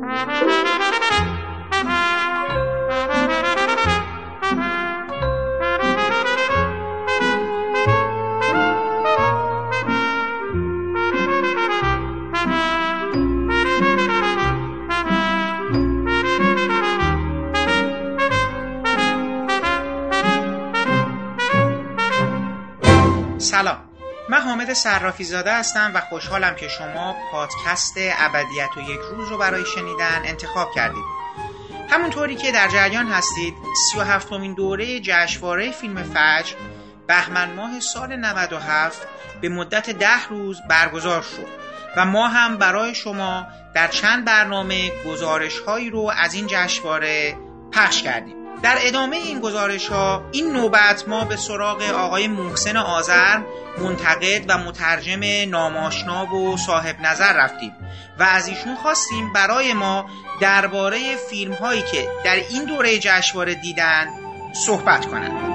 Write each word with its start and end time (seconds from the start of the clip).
thank 0.00 0.40
you 0.40 0.43
صرافی 24.84 25.24
زاده 25.24 25.52
هستم 25.52 25.90
و 25.94 26.00
خوشحالم 26.00 26.54
که 26.54 26.68
شما 26.68 27.16
پادکست 27.30 27.94
ابدیت 27.98 28.76
و 28.76 28.80
یک 28.80 29.00
روز 29.10 29.28
رو 29.28 29.38
برای 29.38 29.64
شنیدن 29.74 30.22
انتخاب 30.24 30.72
کردید. 30.74 31.04
همونطوری 31.90 32.36
که 32.36 32.52
در 32.52 32.68
جریان 32.68 33.06
هستید 33.06 33.54
سی 33.76 33.98
و 33.98 34.02
هفتمین 34.02 34.54
دوره 34.54 35.00
جشنواره 35.00 35.70
فیلم 35.70 36.02
فجر 36.02 36.54
بهمن 37.06 37.54
ماه 37.54 37.80
سال 37.80 38.16
97 38.16 39.08
به 39.40 39.48
مدت 39.48 39.90
ده 39.90 40.26
روز 40.28 40.60
برگزار 40.68 41.22
شد 41.22 41.48
و 41.96 42.04
ما 42.04 42.28
هم 42.28 42.56
برای 42.56 42.94
شما 42.94 43.46
در 43.74 43.88
چند 43.88 44.24
برنامه 44.24 44.90
گزارش 45.06 45.58
هایی 45.58 45.90
رو 45.90 46.12
از 46.18 46.34
این 46.34 46.46
جشنواره 46.46 47.36
پخش 47.72 48.02
کردیم. 48.02 48.43
در 48.64 48.78
ادامه 48.80 49.16
این 49.16 49.40
گزارش 49.40 49.88
ها 49.88 50.24
این 50.32 50.52
نوبت 50.52 51.08
ما 51.08 51.24
به 51.24 51.36
سراغ 51.36 51.82
آقای 51.82 52.28
محسن 52.28 52.76
آذر 52.76 53.40
منتقد 53.78 54.44
و 54.48 54.58
مترجم 54.58 55.50
ناماشنا 55.50 56.34
و 56.34 56.56
صاحب 56.56 57.00
نظر 57.00 57.32
رفتیم 57.32 57.72
و 58.18 58.22
از 58.22 58.48
ایشون 58.48 58.74
خواستیم 58.74 59.32
برای 59.32 59.72
ما 59.72 60.06
درباره 60.40 61.16
فیلم 61.30 61.52
هایی 61.52 61.82
که 61.82 62.08
در 62.24 62.36
این 62.50 62.64
دوره 62.64 62.98
جشنواره 62.98 63.54
دیدن 63.54 64.06
صحبت 64.66 65.06
کنند. 65.06 65.53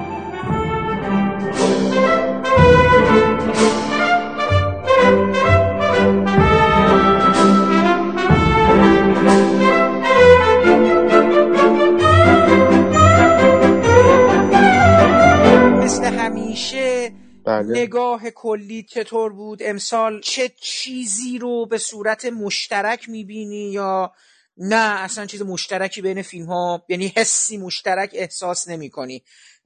بله. 17.46 17.82
نگاه 17.82 18.30
کلی 18.30 18.84
چطور 18.84 19.34
بود 19.34 19.60
امسال 19.64 20.22
چه 20.22 20.52
چیزی 20.62 21.38
رو 21.38 21.66
به 21.66 21.78
صورت 21.78 22.26
مشترک 22.26 23.10
می‌بینی 23.10 23.72
یا 23.72 24.12
نه 24.58 25.02
اصلا 25.02 25.26
چیز 25.26 25.42
مشترکی 25.42 26.02
بین 26.02 26.22
فیلم 26.22 26.46
ها 26.46 26.86
یعنی 26.90 27.14
حسی 27.18 27.58
مشترک 27.58 28.10
احساس 28.14 28.68
نمی 28.68 28.90
کنی 28.90 29.24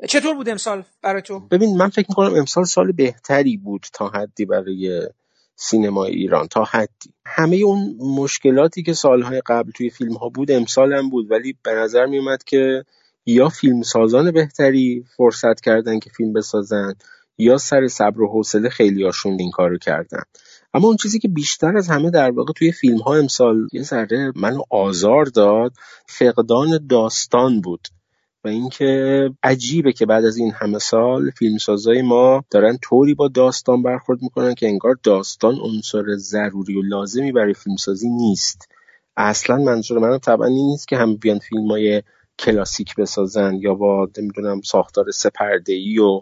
چطور 0.09 0.35
بود 0.35 0.49
امسال 0.49 0.83
برای 1.03 1.21
تو؟ 1.21 1.39
ببین 1.39 1.77
من 1.77 1.89
فکر 1.89 2.05
می‌کنم 2.09 2.35
امسال 2.35 2.63
سال 2.63 2.91
بهتری 2.91 3.57
بود 3.57 3.85
تا 3.93 4.07
حدی 4.07 4.45
برای 4.45 5.09
سینما 5.55 6.05
ایران 6.05 6.47
تا 6.47 6.63
حدی 6.63 7.13
همه 7.25 7.55
اون 7.55 7.95
مشکلاتی 7.99 8.83
که 8.83 8.93
سالهای 8.93 9.41
قبل 9.45 9.71
توی 9.71 9.89
فیلم 9.89 10.13
ها 10.13 10.29
بود 10.29 10.51
امسال 10.51 10.93
هم 10.93 11.09
بود 11.09 11.31
ولی 11.31 11.55
به 11.63 11.71
نظر 11.71 12.05
میومد 12.05 12.43
که 12.43 12.83
یا 13.25 13.49
فیلم 13.49 13.81
سازان 13.81 14.31
بهتری 14.31 15.05
فرصت 15.17 15.61
کردن 15.61 15.99
که 15.99 16.09
فیلم 16.09 16.33
بسازن 16.33 16.93
یا 17.37 17.57
سر 17.57 17.87
صبر 17.87 18.21
و 18.21 18.27
حوصله 18.27 18.69
هاشون 19.03 19.39
این 19.39 19.51
کارو 19.51 19.77
کردن. 19.77 20.23
اما 20.73 20.87
اون 20.87 20.97
چیزی 20.97 21.19
که 21.19 21.27
بیشتر 21.27 21.77
از 21.77 21.87
همه 21.89 22.09
در 22.09 22.31
واقع 22.31 22.53
توی 22.53 22.71
فیلم 22.71 22.97
ها 22.97 23.15
امسال 23.15 23.67
یه 23.73 23.81
ذره 23.81 24.31
منو 24.35 24.61
آزار 24.69 25.25
داد 25.25 25.73
فقدان 26.07 26.87
داستان 26.89 27.61
بود. 27.61 27.87
و 28.43 28.47
اینکه 28.47 29.29
عجیبه 29.43 29.93
که 29.93 30.05
بعد 30.05 30.25
از 30.25 30.37
این 30.37 30.51
همه 30.51 30.79
سال 30.79 31.29
فیلمسازای 31.29 32.01
ما 32.01 32.43
دارن 32.49 32.77
طوری 32.81 33.13
با 33.13 33.27
داستان 33.27 33.83
برخورد 33.83 34.21
می‌کنن 34.21 34.53
که 34.53 34.67
انگار 34.67 34.95
داستان 35.03 35.55
عنصر 35.55 36.03
ضروری 36.15 36.75
و 36.75 36.81
لازمی 36.81 37.31
برای 37.31 37.53
فیلمسازی 37.53 38.09
نیست. 38.09 38.67
اصلا 39.17 39.57
منظور 39.57 39.99
منم 39.99 40.17
طبعا 40.17 40.47
این 40.47 40.65
نیست 40.65 40.87
که 40.87 40.97
هم 40.97 41.15
بیان 41.15 41.39
فیلم 41.39 41.71
های 41.71 42.03
کلاسیک 42.39 42.95
بسازن 42.95 43.55
یا 43.55 43.73
با 43.73 44.09
نمی‌دونم 44.17 44.61
ساختار 44.61 45.11
سپرده 45.11 45.73
ای 45.73 45.99
و 45.99 46.21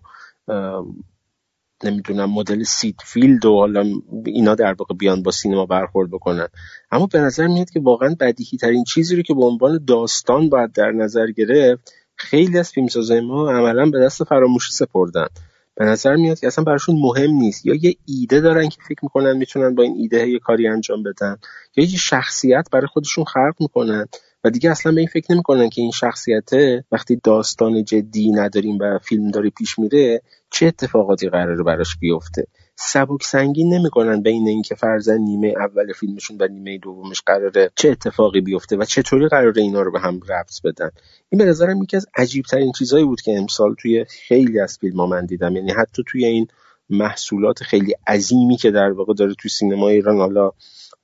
نمی‌دونم 1.83 2.29
مدل 2.29 2.63
سیت 2.63 2.95
فیلد 3.03 3.45
و 3.45 3.57
حالا 3.57 3.85
اینا 4.25 4.55
در 4.55 4.73
واقع 4.73 4.95
بیان 4.95 5.23
با 5.23 5.31
سینما 5.31 5.65
برخورد 5.65 6.11
بکنن. 6.11 6.47
اما 6.91 7.05
به 7.05 7.19
نظر 7.19 7.47
میاد 7.47 7.69
که 7.69 7.79
واقعا 7.79 8.15
بدیهی 8.19 8.57
ترین 8.57 8.83
چیزی 8.83 9.15
رو 9.15 9.21
که 9.21 9.33
به 9.33 9.43
عنوان 9.43 9.85
داستان 9.87 10.49
باید 10.49 10.71
در 10.71 10.91
نظر 10.91 11.27
گرفت 11.27 11.93
خیلی 12.15 12.57
از 12.59 12.71
فیلمسازای 12.71 13.21
ما 13.21 13.51
عملا 13.51 13.89
به 13.89 13.99
دست 13.99 14.23
فراموشی 14.23 14.71
سپردن. 14.71 15.27
به 15.75 15.85
نظر 15.85 16.15
میاد 16.15 16.39
که 16.39 16.47
اصلا 16.47 16.63
براشون 16.63 16.95
مهم 16.99 17.31
نیست. 17.31 17.65
یا 17.65 17.75
یه 17.81 17.95
ایده 18.05 18.39
دارن 18.39 18.69
که 18.69 18.77
فکر 18.87 18.99
می‌کنن 19.03 19.37
می‌تونن 19.37 19.75
با 19.75 19.83
این 19.83 19.95
ایده 19.97 20.29
یه 20.29 20.39
کاری 20.39 20.67
انجام 20.67 21.03
بدن 21.03 21.37
یا 21.75 21.83
یه 21.83 21.97
شخصیت 21.97 22.67
برای 22.71 22.87
خودشون 22.87 23.23
خلق 23.23 23.53
می‌کنن. 23.59 24.05
و 24.43 24.49
دیگه 24.49 24.71
اصلا 24.71 24.91
به 24.91 25.01
این 25.01 25.07
فکر 25.07 25.31
نمی‌کنن 25.31 25.69
که 25.69 25.81
این 25.81 25.91
شخصیته 25.91 26.85
وقتی 26.91 27.15
داستان 27.15 27.83
جدی 27.83 28.31
نداریم 28.31 28.77
و 28.81 28.99
فیلم 29.03 29.31
داره 29.31 29.49
پیش 29.49 29.79
میره 29.79 30.21
چه 30.51 30.67
اتفاقاتی 30.67 31.29
قراره 31.29 31.63
براش 31.63 31.97
بیفته؟ 31.97 32.47
سبک 32.75 33.23
سنگین 33.23 33.73
نمی‌کنن 33.73 34.21
بین 34.21 34.47
اینکه 34.47 34.75
فرزن 34.75 35.17
نیمه 35.17 35.53
اول 35.57 35.93
فیلمشون 35.93 36.37
و 36.39 36.47
نیمه 36.47 36.77
دومش 36.77 37.21
قراره 37.25 37.71
چه 37.75 37.89
اتفاقی 37.89 38.41
بیفته 38.41 38.77
و 38.77 38.85
چطوری 38.85 39.27
قراره 39.27 39.61
اینا 39.61 39.81
رو 39.81 39.91
به 39.91 39.99
هم 39.99 40.19
ربط 40.29 40.61
بدن. 40.63 40.89
این 41.29 41.39
به 41.39 41.45
نظرم 41.45 41.83
یکی 41.83 41.97
از 41.97 42.05
عجیب 42.15 42.45
ترین 42.45 42.71
چیزهایی 42.71 43.05
بود 43.05 43.21
که 43.21 43.37
امسال 43.37 43.75
توی 43.75 44.05
خیلی 44.27 44.59
از 44.59 44.77
فیلم 44.77 45.09
من 45.09 45.25
دیدم. 45.25 45.55
یعنی 45.55 45.71
حتی 45.71 46.03
توی 46.07 46.25
این 46.25 46.47
محصولات 46.89 47.63
خیلی 47.63 47.95
عظیمی 48.07 48.57
که 48.57 48.71
در 48.71 48.91
واقع 48.91 49.13
داره 49.13 49.33
توی 49.33 49.51
سینما 49.51 49.89
ایران 49.89 50.17
حالا 50.17 50.51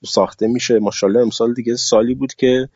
ساخته 0.06 0.48
میشه. 0.48 0.80
ماشاءالله 0.80 1.22
امسال 1.22 1.54
دیگه 1.54 1.76
سالی 1.76 2.14
بود 2.14 2.34
که 2.34 2.70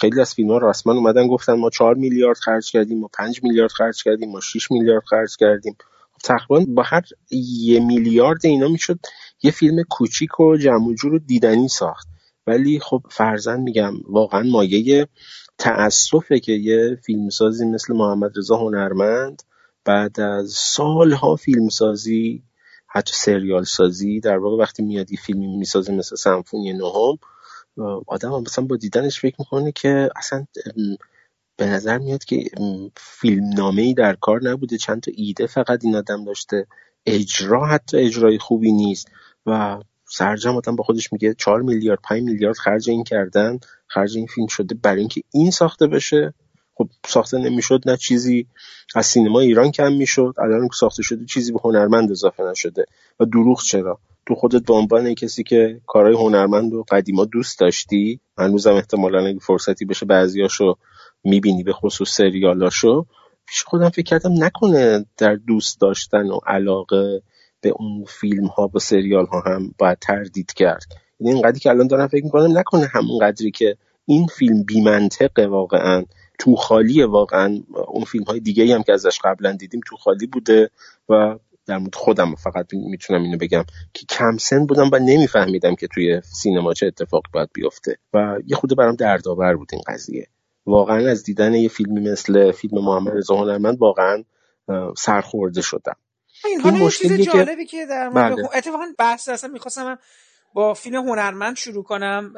خیلی 0.00 0.20
از 0.20 0.34
فیلم 0.34 0.50
ها 0.50 0.58
رسما 0.58 0.92
اومدن 0.92 1.26
گفتن 1.26 1.52
ما 1.52 1.70
4 1.70 1.94
میلیارد 1.94 2.36
خرج 2.38 2.70
کردیم 2.70 3.00
ما 3.00 3.08
5 3.18 3.42
میلیارد 3.42 3.70
خرج 3.70 4.02
کردیم 4.02 4.30
ما 4.30 4.40
6 4.40 4.70
میلیارد 4.70 5.02
خرج 5.06 5.36
کردیم. 5.36 5.76
تقریبا 6.24 6.64
با 6.68 6.82
هر 6.82 7.02
یه 7.60 7.80
میلیارد 7.80 8.46
اینا 8.46 8.68
می‌شد 8.68 8.98
یه 9.42 9.50
فیلم 9.50 9.82
کوچیک 9.82 10.40
و 10.40 10.56
جمع 10.56 10.94
رو 11.02 11.18
دیدنی 11.18 11.68
ساخت. 11.68 12.08
ولی 12.46 12.80
خب 12.80 13.02
فرزن 13.10 13.60
میگم 13.60 13.94
واقعا 14.08 14.42
مایه 14.42 15.08
تأسفه 15.58 16.40
که 16.40 16.52
یه 16.52 16.98
فیلمسازی 17.06 17.64
مثل 17.64 17.94
محمد 17.94 18.38
رضا 18.38 18.56
هنرمند 18.56 19.42
بعد 19.84 20.20
از 20.20 20.50
سالها 20.50 21.36
فیلمسازی 21.36 22.42
حتی 22.94 23.14
سریال 23.14 23.64
سازی 23.64 24.20
در 24.20 24.38
واقع 24.38 24.56
وقتی 24.62 24.82
میاد 24.82 25.12
یه 25.12 25.18
فیلمی 25.18 25.56
می‌سازه 25.56 25.92
مثل 25.92 26.16
سمفونی 26.16 26.72
نهم 26.72 27.18
آدم 28.06 28.40
مثلا 28.40 28.64
با 28.64 28.76
دیدنش 28.76 29.20
فکر 29.20 29.36
می‌کنه 29.38 29.72
که 29.72 30.10
اصلا 30.16 30.46
به 31.56 31.66
نظر 31.66 31.98
میاد 31.98 32.24
که 32.24 32.44
فیلم 32.96 33.44
نامه 33.56 33.82
ای 33.82 33.94
در 33.94 34.14
کار 34.14 34.42
نبوده 34.42 34.78
چند 34.78 35.00
تا 35.00 35.10
ایده 35.14 35.46
فقط 35.46 35.84
این 35.84 35.96
آدم 35.96 36.24
داشته 36.24 36.66
اجرا 37.06 37.66
حتی 37.66 37.96
اجرای 37.96 38.38
خوبی 38.38 38.72
نیست 38.72 39.08
و 39.46 39.78
سرجم 40.08 40.56
آدم 40.56 40.76
با 40.76 40.84
خودش 40.84 41.12
میگه 41.12 41.34
4 41.34 41.62
میلیارد 41.62 42.00
5 42.04 42.22
میلیارد 42.22 42.56
خرج 42.56 42.90
این 42.90 43.04
کردن 43.04 43.58
خرج 43.86 44.16
این 44.16 44.26
فیلم 44.26 44.46
شده 44.46 44.74
برای 44.74 45.00
اینکه 45.00 45.22
این 45.30 45.50
ساخته 45.50 45.86
بشه. 45.86 46.34
خب 46.74 46.88
ساخته 47.06 47.38
نمی‌شد 47.38 47.82
نه 47.86 47.96
چیزی 47.96 48.46
از 48.94 49.06
سینما 49.06 49.40
ایران 49.40 49.70
کم 49.70 49.92
می‌شد. 49.92 50.34
الان 50.38 50.68
ساخته 50.74 51.02
شده 51.02 51.24
چیزی 51.24 51.52
به 51.52 51.58
هنرمند 51.64 52.10
اضافه 52.10 52.42
نشده. 52.42 52.84
و 53.20 53.24
دروغ 53.24 53.62
چرا؟ 53.62 53.98
تو 54.26 54.34
خودت 54.34 54.62
به 54.62 54.74
عنوان 54.74 55.14
کسی 55.14 55.42
که 55.42 55.80
کارهای 55.86 56.14
هنرمند 56.14 56.72
و 56.72 56.84
قدیما 56.90 57.24
دوست 57.24 57.60
داشتی 57.60 58.20
هنوزم 58.38 58.74
احتمالا 58.74 59.26
اگه 59.26 59.38
فرصتی 59.38 59.84
بشه 59.84 60.06
بعضیاشو 60.06 60.74
می‌بینی 61.24 61.62
به 61.62 61.72
خصوص 61.72 62.10
سریالاشو 62.10 63.06
پیش 63.46 63.62
خودم 63.62 63.88
فکر 63.88 64.02
کردم 64.02 64.44
نکنه 64.44 65.06
در 65.18 65.34
دوست 65.34 65.80
داشتن 65.80 66.26
و 66.26 66.38
علاقه 66.46 67.22
به 67.60 67.72
اون 67.76 68.04
فیلم 68.04 68.46
ها 68.46 68.70
و 68.74 68.78
سریال 68.78 69.26
ها 69.26 69.40
هم 69.46 69.74
باید 69.78 69.98
تردید 69.98 70.52
کرد. 70.52 70.86
یعنی 71.20 71.32
اینقدری 71.32 71.60
که 71.60 71.70
الان 71.70 71.86
دارم 71.86 72.08
فکر 72.08 72.24
می‌کنم 72.24 72.58
نکنه 72.58 72.86
همون 72.86 73.18
قدری 73.18 73.50
که 73.50 73.76
این 74.06 74.26
فیلم 74.26 74.62
بیمنطقه 74.62 75.46
واقعا. 75.46 76.04
تو 76.42 76.56
خالی 76.56 77.02
واقعا. 77.02 77.62
اون 77.88 78.04
فیلم 78.04 78.24
های 78.24 78.40
دیگه 78.40 78.74
هم 78.74 78.82
که 78.82 78.92
ازش 78.92 79.18
قبلا 79.24 79.52
دیدیم 79.52 79.80
تو 79.86 79.96
خالی 79.96 80.26
بوده 80.26 80.70
و 81.08 81.38
در 81.66 81.78
مورد 81.78 81.94
خودم 81.94 82.34
فقط 82.34 82.74
می‌تونم 82.74 83.22
اینو 83.22 83.38
بگم 83.38 83.64
که 83.94 84.06
کم 84.08 84.36
سن 84.36 84.66
بودم 84.66 84.90
و 84.92 84.98
نمیفهمیدم 84.98 85.74
که 85.74 85.86
توی 85.86 86.20
سینما 86.24 86.74
چه 86.74 86.86
اتفاقی 86.86 87.28
باید 87.32 87.48
بیفته 87.54 87.96
و 88.14 88.38
یه 88.46 88.56
خود 88.56 88.76
برام 88.76 88.94
دردآور 88.94 89.56
بود 89.56 89.68
این 89.72 89.82
قضیه. 89.86 90.26
واقعا 90.66 91.10
از 91.10 91.24
دیدن 91.24 91.54
یه 91.54 91.68
فیلمی 91.68 92.10
مثل 92.10 92.52
فیلم 92.52 92.84
محمد 92.84 93.16
رضا 93.16 93.36
هنرمند 93.36 93.78
واقعا 93.78 94.24
سرخورده 94.96 95.62
شدم. 95.62 95.96
این 96.44 96.60
حالا 96.60 96.90
چیز 96.90 97.12
جالبی 97.12 97.66
که, 97.66 97.86
در 97.86 98.08
مورد 98.08 98.36
بله. 98.36 98.48
اتفاقا 98.56 98.86
بحث 98.98 99.28
اصلا 99.28 99.50
می‌خواستم 99.50 99.98
با 100.54 100.74
فیلم 100.74 101.08
هنرمند 101.08 101.56
شروع 101.56 101.84
کنم. 101.84 102.32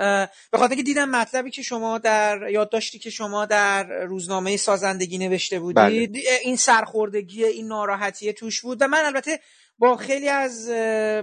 به 0.50 0.58
خاطر 0.58 0.75
که 0.75 0.82
دیدم 0.82 1.08
مطلبی 1.11 1.50
که 1.50 1.62
شما 1.62 1.99
در 1.99 2.50
یادداشتی 2.50 2.99
که 2.99 3.11
شما 3.11 3.46
در 3.46 4.05
روزنامه 4.05 4.56
سازندگی 4.56 5.19
نوشته 5.19 5.58
بودید 5.58 6.12
بله. 6.12 6.22
این 6.43 6.56
سرخوردگی 6.56 7.44
این 7.44 7.66
ناراحتی 7.66 8.32
توش 8.32 8.62
بود. 8.62 8.82
و 8.82 8.87
من 8.87 9.05
البته 9.05 9.40
با 9.78 9.96
خیلی 9.96 10.28
از 10.28 10.69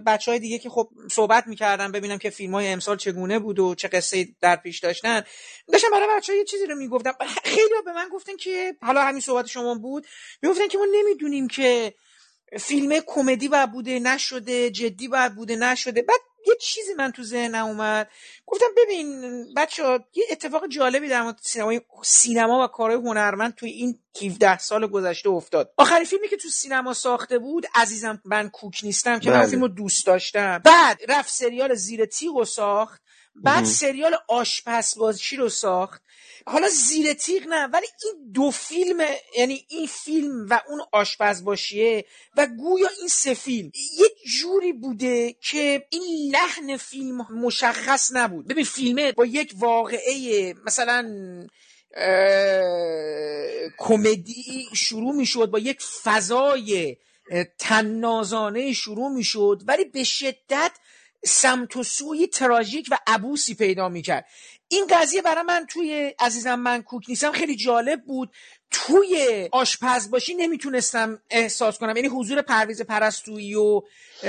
بچه 0.06 0.32
های 0.32 0.40
دیگه 0.40 0.60
که 0.60 0.70
خب 0.70 0.90
صحبت 1.12 1.48
می‌کردم 1.48 1.92
ببینم 1.92 2.18
که 2.18 2.30
فیلم 2.30 2.56
های 2.56 2.68
امسال 2.68 2.98
چگونه 2.98 3.40
بود 3.40 3.60
و 3.60 3.76
چه 3.76 3.88
قصه 3.88 4.28
در 4.42 4.56
پیش 4.56 4.80
داشتن 4.80 5.24
داشتم 5.72 5.88
برای 5.92 6.08
بچه 6.18 6.34
ها 6.34 6.40
یه 6.40 6.46
چیزی 6.46 6.66
رو 6.66 6.76
می‌گفتم. 6.76 7.14
خیلی 7.44 7.76
ها 7.76 7.82
به 7.82 7.94
من 7.94 8.10
گفتن 8.10 8.36
که 8.38 8.76
حالا 8.82 9.04
همین 9.04 9.22
صحبت 9.22 9.46
شما 9.46 9.76
بود 9.76 10.08
می‌گفتن 10.42 10.68
که 10.68 10.78
ما 10.78 10.86
نمی‌دونیم 10.92 11.48
که 11.48 11.94
فیلم 12.60 13.00
کمدی 13.08 13.48
باید 13.48 13.72
بوده 13.72 14.00
نشده 14.00 14.72
جدی 14.72 15.08
باید 15.08 15.36
بوده 15.36 15.56
نشده. 15.56 16.02
بعد 16.02 16.20
یه 16.48 16.56
چیزی 16.62 16.94
من 16.94 17.12
تو 17.12 17.24
ذهنم 17.24 17.66
اومد. 17.66 18.10
گفتم 18.46 18.66
ببین 18.78 19.46
بچه 19.58 19.84
ها 19.84 20.00
یه 20.14 20.26
اتفاق 20.32 20.68
جالبی 20.68 21.10
در 21.10 21.22
مورد 21.22 21.40
سینما 21.42 21.80
سینما 22.04 22.64
و 22.64 22.68
کارهای 22.68 23.00
هنرمند 23.00 23.56
توی 23.56 23.70
این 23.70 24.00
17 24.22 24.58
سال 24.58 24.88
گذشته 24.88 25.30
افتاد. 25.30 25.74
آخرین 25.78 26.06
فیلمی 26.06 26.28
که 26.28 26.38
تو 26.38 26.50
سینما 26.50 26.94
ساخته 26.94 27.40
بود 27.40 27.66
عزیزم 27.76 28.22
من 28.26 28.50
کوک 28.50 28.80
نیستم 28.84 29.20
که 29.20 29.32
من 29.32 29.40
بله. 29.40 29.48
فیلم 29.48 29.62
رو 29.62 29.68
دوست 29.68 30.06
داشتم. 30.06 30.58
بعد 30.58 31.00
رفت 31.10 31.30
سریال 31.30 31.74
زیر 31.74 32.06
تیغ 32.06 32.36
و 32.36 32.46
ساخت. 32.46 33.02
بعد 33.36 33.66
سریال 33.66 34.16
آشپزبازی 34.28 35.36
رو 35.36 35.50
ساخت. 35.50 36.02
حالا 36.48 36.68
زیر 36.70 37.14
تیغ 37.14 37.48
نه 37.48 37.68
ولی 37.68 37.88
این 38.04 38.32
دو 38.32 38.52
فیلم 38.52 39.02
یعنی 39.38 39.66
این 39.70 39.88
فیلم 39.88 40.48
و 40.50 40.62
اون 40.68 40.82
آشپزباشیه 40.92 42.06
و 42.38 42.48
گویا 42.48 42.90
این 43.00 43.08
سه 43.08 43.34
فیلم 43.34 43.72
یک 44.00 44.12
جوری 44.40 44.74
بوده 44.74 45.34
که 45.34 45.88
این 45.90 46.32
لحن 46.32 46.78
فیلم 46.78 47.28
مشخص 47.32 48.12
نبود. 48.14 48.48
ببین 48.48 48.66
فیلمه 48.66 49.12
با 49.12 49.26
یک 49.26 49.54
واقعه 49.60 50.54
مثلا 50.66 51.08
کمدی 53.78 54.70
شروع 54.74 55.16
می‌شد 55.16 55.46
با 55.46 55.60
یک 55.60 55.82
فضای 55.82 56.98
تنازانه 57.60 58.74
شروع 58.74 59.12
می‌شد 59.12 59.62
ولی 59.68 59.86
به 59.86 60.04
شدت 60.04 60.72
سمت 61.26 61.78
و 61.78 61.84
سوی 61.84 62.28
تراژیک 62.28 62.88
و 62.92 62.98
عبوسی 63.08 63.56
پیدا 63.56 63.90
می‌کرد. 63.90 64.26
این 64.68 64.88
قضیه 64.90 65.22
برای 65.22 65.44
من 65.44 65.66
توی 65.70 66.14
عزیزم 66.20 66.56
من 66.56 66.82
کوک 66.82 67.04
نیستم 67.10 67.32
خیلی 67.32 67.56
جالب 67.56 68.02
بود. 68.08 68.30
توی 68.72 69.50
آشپز 69.52 70.12
باشی 70.12 70.34
نمی‌تونستم 70.34 71.20
احساس 71.30 71.78
کنم. 71.78 71.96
یعنی 71.96 72.08
حضور 72.08 72.42
پرویز 72.42 72.82
پرستویی 72.82 73.56
و 73.56 73.82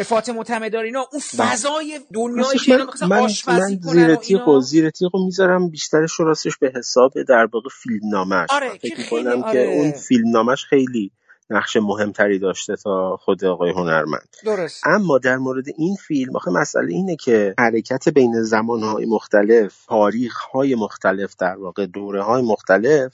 فاطمه 0.05 0.45
تمدار 0.45 0.85
اینا 0.85 1.09
اون 1.13 1.23
بله. 1.39 1.51
فضای 1.51 2.01
دنیای 2.15 2.59
که 2.59 2.77
من, 2.77 3.09
من, 3.09 3.29
من 3.47 3.79
زیر 3.83 4.17
تیغ 4.17 4.49
و 4.49 4.61
زیر 4.61 4.91
تیغ 4.91 5.11
می‌ذارم 5.25 5.71
بیشترش 5.71 6.21
راستش 6.21 6.57
به 6.57 6.73
حساب 6.77 7.13
در 7.29 7.49
واقع 7.53 7.69
فیلم 7.83 8.09
نامش 8.13 8.49
آره 8.51 8.79
فکر 8.79 9.09
کنم 9.11 9.43
آره. 9.43 9.53
که 9.53 9.75
اون 9.75 9.93
فیلم 9.93 10.31
نامش 10.31 10.65
خیلی 10.65 11.13
نقش 11.53 11.77
مهمتری 11.77 12.39
داشته 12.39 12.77
تا 12.77 13.17
خود 13.17 13.45
آقای 13.45 13.71
هنرمند. 13.71 14.29
درست 14.45 14.87
اما 14.87 15.19
در 15.19 15.37
مورد 15.37 15.65
این 15.77 15.97
فیلم 15.97 16.37
آخه 16.37 16.51
مسئله 16.51 16.93
اینه 16.93 17.17
که 17.17 17.55
حرکت 17.59 18.09
بین 18.09 18.43
زمانهای 18.43 19.07
مختلف 19.07 19.87
تاریخهای 19.87 20.75
مختلف 20.75 21.37
در 21.39 21.57
واقع 21.57 21.87
دوره 21.87 22.23
های 22.23 22.43
مختلف 22.43 23.13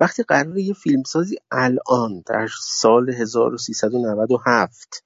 وقتی 0.00 0.22
قرار 0.22 0.58
یه 0.58 0.74
فیلمسازی 0.74 1.36
الان 1.50 2.22
در 2.26 2.48
سال 2.60 3.10
1397 3.10 5.04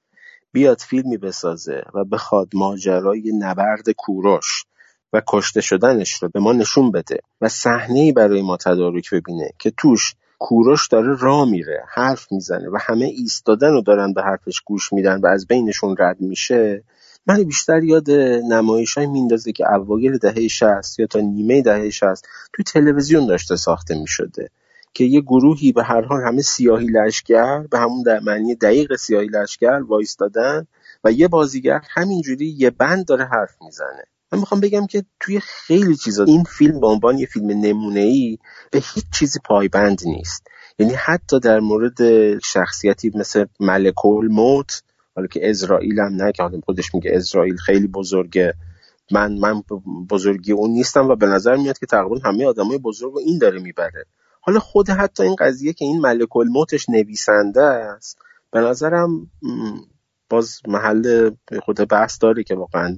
بیاد 0.51 0.79
فیلمی 0.79 1.17
بسازه 1.17 1.83
و 1.93 2.03
بخواد 2.03 2.47
ماجرای 2.53 3.31
نبرد 3.39 3.89
کوروش 3.89 4.65
و 5.13 5.21
کشته 5.27 5.61
شدنش 5.61 6.13
رو 6.13 6.29
به 6.29 6.39
ما 6.39 6.53
نشون 6.53 6.91
بده 6.91 7.19
و 7.41 7.49
صحنه 7.49 8.13
برای 8.13 8.41
ما 8.41 8.57
تدارک 8.57 9.13
ببینه 9.13 9.51
که 9.59 9.71
توش 9.77 10.15
کوروش 10.39 10.87
داره 10.87 11.15
راه 11.19 11.49
میره 11.49 11.83
حرف 11.87 12.31
می‌زنه 12.31 12.69
و 12.69 12.77
همه 12.81 13.05
ایستادن 13.05 13.73
و 13.73 13.81
دارن 13.81 14.13
به 14.13 14.21
حرفش 14.21 14.59
گوش 14.59 14.93
میدن 14.93 15.19
و 15.21 15.27
از 15.27 15.47
بینشون 15.47 15.95
رد 15.99 16.21
میشه. 16.21 16.83
من 17.27 17.43
بیشتر 17.43 17.83
یاد 17.83 18.11
نمایش 18.51 18.97
های 18.97 19.07
میندازه 19.07 19.51
که 19.51 19.73
اوایل 19.73 20.17
دهه 20.17 20.47
60 20.47 20.99
یا 20.99 21.07
تا 21.07 21.19
نیمه 21.19 21.61
دهه 21.61 21.89
60 21.89 22.25
توی 22.53 22.65
تلویزیون 22.65 23.27
داشته 23.27 23.55
ساخته 23.55 23.99
می‌شده 23.99 24.49
که 24.93 25.03
یه 25.03 25.21
گروهی 25.21 25.71
به 25.71 25.83
هر 25.83 26.01
حال 26.01 26.21
همه 26.27 26.41
سیاهی 26.41 26.87
لشگر 26.87 27.59
به 27.71 27.79
همون 27.79 28.03
در 28.03 28.19
معنی 28.19 28.55
دقیق 28.55 28.95
سیاهی 28.95 29.27
لشگر 29.27 29.81
وایستادن 29.87 30.67
و 31.03 31.11
یه 31.11 31.27
بازیگر 31.27 31.81
همینجوری 31.89 32.55
یه 32.57 32.69
بند 32.69 33.05
داره 33.05 33.25
حرف 33.25 33.61
می‌زنه. 33.61 34.03
من 34.31 34.39
می‌خوام 34.39 34.61
بگم 34.61 34.87
که 34.87 35.03
توی 35.19 35.39
خیلی 35.39 35.95
چیزا 35.95 36.23
این 36.23 36.43
فیلم 36.43 36.79
به 36.79 36.87
عنوان 36.87 37.17
یه 37.17 37.25
فیلم 37.25 37.47
نمونه 37.47 37.99
ای 37.99 38.37
به 38.71 38.79
هیچ 38.93 39.05
چیزی 39.13 39.39
پایبند 39.45 40.01
نیست. 40.05 40.47
یعنی 40.79 40.93
حتی 40.93 41.39
در 41.39 41.59
مورد 41.59 41.99
شخصیتی 42.39 43.11
مثل 43.15 43.45
ملک 43.59 44.05
الموت 44.05 44.83
حالا 45.15 45.27
که 45.27 45.49
اسرائیل 45.49 45.99
هم 45.99 46.15
نه 46.15 46.31
که 46.31 46.43
خودش 46.65 46.95
میگه 46.95 47.11
اسرائیل 47.13 47.55
خیلی 47.55 47.87
بزرگه. 47.87 48.53
من 49.11 49.33
من 49.33 49.63
بزرگی 50.09 50.51
اون 50.51 50.71
نیستم 50.71 51.07
و 51.07 51.15
به 51.15 51.25
نظر 51.25 51.55
میاد 51.55 51.77
که 51.77 51.85
تقریبا 51.85 52.19
همه 52.25 52.45
آدمای 52.45 52.77
بزرگ 52.77 53.13
رو 53.13 53.19
این 53.19 53.37
داره 53.37 53.59
می‌بره. 53.59 54.05
حالا 54.41 54.59
خود 54.59 54.89
حتی 54.89 55.23
این 55.23 55.35
قضیه 55.39 55.73
که 55.73 55.85
این 55.85 56.01
ملک 56.01 56.37
الموتش 56.37 56.89
نویسنده 56.89 57.61
است 57.63 58.17
به 58.51 58.59
نظرم 58.59 59.31
باز 60.29 60.61
محل 60.67 61.31
خود 61.65 61.75
بحث 61.89 62.17
داره 62.21 62.43
که 62.43 62.55
واقعا 62.55 62.97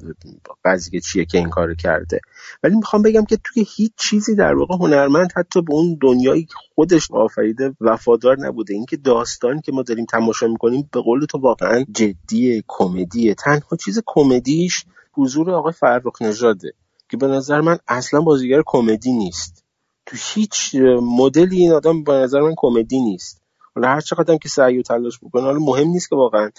قضیه 0.66 1.00
چیه 1.00 1.26
که 1.26 1.38
این 1.38 1.50
کار 1.50 1.74
کرده. 1.74 2.20
ولی 2.64 2.76
می‌خوام 2.76 3.02
بگم 3.02 3.26
که 3.26 3.38
توی 3.44 3.66
هیچ 3.76 3.92
چیزی 3.98 4.36
در 4.36 4.54
واقع 4.54 4.76
هنرمند 4.76 5.32
حتی 5.36 5.62
به 5.62 5.74
اون 5.74 5.98
دنیایی 6.02 6.44
که 6.44 6.54
خودش 6.76 7.12
آفریده 7.12 7.76
وفادار 7.82 8.40
نبوده. 8.40 8.74
اینکه 8.74 8.98
داستانی 8.98 9.62
که 9.62 9.72
ما 9.72 9.82
داریم 9.82 10.06
تماشا 10.06 10.48
می‌کنیم 10.48 10.90
به 10.94 11.02
قول 11.02 11.26
تو 11.26 11.38
واقعا 11.38 11.86
جدی 11.92 12.64
کمدیه. 12.68 13.36
تنها 13.36 13.78
چیز 13.78 14.02
کمدیش 14.06 14.86
حضور 15.14 15.52
آقای 15.52 15.74
فرخ 15.74 16.22
نژاده 16.22 16.74
که 17.10 17.18
به 17.18 17.28
نظر 17.28 17.62
من 17.62 17.78
اصلا 17.88 18.22
بازیگر 18.22 18.62
کمدی 18.66 19.12
نیست. 19.12 19.64
تو 20.06 20.18
هیچ 20.20 20.76
مدلی 21.02 21.58
این 21.58 21.72
آدم 21.72 22.04
به 22.04 22.14
نظر 22.14 22.42
من 22.42 22.54
کمدی 22.58 23.00
نیست. 23.00 23.42
حالا 23.76 23.88
هر 23.88 24.02
چقدر 24.02 24.38
که 24.38 24.50
سعی 24.50 24.80
و 24.80 24.82
تلاش 24.82 25.20
بکنه 25.20 25.44
حالا 25.44 25.60
مهم 25.60 25.88
نیست 25.88 26.10
که 26.10 26.16
واقعا 26.16 26.50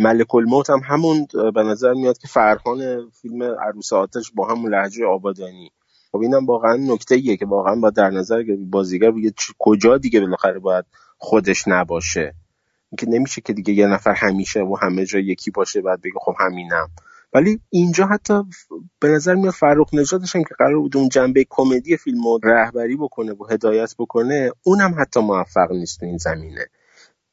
ملک 0.00 0.34
الموت 0.34 0.70
هم 0.70 0.80
همون 0.84 1.26
به 1.54 1.62
نظر 1.62 1.92
میاد 1.92 2.18
که 2.18 2.28
فرهان 2.28 3.10
فیلم 3.10 3.42
عروس 3.42 3.92
آتش 3.92 4.32
با 4.34 4.46
همون 4.48 4.74
لحجه 4.74 5.06
آبادانی. 5.06 5.72
خب 6.12 6.18
اینم 6.18 6.46
واقعا 6.46 6.76
نکته 6.76 7.14
ایه 7.14 7.36
که 7.36 7.46
واقعا 7.46 7.74
با 7.74 7.90
در 7.90 8.10
نظر 8.10 8.44
بازیگر 8.70 9.10
بگه 9.10 9.32
کجا 9.58 9.98
دیگه 9.98 10.20
بالاخره 10.20 10.58
باید 10.58 10.84
خودش 11.18 11.68
نباشه. 11.68 12.34
اینکه 12.90 13.06
نمیشه 13.08 13.40
که 13.40 13.52
دیگه 13.52 13.72
یه 13.72 13.86
نفر 13.86 14.12
همیشه 14.12 14.60
و 14.60 14.76
همه 14.82 15.06
جا 15.06 15.18
یکی 15.18 15.50
باشه 15.50 15.80
بعد 15.80 16.00
بگه 16.00 16.18
خب 16.20 16.34
همینم. 16.38 16.88
ولی 17.32 17.60
اینجا 17.70 18.06
حتی 18.06 18.42
به 19.00 19.08
نظر 19.08 19.34
میاد 19.34 19.52
فرخ 19.52 19.94
نژادش 19.94 20.32
که 20.32 20.54
قرار 20.58 20.78
بود 20.78 20.96
اون 20.96 21.08
جنبه 21.08 21.46
کمدی 21.50 21.96
فیلم 21.96 22.22
رهبری 22.42 22.96
بکنه 22.96 23.32
و 23.32 23.46
هدایت 23.50 23.94
بکنه 23.98 24.50
اونم 24.62 24.94
حتی 24.98 25.20
موفق 25.20 25.72
نیست 25.72 26.02
این 26.02 26.18
زمینه. 26.18 26.66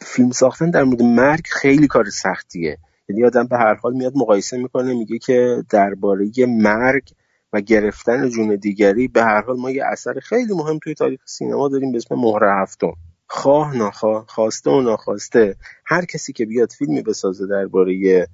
فیلم 0.01 0.31
ساختن 0.31 0.69
در 0.69 0.83
مورد 0.83 1.01
مرگ 1.01 1.47
خیلی 1.49 1.87
کار 1.87 2.09
سختیه. 2.09 2.77
یعنی 3.09 3.25
آدم 3.25 3.47
به 3.47 3.57
هر 3.57 3.73
حال 3.73 3.93
میاد 3.93 4.13
مقایسه 4.15 4.57
می‌کنه 4.57 4.93
میگه 4.93 5.17
که 5.17 5.63
درباره 5.69 6.31
مرگ 6.47 7.09
و 7.53 7.61
گرفتن 7.61 8.29
جون 8.29 8.55
دیگری 8.55 9.07
به 9.07 9.23
هر 9.23 9.41
حال 9.41 9.57
ما 9.57 9.71
یه 9.71 9.85
اثر 9.85 10.19
خیلی 10.19 10.53
مهم 10.53 10.79
توی 10.79 10.93
تاریخ 10.93 11.19
سینما 11.25 11.67
داریم 11.67 11.91
به 11.91 11.97
اسم 11.97 12.15
مهر 12.15 12.61
هفتم. 12.61 12.93
خواه 13.27 13.77
ناخواه 13.77 14.25
خواسته 14.27 14.71
و 14.71 14.81
ناخواسته. 14.81 15.55
هر 15.85 16.05
کسی 16.05 16.33
که 16.33 16.45
بیاد 16.45 16.71
فیلمی 16.71 17.01
بسازه 17.01 17.47
درباره 17.47 18.27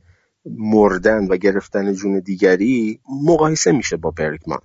مردن 0.46 1.27
و 1.27 1.38
گرفتن 1.38 1.93
جون 1.93 2.20
دیگری 2.20 3.00
مقایسه 3.24 3.72
میشه 3.72 3.98
با 3.98 4.12
برگمان. 4.12 4.60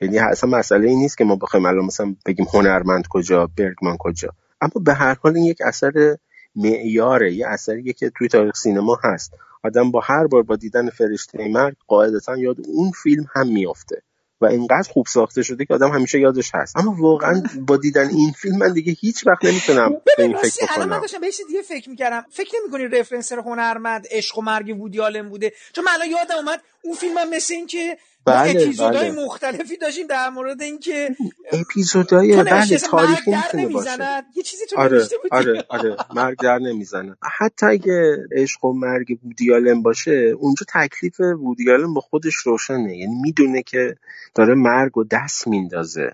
یعنی 0.00 0.18
اصلا 0.18 0.50
مسئله 0.50 0.88
این 0.88 0.98
نیست 0.98 1.18
که 1.18 1.24
ما 1.24 1.36
بخوایم 1.36 1.66
الان 1.66 1.84
مثلا 1.84 2.16
بگیم 2.26 2.46
هنرمند 2.52 3.06
کجا 3.08 3.50
برگمان 3.58 3.96
کجا. 3.96 4.28
اما 4.60 4.84
به 4.84 4.94
هر 4.94 5.16
حال 5.22 5.36
این 5.36 5.44
یک 5.44 5.58
اثر 5.64 6.16
معیاره 6.56 7.34
یه 7.34 7.46
اثریه 7.46 7.92
که 7.92 8.10
توی 8.18 8.28
تاریخ 8.28 8.56
سینما 8.56 8.98
هست. 9.04 9.32
آدم 9.64 9.90
با 9.90 10.00
هر 10.00 10.26
بار 10.26 10.42
با 10.42 10.56
دیدن 10.56 10.90
فرشته 10.90 11.48
مرگ 11.48 11.74
قاعدتا 11.86 12.36
یاد 12.36 12.56
اون 12.66 12.90
فیلم 12.90 13.26
هم 13.34 13.48
میافته 13.48 14.02
و 14.40 14.46
اینقدر 14.46 14.90
خوب 14.92 15.06
ساخته 15.06 15.42
شده 15.42 15.64
که 15.64 15.74
آدم 15.74 15.90
همیشه 15.90 16.20
یادش 16.20 16.50
هست. 16.54 16.76
اما 16.76 16.96
واقعا 16.98 17.42
با 17.66 17.76
دیدن 17.76 18.08
این 18.08 18.32
فیلم 18.32 18.58
من 18.58 18.72
دیگه 18.72 18.92
هیچ 18.92 19.26
وقت 19.26 19.44
نمی‌تونم 19.44 19.90
به 20.16 20.22
این 20.22 20.36
فکر 20.36 20.66
کنم 20.66 20.88
من 20.88 21.00
داشتم 21.00 21.20
به 21.20 21.30
دیگه 21.48 21.62
فکر 21.62 21.90
می‌کردم. 21.90 22.24
فکر 22.30 22.52
نمی‌کنی 22.62 22.98
رفرنسر 22.98 23.38
هنرمند 23.38 24.06
عشق 24.10 24.38
و 24.38 24.42
مرگ 24.42 24.80
وودی 24.80 25.00
آلن 25.00 25.28
بوده؟ 25.28 25.52
چون 25.72 25.84
من 25.84 25.90
الان 25.94 26.08
یادم 26.10 26.34
اومد 26.34 26.62
اون 26.86 26.94
فیلم 26.94 27.18
هم 27.18 27.30
مثل 27.30 27.54
این 27.54 27.66
که 27.66 27.96
بله 28.24 28.50
اپیزودهای 28.50 29.10
بله. 29.10 29.24
مختلفی 29.24 29.76
داشتیم 29.76 30.06
در 30.06 30.30
مورد 30.30 30.62
اینکه 30.62 31.16
اپیزودهای 31.52 32.42
بله 32.42 32.78
تاریخی 32.78 33.30
می‌تونه 33.30 33.68
باشه. 33.68 34.24
یه 34.36 34.42
چیزی 34.42 34.66
تو 34.66 34.80
آره 34.80 35.08
آره 35.30 35.64
آره 35.68 35.96
مرگ 36.14 36.38
در 36.38 36.58
نمی‌زنه 36.58 37.16
حتی 37.38 37.66
اگه 37.66 38.16
عشق 38.32 38.64
و 38.64 38.72
مرگ 38.72 39.18
بودیالن 39.18 39.82
باشه 39.82 40.34
اونجا 40.38 40.66
تکلیف 40.74 41.20
بودیالن 41.20 41.94
با 41.94 42.00
خودش 42.00 42.34
روشنه. 42.34 42.96
یعنی 42.96 43.14
می‌دونه 43.22 43.62
که 43.62 43.96
داره 44.34 44.54
مرگ 44.54 44.98
و 44.98 45.04
دست 45.04 45.48
میندازه. 45.48 46.10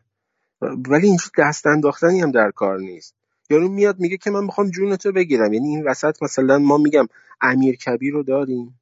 ولی 0.60 1.06
اینجا 1.06 1.24
دست 1.38 1.66
انداختنی 1.66 2.20
هم 2.20 2.30
در 2.30 2.50
کار 2.50 2.78
نیست. 2.78 3.14
یارو 3.50 3.68
میاد 3.68 4.00
میگه 4.00 4.16
که 4.16 4.30
من 4.30 4.44
می‌خوام 4.44 4.70
جونتو 4.70 5.12
بگیرم. 5.12 5.52
یعنی 5.52 5.68
این 5.68 5.84
وسط 5.84 6.22
مثلا 6.22 6.58
ما 6.58 6.78
میگم 6.78 7.06
امیر 7.40 7.76
کبیر 7.76 8.12
رو 8.12 8.22
داریم. 8.22 8.80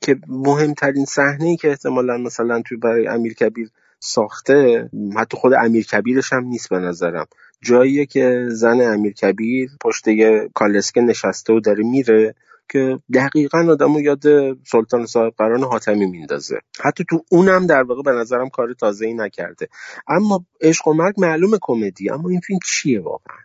که 0.00 0.16
مهمترین 0.28 1.04
صحنه 1.04 1.44
ای 1.44 1.56
که 1.56 1.68
احتمالا 1.68 2.18
مثلا 2.18 2.62
توی 2.62 2.76
برای 2.76 3.06
امیر 3.06 3.34
کبیر 3.34 3.70
ساخته 4.00 4.90
حتی 5.16 5.36
خود 5.36 5.52
امیر 5.54 5.86
کبیرش 5.86 6.32
هم 6.32 6.44
نیست 6.44 6.68
به 6.68 6.78
نظرم. 6.78 7.26
جاییه 7.62 8.06
که 8.06 8.46
زن 8.48 8.80
امیر 8.80 9.12
کبیر 9.12 9.70
پشت 9.80 10.08
یه 10.08 10.50
کالسکه 10.54 11.00
نشسته 11.00 11.52
و 11.52 11.60
داره 11.60 11.84
میره 11.84 12.34
که 12.68 12.98
دقیقا 13.14 13.66
آدم 13.70 13.94
رو 13.94 14.00
یاد 14.00 14.22
سلطان 14.66 15.06
صاحب 15.06 15.32
قران 15.38 15.62
حاتمی 15.62 16.06
میندازه. 16.06 16.60
حتی 16.80 17.04
تو 17.10 17.24
اونم 17.30 17.66
در 17.66 17.82
واقع 17.82 18.02
به 18.02 18.12
نظرم 18.12 18.48
کار 18.48 18.72
تازه 18.72 19.06
ای 19.06 19.14
نکرده. 19.14 19.68
اما 20.08 20.44
عشق 20.60 20.88
و 20.88 20.92
مرگ 20.92 21.14
معلوم 21.18 21.50
کمدی. 21.60 22.10
اما 22.10 22.28
این 22.28 22.40
فیلم 22.40 22.58
چیه 22.64 23.00
واقعا؟ 23.00 23.36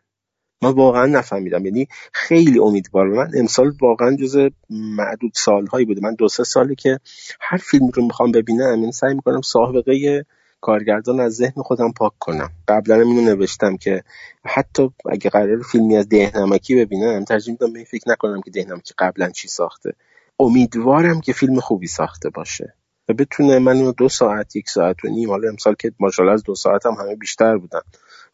من 0.64 0.72
واقعا 0.72 1.06
نفهمیدم. 1.06 1.66
یعنی 1.66 1.88
خیلی 2.14 2.60
امیدوارم. 2.60 3.12
من 3.12 3.32
امسال 3.38 3.74
واقعا 3.82 4.16
جز 4.16 4.50
معدود 4.70 5.32
سالهایی 5.36 5.86
بوده. 5.86 6.02
من 6.02 6.16
دو 6.16 6.28
سه 6.28 6.44
ساله 6.44 6.76
که 6.76 7.00
هر 7.42 7.58
فیلم 7.58 7.90
رو 7.94 8.06
می‌خوام 8.06 8.32
ببینم 8.32 8.80
یعنی 8.80 8.92
سعی 8.92 9.14
می‌کنم 9.14 9.42
سابقه 9.42 10.26
کارگردان 10.62 11.20
از 11.20 11.34
ذهن 11.34 11.62
خودم 11.62 11.92
پاک 11.92 12.12
کنم. 12.20 12.50
قبلا 12.68 12.96
اینو 12.96 13.22
نوشتم 13.22 13.78
که 13.78 14.04
حتی 14.46 14.90
اگه 15.12 15.30
قرار 15.30 15.62
فیلمی 15.62 15.98
از 15.98 16.10
دهنمکی 16.10 16.76
ببینم 16.76 17.24
ترجیح 17.24 17.52
میدم 17.52 17.74
به 17.74 17.84
فکر 17.84 18.12
نکنم 18.12 18.42
که 18.42 18.52
دهنمکی 18.52 18.94
قبلا 18.98 19.30
چی 19.30 19.48
ساخته. 19.48 19.94
امیدوارم 20.40 21.22
که 21.22 21.34
فیلم 21.34 21.60
خوبی 21.60 21.88
ساخته 21.88 22.30
باشه 22.30 22.74
و 23.10 23.14
بتونه 23.14 23.60
منو 23.60 23.92
دو 23.92 24.10
ساعت 24.10 24.56
یک 24.56 24.70
ساعت 24.70 25.06
و 25.06 25.08
نیم 25.08 25.30
حالا 25.30 25.50
امسال 25.50 25.76
که 25.80 25.92
ماشاءالله 26.00 26.34
از 26.34 26.44
دو 26.44 26.56
ساعت 26.56 26.86
هم 26.86 26.94
همه 26.94 27.16
بیشتر 27.16 27.58
بودن 27.58 27.82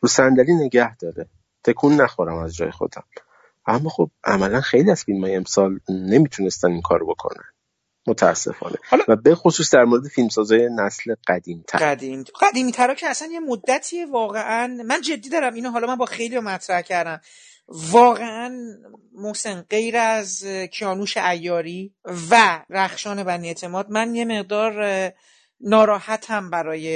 رو 0.02 0.10
صندلی 0.10 0.54
نگه 0.54 0.98
داره. 0.98 1.26
تکون 1.64 2.02
نخورم 2.02 2.38
از 2.38 2.56
جای 2.56 2.72
خودم. 2.72 3.04
اما 3.66 3.90
خب 3.90 4.10
عملا 4.24 4.62
خیلی 4.62 4.92
از 4.92 5.04
فیلم 5.04 5.24
های 5.24 5.36
امسال 5.36 5.80
نمی‌تونستن 5.90 6.72
این 6.72 6.82
کارو 6.82 7.08
بکنن 7.08 7.44
متاسفانه. 8.08 8.76
حالا 8.90 9.04
و 9.08 9.16
به 9.16 9.36
خصوص 9.36 9.74
در 9.74 9.84
مورد 9.84 10.08
فیلمسازای 10.08 10.70
نسل 10.76 11.16
قدیم 11.28 11.64
تر 11.68 11.80
قدیم. 11.80 12.24
قدیمی 12.42 12.72
ترا 12.72 12.94
که 12.94 13.08
اصلا 13.08 13.28
یه 13.32 13.40
مدتی 13.40 14.06
واقعا 14.06 14.84
من 14.86 15.02
جدی 15.02 15.30
دارم 15.30 15.54
اینو 15.54 15.70
حالا 15.70 15.88
من 15.88 15.96
با 15.96 16.06
خیلی 16.06 16.40
مطرح 16.40 16.82
کردم. 16.82 17.22
واقعا 17.68 18.58
محسن 19.14 19.62
غیر 19.62 19.98
از 19.98 20.46
کیانوش 20.72 21.18
ایاری 21.18 21.94
و 22.32 22.60
رخشان 22.70 23.24
بنی 23.24 23.48
اعتماد 23.48 23.90
من 23.90 24.16
یه 24.16 24.26
مقدار 24.26 25.12
ناراحتم 25.62 26.50
برای 26.50 26.88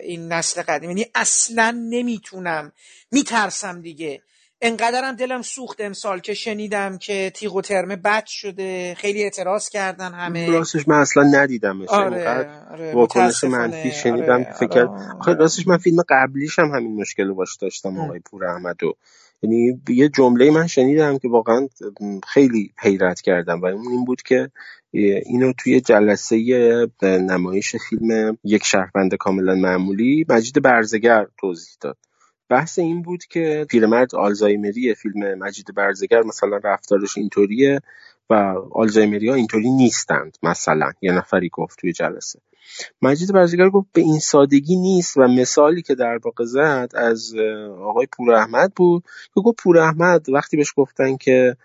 این 0.00 0.32
نسل 0.32 0.62
قدیم. 0.62 0.90
یعنی 0.90 1.06
اصلا 1.14 1.70
نمی‌تونم 1.90 2.72
میترسم 3.12 3.80
دیگه. 3.80 4.22
انقدرم 4.64 5.12
دلم 5.12 5.42
سوخت 5.42 5.80
امسال 5.80 6.20
که 6.20 6.34
شنیدم 6.34 6.98
که 6.98 7.32
تیغ 7.34 7.54
و 7.54 7.60
ترمه 7.60 7.96
بد 7.96 8.26
شده 8.26 8.94
خیلی 8.94 9.22
اعتراض 9.22 9.68
کردن 9.68 10.12
همه. 10.14 10.50
راستش 10.50 10.88
من 10.88 11.00
اصلا 11.00 11.22
ندیدم 11.22 11.82
آره، 11.88 12.50
آره، 12.70 12.92
واکنش 12.94 13.44
منفی 13.44 13.90
شنیدم 13.90 14.34
آره، 14.34 14.52
فکر 14.52 14.86
آره. 14.86 15.34
راستش 15.34 15.66
من 15.66 15.76
فیلم 15.78 16.02
قبلیش 16.08 16.58
هم 16.58 16.66
همین 16.66 17.00
مشکل 17.00 17.26
رو 17.28 17.34
باش 17.34 17.56
داشتم 17.56 17.98
آقای 17.98 18.18
پور 18.18 18.44
احمدو 18.44 18.96
یعنی 19.42 19.80
یه 19.88 20.08
جمله 20.08 20.50
من 20.50 20.66
شنیدم 20.66 21.18
که 21.18 21.28
واقعا 21.28 21.68
خیلی 22.28 22.72
حیرت 22.78 23.20
کردم 23.20 23.60
و 23.60 23.66
اون 23.66 23.88
این 23.88 24.04
بود 24.04 24.22
که 24.22 24.50
اینو 25.26 25.52
توی 25.52 25.80
جلسه 25.80 26.36
نمایش 27.02 27.76
فیلم 27.76 28.38
یک 28.44 28.64
شهروند 28.64 29.14
کاملا 29.14 29.54
معمولی 29.54 30.26
مجید 30.28 30.62
برزگر 30.62 31.26
توضیح 31.40 31.76
داد. 31.80 31.98
بحث 32.48 32.78
این 32.78 33.02
بود 33.02 33.24
که 33.24 33.66
پیرمرد 33.70 34.14
آلزایمری 34.14 34.94
فیلم 34.94 35.38
مجید 35.38 35.74
برزگر 35.74 36.22
مثلا 36.22 36.60
رفتارش 36.64 37.18
اینطوریه 37.18 37.80
و 38.30 38.34
آلزایمری 38.72 39.28
ها 39.28 39.34
اینطوری 39.34 39.70
نیستند 39.70 40.36
مثلا 40.42 40.92
یه 41.02 41.12
نفری 41.12 41.48
گفت 41.48 41.78
توی 41.78 41.92
جلسه. 41.92 42.40
مجید 43.02 43.32
برزگر 43.32 43.68
گفت 43.68 43.88
به 43.92 44.00
این 44.00 44.18
سادگی 44.18 44.76
نیست 44.76 45.16
و 45.16 45.20
مثالی 45.20 45.82
که 45.82 45.94
در 45.94 46.18
واقع 46.24 46.44
زد 46.44 46.90
از 46.94 47.34
آقای 47.80 48.06
پور 48.12 48.34
احمد 48.34 48.72
بود 48.76 49.02
که 49.34 49.40
گفت 49.40 49.56
پور 49.62 49.78
احمد 49.78 50.28
وقتی 50.28 50.56
بهش 50.56 50.72
گفتن 50.76 51.16
که 51.16 51.56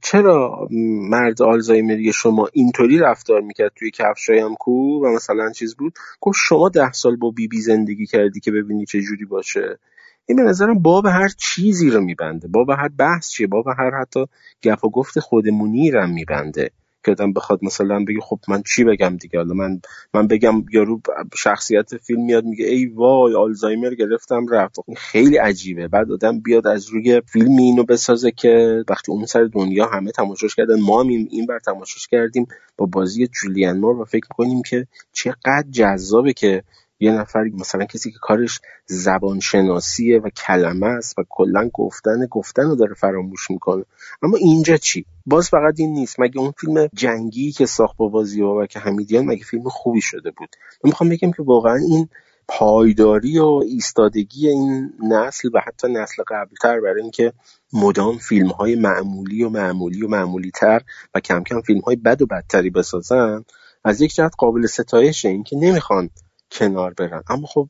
چرا 0.00 0.68
مرد 1.10 1.42
آلزایمری 1.42 2.12
شما 2.12 2.48
اینطوری 2.52 2.98
رفتار 2.98 3.40
می‌کرد 3.40 3.72
توی 3.76 3.90
کفشایم 3.90 4.54
کو؟ 4.54 5.00
و 5.04 5.14
مثلا 5.14 5.52
چیز 5.52 5.76
بود. 5.76 5.92
گفت 6.20 6.38
شما 6.40 6.68
ده 6.68 6.92
سال 6.92 7.16
با 7.16 7.30
بیبی 7.30 7.48
بی 7.48 7.60
زندگی 7.60 8.06
کردی 8.06 8.40
که 8.40 8.50
ببینی 8.50 8.86
چه 8.86 9.00
جوری 9.00 9.24
باشه. 9.24 9.78
این 10.26 10.36
به 10.36 10.42
نظرم 10.42 10.78
باب 10.78 11.06
هر 11.06 11.28
چیزی 11.28 11.90
رو 11.90 12.00
میبنده. 12.00 12.48
باب 12.48 12.70
هر 12.70 12.88
بحث 12.88 13.30
چیه؟ 13.30 13.46
باب 13.46 13.64
هر 13.78 13.90
حتی 14.00 14.26
گپ 14.62 14.84
و 14.84 14.90
گفت 14.90 15.20
خودمونی 15.20 15.90
رو 15.90 16.06
میبنده. 16.06 16.70
که 17.04 17.10
آدم 17.10 17.32
بخواد 17.32 17.58
مثلا 17.62 18.04
بگه 18.08 18.20
خب 18.20 18.38
من 18.48 18.62
چی 18.62 18.84
بگم 18.84 19.16
دیگه؟ 19.16 19.38
حالا 19.38 19.54
من 19.54 19.80
من 20.14 20.26
بگم 20.26 20.64
یارو 20.72 21.00
شخصیت 21.36 21.96
فیلم 21.96 22.24
میاد 22.24 22.44
میگه 22.44 22.66
ای 22.66 22.86
وای 22.86 23.34
آلزایمر 23.34 23.94
گرفتم 23.94 24.46
رفت. 24.48 24.76
خیلی 24.96 25.36
عجیبه. 25.36 25.88
بعد 25.88 26.12
آدم 26.12 26.40
بیاد 26.40 26.66
از 26.66 26.88
روی 26.88 27.22
فیلم 27.26 27.56
اینو 27.56 27.82
بسازه 27.84 28.30
که 28.30 28.84
وقتی 28.88 29.12
اون 29.12 29.26
سر 29.26 29.44
دنیا 29.44 29.86
همه 29.86 30.10
تماشاش 30.10 30.54
کردن 30.54 30.80
ما 30.80 31.02
هم 31.02 31.08
این 31.08 31.46
بر 31.46 31.58
تماشاش 31.58 32.06
کردیم. 32.06 32.46
با 32.76 32.86
بازی 32.86 33.26
جولیان 33.26 33.78
مور 33.78 34.00
و 34.00 34.04
فکر 34.04 34.28
کنیم 34.28 34.62
که 34.62 34.86
چقدر 35.12 35.64
جذابه 35.70 36.32
که 36.32 36.62
یه 37.00 37.12
نفر 37.12 37.44
مثلا 37.44 37.84
کسی 37.84 38.10
که 38.10 38.18
کارش 38.20 38.60
زبان 38.86 39.40
شناسیه 39.40 40.20
و 40.20 40.28
کلمه 40.28 40.86
است 40.86 41.18
و 41.18 41.24
کلا 41.28 41.70
گفتن 41.72 42.26
گفتن 42.30 42.62
رو 42.62 42.76
داره 42.76 42.94
فراموش 42.94 43.50
می‌کنه. 43.50 43.84
اما 44.22 44.36
اینجا 44.36 44.76
چی؟ 44.76 45.06
باز 45.26 45.48
فقط 45.48 45.74
این 45.76 45.92
نیست. 45.92 46.20
مگه 46.20 46.40
اون 46.40 46.52
فیلم 46.58 46.88
جنگی 46.94 47.52
که 47.52 47.66
ساخت 47.66 47.96
با 47.96 48.08
بازی 48.08 48.42
و 48.42 48.66
که 48.66 48.78
حمیدیان 48.78 49.24
مگه 49.24 49.44
فیلم 49.44 49.68
خوبی 49.68 50.00
شده 50.00 50.30
بود؟ 50.30 50.48
من 50.84 50.88
می‌خوام 50.88 51.10
بگم 51.10 51.32
که 51.32 51.42
واقعا 51.42 51.74
این 51.74 52.08
پایداری 52.48 53.38
و 53.38 53.62
ایستادگی 53.66 54.48
این 54.48 54.92
نسل 55.02 55.48
و 55.54 55.60
حتی 55.66 55.88
نسل 55.88 56.22
قبلتر 56.28 56.80
برای 56.80 57.02
اینکه 57.02 57.32
مدام 57.72 58.18
فیلم 58.18 58.48
های 58.48 58.76
معمولی 58.76 59.42
و 59.42 59.48
معمولی 59.48 60.02
و 60.02 60.08
معمولی 60.08 60.50
تر 60.50 60.82
و 61.14 61.20
کم 61.20 61.42
کم 61.42 61.60
فیلم 61.60 61.80
های 61.80 61.96
بد 61.96 62.22
و 62.22 62.26
بدتری 62.26 62.70
بسازن 62.70 63.44
از 63.84 64.00
یک 64.00 64.14
جهت 64.14 64.32
قابل 64.38 64.66
ستایشه. 64.66 65.28
اینکه 65.28 65.56
نمی‌خوان 65.56 66.10
کنار 66.50 66.94
برن. 66.94 67.22
اما 67.28 67.46
خب 67.46 67.68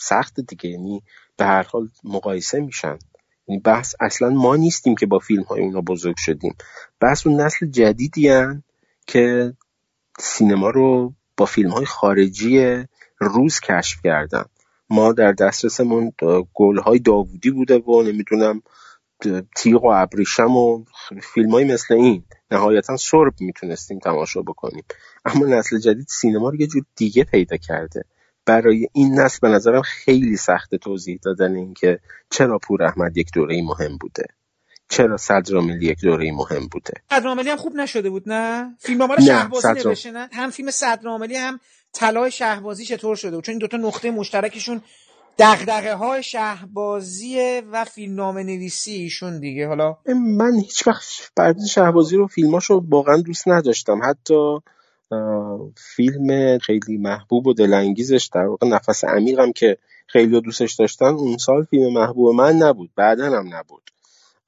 سخت 0.00 0.40
دیگه. 0.40 0.70
یعنی 0.70 1.02
به 1.36 1.44
هر 1.44 1.62
حال 1.62 1.88
مقایسه 2.04 2.60
میشن. 2.60 2.98
یعنی 3.48 3.60
بحث 3.60 3.94
اصلا 4.00 4.30
ما 4.30 4.56
نیستیم 4.56 4.94
که 4.94 5.06
با 5.06 5.18
فیلم 5.18 5.42
های 5.42 5.60
اونا 5.60 5.80
بزرگ 5.80 6.16
شدیم. 6.18 6.56
بحث 7.00 7.26
اون 7.26 7.40
نسل 7.40 7.66
جدیدی 7.66 8.28
هن 8.28 8.62
که 9.06 9.54
سینما 10.18 10.70
رو 10.70 11.14
با 11.36 11.44
فیلم 11.44 11.70
های 11.70 11.84
خارجی 11.84 12.84
روز 13.18 13.60
کشف 13.60 13.98
کردن. 14.04 14.44
ما 14.90 15.12
در 15.12 15.32
دسترسمون 15.32 16.12
گل 16.54 16.78
های 16.78 16.98
داوودی 16.98 17.50
بوده 17.50 17.78
و 17.78 18.02
نمی‌دونم 18.02 18.62
تیغ 19.56 19.84
و 19.84 19.90
ابریشم 19.94 20.56
و 20.56 20.84
فیلم 21.34 21.50
های 21.50 21.64
مثل 21.64 21.94
این 21.94 22.24
نهایتا 22.50 22.96
سرب 22.96 23.34
می‌تونستیم 23.40 23.98
تماشا 23.98 24.42
بکنیم. 24.42 24.84
اما 25.24 25.46
نسل 25.46 25.78
جدید 25.78 26.06
سینما 26.08 26.48
رو 26.48 26.60
یه 26.60 26.66
جور 26.66 26.84
دیگه 26.96 27.24
پیدا 27.24 27.56
کرده. 27.56 28.04
برای 28.46 28.88
این 28.92 29.20
نسل 29.20 29.38
به 29.42 29.48
نظرم 29.48 29.82
خیلی 29.82 30.36
سخت 30.36 30.74
توضیح 30.74 31.18
دادن 31.22 31.54
اینکه 31.54 31.98
چرا 32.30 32.58
پور 32.58 32.82
احمد 32.82 33.16
یک 33.16 33.28
دوره 33.34 33.62
مهم 33.62 33.98
بوده. 34.00 34.26
چرا 34.88 35.16
صدراملی 35.16 35.86
یک 35.86 36.00
دوره 36.00 36.32
مهم 36.32 36.66
بوده. 36.66 36.92
صدراملی 37.10 37.50
هم 37.50 37.56
خوب 37.56 37.76
نشده 37.76 38.10
بود 38.10 38.22
نه؟ 38.26 38.76
فیلم 38.78 39.02
آمار 39.02 39.20
شهبازی 39.20 39.68
نوشته 39.68 40.10
نه؟ 40.10 40.28
هم 40.32 40.50
فیلم 40.50 40.70
صدراملی 40.70 41.36
هم 41.36 41.60
طلای 41.92 42.30
شهبازی 42.30 42.84
چطور 42.84 43.16
شده 43.16 43.30
بود؟ 43.36 43.44
چون 43.44 43.52
این 43.52 43.58
دوتا 43.58 43.76
نقطه 43.76 44.10
مشترکشون 44.10 44.82
دغدغه 45.38 45.94
های 45.94 46.22
شهبازی 46.22 47.60
و 47.72 47.84
فیلمنامه 47.84 48.42
نویسی 48.42 48.92
ایشون 48.92 49.40
دیگه. 49.40 49.68
حالا 49.68 49.96
من 50.38 50.54
هیچ 50.54 50.86
وقت 50.86 51.04
بعد 51.36 51.64
شهبازی 51.64 52.16
رو 52.16 52.26
فیلماشو 52.26 52.84
واقعا 52.88 53.16
دوست 53.16 53.48
نداشتم. 53.48 54.00
حتی 54.04 54.58
فیلم 55.96 56.58
خیلی 56.58 56.98
محبوب 56.98 57.46
و 57.46 57.52
دلانگیزش 57.52 58.30
در 58.34 58.46
واقع 58.46 58.66
نفس 58.66 59.04
عمیقم 59.04 59.52
که 59.52 59.78
خیلی 60.06 60.40
دوستش 60.40 60.74
داشتن 60.74 61.14
اون 61.14 61.36
سال 61.36 61.64
فیلم 61.64 61.92
محبوب 61.92 62.34
من 62.34 62.56
نبود. 62.56 62.90
بعدا 62.96 63.24
هم 63.24 63.54
نبود. 63.54 63.82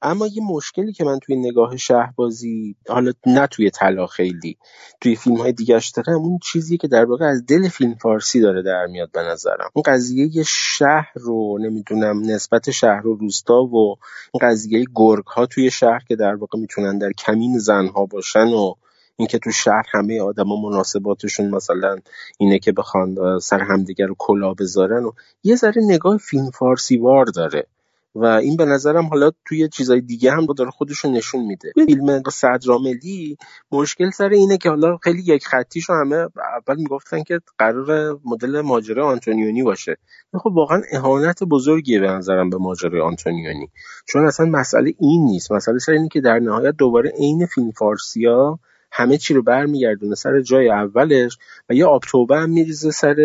اما 0.01 0.27
یه 0.27 0.43
مشکلی 0.43 0.93
که 0.93 1.03
من 1.03 1.19
توی 1.19 1.35
نگاه 1.35 1.77
شهبازی 1.77 2.75
حالا 2.89 3.11
نه 3.25 3.47
توی 3.47 3.69
طلا 3.69 4.07
خیلی 4.07 4.57
توی 5.01 5.15
فیلم 5.15 5.35
های 5.35 5.51
دیگهش 5.51 5.89
دارم 5.89 6.21
اون 6.21 6.39
چیزی 6.43 6.77
که 6.77 6.87
در 6.87 7.05
واقع 7.05 7.25
از 7.25 7.45
دل 7.45 7.67
فیلم 7.67 7.95
فارسی 7.95 8.39
داره 8.39 8.61
در 8.61 8.85
میاد 8.85 9.11
به 9.11 9.21
نظرم. 9.21 9.69
اون 9.73 9.83
قضیه 9.85 10.43
شهر 10.47 11.11
رو 11.15 11.57
نمی‌دونم 11.61 12.21
نسبت 12.21 12.71
شهر 12.71 13.07
و 13.07 13.15
روستا 13.15 13.63
و 13.63 13.95
اون 14.31 14.49
قضیه 14.49 14.85
گرگ 14.95 15.25
ها 15.25 15.45
توی 15.45 15.71
شهر 15.71 15.99
که 16.07 16.15
در 16.15 16.35
واقع 16.35 16.59
می‌تونن 16.59 16.97
در 16.97 17.11
کمین 17.11 17.57
زنها 17.57 18.05
باشن 18.05 18.47
و 18.47 18.73
اینکه 19.17 19.39
تو 19.39 19.51
شهر 19.51 19.83
همه 19.93 20.21
آدما 20.21 20.69
مناسباتشون 20.69 21.49
مثلا 21.49 21.97
اینه 22.37 22.59
که 22.59 22.71
بخوان 22.71 23.39
سر 23.39 23.61
همدیگر 23.61 24.05
رو 24.05 24.15
کلا 24.17 24.53
بذارن 24.53 25.03
و 25.03 25.11
یه 25.43 25.55
ذره 25.55 25.81
نگاه 25.83 26.17
فیلم 26.17 26.49
فارسی 26.51 26.97
وار 26.97 27.25
داره. 27.25 27.67
و 28.15 28.25
این 28.25 28.57
به 28.57 28.65
نظرم 28.65 29.05
حالا 29.05 29.31
توی 29.45 29.69
چیزای 29.69 30.01
دیگه 30.01 30.31
هم 30.31 30.45
داره 30.45 30.71
خودشون 30.71 31.11
نشون 31.11 31.45
میده. 31.45 31.71
فیلم 31.85 32.23
صدراملی 32.31 33.37
مشکل 33.71 34.09
سر 34.09 34.29
اینه 34.29 34.57
که 34.57 34.69
حالا 34.69 34.97
خیلی 34.97 35.23
یک 35.25 35.47
خطیش 35.47 35.89
همه 35.89 36.15
اول 36.15 36.75
می‌گفتن 36.77 37.23
که 37.23 37.39
قرار 37.57 38.19
مدل 38.25 38.61
ماجرای 38.61 39.05
آنتونیونی 39.07 39.63
باشه. 39.63 39.97
خب 40.33 40.51
واقعا 40.53 40.81
اهانت 40.91 41.43
بزرگیه 41.43 41.99
به 41.99 42.07
نظرم 42.07 42.49
به 42.49 42.57
ماجرای 42.57 43.01
آنتونیونی. 43.01 43.69
چون 44.07 44.25
اصلا 44.25 44.45
مسئله 44.45 44.93
این 44.99 45.25
نیست. 45.25 45.51
مسئله 45.51 45.79
سر 45.79 45.91
اینه 45.91 46.07
که 46.07 46.21
در 46.21 46.39
نهایت 46.39 46.75
دوباره 46.77 47.09
عین 47.09 47.45
فیلم 47.45 47.71
فارسیا 47.71 48.59
همه 48.91 49.17
چی 49.17 49.33
رو 49.33 49.43
برمیگردونه. 49.43 50.15
سر 50.15 50.41
جای 50.41 50.69
اولش 50.69 51.37
و 51.69 51.73
یه 51.73 51.85
آبتوبه 51.85 52.37
هم 52.37 52.49
میریزه 52.49 52.91
سر 52.91 53.15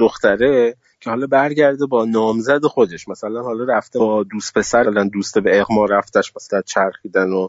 دختره. 0.00 0.76
که 1.00 1.10
حالا 1.10 1.26
برگرده 1.26 1.86
با 1.86 2.04
نامزد 2.04 2.64
خودش. 2.64 3.08
مثلا 3.08 3.42
حالا 3.42 3.64
رفته 3.64 3.98
با 3.98 4.22
دوست 4.22 4.54
پسر 4.54 4.86
الان 4.86 5.08
دوست 5.08 5.38
به 5.38 5.60
اغما 5.60 5.84
رفتش 5.84 6.32
مثلا 6.36 6.62
چرخیدن 6.62 7.30
و 7.30 7.48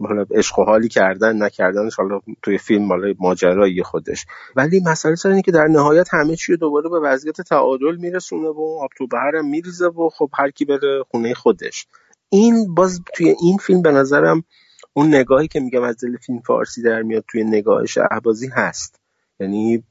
حالا 0.00 0.24
عشق 0.30 0.58
و 0.58 0.64
حالی 0.64 0.88
کردن 0.88 1.42
نکردنش 1.42 1.94
حالا 1.94 2.20
توی 2.42 2.58
فیلم 2.58 2.88
حالا 2.88 3.14
ماجرایی 3.18 3.82
خودش. 3.82 4.26
ولی 4.56 4.80
مسئله 4.80 5.14
سر 5.14 5.28
اینه 5.28 5.42
که 5.42 5.52
در 5.52 5.66
نهایت 5.66 6.14
همه 6.14 6.36
چی 6.36 6.56
دوباره 6.56 6.88
به 6.88 7.00
وضعیت 7.00 7.40
تعادل 7.40 7.96
میرسونه 7.96 8.48
و 8.48 8.78
آب 8.80 8.90
تو 8.98 9.06
هم 9.16 9.46
میریزه 9.46 9.86
و 9.86 10.08
خب 10.08 10.30
هر 10.34 10.50
کی 10.50 10.64
بره 10.64 11.04
خونه 11.10 11.34
خودش. 11.34 11.86
این 12.28 12.74
باز 12.74 13.00
توی 13.14 13.34
این 13.40 13.56
فیلم 13.56 13.82
به 13.82 13.92
نظرم 13.92 14.44
اون 14.92 15.14
نگاهی 15.14 15.48
که 15.48 15.60
میگم 15.60 15.82
از 15.82 15.96
دل 15.96 16.16
فیلم 16.16 16.40
فارسی 16.40 16.82
در 16.82 17.02
میاد 17.02 17.24
توی 17.28 17.44
نگاه 17.44 17.86
شهبازی 17.86 18.48
هست. 18.48 19.00
یعنی 19.40 19.84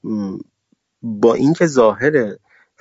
با 1.01 1.33
اینکه 1.33 1.67
ظاهر 1.67 2.35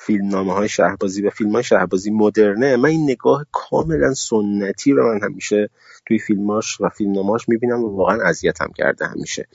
فیلمنامه 0.07 0.53
های 0.53 0.69
شهبازی 0.69 1.23
و 1.23 1.31
فیلم 1.31 1.53
های 1.53 1.63
شهبازی 1.63 2.11
مدرنه. 2.11 2.77
من 2.77 2.89
این 2.89 3.11
نگاه 3.11 3.47
کاملا 3.53 4.15
سنتی 4.15 4.93
رو 4.93 5.15
من 5.15 5.21
همیشه 5.23 5.71
توی 6.07 6.19
فیلماش 6.19 6.81
و 6.81 6.89
فیلمنامهاش 6.89 7.49
می‌بینم 7.49 7.85
و 7.85 7.97
واقعا 7.97 8.23
اذیتم 8.23 8.69
کرده 8.77 9.07
همیشه. 9.07 9.49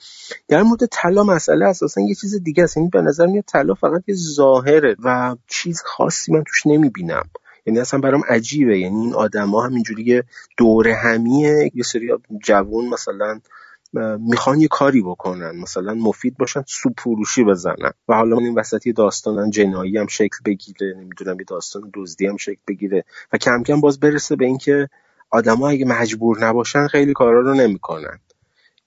در 0.48 0.62
مورد 0.62 0.86
طلا 0.86 1.24
مسئله 1.24 1.66
اساسا 1.66 2.00
یه 2.00 2.14
چیز 2.14 2.42
دیگه 2.42 2.62
است. 2.62 2.76
یعنی 2.76 2.88
به 2.88 3.02
نظر 3.02 3.26
میاد 3.26 3.44
طلا 3.44 3.74
فقط 3.74 4.02
یه 4.06 4.14
ظاهره 4.14 4.96
و 5.04 5.36
چیز 5.46 5.82
خاصی 5.84 6.32
من 6.32 6.44
توش 6.46 6.66
نمی‌بینم. 6.66 7.30
یعنی 7.66 7.80
اصلا 7.80 8.00
برام 8.00 8.22
عجیبه. 8.28 8.78
یعنی 8.78 9.00
این 9.00 9.14
آدما 9.14 9.66
همینجوری 9.66 10.22
دور 10.58 10.88
همیه 10.88 11.70
یه 11.74 11.82
سری 11.82 12.08
جوون 12.44 12.88
مثلا 12.88 13.40
می‌خوان 14.18 14.60
یه 14.60 14.68
کاری 14.68 15.02
بکنن. 15.02 15.56
مثلا 15.56 15.94
مفید 15.94 16.36
باشن 16.36 16.64
سوپ 16.66 17.00
فروشی 17.00 17.44
بزنن. 17.44 17.92
و 18.08 18.14
حالا 18.14 18.38
این 18.38 18.54
وسط 18.54 18.86
یه 18.86 18.92
داستان 18.92 19.50
جنایی 19.50 19.98
هم 19.98 20.06
شکل 20.06 20.38
بگیره. 20.44 20.94
نمی‌دونم 20.96 21.38
یه 21.38 21.44
داستان 21.48 21.90
دزدی 21.94 22.26
هم 22.26 22.36
شکل 22.36 22.60
بگیره. 22.68 23.04
و 23.32 23.38
کم 23.38 23.62
کم 23.62 23.80
باز 23.80 24.00
برسه 24.00 24.36
به 24.36 24.44
اینکه 24.44 24.88
آدما 25.30 25.68
اگه 25.68 25.86
مجبور 25.86 26.44
نباشن 26.44 26.86
خیلی 26.86 27.12
کارا 27.12 27.40
رو 27.40 27.54
نمی‌کنن. 27.54 28.18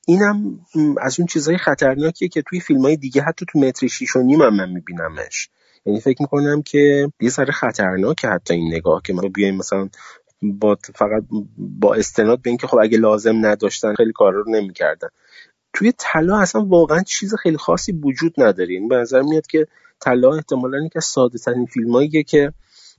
اینم 0.08 0.60
از 1.02 1.20
اون 1.20 1.28
چیزهای 1.28 1.58
خطرناکیه 1.58 2.28
که 2.28 2.42
توی 2.42 2.60
فیلم 2.60 2.82
های 2.82 2.98
دیگه 2.98 3.22
حتی 3.22 3.46
تو 3.50 3.60
متر 3.60 3.88
شیش 3.88 4.16
و 4.16 4.22
نیم 4.22 4.42
هم 4.42 4.56
من 4.56 4.70
میبینمش. 4.70 5.50
یعنی 5.86 6.00
فکر 6.00 6.22
می‌کنم 6.22 6.62
که 6.62 7.12
یه 7.22 7.30
ذره 7.30 7.52
خطرناکه 7.52 8.28
حتی 8.28 8.54
این 8.54 8.74
نگاه 8.74 9.02
که 9.06 9.14
ما 9.14 9.22
بیایم 9.22 9.56
مثلا 9.56 9.90
با 10.42 10.78
فقط 10.96 11.24
با 11.58 11.96
استناد 11.96 12.42
به 12.42 12.50
اینکه 12.50 12.68
خب 12.68 12.78
اگه 12.82 12.98
لازم 12.98 13.46
نداشتن 13.46 13.96
خیلی 13.96 14.12
کارا 14.12 14.42
رو 14.42 14.52
نمی‌کردن. 14.52 15.10
توی 15.74 15.94
طلا 15.98 16.38
اصلا 16.38 16.66
واقعا 16.66 17.04
چیز 17.04 17.36
خیلی 17.36 17.58
خاصی 17.58 17.92
وجود 17.92 18.34
نداره. 18.38 18.88
به 18.90 18.96
نظر 18.96 19.22
میاد 19.22 19.48
که 19.48 19.68
طلا 20.00 20.34
احتمالا 20.34 20.86
یکی 20.86 20.98
از 21.00 21.06
ساده 21.06 21.38
ترین 21.38 21.66
فیلماییه 21.66 22.24
که 22.24 22.54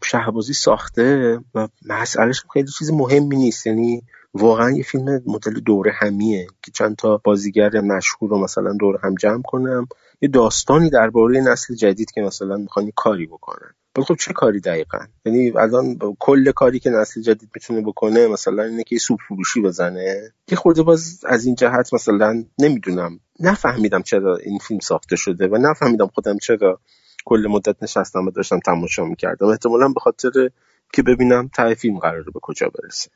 شهبازی 0.05 0.53
ساخته 0.53 1.39
و 1.55 1.69
مسئلهش 1.87 2.45
خیلی 2.53 2.69
چیز 2.79 2.91
مهمی 2.91 3.37
نیست. 3.37 3.67
یعنی 3.67 4.03
واقعا 4.35 4.71
یه 4.71 4.83
فیلم 4.83 5.23
مدل 5.27 5.61
دوره 5.61 5.93
همیه 5.93 6.47
که 6.63 6.71
چند 6.71 6.97
تا 6.97 7.21
بازیگر 7.25 7.81
مشهور 7.81 8.31
رو 8.31 8.39
مثلا 8.39 8.73
دور 8.81 9.01
هم 9.03 9.15
جمع 9.15 9.43
کنم. 9.43 9.89
یه 10.21 10.29
داستانی 10.29 10.91
درباره 10.91 11.41
نسل 11.41 11.75
جدید 11.75 12.11
که 12.11 12.21
مثلا 12.21 12.57
می‌خوان 12.57 12.91
کاری 12.97 13.27
بکنن. 13.27 13.75
ولی 13.97 14.05
خب 14.05 14.15
چه 14.15 14.33
کاری 14.33 14.61
دقیقا؟ 14.61 14.99
یعنی 15.25 15.53
الان 15.57 15.99
کل 16.19 16.51
کاری 16.51 16.79
که 16.81 16.91
نسل 16.91 17.21
جدید 17.21 17.51
می‌تونه 17.55 17.81
بکنه 17.81 18.27
مثلا 18.27 18.63
اینه 18.63 18.83
که 18.83 18.99
سوپ 18.99 19.19
فروشی 19.29 19.61
بزنه. 19.61 20.33
یه 20.49 20.57
خورده 20.57 20.83
باز 20.83 21.25
از 21.25 21.47
این 21.47 21.55
جهت 21.55 21.95
مثلا 21.95 22.45
نمی‌دونم 22.59 23.21
نفهمیدم 23.41 24.03
چرا 24.03 24.37
این 24.37 24.59
فیلم 24.59 24.81
ساخته 24.81 25.17
شده 25.17 25.49
و 25.49 25.57
نفهمیدم 25.57 26.07
خودم 26.07 26.39
چرا 26.39 26.81
کل 27.25 27.47
مدت 27.51 27.83
نشستم 27.83 28.27
و 28.27 28.31
داشتم 28.31 28.61
تماشا 28.61 29.05
می‌کردم. 29.05 29.47
احتمالا 29.47 29.89
به 29.89 30.01
خاطر 30.01 30.51
که 30.93 31.03
ببینم 31.03 31.51
ته 31.57 31.75
فیلم 31.75 31.99
قراره 31.99 32.31
به 32.35 32.41
کجا 32.43 32.69
برسه. 32.69 33.11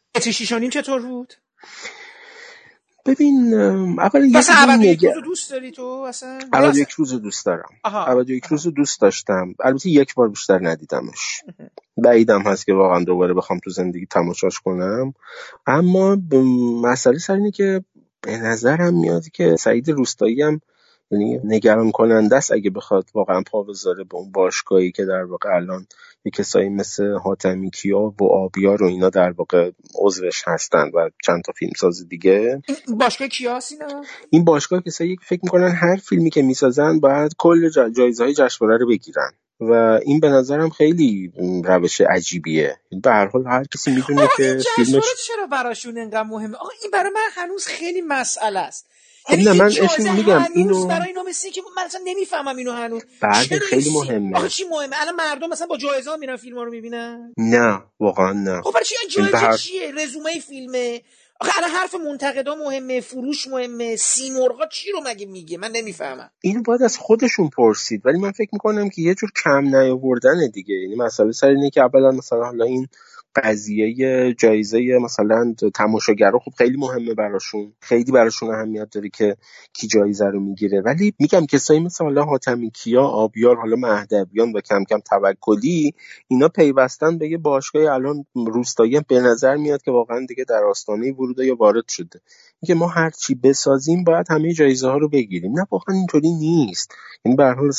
چطور 0.71 1.03
بود؟ 1.03 1.35
ببین 3.07 3.55
اول 3.55 4.25
یک 4.25 4.35
روز 4.37 4.81
یک 4.81 5.05
روز 5.05 5.25
دوست 5.25 5.51
داری 5.51 5.71
تو؟ 5.71 6.05
اصلا 6.09 6.39
اول 6.53 6.77
یک 6.77 6.91
روز 6.91 7.15
دوست 7.15 7.47
دارم. 7.47 7.69
اول 7.85 8.31
یک 8.31 8.45
روز 8.45 8.67
دوست 8.67 9.01
داشتم. 9.01 9.55
البته 9.65 9.91
یک 9.91 10.15
بار 10.15 10.29
بیشتر 10.29 10.69
ندیدمش. 10.69 11.43
بعیدم 11.97 12.43
هست 12.43 12.67
که 12.67 12.73
واقعا 12.73 13.05
دوباره 13.05 13.35
بخوام 13.35 13.59
تو 13.65 13.71
زندگی 13.71 14.07
تماشاش 14.07 14.59
کنم. 14.59 15.15
اما 15.67 16.17
مسئله 16.83 17.19
سر 17.19 17.35
اینه 17.35 17.51
که 17.51 17.85
به 18.21 18.37
نظرم 18.37 18.95
میاد 19.01 19.29
که 19.29 19.57
سعید 19.57 19.91
روستایی 19.91 20.43
هم 20.43 20.61
یعنی 21.11 21.41
نگران 21.45 21.91
کننده 21.91 22.37
است 22.37 22.53
اگه 22.53 22.71
بخواد 22.71 23.05
واقعا 23.15 23.43
پا 23.47 23.63
بذاره 23.63 24.05
به 24.05 24.15
اون 24.15 24.33
باشگاهی 24.33 24.93
که 24.93 25.05
در 25.05 25.25
واقع 25.25 25.55
الان 25.55 25.87
یه 26.25 26.31
کسایی 26.31 26.69
مثل 26.69 27.13
حاتمی 27.13 27.71
کیا 27.71 28.01
و 28.01 28.25
آبیار 28.25 28.83
و 28.83 28.87
اینا 28.87 29.11
در 29.11 29.31
واقع 29.31 29.71
عضوش 29.95 30.43
هستن 30.47 30.91
و 30.95 31.11
چند 31.25 31.43
تا 31.45 31.53
فیلمساز 31.53 32.09
دیگه. 32.09 32.63
باشگاه 32.89 33.29
کیاس 33.29 33.73
اینا؟ 33.73 34.05
این 34.31 34.45
باشگاه 34.45 34.83
کسایی 34.83 35.17
فکر 35.23 35.41
می‌کنن 35.43 35.69
هر 35.69 35.97
فیلمی 35.97 36.31
که 36.31 36.43
می‌سازن 36.43 37.01
باید 37.01 37.33
کل 37.39 37.69
جایزه 37.97 38.25
های 38.25 38.35
جشنواره 38.35 38.77
رو 38.77 38.89
بگیرن. 38.89 39.31
و 39.61 40.01
این 40.05 40.21
به 40.21 40.29
نظرم 40.29 40.71
خیلی 40.71 41.33
روش 41.65 42.01
عجیبیه. 42.01 42.77
به 43.03 43.11
هر 43.11 43.27
حال 43.27 43.47
هر 43.47 43.65
کسی 43.65 43.91
می‌دونه 43.91 44.29
که 44.37 44.59
فیلمش 44.77 45.05
چرا 45.27 45.47
براشون 45.47 45.99
انقدر 45.99 46.23
مهمه؟ 46.23 46.57
آقا 46.57 46.71
این 46.83 46.91
برای 46.91 47.11
من 47.15 47.21
هنوز 47.35 47.67
خیلی 47.67 48.01
مسئله 48.01 48.61
است. 48.61 48.87
خب 49.27 49.35
نه 49.35 49.53
من 49.53 49.67
اشون 49.67 50.13
میگم 50.13 50.45
اینو 50.55 50.87
برای 50.87 51.09
اینو 51.09 51.23
مثل 51.23 51.51
که 51.51 51.63
من 51.77 51.83
اصلا 51.83 52.01
نمی‌فهمم 52.05 52.57
اینو 52.57 52.73
هنوز. 52.73 53.03
بعد 53.21 53.59
خیلی 53.59 53.91
مهمه. 53.91 54.37
آخه 54.37 54.49
چی 54.49 54.65
مهمه؟ 54.71 55.03
الان 55.03 55.15
مردم 55.15 55.49
مثلا 55.49 55.67
با 55.67 55.77
جایزه 55.77 56.11
ها 56.11 56.17
میرن 56.17 56.37
فیلم 56.37 56.59
ها 56.59 56.65
رو 56.65 56.71
می‌بینن. 56.71 57.35
نه 57.39 57.83
واقعا 58.01 58.33
نه. 58.33 58.63
خب 58.63 58.71
برای 58.71 58.85
چی؟ 58.85 58.95
جایزه 59.09 59.37
هر... 59.37 59.57
چیه؟ 59.57 59.93
رزومه 59.93 60.41
فیلمه. 60.41 61.03
آخه 61.41 61.53
الان 61.59 61.71
حرف 61.71 61.95
منتقدا 61.95 62.55
مهمه 62.55 63.01
فروش 63.01 63.49
مهمه 63.49 63.97
سیمرغا 63.97 64.67
چی 64.73 64.93
رو 64.93 65.01
مگه 65.07 65.27
میگه؟ 65.27 65.59
من 65.59 65.71
نمی‌فهمم. 65.71 66.31
اینو 66.41 66.63
باید 66.63 66.83
از 66.83 66.99
خودشون 66.99 67.51
پرسید. 67.57 68.03
ولی 68.05 68.19
من 68.19 68.33
فکر 68.33 68.51
می‌کنم 68.53 68.91
که 68.91 69.03
یه 69.03 69.15
جور 69.15 69.31
کم 69.45 69.77
نیاوردن 69.77 70.51
دیگه. 70.53 70.75
یعنی 70.75 70.95
مسئله 70.95 71.33
سر 71.33 71.49
اینه 71.49 71.71
که 71.71 71.81
اولا 71.81 72.11
مثلا 72.11 72.45
حالا 72.45 72.65
این 72.65 72.89
قضیه 73.37 74.35
جایزه 74.39 74.99
مثلا 75.03 75.55
تماشاگرا 75.75 76.39
خب 76.39 76.53
خیلی 76.59 76.77
مهمه 76.77 77.15
براشون. 77.15 77.73
خیلی 77.81 78.13
براشون 78.13 78.55
اهمیت 78.55 78.91
داره 78.91 79.09
که 79.09 79.37
کی 79.73 79.87
جایزه 79.87 80.27
رو 80.27 80.41
می‌گیره. 80.41 80.81
ولی 80.81 81.15
میگم 81.19 81.47
کسایی 81.47 81.81
مثل 81.81 82.05
حالا 82.05 82.25
حاتمی 82.25 82.71
کیا 82.71 83.03
آبیار 83.03 83.57
حالا 83.57 83.77
مهدویان 83.77 84.53
و 84.53 84.61
کم 84.61 84.85
کم 84.85 84.99
توکلی 84.99 85.95
اینا 86.29 86.49
پیوستن 86.49 87.19
به 87.19 87.29
یه 87.29 87.39
باشگاه 87.39 87.93
الان 87.93 88.27
روستایی 88.35 89.01
به 89.09 89.21
نظر 89.21 89.57
میاد 89.57 89.83
که 89.83 89.91
واقعا 89.91 90.27
دیگه 90.29 90.45
در 90.45 90.65
آستانه 90.65 91.13
ورود 91.13 91.39
یا 91.39 91.57
وارد 91.57 91.89
شده. 91.89 92.21
اینکه 92.61 92.75
ما 92.75 92.87
هر 92.87 93.11
چی 93.11 93.35
بسازیم 93.35 94.05
باید 94.05 94.27
همه 94.31 94.53
جایزه 94.53 94.89
ها 94.89 94.97
رو 94.97 95.09
بگیریم. 95.09 95.53
نه 95.53 95.67
واقعا 95.71 95.97
اینطوری 95.97 96.31
نیست. 96.33 96.93
یعنی 97.25 97.37
به 97.37 97.45
حال 97.45 97.73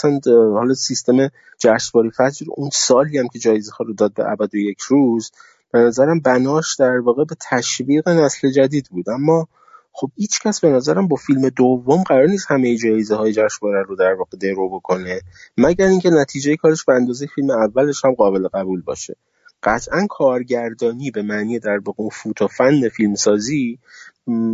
حالا 0.53 0.73
سیستم 0.73 1.29
جشنواره 1.59 2.09
فجر 2.09 2.45
اون 2.49 2.69
سالی 2.73 3.17
هم 3.17 3.27
که 3.27 3.39
جایزه 3.39 3.71
ها 3.71 3.85
رو 3.85 3.93
داد 3.93 4.13
به 4.13 4.31
ابد 4.31 4.55
و 4.55 4.57
یک 4.57 4.79
روز 4.79 5.31
به 5.75 5.81
نظرم 5.81 6.19
بناش 6.19 6.75
در 6.75 6.97
واقع 6.97 7.23
به 7.23 7.35
تشویق 7.51 8.09
نسل 8.09 8.51
جدید 8.51 8.87
بود. 8.91 9.09
اما 9.09 9.47
خب 9.91 10.11
هیچ 10.15 10.39
کس 10.39 10.59
به 10.59 10.69
نظرم 10.69 11.07
با 11.07 11.15
فیلم 11.15 11.49
دوم 11.49 12.03
قرار 12.03 12.27
نیست 12.27 12.45
همه 12.49 12.77
جایزه 12.77 13.15
های 13.15 13.33
جشنواره 13.33 13.83
رو 13.83 13.95
در 13.95 14.13
واقع 14.13 14.37
درو 14.37 14.69
بکنه 14.69 15.21
مگر 15.57 15.85
اینکه 15.85 16.09
نتیجه 16.09 16.55
کارش 16.55 16.83
به 16.83 16.93
اندازه 16.93 17.27
فیلم 17.35 17.49
اولش 17.49 18.05
هم 18.05 18.13
قابل 18.13 18.47
قبول 18.47 18.81
باشه. 18.81 19.15
قطعا 19.63 20.07
کارگردانی 20.09 21.11
به 21.11 21.21
معنی 21.21 21.59
در 21.59 21.77
واقع 21.85 22.09
فوت 22.11 22.41
و 22.41 22.47
فن 22.47 22.89
فیلمسازی 22.89 23.79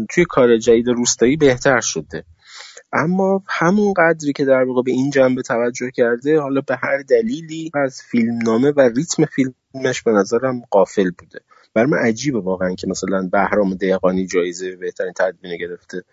توی 0.10 0.26
کار 0.30 0.58
جدید 0.58 0.88
روستایی 0.88 1.38
بهتر 1.38 1.80
شده. 1.80 2.26
اما 2.94 3.44
همون 3.48 3.94
قدری 3.94 4.34
که 4.34 4.46
در 4.46 4.64
واقع 4.64 4.82
به 4.82 4.92
این 4.92 5.10
جنبه 5.10 5.42
توجه 5.42 5.92
کرده 5.92 6.40
حالا 6.40 6.62
به 6.62 6.76
هر 6.76 6.98
دلیلی 7.02 7.72
از 7.74 8.02
فیلمنامه 8.02 8.72
و 8.72 8.82
ریتم 8.82 9.26
فیلمش 9.26 10.02
به 10.02 10.12
نظرم 10.12 10.62
قافل 10.70 11.12
بوده. 11.18 11.40
بر 11.74 11.86
من 11.86 11.98
عجیبه 11.98 12.40
واقعا 12.40 12.76
که 12.76 12.88
مثلا 12.88 13.30
بهرام 13.32 13.74
دهقانی 13.74 14.28
جایزه 14.28 14.76
بهترین 14.76 15.14
تدوین 15.18 15.58
گرفته. 15.58 16.04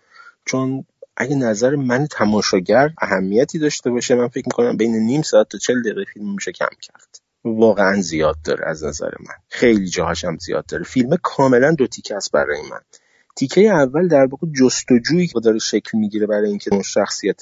چون 0.45 0.85
اگه 1.17 1.35
نظر 1.35 1.75
من 1.75 2.07
تماشاگر 2.07 2.89
اهمیتی 3.01 3.59
داشته 3.59 3.89
باشه 3.89 4.15
من 4.15 4.27
فکر 4.27 4.45
می‌کنم 4.45 4.77
بین 4.77 4.95
نیم 4.95 5.21
ساعت 5.21 5.49
تا 5.49 5.57
چل 5.57 5.81
دقیقه 5.81 6.03
فیلم 6.13 6.33
میشه 6.33 6.51
کم 6.51 6.69
کرد. 6.81 7.19
واقعا 7.43 8.01
زیاد 8.01 8.35
داره 8.43 8.67
از 8.67 8.83
نظر 8.83 9.11
من. 9.19 9.35
خیلی 9.49 9.87
جاهاش 9.87 10.25
هم 10.25 10.37
زیاد 10.37 10.65
داره. 10.65 10.83
فیلم 10.83 11.17
کاملا 11.23 11.71
دو 11.71 11.87
تیکه 11.87 12.15
است 12.15 12.31
برای 12.31 12.61
من. 12.71 12.81
تیکه 13.39 13.61
اول 13.61 14.07
در 14.07 14.25
واقع 14.25 14.47
جستجویی 14.59 15.27
که 15.27 15.39
داره 15.39 15.59
شکل 15.59 15.97
می‌گیره 15.97 16.27
برای 16.27 16.49
اینکه 16.49 16.73
اون 16.73 16.81
شخصیت 16.81 17.41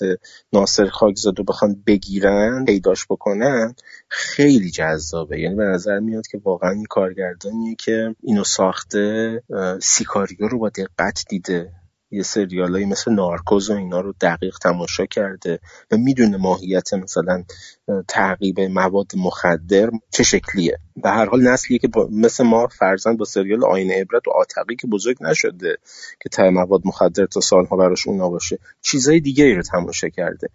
ناصر 0.53 0.85
خاکزاد 0.85 1.37
رو 1.37 1.43
بخوان 1.43 1.83
بگیرن 1.87 2.65
پیداش 2.65 3.05
بکنن 3.09 3.75
خیلی 4.09 4.71
جذابه. 4.71 5.39
یعنی 5.39 5.55
به 5.55 5.63
نظر 5.63 5.99
میاد 5.99 6.27
که 6.27 6.41
واقعا 6.43 6.71
این 6.71 6.85
کارگردانیه 6.89 7.75
که 7.75 8.15
اینو 8.23 8.43
ساخته 8.43 9.43
سیکاریو 9.81 10.47
رو 10.47 10.59
با 10.59 10.69
دقت 10.69 11.25
دیده. 11.29 11.71
یه 12.11 12.23
سریالایی 12.23 12.85
مثل 12.85 13.11
نارکوز 13.11 13.69
و 13.69 13.73
اینا 13.73 14.01
رو 14.01 14.13
دقیق 14.21 14.57
تماشا 14.57 15.05
کرده 15.05 15.59
و 15.91 15.97
می‌دونه 15.97 16.37
ماهیت 16.37 16.93
مثلا 16.93 17.43
تعقیب 18.07 18.59
مواد 18.59 19.11
مخدر 19.17 19.89
چه 20.11 20.23
شکلیه. 20.23 20.79
به 20.95 21.09
هر 21.09 21.25
حال 21.25 21.41
نسلیه 21.41 21.79
که 21.79 21.89
مثل 22.11 22.43
ما 22.43 22.67
فرزند 22.67 23.17
با 23.17 23.25
سریال 23.25 23.65
آینه 23.65 24.01
عبرت 24.01 24.27
و 24.27 24.31
آتقی 24.31 24.75
که 24.75 24.87
بزرگ 24.87 25.17
نشده 25.21 25.77
که 26.19 26.29
تا 26.29 26.49
مواد 26.49 26.81
مخدر 26.85 27.25
تا 27.25 27.39
سالها 27.39 27.77
براش 27.77 28.07
اونا 28.07 28.29
باشه 28.29 28.59
چیزای 28.81 29.19
دیگه 29.19 29.55
رو 29.55 29.61
تماشا 29.61 30.09
کرده. 30.09 30.49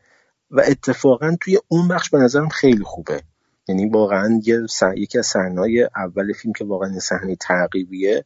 و 0.51 0.63
اتفاقا 0.67 1.37
توی 1.41 1.59
اون 1.69 1.89
بخش 1.89 2.11
به 2.11 2.19
نظرم 2.19 2.49
خیلی 2.49 2.85
خوبه. 2.85 3.23
یعنی 3.69 3.89
واقعا 3.89 4.41
یه 4.45 4.61
یکی 4.97 5.19
از 5.19 5.27
صحنه‌های 5.27 5.89
اول 5.97 6.33
فیلم 6.33 6.53
که 6.53 6.65
واقعا 6.65 6.99
صحنه 6.99 7.37
تعقیبیه. 7.37 8.25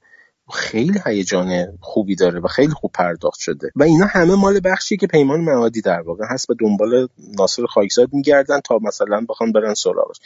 خیلی 0.53 1.01
هیجان 1.07 1.79
خوبی 1.81 2.17
داره 2.17 2.41
و 2.41 2.49
خیلی 2.49 2.73
خوب 2.73 2.91
پرداخت 2.95 3.41
شده. 3.41 3.71
و 3.77 3.83
اینا 3.83 4.07
همه 4.07 4.35
مال 4.35 4.61
بخشی 4.65 4.97
که 4.97 5.07
پیمان 5.07 5.41
معادی 5.41 5.81
در 5.81 6.01
واقع 6.01 6.25
هست 6.31 6.49
به 6.49 6.55
دنبال 6.61 7.09
ناصر 7.39 7.67
خاکزاد 7.67 8.09
میگردن 8.13 8.61
تا 8.61 8.79
مثلا 8.83 9.27
بخوان 9.29 9.53
برن 9.53 9.75
سراغش. 9.75 10.17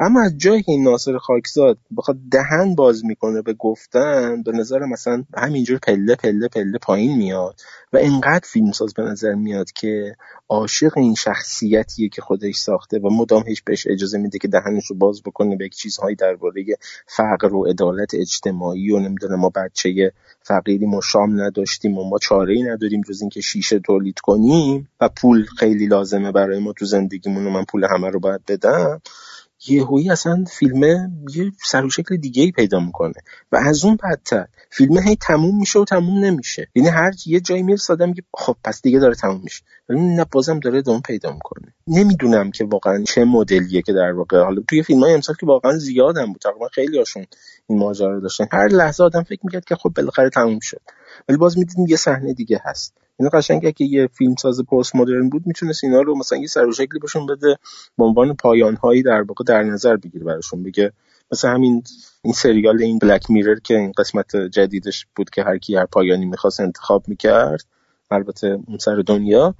اما 0.00 0.22
از 0.22 0.38
جایی 0.38 0.62
که 0.62 0.72
ناصر 0.72 1.18
خاکزاد 1.18 1.78
بخواد 1.96 2.16
دهن 2.30 2.74
باز 2.74 3.04
می‌کنه 3.04 3.42
به 3.42 3.52
گفتن 3.52 4.42
به 4.42 4.52
نظر 4.52 4.78
مثلا 4.78 5.24
همینجور 5.36 5.78
پله 5.78 6.14
پله 6.14 6.48
پله 6.48 6.78
پایین 6.82 7.16
میاد 7.16 7.60
و 7.92 7.96
اینقدر 7.96 8.44
فیلمساز 8.44 8.94
به 8.94 9.02
نظر 9.02 9.34
میاد 9.34 9.72
که 9.72 10.16
عاشق 10.48 10.98
این 10.98 11.14
شخصیتیه 11.14 12.08
که 12.08 12.22
خودش 12.22 12.56
ساخته 12.56 12.98
و 12.98 13.10
مدام 13.10 13.44
هیچ 13.46 13.64
بهش 13.64 13.86
اجازه 13.86 14.18
میده 14.18 14.38
که 14.38 14.48
دهنش 14.48 14.86
رو 14.86 14.96
باز 14.96 15.22
بکنه 15.22 15.56
به 15.56 15.68
چیزهایی 15.68 16.16
درباره 16.16 16.64
فقر 17.06 17.54
و 17.54 17.66
عدالت 17.66 18.14
اجتماعی 18.14 18.90
و 18.90 18.98
نمی‌دونه 18.98 19.36
ما 19.36 19.48
بچه 19.48 20.12
فقیریم 20.42 20.94
و 20.94 21.02
شام 21.02 21.40
نداشتیم 21.40 21.98
و 21.98 22.08
ما 22.08 22.18
چاره 22.18 22.54
ای 22.54 22.62
نداریم 22.62 23.00
جز 23.00 23.20
اینکه 23.20 23.40
شیشه 23.40 23.78
تولید 23.78 24.18
کنیم 24.18 24.88
و 25.00 25.08
پول 25.08 25.44
خیلی 25.58 25.86
لازمه 25.86 26.32
برای 26.32 26.58
ما 26.58 26.72
تو 26.72 26.84
زندگیمون 26.84 27.46
و 27.46 27.50
من 27.50 27.64
پول 27.64 27.84
همه 27.84 28.10
رو 28.10 28.20
باید 28.20 28.40
بدم. 28.48 29.00
یهویی 29.66 30.10
اصلا 30.10 30.44
فیلم 30.44 30.82
یه 31.34 31.52
سر 31.64 31.84
و 31.84 31.90
شکل 31.90 32.16
دیگه 32.16 32.42
ای 32.42 32.50
پیدا 32.52 32.80
می‌کنه. 32.80 33.12
و 33.52 33.56
از 33.56 33.84
اون 33.84 33.98
بدتر 34.04 34.46
فیلم 34.70 34.98
هی 34.98 35.16
تموم 35.16 35.58
میشه 35.58 35.78
و 35.78 35.84
تموم 35.84 36.24
نمیشه. 36.24 36.68
یعنی 36.74 36.88
هر 36.88 37.10
یه 37.26 37.40
جایی 37.40 37.62
می‌رسه 37.62 37.92
آدم 37.92 38.08
میگه 38.08 38.22
خب 38.34 38.56
پس 38.64 38.82
دیگه 38.82 38.98
داره 38.98 39.14
تموم 39.14 39.40
میشه. 39.44 39.62
ولی 39.88 40.00
نه 40.00 40.24
بازم 40.32 40.60
داره 40.60 40.78
ادامه 40.78 41.00
پیدا 41.00 41.32
می‌کنه. 41.32 41.74
نمی‌دونم 41.86 42.50
که 42.50 42.64
واقعا 42.64 43.04
چه 43.04 43.24
مدلیه 43.24 43.82
که 43.82 43.92
در 43.92 44.12
واقع 44.12 44.44
حالا 44.44 44.62
توی 44.68 44.82
فیلم 44.82 45.00
های 45.00 45.14
امسال 45.14 45.36
که 45.40 45.46
واقعا 45.46 45.78
زیادم 45.78 46.26
بود. 46.26 46.40
تقریبا 46.40 46.68
خیلی 46.68 46.98
هاشون 46.98 47.26
این 47.66 47.78
ماجرا 47.78 48.14
رو 48.14 48.20
داشتن. 48.20 48.46
هر 48.52 48.68
لحظه 48.68 49.04
آدم 49.04 49.22
فکر 49.22 49.40
می‌کرد 49.42 49.64
که 49.64 49.74
خب 49.74 49.92
بالاخره 49.96 50.30
تموم 50.30 50.58
شد. 50.62 50.80
ولی 51.28 51.38
باز 51.38 51.58
می‌دیدیم 51.58 51.86
یه 51.86 51.96
صحنه 51.96 52.32
دیگه 52.32 52.60
هست. 52.64 52.94
این 53.18 53.30
قشنگه 53.32 53.72
که 53.72 53.84
یه 53.84 54.06
فیلم 54.06 54.34
ساز 54.34 54.60
پست 54.60 54.96
مدرن 54.96 55.28
بود 55.28 55.46
می‌تونست 55.46 55.84
اینا 55.84 56.00
رو 56.00 56.18
مثلا 56.18 56.38
یه 56.38 56.46
سر 56.46 56.66
و 56.66 56.72
شکلی 56.72 56.98
بهشون 57.00 57.26
بده 57.26 57.56
به 57.98 58.04
عنوان 58.04 58.34
پایان 58.34 58.76
هایی 58.76 59.02
در 59.02 59.22
واقع 59.22 59.44
در 59.44 59.62
نظر 59.62 59.96
بگیره 59.96 60.24
براشون 60.24 60.62
بگه 60.62 60.92
مثلا 61.32 61.50
همین 61.50 61.82
این 62.22 62.32
سریال 62.32 62.82
این 62.82 62.98
بلک 62.98 63.30
میرر 63.30 63.58
که 63.58 63.78
این 63.78 63.92
قسمت 63.92 64.36
جدیدش 64.36 65.06
بود 65.16 65.30
که 65.30 65.42
هر 65.42 65.58
کی 65.58 65.76
هر 65.76 65.86
پایانی 65.86 66.26
می‌خواست 66.26 66.60
انتخاب 66.60 67.08
می‌کرد 67.08 67.64
البته 68.10 68.58
اون 68.66 68.78
سر 68.78 68.96
دنیا. 68.96 69.54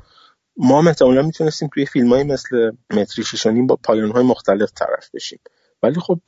ما 0.56 0.82
مثلا 0.82 1.22
می‌تونستیم 1.22 1.68
توی 1.74 1.86
فیلم 1.86 2.12
های 2.12 2.24
مثل 2.24 2.70
متری 2.90 3.62
با 3.62 3.78
پایان 3.84 4.10
های 4.10 4.24
مختلف 4.24 4.72
طرف 4.72 5.10
بشیم. 5.14 5.40
ولی 5.82 6.00
خب 6.00 6.20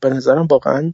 به 0.00 0.10
نظرم 0.10 0.46
واقعا 0.46 0.92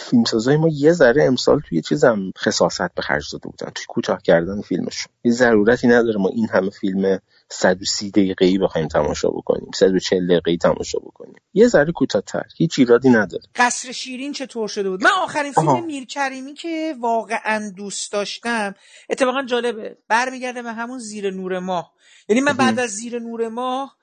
فیلمسازای 0.00 0.56
ما 0.56 0.68
یه 0.72 0.92
ذره 0.92 1.24
امسال 1.24 1.60
توی 1.68 1.80
چیزم 1.80 2.32
خصاصت 2.38 2.94
به 2.94 3.02
خرج 3.02 3.32
داده 3.32 3.48
بودن 3.48 3.70
توی 3.74 3.84
کوتاه 3.88 4.22
کردن 4.22 4.60
فیلمشون. 4.60 5.12
یه 5.24 5.32
ضرورتی 5.32 5.88
نداره 5.88 6.18
ما 6.18 6.28
این 6.28 6.48
همه 6.48 6.70
فیلم 6.70 7.18
130 7.48 8.10
دقیقه 8.10 8.44
ای 8.46 8.58
بخوایم 8.58 8.88
تماشا 8.88 9.28
بکنیم 9.28 9.70
140 9.74 10.26
دقیقه 10.26 10.50
ای 10.50 10.56
تماشا 10.56 10.98
بکنیم. 10.98 11.34
یه 11.54 11.68
ذره 11.68 11.92
کوتاه‌تر 11.92 12.44
هیچ 12.56 12.78
ایرادی 12.78 13.10
نداره. 13.10 13.42
قصر 13.56 13.92
شیرین 13.92 14.32
چطور 14.32 14.68
شده 14.68 14.90
بود؟ 14.90 15.04
من 15.04 15.10
آخرین 15.22 15.52
فیلم 15.52 15.84
میرکریمی 15.86 16.54
که 16.54 16.94
واقعا 17.00 17.70
دوست 17.76 18.12
داشتم 18.12 18.74
اتفاقا 19.10 19.42
جالبه. 19.42 19.96
برمیگرده 20.08 20.62
به 20.62 20.72
همون 20.72 20.98
زیر 20.98 21.30
نور 21.30 21.58
ماه. 21.58 21.92
یعنی 22.28 22.40
من 22.40 22.52
بعد 22.52 22.78
از 22.78 22.90
زیر 22.90 23.18
نور 23.18 23.48
ماه 23.48 23.96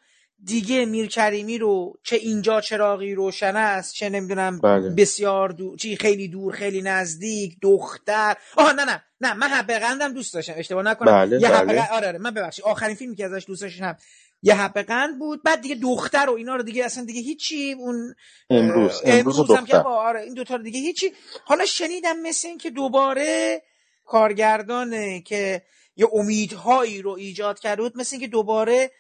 دیگه 0.44 0.86
میرکریمی 0.86 1.58
رو 1.58 2.00
چه 2.04 2.16
اینجا 2.16 2.62
چراغی 2.62 3.16
روشن 3.16 3.56
است 3.56 3.94
چه 3.94 4.10
نمی‌دونم 4.10 4.60
بله. 4.60 4.90
بسیار 4.90 5.50
دور 5.50 5.78
چی 5.78 5.96
خیلی 5.96 6.28
دور 6.28 6.54
خیلی 6.54 6.82
نزدیک 6.82 7.58
دختر. 7.62 8.36
آها 8.58 8.72
نه 8.72 8.86
نه 8.86 9.04
نه 9.22 9.34
من 9.34 9.48
حبه 9.48 9.80
قندم 9.80 10.14
دوست 10.14 10.34
داشتم 10.34 10.54
اشتباه 10.58 10.84
نکنم. 10.84 11.12
بله، 11.12 11.42
یه 11.42 11.50
بله. 11.50 11.92
آره 11.92 12.08
آره 12.08 12.18
من 12.18 12.34
ببخشید. 12.34 12.66
آخرین 12.66 12.96
فیلمی 12.96 13.16
که 13.16 13.26
ازش 13.26 13.46
دوست 13.48 13.62
داشتم 13.62 13.98
یه 14.42 14.56
حبه 14.56 14.84
قند 14.84 15.20
بود. 15.20 15.44
بعد 15.44 15.62
دیگه 15.62 15.76
دختر 15.76 16.30
و 16.30 16.34
اینا 16.34 16.56
رو 16.56 16.64
دیگه 16.64 16.86
اصلا 16.86 17.06
دیگه 17.06 17.22
هیچی 17.22 17.74
اون 17.74 18.16
امروز 18.50 19.02
امروز, 19.06 19.40
امروز 19.40 19.58
هم 19.58 19.66
که 19.66 19.78
آره 19.78 20.22
این 20.22 20.34
دوتا 20.34 20.56
رو 20.56 20.64
دیگه 20.64 20.80
هیچی. 20.80 21.12
حالا 21.46 21.66
شنیدم 21.66 22.20
مثل 22.20 22.48
این 22.48 22.58
که 22.58 22.70
دوباره 22.70 23.62
کارگردانه 24.06 25.22
که 25.22 25.62
یه 25.96 26.08
امیدهایی 26.14 27.02
رو 27.02 27.12
ایجاد 27.12 27.60
کرده 27.60 27.82
بود 27.82 27.98
مثل 27.98 28.16
اینکه 28.16 28.28
دوباره 28.28 28.92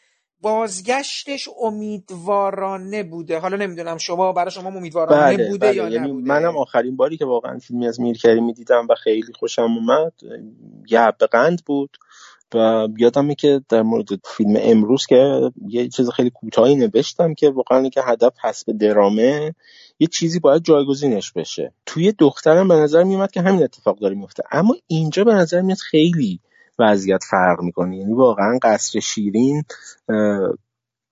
بازگشتش 0.41 1.49
امیدوارانه 1.61 3.03
بوده. 3.03 3.39
حالا 3.39 3.57
نمی‌دونم 3.57 3.97
شما 3.97 4.33
برای 4.33 4.51
شما 4.51 4.69
امیدوارانه 4.69 5.37
بله، 5.37 5.49
بوده 5.49 5.67
بله. 5.67 5.75
یا 5.75 5.89
یعنی 5.89 6.07
نبوده؟ 6.07 6.27
منم 6.27 6.57
آخرین 6.57 6.95
باری 6.95 7.17
که 7.17 7.25
واقعا 7.25 7.59
فیلمی 7.59 7.87
از 7.87 7.99
میرکری 7.99 8.53
دیدم 8.53 8.87
و 8.89 8.95
خیلی 8.95 9.33
خوشم 9.39 9.61
اومد. 9.61 10.13
یه 10.89 11.11
قند 11.31 11.61
بود 11.65 11.97
و 12.53 12.87
یادمه 12.97 13.35
که 13.35 13.61
در 13.69 13.81
مورد 13.81 14.07
فیلم 14.23 14.57
امروز 14.59 15.05
که 15.05 15.51
یه 15.67 15.89
چیز 15.89 16.09
خیلی 16.09 16.29
کوتاهی 16.29 16.75
نوشتم 16.75 17.33
که 17.33 17.49
واقعا 17.49 17.89
که 17.89 18.01
هدف 18.01 18.33
به 18.67 18.73
درامه 18.73 19.55
یه 19.99 20.07
چیزی 20.07 20.39
باید 20.39 20.63
جایگزینش 20.63 21.31
بشه. 21.31 21.73
توی 21.85 22.11
دخترم 22.19 22.67
به 22.67 22.75
نظر 22.75 23.03
میومد 23.03 23.31
که 23.31 23.41
همین 23.41 23.63
اتفاق 23.63 23.99
داره 23.99 24.15
میفته 24.15 24.43
اما 24.51 24.75
اینجا 24.87 25.23
به 25.23 25.33
نظر 25.33 25.61
میاد 25.61 25.77
خیلی 25.77 26.39
وضعیت 26.79 27.23
فرق 27.23 27.61
می‌کنه. 27.61 27.97
یعنی 27.97 28.13
واقعا 28.13 28.59
قصر 28.61 28.99
شیرین 28.99 29.63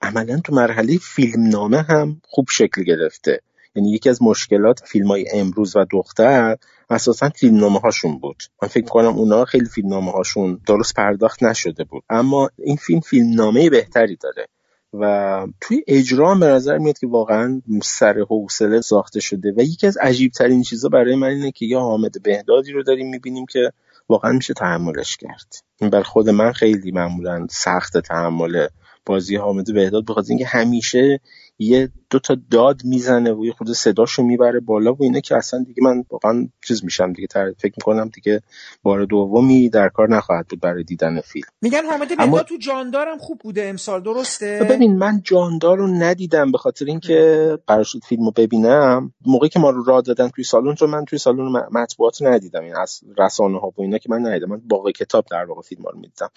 عملا 0.01 0.39
تو 0.43 0.56
مرحله 0.56 0.97
فیلمنامه 0.97 1.82
هم 1.82 2.21
خوب 2.23 2.45
شکل 2.49 2.84
گرفته. 2.84 3.39
یعنی 3.75 3.91
یکی 3.91 4.10
از 4.10 4.21
مشکلات 4.21 4.80
فیلم 4.86 5.08
های 5.08 5.25
امروز 5.34 5.75
و 5.75 5.86
دختر 5.91 6.58
اساسا 6.89 7.30
فیلمنامه 7.30 7.80
هاشون 7.80 8.19
بود. 8.19 8.43
من 8.62 8.67
فکر 8.67 8.86
کنم 8.86 9.17
اونا 9.17 9.45
خیلی 9.45 9.65
فیلمنامه 9.65 10.12
هاشون 10.12 10.60
درست 10.67 10.93
پرداخت 10.93 11.43
نشده 11.43 11.84
بود. 11.84 12.04
اما 12.10 12.49
این 12.58 12.75
فیلم 12.75 12.99
فیلمنامه 12.99 13.69
بهتری 13.69 14.15
داره. 14.15 14.47
و 14.93 15.47
توی 15.62 15.84
اجرا 15.88 16.36
به 16.36 16.45
نظر 16.45 16.78
میاد 16.78 16.97
که 16.97 17.08
واقعا 17.08 17.62
سر 17.84 18.19
حوصله 18.30 18.82
ساخته 18.82 19.19
شده. 19.19 19.54
و 19.58 19.62
یکی 19.62 19.88
از 19.88 19.97
عجیب 19.97 20.32
ترین 20.32 20.62
چیزا 20.62 20.89
برای 20.89 21.15
من 21.15 21.28
اینه 21.28 21.51
که 21.51 21.65
یا 21.65 21.80
حامد 21.80 22.23
بهدادی 22.23 22.71
رو 22.71 22.84
داریم 22.84 23.10
می‌بینیم 23.10 23.45
که 23.45 23.71
واقعا 24.09 24.31
میشه 24.31 24.53
تحملش 24.53 25.17
کرد. 25.17 25.53
این 25.81 25.89
بر 25.89 26.03
خود 26.03 26.29
من 26.29 26.51
خیلی 26.51 26.91
معمولا 26.91 27.47
سخت 27.49 27.97
تحمل 27.97 28.67
بازی 29.05 29.35
حامد 29.35 29.73
بهداد 29.73 30.05
بخاطر 30.05 30.29
اینکه 30.29 30.45
همیشه 30.45 31.19
یه 31.59 31.89
دو 32.09 32.19
تا 32.19 32.37
داد 32.51 32.81
می‌زنه 32.83 33.33
و 33.33 33.45
یه 33.45 33.51
خود 33.51 33.71
صداشو 33.71 34.23
می‌بره 34.23 34.59
بالا 34.59 34.93
و 34.93 34.97
اینه 34.99 35.21
که 35.21 35.35
اصلا 35.35 35.63
دیگه 35.63 35.83
من 35.83 36.03
واقعا 36.09 36.47
چیز 36.67 36.83
میشم 36.83 37.13
دیگه 37.13 37.27
فکر 37.57 37.73
می‌کنم 37.77 38.09
دیگه 38.13 38.41
بار 38.83 39.05
دومی 39.05 39.69
در 39.69 39.89
کار 39.89 40.09
نخواهد 40.09 40.47
بود 40.47 40.59
برای 40.59 40.83
دیدن 40.83 41.21
فیلم. 41.21 41.47
میگن 41.61 41.85
حامد 41.85 42.07
اما... 42.19 42.43
تو 42.43 42.57
جاندارم 42.57 43.17
خوب 43.17 43.39
بوده 43.39 43.65
امسال 43.65 44.03
درسته؟ 44.03 44.67
ببین 44.69 44.97
من 44.97 45.21
جاندار 45.23 45.77
رو 45.77 45.87
ندیدم 45.87 46.51
به 46.51 46.57
خاطر 46.57 46.85
اینکه 46.85 47.57
قرار 47.67 47.83
شد 47.83 47.99
فیلمو 48.03 48.31
ببینم. 48.31 49.13
موقعی 49.25 49.49
که 49.49 49.59
ما 49.59 49.69
رو 49.69 49.83
راه 49.83 50.01
دادن 50.01 50.29
توی 50.29 50.43
سالن 50.43 50.75
چون 50.75 50.89
من 50.89 51.05
توی 51.05 51.19
سالن 51.19 51.63
مطبوعات 51.71 52.21
ندیدم. 52.21 52.63
این 52.63 52.75
از 52.75 53.01
رسانه 53.17 53.59
ها 53.59 53.67
و 53.67 53.81
اینا 53.81 53.97
که 53.97 54.09
من 54.09 54.27
ندیدم. 54.27 54.49
من 54.49 54.61
باقی 54.69 54.91
کتاب 54.91 55.25
در 55.31 55.45
واقع 55.45 55.61
فیلم 55.61 55.83
رو 55.83 55.99
می‌دیدم. 55.99 56.29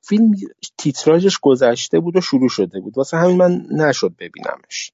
فیلم 0.00 0.34
تیتراژش 0.78 1.38
گذشته 1.38 2.00
بود 2.00 2.16
و 2.16 2.20
شروع 2.20 2.48
شده 2.48 2.80
بود. 2.80 2.98
واسه 2.98 3.16
همین 3.16 3.36
من 3.36 3.66
نشد 3.70 4.14
ببینمش 4.66 4.92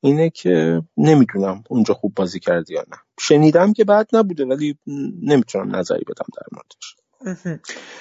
اینه 0.00 0.30
که 0.30 0.82
نمی‌دونم 0.96 1.64
اونجا 1.68 1.94
خوب 1.94 2.14
بازی 2.14 2.40
کردی 2.40 2.74
یا 2.74 2.84
نه. 2.90 2.96
شنیدم 3.20 3.72
که 3.72 3.84
بعد 3.84 4.08
نبوده 4.12 4.44
ولی 4.44 4.78
نمی‌تونم 5.22 5.76
نظری 5.76 6.04
بدم 6.04 6.26
در 6.36 6.46
موردش. 6.52 6.96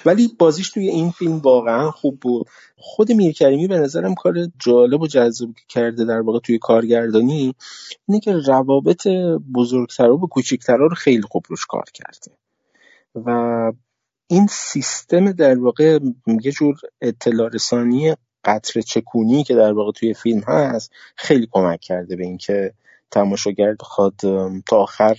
ولی 0.05 0.35
بازیش 0.39 0.69
توی 0.69 0.87
این 0.87 1.11
فیلم 1.11 1.37
واقعا 1.37 1.91
خوب 1.91 2.19
بود. 2.19 2.47
خود 2.77 3.11
میرکریمی 3.11 3.67
به 3.67 3.79
نظرم 3.79 4.15
کار 4.15 4.33
جالب 4.59 5.01
و 5.01 5.07
جذابی 5.07 5.53
که 5.53 5.63
کرده 5.69 6.05
در 6.05 6.21
واقع 6.21 6.39
توی 6.39 6.57
کارگردانی. 6.57 7.55
اینه 8.07 8.19
که 8.19 8.33
روابط 8.33 9.07
بزرگتر 9.55 10.09
و 10.09 10.27
کوچکتر 10.27 10.77
رو 10.77 10.95
خیلی 10.95 11.21
خوب 11.21 11.43
روش 11.49 11.65
کار 11.65 11.85
کرده. 11.93 12.37
و 13.15 13.71
این 14.27 14.47
سیستم 14.47 15.31
در 15.31 15.59
واقع 15.59 15.99
یه 16.43 16.51
جور 16.51 16.79
اطلاع 17.01 17.49
رسانی 17.49 18.15
قطر 18.45 18.81
چکونی 18.81 19.43
که 19.43 19.55
در 19.55 19.73
واقع 19.73 19.91
توی 19.91 20.13
فیلم 20.13 20.41
هست 20.47 20.91
خیلی 21.15 21.47
کمک 21.51 21.79
کرده 21.79 22.15
به 22.15 22.23
اینکه 22.23 22.73
تماشاگر 23.11 23.73
بخواد 23.73 24.13
تا 24.67 24.77
آخر 24.77 25.17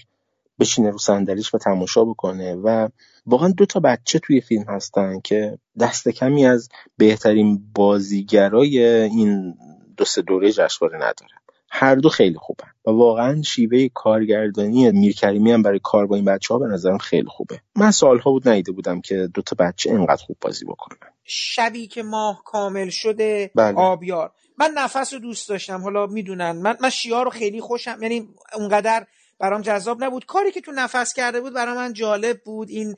بشینه 0.61 0.91
رو 0.91 0.99
صندلیش 0.99 1.55
و 1.55 1.59
تماشا 1.59 2.05
بکنه 2.05 2.55
و 2.55 2.89
واقعا 3.27 3.49
دو 3.49 3.67
تا 3.67 3.81
بچه 3.81 4.19
توی 4.19 4.41
فیلم 4.41 4.65
هستن 4.69 5.21
که 5.21 5.59
دست 5.81 6.09
کمی 6.09 6.47
از 6.47 6.69
بهترین 6.97 7.63
بازیگرای 7.75 8.85
این 8.85 9.55
دو 9.97 10.05
سه 10.05 10.23
دوره 10.23 10.53
جشنواره 10.53 10.97
ندارن 10.97 11.46
هر 11.71 11.95
دو 11.95 12.09
خیلی 12.09 12.39
خوبن. 12.39 12.69
و 12.87 12.91
واقعا 12.91 13.43
شیوه 13.43 13.89
کارگردانی 13.95 14.93
میرکریمی 14.93 15.53
هم 15.53 15.63
برای 15.63 15.81
کار 15.83 16.07
با 16.07 16.17
این 16.17 16.25
بچه 16.25 16.55
ها 16.55 16.61
به 16.61 16.67
نظرم 16.67 16.99
خیلی 16.99 17.29
خوبه. 17.29 17.61
من 17.77 17.91
سالها 17.91 18.31
بود 18.31 18.49
نیده 18.49 18.73
بودم 18.73 19.01
که 19.01 19.29
دو 19.35 19.43
تا 19.43 19.57
بچه 19.59 19.91
اینقدر 19.91 20.23
خوب 20.25 20.37
بازی 20.41 20.65
بکنن. 20.65 20.99
شبی 21.25 21.87
که 21.87 22.03
ماه 22.03 22.43
کامل 22.45 22.89
شده 22.89 23.51
بله. 23.55 23.77
آبیار. 23.77 24.33
من 24.59 24.71
نفس 24.77 25.15
رو 25.15 25.19
دوست 25.19 25.49
داشتم 25.49 25.83
حالا 25.83 26.07
می‌دونن. 26.07 26.53
من 26.53 26.77
من 26.81 26.91
شیار 26.91 27.25
رو 27.25 27.31
خیلی 27.31 27.61
خوشم 27.61 27.99
یعنی 28.03 28.29
اونقدر 28.55 29.07
برام 29.39 29.63
جذاب 29.63 30.05
نبود. 30.05 30.27
کاری 30.27 30.51
که 30.51 30.61
تو 30.61 30.73
نفس 30.73 31.15
کرده 31.15 31.41
بود 31.41 31.55
برای 31.55 31.75
من 31.75 31.93
جالب 31.93 32.41
بود 32.45 32.69
این 32.69 32.95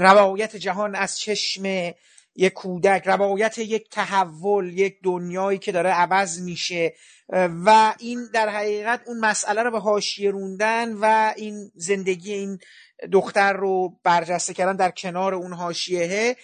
روایت 0.00 0.56
جهان 0.56 0.94
از 0.94 1.18
چشم 1.18 1.62
یک 2.36 2.52
کودک 2.52 3.02
روایت 3.06 3.58
یک 3.58 3.90
تحول 3.90 4.78
یک 4.78 4.98
دنیایی 5.02 5.58
که 5.58 5.72
داره 5.72 5.90
عوض 5.90 6.40
میشه. 6.40 6.94
و 7.64 7.94
این 7.98 8.28
در 8.34 8.48
حقیقت 8.48 9.00
اون 9.06 9.18
مسئله 9.18 9.62
رو 9.62 9.70
به 9.70 9.78
حاشیه 9.78 10.30
روندن 10.30 10.92
و 10.92 11.32
این 11.36 11.70
زندگی 11.74 12.32
این 12.32 12.58
دختر 13.12 13.52
رو 13.52 13.98
برجسته 14.04 14.54
کردن 14.54 14.76
در 14.76 14.90
کنار 14.90 15.34
اون 15.34 15.52
حاشیه 15.52 16.36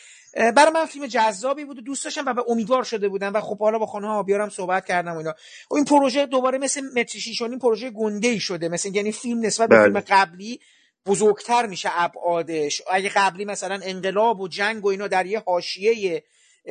برای 0.56 0.72
من 0.74 0.86
فیلم 0.86 1.06
جذابی 1.06 1.64
بود 1.64 1.78
و 1.78 1.80
دوست 1.80 2.04
داشتم 2.04 2.24
و 2.26 2.34
به 2.34 2.42
امیدوار 2.48 2.84
شده 2.84 3.08
بودم 3.08 3.34
و 3.34 3.40
خب 3.40 3.58
حالا 3.58 3.78
با 3.78 3.86
خانه 3.86 4.06
ها 4.06 4.22
بیارم 4.22 4.48
صحبت 4.48 4.86
کردم 4.86 5.12
و 5.12 5.18
اینا. 5.18 5.34
و 5.70 5.74
این 5.74 5.84
پروژه 5.84 6.26
دوباره 6.26 6.58
مثل 6.58 6.82
متری 6.96 7.20
این 7.40 7.58
پروژه 7.58 7.90
گنده 7.90 8.28
ای 8.28 8.40
شده 8.40 8.68
مثل 8.68 8.94
یعنی 8.94 9.12
فیلم 9.12 9.40
نسبت 9.40 9.68
به 9.68 9.76
بله. 9.76 9.84
فیلم 9.84 10.00
قبلی 10.00 10.60
بزرگتر 11.06 11.66
میشه 11.66 11.88
ابعادش. 11.92 12.82
اگه 12.90 13.08
قبلی 13.08 13.44
مثلا 13.44 13.80
انقلاب 13.82 14.40
و 14.40 14.48
جنگ 14.48 14.84
و 14.84 14.88
اینا 14.88 15.08
در 15.08 15.26
یه 15.26 15.42
حاشیه 15.46 16.24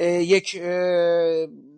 یک 0.04 0.62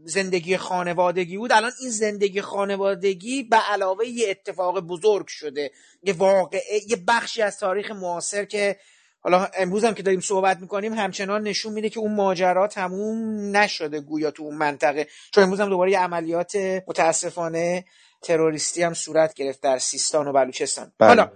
زندگی 0.04 0.58
خانوادگی 0.58 1.38
بود 1.38 1.52
الان 1.52 1.72
این 1.82 1.90
زندگی 1.90 2.42
خانوادگی 2.42 3.44
به 3.44 3.58
علاوه 3.58 4.08
یه 4.08 4.30
اتفاق 4.30 4.80
بزرگ 4.80 5.28
شده 5.28 5.72
یه 6.04 6.14
واقعه 6.14 6.82
یه 6.88 6.96
بخشی 7.08 7.42
از 7.42 7.60
تاریخ 7.60 7.92
معاصر 7.92 8.46
که 8.46 8.78
حالا 9.22 9.48
امروز 9.58 9.84
هم 9.84 9.94
که 9.94 10.04
داریم 10.04 10.20
صحبت 10.20 10.60
می‌کنیم 10.60 10.94
همچنان 10.94 11.42
نشون 11.42 11.74
میده 11.74 11.90
که 11.90 12.00
اون 12.00 12.16
ماجرا 12.16 12.68
تموم 12.68 13.58
نشده 13.58 14.00
گویا 14.00 14.32
تو 14.32 14.44
اون 14.44 14.56
منطقه. 14.56 15.08
چون 15.32 15.44
امروز 15.44 15.60
هم 15.60 15.70
دوباره 15.70 15.92
یه 15.92 16.00
عملیات 16.00 16.56
متاسفانه 16.88 17.86
تروریستی 18.22 18.84
هم 18.84 18.94
صورت 18.94 19.34
گرفت 19.34 19.62
در 19.62 19.78
سیستان 19.78 20.28
و 20.28 20.34
بلوچستان. 20.34 20.92
بله. 20.98 21.08
حالا 21.08 21.32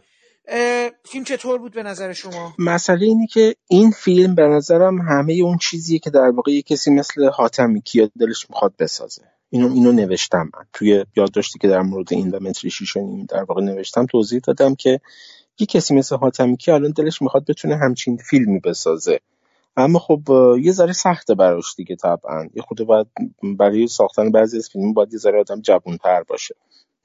فیلم 1.05 1.23
چطور 1.25 1.57
بود 1.57 1.73
به 1.73 1.83
نظر 1.83 2.13
شما؟ 2.13 2.53
مسئله 2.59 3.05
اینه 3.05 3.27
که 3.27 3.55
این 3.67 3.91
فیلم 3.91 4.35
به 4.35 4.43
نظرم 4.43 5.01
همه 5.01 5.33
اون 5.33 5.57
چیزیه 5.57 5.99
که 5.99 6.09
در 6.09 6.29
واقع 6.29 6.51
یه 6.51 6.61
کسی 6.61 6.91
مثل 6.91 7.29
حاتمی 7.29 7.81
کیا 7.81 8.09
دلش 8.19 8.49
می‌خواد 8.49 8.73
بسازه. 8.79 9.21
اینو 9.49 9.73
اینو 9.73 9.91
نوشتم. 9.91 10.49
من 10.53 10.65
توی 10.73 11.05
یادداشتی 11.15 11.59
که 11.59 11.67
در 11.67 11.81
مورد 11.81 12.13
این 12.13 12.31
و 12.31 12.39
متری 12.39 12.71
شیشونیم 12.71 13.25
در 13.25 13.43
واقع 13.43 13.61
نوشتم 13.61 14.05
توضیح 14.05 14.39
دادم 14.39 14.75
که 14.75 14.99
یه 15.59 15.67
کسی 15.67 15.95
مثل 15.95 16.15
حاتمی 16.15 16.57
که 16.57 16.73
الان 16.73 16.91
دلش 16.91 17.21
می‌خواد 17.21 17.45
بتونه 17.45 17.77
همچین 17.77 18.17
فیلمی 18.17 18.59
بسازه. 18.59 19.19
اما 19.77 19.99
خب 19.99 20.21
یه 20.61 20.71
ذره 20.71 20.93
سخته 20.93 21.35
براش 21.35 21.75
دیگه 21.77 21.95
طبعا. 21.95 22.49
یه 22.53 22.61
خود 22.61 22.81
باید 22.81 23.07
برای 23.57 23.87
ساختن 23.87 24.31
بعضی 24.31 24.57
از 24.57 24.69
فیلم 24.69 24.93
باید 24.93 25.13
یه 25.13 25.19
ذره 25.19 25.39
آدم 25.39 25.61
جوونتر 25.61 26.23
باشه. 26.23 26.55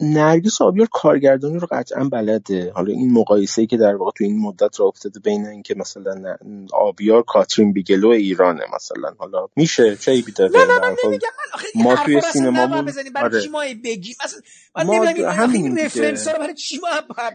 نرگس 0.01 0.63
آبیار 0.63 0.89
کارگردانی 0.93 1.59
رو 1.59 1.69
قطعا 1.71 2.05
بلده. 2.05 2.73
حالا 2.75 2.93
این 2.93 3.13
مقایسه 3.13 3.61
ای 3.61 3.67
که 3.67 3.77
در 3.77 3.95
واقع 3.95 4.11
تو 4.19 4.25
این 4.25 4.41
مدت 4.41 4.81
را 4.81 4.87
افتاده 4.87 5.21
بین 5.21 5.47
اینکه 5.47 5.75
مثلا 5.75 6.37
آبیار 6.73 7.23
کاترین 7.23 7.73
بیگلو 7.73 8.09
ایرانه 8.09 8.65
مثلا. 8.75 9.15
حالا 9.19 9.49
میشه؟ 9.57 9.97
چه 9.97 10.23
بیداره 10.23 10.51
نه 10.55 10.65
نه 10.67 10.79
من 10.79 10.97
نمیگم. 11.05 11.29
من 11.75 11.83
ما 11.83 11.97
توی 11.97 12.21
سینما 12.21 12.83
بزنیم. 12.83 13.13
برای 13.13 13.31
آره. 13.31 13.41
چی 13.41 13.49
ما 13.49 13.61
بگیم 13.85 14.15
مثلا 14.25 14.41
من 14.77 14.85
ما 14.87 15.05
نمی‌دونم 15.05 15.31
همین 15.31 15.79
رفرنس 15.79 16.29
رو 16.29 16.39
برای 16.39 16.55
چی 16.55 16.79
ما 16.79 16.89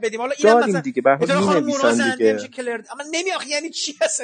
بدیم؟ 0.03 0.21
حالا 0.21 0.33
اینم 0.37 0.57
مثلا 0.57 0.79
دیگه 0.79 1.01
به 1.01 1.15
حال 1.15 1.61
نویسن 1.61 2.15
دیگه. 2.15 2.39
اما 2.91 3.03
نمیخ 3.11 3.47
یعنی 3.47 3.69
چی 3.69 3.95
هست 4.01 4.23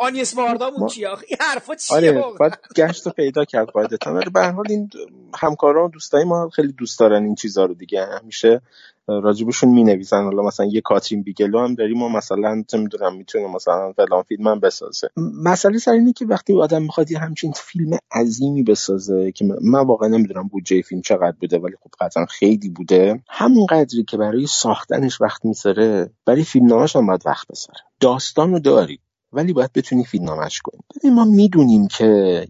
آنیس 0.00 0.36
واردامون 0.36 0.88
چی 0.88 1.06
آخه؟ 1.06 1.26
این 1.28 1.38
حرفا 1.40 1.74
چیه؟ 1.74 1.96
آره 1.96 2.24
بعد 2.40 2.60
گشت 2.76 3.08
پیدا 3.08 3.44
کرد 3.44 3.68
قاعدتا. 3.68 4.14
ولی 4.14 4.30
به 4.30 4.40
هر 4.40 4.50
حال 4.50 4.66
این 4.68 4.90
همکاران 5.34 5.90
دوستای 5.90 6.24
ما 6.24 6.48
خیلی 6.48 6.72
دوست 6.72 6.98
دارن 6.98 7.24
این 7.24 7.34
چیزا 7.48 7.64
رو 7.64 7.74
دیگه 7.74 8.06
همیشه 8.06 8.60
راجبشون 9.08 9.70
می 9.70 9.84
نویسن 9.84 10.24
حالا 10.24 10.42
مثلا 10.42 10.66
یه 10.66 10.80
کاترین 10.80 11.22
بیگلو 11.22 11.58
هم 11.60 11.74
داریم 11.74 12.02
و 12.02 12.08
مثلا 12.08 12.64
چه 12.68 12.78
می‌دونم 12.78 13.16
می‌تونه 13.16 13.46
مثلا 13.46 13.92
فلان 13.92 14.22
فیلم 14.22 14.46
هم 14.46 14.60
بسازه. 14.60 15.08
مسئله 15.44 15.78
سر 15.78 15.92
اینه 15.92 16.12
که 16.12 16.26
وقتی 16.26 16.60
آدم 16.60 16.82
می‌خواد 16.82 17.10
یه 17.10 17.18
همچین 17.18 17.52
فیلم 17.52 17.98
عظیمی 18.12 18.62
بسازه 18.62 19.32
که 19.32 19.44
من 19.62 19.86
واقعا 19.86 20.08
نمی‌دونم 20.08 20.48
بودجه 20.48 20.82
فیلم 20.82 21.00
چقدر 21.00 21.36
بوده 21.40 21.58
ولی 21.58 21.74
خب 21.82 21.90
قطعا 22.00 22.26
خیلی 22.26 22.68
بوده. 22.68 23.22
همون 23.28 23.66
قدری 23.66 24.04
که 24.04 24.16
برای 24.16 24.46
ساختنش 24.46 25.20
وقت 25.20 25.44
می‌ذاره 25.44 26.10
برای 26.26 26.44
فیلم 26.44 26.72
هم 26.72 27.06
باید 27.06 27.22
وقت 27.26 27.46
بذاره. 27.48 27.80
داستان 28.00 28.52
رو 28.52 28.58
داری. 28.58 29.00
ولی 29.32 29.52
باید 29.52 29.72
بتونی 29.72 30.04
فیلمنامه‌اش 30.04 30.60
کنی. 30.60 30.80
ببین 30.96 31.14
ما 31.14 31.24
می‌دونیم 31.24 31.88
که 31.88 32.06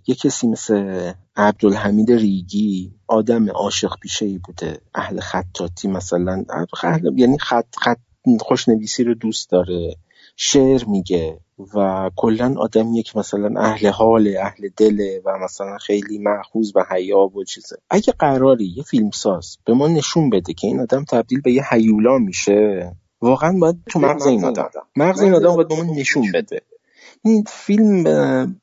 یه 0.06 0.14
کسی 0.14 0.48
مثل 0.48 1.12
عبدالحمید 1.36 2.12
ریگی 2.12 2.92
آدم 3.06 3.50
عاشق 3.50 3.98
پیشه 4.00 4.26
ای 4.26 4.38
بوده. 4.38 4.80
اهل 4.94 5.20
خطاطی 5.20 5.88
مثلا. 5.88 6.44
یعنی 7.16 7.38
خط, 7.38 7.76
خط 7.76 7.98
خوشنویسی 8.40 9.04
رو 9.04 9.14
دوست 9.14 9.50
داره. 9.50 9.96
شعر 10.36 10.84
میگه 10.84 11.40
و 11.74 12.10
کلا 12.16 12.54
آدمیه 12.58 13.02
که 13.02 13.18
مثلا 13.18 13.60
اهل 13.60 13.88
حال 13.88 14.36
اهل 14.36 14.68
دله 14.76 15.22
و 15.24 15.38
مثلا 15.44 15.78
خیلی 15.78 16.18
معخوز 16.18 16.72
و 16.76 16.84
حیاب 16.90 17.36
و 17.36 17.44
چیزه. 17.44 17.76
اگه 17.90 18.12
قراری 18.12 18.74
یه 18.76 18.82
فیلمساز 18.82 19.56
به 19.64 19.74
ما 19.74 19.88
نشون 19.88 20.30
بده 20.30 20.54
که 20.54 20.66
این 20.66 20.80
آدم 20.80 21.04
تبدیل 21.04 21.40
به 21.40 21.52
یه 21.52 21.62
حیولا 21.70 22.18
میشه 22.18 22.92
واقعا 23.20 23.58
باید 23.58 23.76
تو 23.86 23.98
مغز 23.98 24.26
این 24.26 24.44
آدم. 24.44 24.70
مغز 24.96 25.20
این 25.20 25.34
آدم 25.34 25.56
باید 25.56 25.68
به 25.68 25.76
من 25.76 25.86
نشون 25.90 26.32
بده. 26.32 26.62
این 27.24 27.44
فیلم 27.48 28.06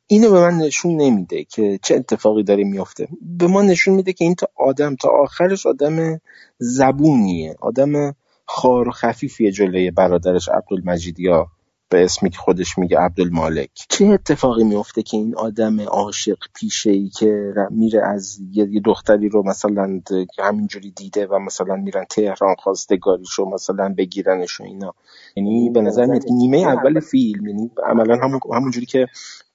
اینو 0.07 0.31
به 0.31 0.39
من 0.39 0.57
نشون 0.57 1.01
نمیده 1.01 1.43
که 1.43 1.79
چه 1.83 1.95
اتفاقی 1.95 2.43
داره 2.43 2.63
میافته. 2.63 3.07
به 3.21 3.47
ما 3.47 3.61
نشون 3.61 3.93
میده 3.95 4.13
که 4.13 4.25
این 4.25 4.35
تا 4.35 4.47
آدم 4.55 4.95
تا 4.95 5.09
آخرش 5.09 5.65
آدم 5.65 6.21
زبونیه. 6.57 7.55
آدم 7.61 8.15
خار 8.45 8.87
و 8.87 8.91
خفیفیه 8.91 9.51
جلوی 9.51 9.91
برادرش 9.91 10.49
عبدالمجید 10.49 11.19
یا 11.19 11.47
به 11.89 12.03
اسمی 12.03 12.29
که 12.29 12.37
خودش 12.37 12.77
میگه 12.77 12.99
عبدالمالک. 12.99 13.69
چه 13.89 14.05
اتفاقی 14.05 14.63
میفته 14.63 15.03
که 15.03 15.17
این 15.17 15.35
آدم 15.35 15.81
عاشق 15.81 16.37
پیشه 16.55 16.89
ای 16.91 17.09
که 17.09 17.53
میره 17.71 18.07
از 18.07 18.39
یه 18.51 18.81
دختری 18.85 19.29
رو 19.29 19.43
مثلا 19.45 20.01
همینجوری 20.39 20.91
دیده 20.91 21.27
و 21.27 21.39
مثلا 21.39 21.75
میرن 21.75 22.05
تهران 22.09 22.55
خواستگاریشو 22.59 23.45
مثلا 23.45 23.93
بگیرنش 23.97 24.61
و 24.61 24.63
اینا. 24.63 24.93
یعنی 25.35 25.69
به 25.69 25.81
نظر 25.81 26.05
میاد 26.05 26.23
نیمه 26.31 26.57
اول 26.57 26.99
فیلم. 26.99 27.47
یعنی 27.47 27.71
عملا 27.83 28.15
همون 28.23 28.39
همونجوری 28.53 28.85
که 28.85 29.07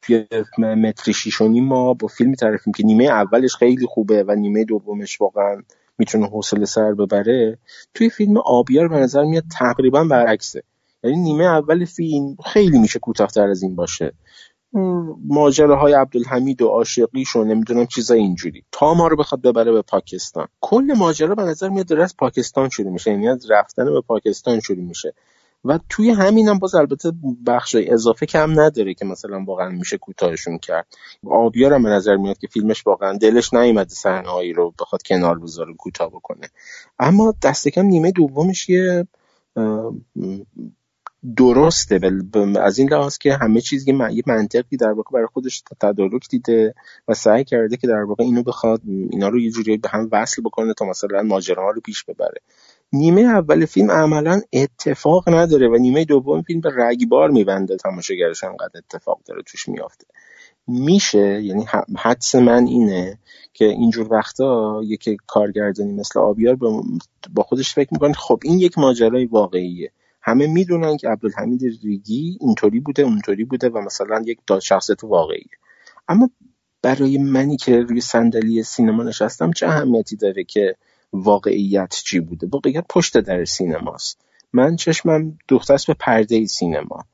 توی 0.02 0.26
متر 0.58 1.12
شیش 1.12 1.40
ما 1.42 1.94
با 1.94 2.08
فیلم 2.08 2.34
تعریفیم 2.34 2.72
که 2.72 2.84
نیمه 2.84 3.04
اولش 3.04 3.54
خیلی 3.56 3.86
خوبه 3.86 4.24
و 4.24 4.34
نیمه 4.34 4.64
دومش 4.64 5.20
واقعا 5.20 5.62
می‌تونه 5.98 6.26
حوصله 6.26 6.64
سر 6.64 6.92
ببره. 6.92 7.58
توی 7.94 8.10
فیلم 8.10 8.36
آبیار 8.36 8.88
به 8.88 8.96
نظر 8.96 9.24
میاد 9.24 9.44
تقریبا 9.58 10.04
برعکسه. 10.04 10.62
یعنی 11.04 11.16
نیمه 11.16 11.44
اول 11.44 11.84
فیلم 11.84 12.36
خیلی 12.44 12.78
میشه 12.78 12.98
کوتاهتر 12.98 13.48
از 13.48 13.62
این 13.62 13.76
باشه. 13.76 14.12
ماجراهای 15.28 15.92
عبدالحمید 15.92 16.62
و 16.62 16.68
عاشقیش 16.68 17.36
و 17.36 17.44
نمی‌دونم 17.44 17.86
چیزای 17.86 18.18
اینجوری. 18.18 18.64
تا 18.72 18.94
ما 18.94 19.08
رو 19.08 19.16
بخواد 19.16 19.42
ببره 19.42 19.72
به 19.72 19.82
پاکستان. 19.82 20.48
کل 20.60 20.94
ماجرا 20.98 21.34
به 21.34 21.42
نظر 21.42 21.68
میاد 21.68 21.86
داره 21.86 22.02
از 22.02 22.16
پاکستان 22.16 22.68
شروع 22.68 22.92
میشه 22.92 23.10
یعنی 23.10 23.28
از 23.28 23.50
رفتن 23.50 23.84
به 23.84 24.00
پاکستان 24.00 24.60
شروع 24.60 24.84
میشه. 24.84 25.14
و 25.64 25.78
توی 25.88 26.10
همین 26.10 26.48
هم 26.48 26.58
باز 26.58 26.74
البته 26.74 27.12
بخش 27.46 27.76
اضافه 27.78 28.26
کم 28.26 28.60
نداره 28.60 28.94
که 28.94 29.04
مثلا 29.04 29.44
واقعا 29.44 29.68
میشه 29.68 29.98
کوتاهشون 29.98 30.58
کرد. 30.58 30.86
آبیار 31.26 31.72
هم 31.72 31.82
به 31.82 31.88
نظر 31.88 32.16
میاد 32.16 32.38
که 32.38 32.46
فیلمش 32.46 32.86
واقعا 32.86 33.18
دلش 33.18 33.54
نیومده 33.54 33.94
صحنه‌هایی 33.94 34.52
رو 34.52 34.74
بخواد 34.80 35.02
کنار 35.02 35.38
بذاره 35.38 35.74
کوتاه 35.74 36.10
بکنه. 36.10 36.48
اما 36.98 37.34
دست 37.42 37.68
کم 37.68 37.86
نیمه 37.86 38.12
دومش 38.12 38.68
یه 38.68 39.06
درسته 41.36 42.00
از 42.60 42.78
این 42.78 42.88
لحاظ 42.90 43.18
که 43.18 43.34
همه 43.34 43.60
چیز 43.60 43.88
یه 43.88 44.22
منطقی 44.26 44.76
در 44.76 44.92
واقع 44.92 45.10
برای 45.14 45.26
خودش 45.32 45.62
تدارک 45.80 46.28
دیده 46.28 46.74
و 47.08 47.14
سعی 47.14 47.44
کرده 47.44 47.76
که 47.76 47.86
در 47.86 48.02
واقع 48.02 48.24
اینو 48.24 48.42
بخواد 48.42 48.80
اینا 49.10 49.28
رو 49.28 49.40
یه 49.40 49.50
جوری 49.50 49.76
به 49.76 49.88
هم 49.88 50.08
وصل 50.12 50.42
بکنه 50.42 50.74
تا 50.74 50.84
مثلا 50.84 51.22
ماجراها 51.22 51.70
رو 51.70 51.80
پیش 51.80 52.04
ببره. 52.04 52.40
نیمه 52.92 53.20
اول 53.20 53.66
فیلم 53.66 53.90
عملا 53.90 54.40
اتفاق 54.52 55.28
نداره 55.28 55.68
و 55.68 55.76
نیمه 55.76 56.04
دوم 56.04 56.42
فیلم 56.42 56.60
به 56.60 56.70
رگبار 56.76 57.30
میبنده 57.30 57.76
تماشاگرش 57.76 58.44
انقدر 58.44 58.78
اتفاق 58.78 59.20
داره 59.26 59.42
توش 59.42 59.68
میافته. 59.68 60.06
میشه 60.66 61.42
یعنی 61.42 61.66
حدس 61.98 62.34
من 62.34 62.66
اینه 62.66 63.18
که 63.54 63.64
اینجور 63.64 64.12
وقتا 64.12 64.80
یک 64.84 65.16
کارگردانی 65.26 65.92
مثل 65.92 66.18
آبیار 66.18 66.56
با 67.34 67.42
خودش 67.42 67.74
فکر 67.74 67.88
می‌کنه 67.92 68.12
خب 68.12 68.40
این 68.44 68.58
یک 68.58 68.78
ماجرای 68.78 69.24
واقعیه. 69.24 69.92
همه 70.22 70.46
می‌دونن 70.46 70.96
که 70.96 71.08
عبدالحمید 71.08 71.62
ریگی 71.82 72.38
اینطوری 72.40 72.80
بوده 72.80 73.02
اونطوری 73.02 73.44
بوده 73.44 73.68
و 73.68 73.78
مثلا 73.78 74.22
یک 74.26 74.38
شخصیت 74.62 75.04
واقعیه 75.04 75.58
اما 76.08 76.30
برای 76.82 77.18
منی 77.18 77.56
که 77.56 77.80
روی 77.80 78.00
صندلی 78.00 78.62
سینما 78.62 79.02
نشستم 79.02 79.52
چه 79.52 79.66
اهمیتی 79.66 80.16
داره 80.16 80.44
که 80.44 80.76
واقعیت 81.12 82.00
چی 82.04 82.20
بوده؟ 82.20 82.48
واقعیت 82.52 82.84
پشت 82.88 83.18
در 83.18 83.44
سینماست. 83.44 84.20
من 84.52 84.76
چشمم 84.76 85.38
دوخته 85.48 85.74
است 85.74 85.86
به 85.86 85.94
پرده 85.94 86.46
سینما. 86.46 87.04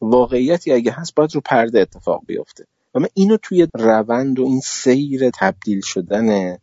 واقعیتی 0.00 0.72
اگه 0.72 0.92
هست 0.92 1.14
باید 1.14 1.34
رو 1.34 1.40
پرده 1.44 1.80
اتفاق 1.80 2.22
بیفته. 2.26 2.66
و 2.94 3.00
من 3.00 3.08
اینو 3.14 3.36
توی 3.42 3.68
روند 3.74 4.38
و 4.38 4.44
این 4.44 4.60
سیر 4.60 5.30
تبدیل 5.30 5.80
شدن 5.80 6.56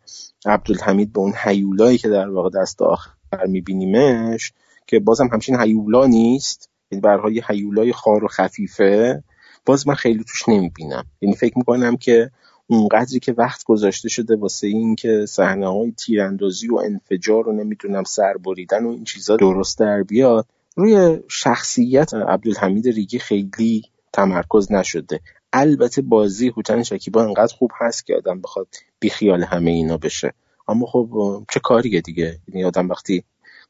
عبدالحمید 0.46 1.14
به 1.14 1.20
اون 1.20 1.34
حیولایی 1.34 1.98
که 1.98 2.10
در 2.10 2.30
واقع 2.30 2.50
دست 2.62 2.82
آخر 2.82 3.46
میبینیمش 3.48 4.54
که 4.90 5.00
بازم 5.00 5.30
همچین 5.34 5.56
حیولا 5.56 6.06
نیست. 6.06 6.70
یعنی 6.92 7.02
برهای 7.02 7.42
حیولای 7.48 7.94
خار 7.94 8.24
و 8.24 8.28
خفیفه. 8.28 9.24
باز 9.66 9.88
من 9.88 9.94
خیلی 9.94 10.24
توش 10.24 10.50
نمی‌بینم. 10.50 11.06
یعنی 11.22 11.36
فکر 11.36 11.58
می‌کنم 11.58 11.98
که 11.98 12.32
اونقدری 12.68 13.20
که 13.20 13.34
وقت 13.34 13.64
گذاشته 13.64 14.10
شده 14.10 14.36
واسه 14.36 14.68
این 14.68 14.96
که 14.96 15.26
صحنه 15.28 15.68
های 15.68 15.92
تیراندازی 15.92 16.70
و 16.70 16.76
انفجار 16.76 17.50
و 17.50 17.52
نمی‌دونم 17.52 18.04
سر 18.04 18.34
بریدن 18.34 18.86
و 18.86 18.90
این 18.90 19.04
چیزا 19.04 19.36
درست 19.36 19.80
در 19.80 20.04
بیاد 20.04 20.46
روی 20.76 21.20
شخصیت 21.28 22.14
عبدالحمید 22.14 22.88
ریگی 22.88 23.20
خیلی 23.20 23.84
تمرکز 24.14 24.72
نشده. 24.72 25.20
البته 25.54 26.02
بازی 26.02 26.48
هوتن 26.48 26.84
شکیبا 26.84 27.24
انقدر 27.24 27.56
خوب 27.56 27.72
هست 27.80 28.06
که 28.06 28.16
آدم 28.16 28.42
بخواد 28.42 28.68
بیخیال 29.00 29.44
همه 29.44 29.72
اینا 29.72 29.98
بشه. 29.98 30.34
اما 30.68 30.86
خب 30.86 31.10
چه 31.52 31.60
کاریه 31.60 32.02
دیگه؟ 32.02 32.38
یعنی 32.48 32.64
آدم 32.64 32.90
وقتی 32.90 33.24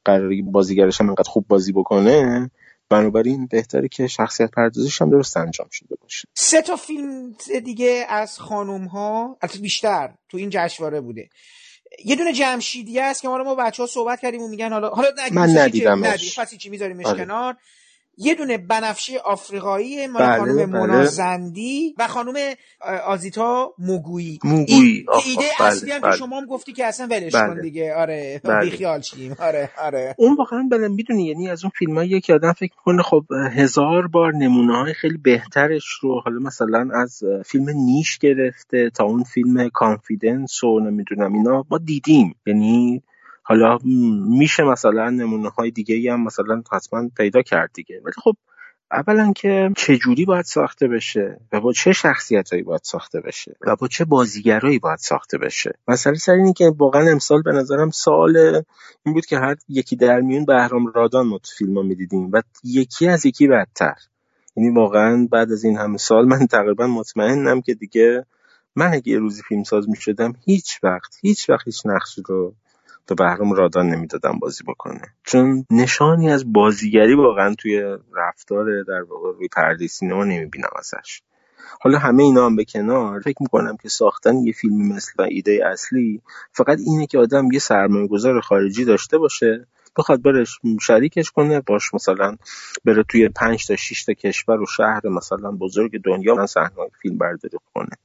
قراری 0.05 0.41
بازیگرش 0.41 1.01
هم 1.01 1.09
انقدر 1.09 1.29
خوب 1.29 1.47
بازی 1.47 1.71
بکنه 1.71 2.51
بنابراین 2.89 3.47
بهتره 3.47 3.87
که 3.87 4.07
شخصیت 4.07 4.51
پردازیش 4.51 5.01
هم 5.01 5.09
درست 5.09 5.37
انجام 5.37 5.67
شده 5.71 5.95
باشه. 6.01 6.27
سه 6.33 6.61
تا 6.61 6.75
فیلم 6.75 7.35
دیگه 7.63 8.05
از 8.09 8.39
خانوم 8.39 8.85
ها 8.85 9.37
البته 9.41 9.59
بیشتر 9.59 10.13
تو 10.29 10.37
این 10.37 10.49
جشنواره 10.51 11.01
بوده. 11.01 11.29
یه 12.05 12.15
دونه 12.15 12.33
جمشیدی 12.33 12.99
است 12.99 13.21
که 13.21 13.27
ما 13.27 13.37
رو 13.37 13.43
ما 13.43 13.55
بچه 13.55 13.83
ها 13.83 13.87
صحبت 13.87 14.19
کردیم 14.19 14.41
و 14.41 14.47
میگن 14.47 14.73
حالا 14.73 14.89
حالا 14.89 15.07
من 15.31 15.57
ندیدم 15.57 16.05
ندید 16.05 16.33
پس 16.37 16.55
چی 16.55 16.69
میذاریمش 16.69 17.05
آره. 17.05 17.25
کنار. 17.25 17.55
یه 18.21 18.35
دونه 18.35 18.57
بنفشه 18.57 19.19
آفریقایی 19.25 20.07
مال 20.07 20.21
بله، 20.21 20.37
خانم 20.37 20.55
بله. 20.55 20.65
منازندی 20.65 21.95
و 21.97 22.07
خانم 22.07 22.35
آزیتا 23.05 23.73
موگویی 23.77 24.39
موگویی 24.43 25.05
ایده 25.25 25.45
بله، 25.59 25.67
اصلی 25.67 25.91
هم 25.91 25.99
که 25.99 26.07
بله. 26.07 26.17
شما 26.17 26.37
هم 26.39 26.45
گفتی 26.45 26.73
که 26.73 26.85
اصلا 26.85 27.07
ولش 27.07 27.31
کن 27.31 27.53
بله. 27.53 27.61
دیگه 27.61 27.95
آره 27.95 28.41
بله. 28.43 28.59
بیخیال 28.59 29.01
شیم 29.01 29.35
آره 29.39 29.69
آره 29.83 30.15
اون 30.17 30.35
واقعا 30.35 30.67
بله 30.71 30.87
می‌دونی 30.87 31.25
یعنی 31.25 31.49
از 31.49 31.63
اون 31.63 31.71
فیلم 31.79 31.97
هایی 31.97 32.21
که 32.21 32.33
آدم 32.33 32.53
فکر 32.53 32.75
کنه 32.75 33.03
خب 33.03 33.23
هزار 33.51 34.07
بار 34.07 34.33
نمونه 34.33 34.77
های 34.77 34.93
خیلی 34.93 35.17
بهترش 35.17 35.85
رو 36.01 36.19
حالا 36.19 36.39
مثلا 36.39 36.89
از 36.93 37.23
فیلم 37.45 37.69
نیش 37.69 38.17
گرفته 38.17 38.89
تا 38.89 39.03
اون 39.03 39.23
فیلم 39.23 39.69
کانفیدنس 39.69 40.63
و 40.63 40.79
نمی‌دونم 40.79 41.33
اینا 41.33 41.65
ما 41.71 41.77
دیدیم 41.77 42.35
یعنی 42.45 43.03
حالا 43.49 43.77
میشه 44.39 44.63
مثلا 44.63 45.09
نمونه 45.09 45.49
های 45.49 45.71
دیگه 45.71 46.13
هم 46.13 46.23
مثلا 46.23 46.63
حتما 46.71 47.09
پیدا 47.17 47.41
کرد 47.41 47.69
دیگه. 47.73 48.01
ولی 48.03 48.13
خب 48.23 48.35
اولا 48.91 49.33
که 49.35 49.69
چه 49.77 49.97
جوری 49.97 50.25
باید 50.25 50.45
ساخته 50.45 50.87
بشه 50.87 51.39
و 51.51 51.61
با 51.61 51.73
چه 51.73 51.91
شخصیتهایی 51.91 52.63
باید 52.63 52.81
ساخته 52.83 53.19
بشه 53.21 53.55
و 53.61 53.75
با 53.75 53.87
چه 53.87 54.05
بازیگرایی 54.05 54.79
باید 54.79 54.99
ساخته 54.99 55.37
بشه. 55.37 55.73
مسئله 55.87 56.15
سر 56.15 56.31
اینه 56.31 56.53
که 56.53 56.71
واقعا 56.77 57.11
امسال 57.11 57.41
به 57.41 57.51
نظرم 57.51 57.89
سال 57.89 58.37
این 59.05 59.13
بود 59.13 59.25
که 59.25 59.37
هر 59.37 59.55
یکی 59.69 59.95
در 59.95 60.19
میون 60.19 60.45
بهرام 60.45 60.87
رادان 60.87 61.27
ما 61.27 61.37
تو 61.37 61.51
فیلم 61.57 61.77
ها 61.77 61.83
می‌دیدیم 61.83 62.29
و 62.31 62.41
یکی 62.63 63.07
از 63.07 63.25
یکی 63.25 63.47
بدتر. 63.47 63.95
یعنی 64.55 64.69
واقعا 64.69 65.27
بعد 65.31 65.51
از 65.51 65.63
این 65.63 65.77
همه 65.77 65.97
سال 65.97 66.25
من 66.25 66.47
تقریبا 66.47 66.87
مطمئنم 66.87 67.61
که 67.61 67.73
دیگه 67.73 68.25
من 68.75 68.93
اگه 68.93 69.11
یه 69.11 69.19
روزی 69.19 69.41
فیلم 69.47 69.63
ساز 69.63 69.89
می‌شدم 69.89 70.33
هیچ 70.45 70.79
وقت 70.83 71.15
هیچ 71.21 71.49
وقت 71.49 71.65
هیچ 71.65 71.85
نقشی 71.85 72.21
رو 72.25 72.55
به 73.09 73.15
بهرام 73.15 73.53
رادان 73.53 73.89
نمی‌دادم 73.89 74.39
بازی 74.39 74.63
بکنه. 74.63 75.01
چون 75.23 75.65
نشانی 75.71 76.31
از 76.31 76.53
بازیگری 76.53 77.13
واقعا 77.13 77.55
توی 77.55 77.97
رفتار 78.15 78.83
در 78.83 79.01
واقع 79.01 79.37
روی 79.37 79.47
پرده 79.47 79.87
سینما 79.87 80.23
نمی‌بینم 80.23 80.69
ازش. 80.75 81.21
حالا 81.81 81.97
همه 81.97 82.23
اینا 82.23 82.45
هم 82.45 82.55
به 82.55 82.65
کنار 82.65 83.19
فکر 83.19 83.37
می‌کنم 83.39 83.77
که 83.77 83.89
ساختن 83.89 84.37
یه 84.37 84.53
فیلمی 84.53 84.93
مثل 84.93 85.23
ایده 85.23 85.59
اصلی 85.71 86.21
فقط 86.51 86.77
اینه 86.85 87.07
که 87.07 87.19
آدم 87.19 87.51
یه 87.51 87.59
سرمایه 87.59 88.07
گذار 88.07 88.41
خارجی 88.41 88.85
داشته 88.85 89.17
باشه 89.17 89.67
بخواد 89.97 90.21
برش 90.21 90.59
شریکش 90.81 91.31
کنه 91.31 91.59
باش 91.59 91.93
مثلا 91.93 92.35
بره 92.85 93.03
توی 93.03 93.29
پنج 93.29 93.67
تا 93.67 93.75
6 93.75 94.03
تا 94.03 94.13
کشور 94.13 94.61
و 94.61 94.65
شهر 94.65 95.07
مثلا 95.07 95.51
بزرگ 95.51 96.01
دنیا 96.01 96.35
من 96.35 96.45
صحنه 96.45 96.69
فیلم 97.01 97.17
برداری 97.17 97.57
کنه. 97.73 97.95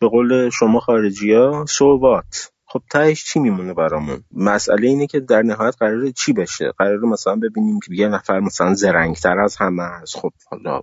به 0.00 0.08
قول 0.08 0.50
شما 0.50 0.80
خارجی 0.80 1.32
ها 1.34 1.64
سووات 1.68 2.52
خب 2.70 2.82
تهش 2.90 3.24
چی 3.24 3.40
میمونه 3.40 3.74
برامون؟ 3.74 4.24
مسئله 4.32 4.88
اینه 4.88 5.06
که 5.06 5.20
در 5.20 5.42
نهایت 5.42 5.76
قراره 5.78 6.12
چی 6.12 6.32
بشه؟ 6.32 6.72
قراره 6.78 7.06
مثلا 7.08 7.36
ببینیم 7.36 7.80
که 7.80 7.94
یه 7.94 8.08
نفر 8.08 8.40
مثلا 8.40 8.74
زرنگتر 8.74 9.38
از 9.38 9.56
همه 9.56 9.82
است. 9.82 10.16
خب 10.16 10.32
حالا 10.50 10.80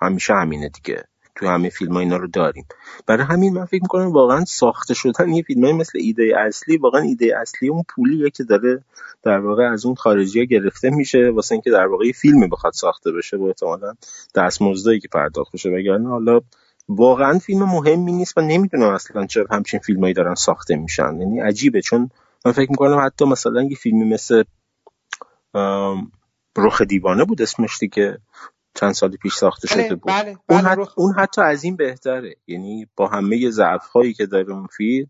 همیشه 0.00 0.34
همینه 0.34 0.68
دیگه. 0.68 1.04
تو 1.34 1.46
همه 1.46 1.68
فیلم 1.68 1.92
ها 1.92 2.00
اینا 2.00 2.16
رو 2.16 2.28
داریم. 2.28 2.66
برای 3.06 3.26
همین 3.26 3.54
من 3.54 3.64
فکر 3.64 3.82
می‌کنم 3.82 4.12
واقعا 4.12 4.44
ساخته 4.44 4.94
شدن 4.94 5.28
یه 5.28 5.42
فیلم 5.42 5.64
های 5.64 5.72
مثل 5.72 5.98
ایده 6.02 6.34
اصلی 6.46 6.76
واقعا 6.76 7.00
ایده 7.00 7.38
اصلی 7.40 7.68
اون 7.68 7.82
پولیه 7.88 8.30
که 8.30 8.44
داره 8.44 8.84
در 9.22 9.38
واقع 9.38 9.62
از 9.72 9.86
اون 9.86 9.94
خارجی 9.94 10.38
ها 10.38 10.44
گرفته 10.44 10.90
میشه. 10.90 11.30
واسه 11.34 11.52
اینکه 11.52 11.70
در 11.70 11.86
واقع 11.86 12.06
یه 12.06 12.12
فیلمی 12.12 12.48
بخواد 12.48 12.72
ساخته 12.72 13.12
بشه 13.12 13.36
با 13.36 13.46
احتمالا 13.46 13.94
دستمزدی 14.34 15.00
که 15.00 15.08
پرداخت 15.08 15.52
بشه. 15.52 15.70
وگرنه 15.70 16.08
حالا 16.08 16.40
واقعا 16.88 17.38
فیلم 17.38 17.62
مهمی 17.62 18.12
نیست 18.12 18.38
و 18.38 18.40
نمی‌دونم 18.40 18.94
اصلا 18.94 19.26
چرا 19.26 19.46
همچین 19.50 19.80
فیلمایی 19.80 20.14
دارن 20.14 20.34
ساخته 20.34 20.76
میشن. 20.76 21.20
یعنی 21.20 21.40
عجیبه 21.40 21.80
چون 21.80 22.10
من 22.44 22.52
فکر 22.52 22.70
می‌کنم 22.70 23.06
حتی 23.06 23.24
مثلا 23.24 23.62
یه 23.62 23.76
فیلمی 23.76 24.04
مثل 24.04 24.42
رخ 26.58 26.82
دیوانه 26.82 27.24
بود 27.24 27.42
اسمش 27.42 27.78
که 27.92 28.18
چند 28.74 28.92
سال 28.92 29.16
پیش 29.16 29.34
ساخته 29.34 29.68
بله، 29.74 29.86
شده 29.86 29.94
بود. 29.94 30.12
بله، 30.12 30.28
اون, 30.28 30.62
بله، 30.62 30.68
حتی, 30.68 30.90
اون 30.96 31.14
حتی 31.14 31.40
از 31.40 31.64
این 31.64 31.76
بهتره. 31.76 32.34
یعنی 32.46 32.86
با 32.96 33.08
همه 33.08 33.50
ضعف 33.50 33.86
هایی 33.86 34.12
که 34.12 34.26
داره 34.26 34.52
اون 34.52 34.66
فیلم 34.66 35.06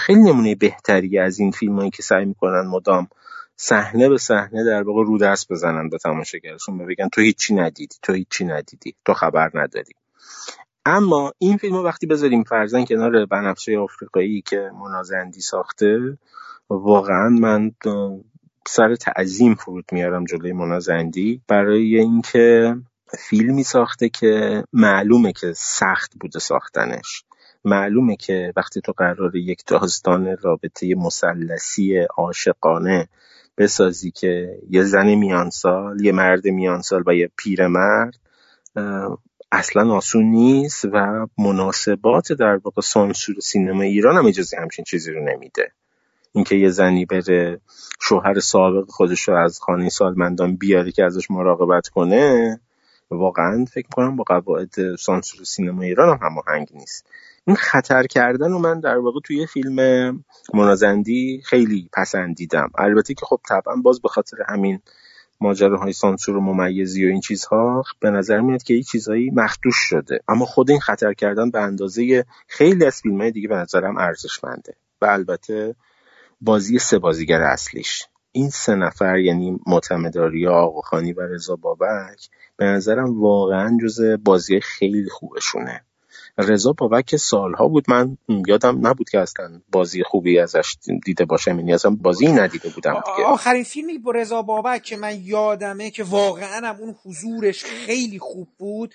خیلی 0.00 0.20
نمونه 0.20 0.54
بهتری 0.54 1.18
از 1.18 1.38
این 1.38 1.50
فیلم 1.50 1.78
هایی 1.78 1.90
که 1.90 2.02
سعی 2.02 2.24
می‌کنن 2.24 2.66
مدام 2.66 3.08
صحنه 3.56 4.08
به 4.08 4.18
صحنه 4.18 4.64
در 4.64 4.82
واقع 4.82 5.04
رو 5.04 5.18
دست 5.18 5.52
بزنن 5.52 5.88
به 5.88 5.98
تماشاگرشون 5.98 6.86
بگن 6.86 7.08
تو 7.08 7.20
هیچی 7.20 7.54
ندیدی 7.54 7.96
تو 8.02 8.12
هیچی 8.12 8.44
ندیدی 8.44 8.94
تو 9.04 9.14
خبر 9.14 9.50
نداری. 9.54 9.92
اما 10.86 11.32
این 11.38 11.56
فیلم 11.56 11.76
وقتی 11.76 12.06
بذاریم 12.06 12.44
فرزن 12.44 12.84
کنار 12.84 13.26
بنفشه 13.26 13.78
آفریقایی 13.78 14.42
که 14.42 14.70
منازندی 14.80 15.40
ساخته 15.40 16.18
واقعا 16.68 17.28
من 17.28 17.70
سر 18.68 18.94
تعظیم 18.94 19.54
فرود 19.54 19.84
میارم 19.92 20.24
جلوی 20.24 20.52
منازندی 20.52 21.42
برای 21.48 21.98
اینکه 21.98 22.76
فیلمی 23.18 23.62
ساخته 23.62 24.08
که 24.08 24.64
معلومه 24.72 25.32
که 25.32 25.52
سخت 25.56 26.12
بوده 26.20 26.38
ساختنش. 26.38 27.24
معلومه 27.64 28.16
که 28.16 28.52
وقتی 28.56 28.80
تو 28.80 28.92
قرار 28.96 29.36
یک 29.36 29.62
داستان 29.66 30.36
رابطه 30.36 30.94
مسلسی 30.94 31.98
عاشقانه 31.98 33.08
بسازی 33.58 34.10
که 34.10 34.58
یه 34.70 34.82
زن 34.82 35.14
میانسال 35.14 36.00
یه 36.00 36.12
مرد 36.12 36.46
میانسال 36.46 37.02
و 37.06 37.14
یه 37.14 37.30
پیرمرد 37.36 38.14
اصلا 39.52 39.94
آسون 39.94 40.24
نیست 40.24 40.84
و 40.84 41.26
مناسبات 41.38 42.32
در 42.32 42.56
واقع 42.56 42.82
سانسور 42.82 43.36
سینما 43.40 43.82
ایران 43.82 44.16
هم 44.16 44.26
اجازه 44.26 44.56
همچین 44.56 44.84
چیزی 44.84 45.12
رو 45.12 45.24
نمیده. 45.24 45.72
اینکه 46.32 46.54
یه 46.54 46.68
زنی 46.68 47.04
بره 47.04 47.60
شوهر 48.00 48.40
سابق 48.40 48.90
خودش 48.90 49.28
رو 49.28 49.36
از 49.36 49.60
خانه 49.60 49.88
سالمندان 49.88 50.56
بیاره 50.56 50.92
که 50.92 51.04
ازش 51.04 51.30
مراقبت 51.30 51.88
کنه 51.88 52.60
واقعا 53.10 53.64
فکر 53.64 53.88
کنم 53.88 54.16
با 54.16 54.24
قواعد 54.24 54.96
سانسور 54.96 55.44
سینما 55.44 55.82
ایران 55.82 56.08
هم 56.08 56.26
هماهنگ 56.26 56.68
نیست. 56.74 57.06
این 57.44 57.56
خطر 57.56 58.06
کردن 58.06 58.50
رو 58.50 58.58
من 58.58 58.80
در 58.80 58.98
واقع 58.98 59.20
توی 59.24 59.46
فیلم 59.46 59.76
منازندی 60.54 61.42
خیلی 61.44 61.88
پسندیدم. 61.92 62.70
البته 62.78 63.14
که 63.14 63.26
خب 63.26 63.40
طبعا 63.48 63.76
باز 63.76 64.00
به 64.00 64.08
خاطر 64.08 64.36
همین 64.48 64.80
ماجراهای 65.42 65.92
سانسور 65.92 66.36
و 66.36 66.40
ممیزی 66.40 67.06
و 67.06 67.08
این 67.08 67.20
چیزها 67.20 67.84
به 68.00 68.10
نظر 68.10 68.40
میاد 68.40 68.62
که 68.62 68.74
این 68.74 68.82
چیزهایی 68.82 69.30
مخدوش 69.30 69.76
شده. 69.76 70.20
اما 70.28 70.44
خود 70.44 70.70
این 70.70 70.80
خطر 70.80 71.12
کردن 71.12 71.50
به 71.50 71.60
اندازه 71.60 72.24
خیلی 72.46 72.84
از 72.84 73.00
فیلم 73.00 73.20
های 73.20 73.30
دیگه 73.30 73.48
به 73.48 73.56
نظرم 73.56 73.98
ارزشمنده. 73.98 74.74
و 75.00 75.06
البته 75.06 75.74
بازی 76.40 76.78
سه 76.78 76.98
بازیگر 76.98 77.40
اصلیش. 77.40 78.06
این 78.32 78.50
سه 78.50 78.74
نفر 78.74 79.18
یعنی 79.18 79.60
معتمداریا 79.66 80.52
آقاخانی 80.52 81.12
و 81.12 81.20
رضا 81.20 81.56
بابک 81.56 82.28
به 82.56 82.64
نظرم 82.64 83.20
واقعا 83.20 83.78
جز 83.82 84.00
بازی 84.24 84.60
خیلی 84.60 85.08
خوبشونه. 85.08 85.84
رضا 86.38 86.72
بابک 86.72 87.16
سالها 87.16 87.68
بود 87.68 87.84
من 87.88 88.16
یادم 88.46 88.86
نبود 88.86 89.10
که 89.10 89.18
اصلا 89.20 89.60
بازی 89.72 90.02
خوبی 90.02 90.38
ازش 90.38 90.76
دیده 91.04 91.24
باشم 91.24 91.58
یعنی 91.58 91.74
اصلا 91.74 91.90
بازی 91.90 92.26
ندیده 92.26 92.68
بودم 92.68 92.94
دیگه. 92.94 93.26
آخرین 93.26 93.64
فیلمی 93.64 93.98
با 93.98 94.10
رضا 94.10 94.42
بابک 94.42 94.82
که 94.82 94.96
من 94.96 95.20
یادمه 95.20 95.90
که 95.90 96.04
واقعا 96.04 96.68
هم 96.68 96.76
اون 96.80 96.94
حضورش 97.04 97.64
خیلی 97.64 98.18
خوب 98.18 98.48
بود 98.58 98.94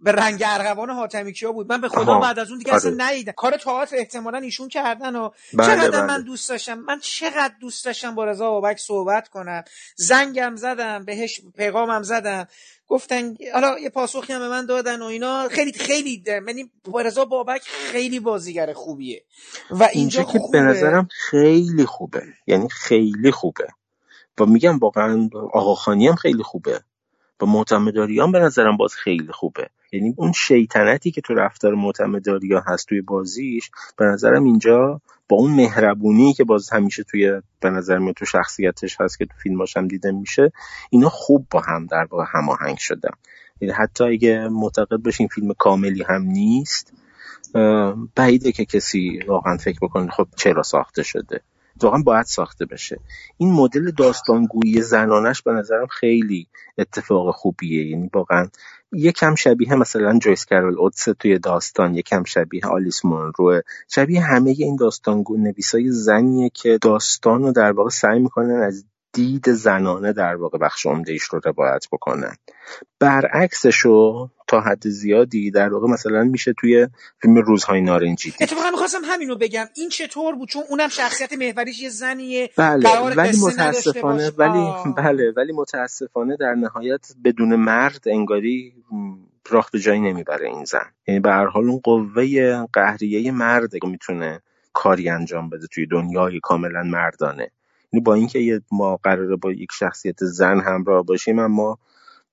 به 0.00 0.12
رنگ 0.12 0.42
ارغوان 0.46 0.90
حاتمی 0.90 1.32
کیا 1.32 1.52
بود. 1.52 1.72
من 1.72 1.80
به 1.80 1.88
خدا 1.88 2.18
بعد 2.18 2.38
از 2.38 2.50
اون 2.50 2.58
دیگه 2.58 2.74
اصلا 2.74 2.90
آره. 2.90 3.04
ندیدم. 3.04 3.32
کار 3.32 3.56
تئاتر 3.56 3.96
احتمالا 3.96 4.38
ایشون 4.38 4.68
کردن 4.68 5.16
و 5.16 5.30
بله 5.54 5.66
چقدر 5.66 5.90
بله. 5.90 6.02
من 6.02 6.22
دوست 6.22 6.48
داشتم. 6.48 6.78
من 6.78 6.98
چقدر 7.00 7.54
دوست 7.60 7.84
داشتم 7.84 8.14
با 8.14 8.24
رضا 8.24 8.50
بابک 8.50 8.78
صحبت 8.78 9.28
کنم. 9.28 9.64
زنگم 9.96 10.56
زدم 10.56 11.04
بهش 11.04 11.40
پیغامم 11.56 12.02
زدم. 12.02 12.46
گفتن 12.92 13.36
حالا 13.54 13.78
یه 13.78 13.90
پاسخی 13.90 14.32
هم 14.32 14.38
به 14.38 14.48
من 14.48 14.66
دادن 14.66 15.02
و 15.02 15.04
اینا. 15.04 15.48
خیلی 15.48 15.72
خیلی 15.72 16.22
یعنی 16.26 16.70
رضا 17.04 17.24
بابک 17.24 17.62
خیلی 17.62 18.20
بازیگر 18.20 18.72
خوبیه. 18.72 19.24
و 19.70 19.88
اینجا, 19.92 20.22
که 20.22 20.40
به 20.52 20.60
نظرم 20.60 21.08
خیلی 21.30 21.86
خوبه. 21.86 22.22
یعنی 22.46 22.68
خیلی 22.68 23.30
خوبه. 23.30 23.66
و 24.40 24.46
میگم 24.46 24.78
واقعا 24.78 25.28
آقاخانی 25.52 26.08
هم 26.08 26.14
خیلی 26.14 26.42
خوبه. 26.42 26.80
و 27.40 27.46
معتمداری 27.46 28.20
هم 28.20 28.32
به 28.32 28.38
نظرم 28.38 28.76
باز 28.76 28.94
خیلی 28.94 29.32
خوبه. 29.32 29.70
یعنی 29.92 30.14
اون 30.16 30.32
شیطنتی 30.32 31.10
که 31.10 31.20
تو 31.20 31.34
رفتار 31.34 31.74
معتمداری 31.74 32.54
هست 32.66 32.88
توی 32.88 33.00
بازیش 33.00 33.70
به 33.96 34.04
نظرم 34.04 34.44
اینجا 34.44 35.00
با 35.28 35.36
اون 35.36 35.54
مهربونی 35.54 36.32
که 36.32 36.44
باز 36.44 36.70
همیشه 36.70 37.02
توی 37.02 37.42
به 37.60 37.70
نظر 37.70 37.98
میاد 37.98 38.14
تو 38.14 38.24
شخصیتش 38.24 39.00
هست 39.00 39.18
که 39.18 39.26
تو 39.26 39.32
فیلماش 39.42 39.76
هم 39.76 39.88
دیده 39.88 40.12
میشه 40.12 40.52
اینا 40.90 41.08
خوب 41.08 41.46
با 41.50 41.60
هم 41.60 41.86
در 41.86 42.04
واقع 42.10 42.24
هماهنگ 42.28 42.76
شدن. 42.78 43.10
یعنی 43.60 43.74
حتی 43.74 44.04
اگه 44.04 44.48
معتقد 44.48 44.96
باشین 44.96 45.28
فیلم 45.28 45.54
کاملی 45.58 46.02
هم 46.02 46.22
نیست 46.22 46.92
بعیده 48.14 48.52
که 48.52 48.64
کسی 48.64 49.20
واقعا 49.26 49.56
فکر 49.56 49.78
بکنه 49.82 50.10
خب 50.10 50.28
چرا 50.36 50.62
ساخته 50.62 51.02
شده. 51.02 51.40
واقعا 51.80 52.02
باید 52.02 52.26
ساخته 52.26 52.64
بشه. 52.64 53.00
این 53.36 53.52
مدل 53.52 53.90
داستانگویی 53.90 54.80
زنانش 54.80 55.42
به 55.42 55.52
نظرم 55.52 55.86
خیلی 55.86 56.46
اتفاق 56.78 57.34
خوبیه. 57.34 57.86
یعنی 57.86 58.10
واقعا 58.14 58.48
یکم 58.92 59.34
شبیه 59.34 59.74
مثلا 59.74 60.18
جویس 60.18 60.44
کرول 60.44 60.78
اوتس 60.78 61.08
توی 61.18 61.38
داستان 61.38 61.94
یکم 61.94 62.24
شبیه 62.24 62.66
آلیس 62.66 63.04
مونرو. 63.04 63.62
شبیه 63.88 64.20
همه 64.20 64.50
این 64.50 64.76
داستانگو 64.76 65.36
نویسای 65.36 65.90
زنیه 65.90 66.50
که 66.54 66.78
داستان 66.82 67.42
رو 67.42 67.52
در 67.52 67.72
واقع 67.72 67.90
سعی 67.90 68.18
می‌کنن 68.18 68.62
از 68.62 68.84
دید 69.12 69.52
زنانه 69.52 70.12
در 70.12 70.34
واقع 70.34 70.58
بخش 70.58 70.86
عمدهش 70.86 71.22
رو 71.22 71.40
روایت 71.44 71.86
بکنن 71.92 72.36
برعکسشو 72.98 74.28
تا 74.46 74.60
حد 74.60 74.88
زیادی 74.88 75.50
در 75.50 75.72
واقع 75.72 75.88
مثلا 75.88 76.24
میشه 76.24 76.52
توی 76.52 76.88
فیلم 77.22 77.34
روزهای 77.34 77.80
نارنجی 77.80 78.30
دید. 78.30 78.42
اتفاقا 78.42 78.70
می‌خواستم 78.70 78.98
همین 79.04 79.28
رو 79.28 79.36
بگم. 79.36 79.64
این 79.76 79.88
چطور 79.88 80.34
بود؟ 80.34 80.48
چون 80.48 80.62
اونم 80.70 80.88
شخصیت 80.88 81.32
محوریش 81.32 81.82
یه 81.82 81.88
زنیه. 81.88 82.50
بله 82.56 82.88
ولی 83.16 83.38
متاسفانه 83.42 84.30
ولی 84.30 84.92
بله 84.96 85.32
ولی 85.36 85.52
متاسفانه 85.52 86.36
در 86.36 86.54
نهایت 86.54 87.06
بدون 87.24 87.56
مرد 87.56 88.04
انگاری 88.06 88.74
راه 89.50 89.68
به 89.72 89.78
جایی 89.78 90.00
نمی‌بره 90.00 90.48
این 90.48 90.64
زن. 90.64 90.86
یعنی 91.06 91.20
به 91.20 91.30
هر 91.30 91.46
حال 91.46 91.68
اون 91.68 91.80
قوه 91.84 92.66
قهریه 92.72 93.30
مرد 93.30 93.84
می‌تونه 93.84 94.42
کاری 94.72 95.08
انجام 95.08 95.50
بده 95.50 95.66
توی 95.66 95.86
دنیای 95.86 96.40
کاملا 96.42 96.82
مردانه. 96.82 97.50
یعنی 97.92 98.02
با 98.04 98.14
اینکه 98.14 98.62
ما 98.72 98.96
قراره 98.96 99.36
با 99.36 99.52
یک 99.52 99.72
شخصیت 99.72 100.24
زن 100.24 100.60
همراه 100.60 101.04
باشیم 101.04 101.38
اما 101.38 101.78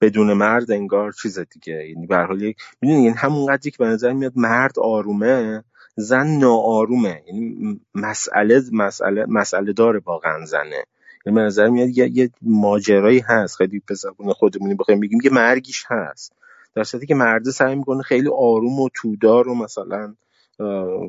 بدون 0.01 0.33
مرد 0.33 0.71
انگار 0.71 1.11
چیز 1.11 1.39
دیگه. 1.39 1.87
یعنی 1.89 2.07
به 2.07 2.17
حال 2.17 2.41
یک 2.41 2.57
می‌دونی 2.81 3.03
یعنی 3.03 3.15
همون 3.17 3.45
قدری 3.45 3.71
که 3.71 3.77
به 3.77 3.85
نظر 3.85 4.13
میاد 4.13 4.33
مرد 4.35 4.79
آرومه 4.79 5.63
زن 5.95 6.27
ناآرومه. 6.27 7.21
یعنی 7.27 7.79
مسئله 7.95 8.61
مسئله 8.71 9.25
مسئله 9.25 9.73
داره 9.73 10.01
واقعا 10.05 10.45
زنه. 10.45 10.83
یعنی 11.25 11.35
به 11.35 11.41
نظر 11.41 11.67
میاد 11.67 11.97
یه, 11.97 12.09
یه 12.13 12.29
ماجرایی 12.41 13.19
هست. 13.19 13.55
خیلی 13.55 13.81
به 13.87 13.95
زبون 13.95 14.33
خودمونی 14.33 14.75
بخوایم 14.75 14.99
بگیم 14.99 15.19
که 15.19 15.29
مرگیش 15.29 15.85
هست. 15.87 16.33
در 16.75 16.83
صورتی 16.83 17.07
که 17.07 17.15
مرد 17.15 17.49
سعی 17.49 17.75
می‌کنه 17.75 18.01
خیلی 18.01 18.29
آروم 18.29 18.79
و 18.79 18.89
تودار 18.93 19.47
و 19.47 19.55
مثلا 19.55 20.15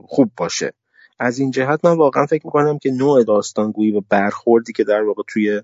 خوب 0.07 0.31
باشه. 0.37 0.73
از 1.21 1.39
این 1.39 1.51
جهت 1.51 1.85
من 1.85 1.97
واقعا 1.97 2.27
فکر 2.27 2.47
می‌کنم 2.47 2.79
که 2.79 2.91
نوع 2.91 3.25
داستانگویی 3.25 3.93
و 3.93 4.01
برخوردی 4.09 4.73
که 4.73 4.85
در 4.85 5.03
واقع 5.03 5.23
توی 5.29 5.63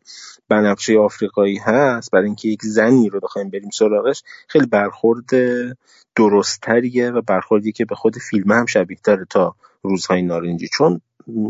بنفشه 0.49 0.99
آفریقایی 0.99 1.59
هست 1.59 2.11
برای 2.11 2.27
اینکه 2.27 2.49
یک 2.49 2.63
زنی 2.63 3.09
رو 3.09 3.21
بخوایم 3.21 3.51
بریم 3.51 3.71
سراغش 3.71 4.23
خیلی 4.49 4.67
برخورد 4.67 5.31
درستتریه 6.17 7.11
و 7.11 7.21
برخوردی 7.21 7.73
که 7.73 7.85
به 7.85 7.95
خود 7.95 8.19
فیلم 8.19 8.53
هم 8.53 8.67
شبیه 8.67 8.99
داره 9.05 9.27
تا 9.31 9.55
روزهای 9.83 10.23
نارنجی. 10.23 10.69
چون 10.69 11.01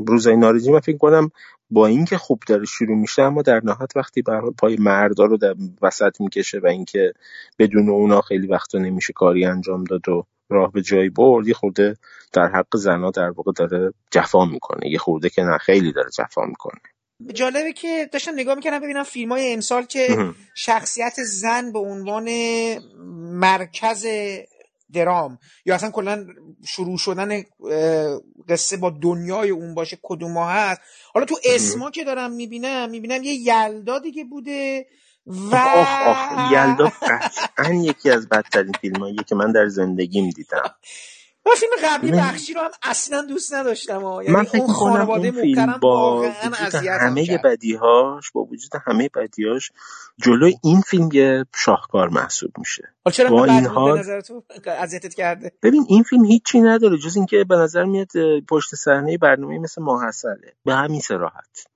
روزهای 0.06 0.36
نارنجی 0.36 0.70
من 0.70 0.80
فکر 0.80 0.98
کنم 0.98 1.30
با 1.70 1.86
اینکه 1.86 2.18
خوب 2.18 2.42
داره 2.46 2.64
شروع 2.64 2.96
میشه 2.96 3.22
اما 3.22 3.42
در 3.42 3.60
نهایت 3.64 3.96
وقتی 3.96 4.22
به 4.22 4.40
پای 4.58 4.76
مردا 4.76 5.24
رو 5.24 5.36
در 5.36 5.54
وسط 5.82 6.20
می‌کشه 6.20 6.58
و 6.58 6.66
اینکه 6.66 7.12
بدون 7.58 7.88
اونا 7.88 8.20
خیلی 8.20 8.46
وقتا 8.46 8.78
نمیشه 8.78 9.12
کاری 9.12 9.44
انجام 9.44 9.84
داد 9.84 10.08
و 10.08 10.26
راه 10.48 10.72
به 10.72 10.82
جایی 10.82 11.08
برد 11.08 11.48
یه 11.48 11.54
خورده 11.54 11.96
در 12.32 12.46
حق 12.46 12.76
زنا 12.76 13.10
در 13.10 13.30
واقع 13.30 13.52
داره 13.56 13.92
جفا 14.10 14.44
می‌کنه. 14.44 14.90
یه 14.90 14.98
خورده 14.98 15.30
که 15.30 15.42
نه 15.42 15.58
خیلی 15.58 15.92
داره 15.92 16.10
جفا 16.10 16.44
می‌کنه. 16.44 16.80
جالبه 17.34 17.72
که 17.72 18.08
داشتم 18.12 18.32
نگاه 18.34 18.54
می‌کنم 18.54 18.80
ببینم 18.80 19.02
فیلم 19.02 19.32
های 19.32 19.52
امسال 19.52 19.84
که 19.84 20.32
شخصیت 20.54 21.14
زن 21.22 21.72
به 21.72 21.78
عنوان 21.78 22.28
مرکز 23.40 24.06
درام 24.92 25.38
یا 25.64 25.74
اصلا 25.74 25.90
کلا 25.90 26.26
شروع 26.66 26.98
شدن 26.98 27.42
قصه 28.48 28.76
با 28.76 28.90
دنیای 29.02 29.50
اون 29.50 29.74
باشه 29.74 29.98
کدوم 30.02 30.36
هست. 30.36 30.80
حالا 31.14 31.26
تو 31.26 31.36
اسما 31.44 31.90
که 31.90 32.04
دارم 32.04 32.32
می‌بینم 32.32 32.90
می‌بینم 32.90 33.22
یه 33.22 33.34
یلدا 33.34 33.98
دیگه 33.98 34.24
بوده 34.24 34.86
و 35.26 35.56
آخ 35.56 35.88
آخ 36.06 36.52
یلدا 36.52 36.92
قطعا 37.02 37.74
یکی 37.74 38.10
از 38.10 38.28
بدترین 38.28 38.72
فیلم 38.80 39.16
که 39.16 39.34
من 39.34 39.52
در 39.52 39.68
زندگیم 39.68 40.30
دیدم. 40.30 40.62
من 41.46 41.52
فیلم 41.54 41.72
قبلی 41.84 42.12
بخشی 42.12 42.54
رو 42.54 42.60
هم 42.60 42.70
اصلا 42.82 43.22
دوست 43.22 43.54
نداشتم 43.54 44.02
یعنی 44.02 44.28
من 44.28 44.44
فکر 44.44 44.66
کنم 44.66 45.10
این 45.10 45.32
فیلم 45.32 45.78
با 45.82 46.18
وجود 46.18 46.74
همه 46.74 47.38
بدیهاش 47.44 48.30
با 48.30 48.44
وجود 48.44 48.70
همه 48.86 49.10
بدیهاش 49.14 49.72
جلوی 50.18 50.54
این 50.64 50.80
فیلم 50.80 51.08
یه 51.12 51.44
شاهکار 51.54 52.08
محسوب 52.08 52.50
میشه. 52.58 52.94
چرا 53.12 53.30
با 53.30 53.44
این 53.44 53.66
حال 53.66 54.04
اذیتت 54.66 55.14
کرده؟ 55.14 55.52
ببین 55.62 55.86
این 55.88 56.02
فیلم 56.02 56.24
هیچی 56.24 56.60
نداره 56.60 56.98
جز 56.98 57.16
اینکه 57.16 57.44
به 57.44 57.56
نظر 57.56 57.84
میاد 57.84 58.10
پشت 58.48 58.74
صحنه 58.74 59.18
برنامه 59.18 59.58
مثل 59.58 59.82
ماحصله 59.82 60.52
به 60.64 60.74
همین 60.74 61.00
سراحت 61.00 61.66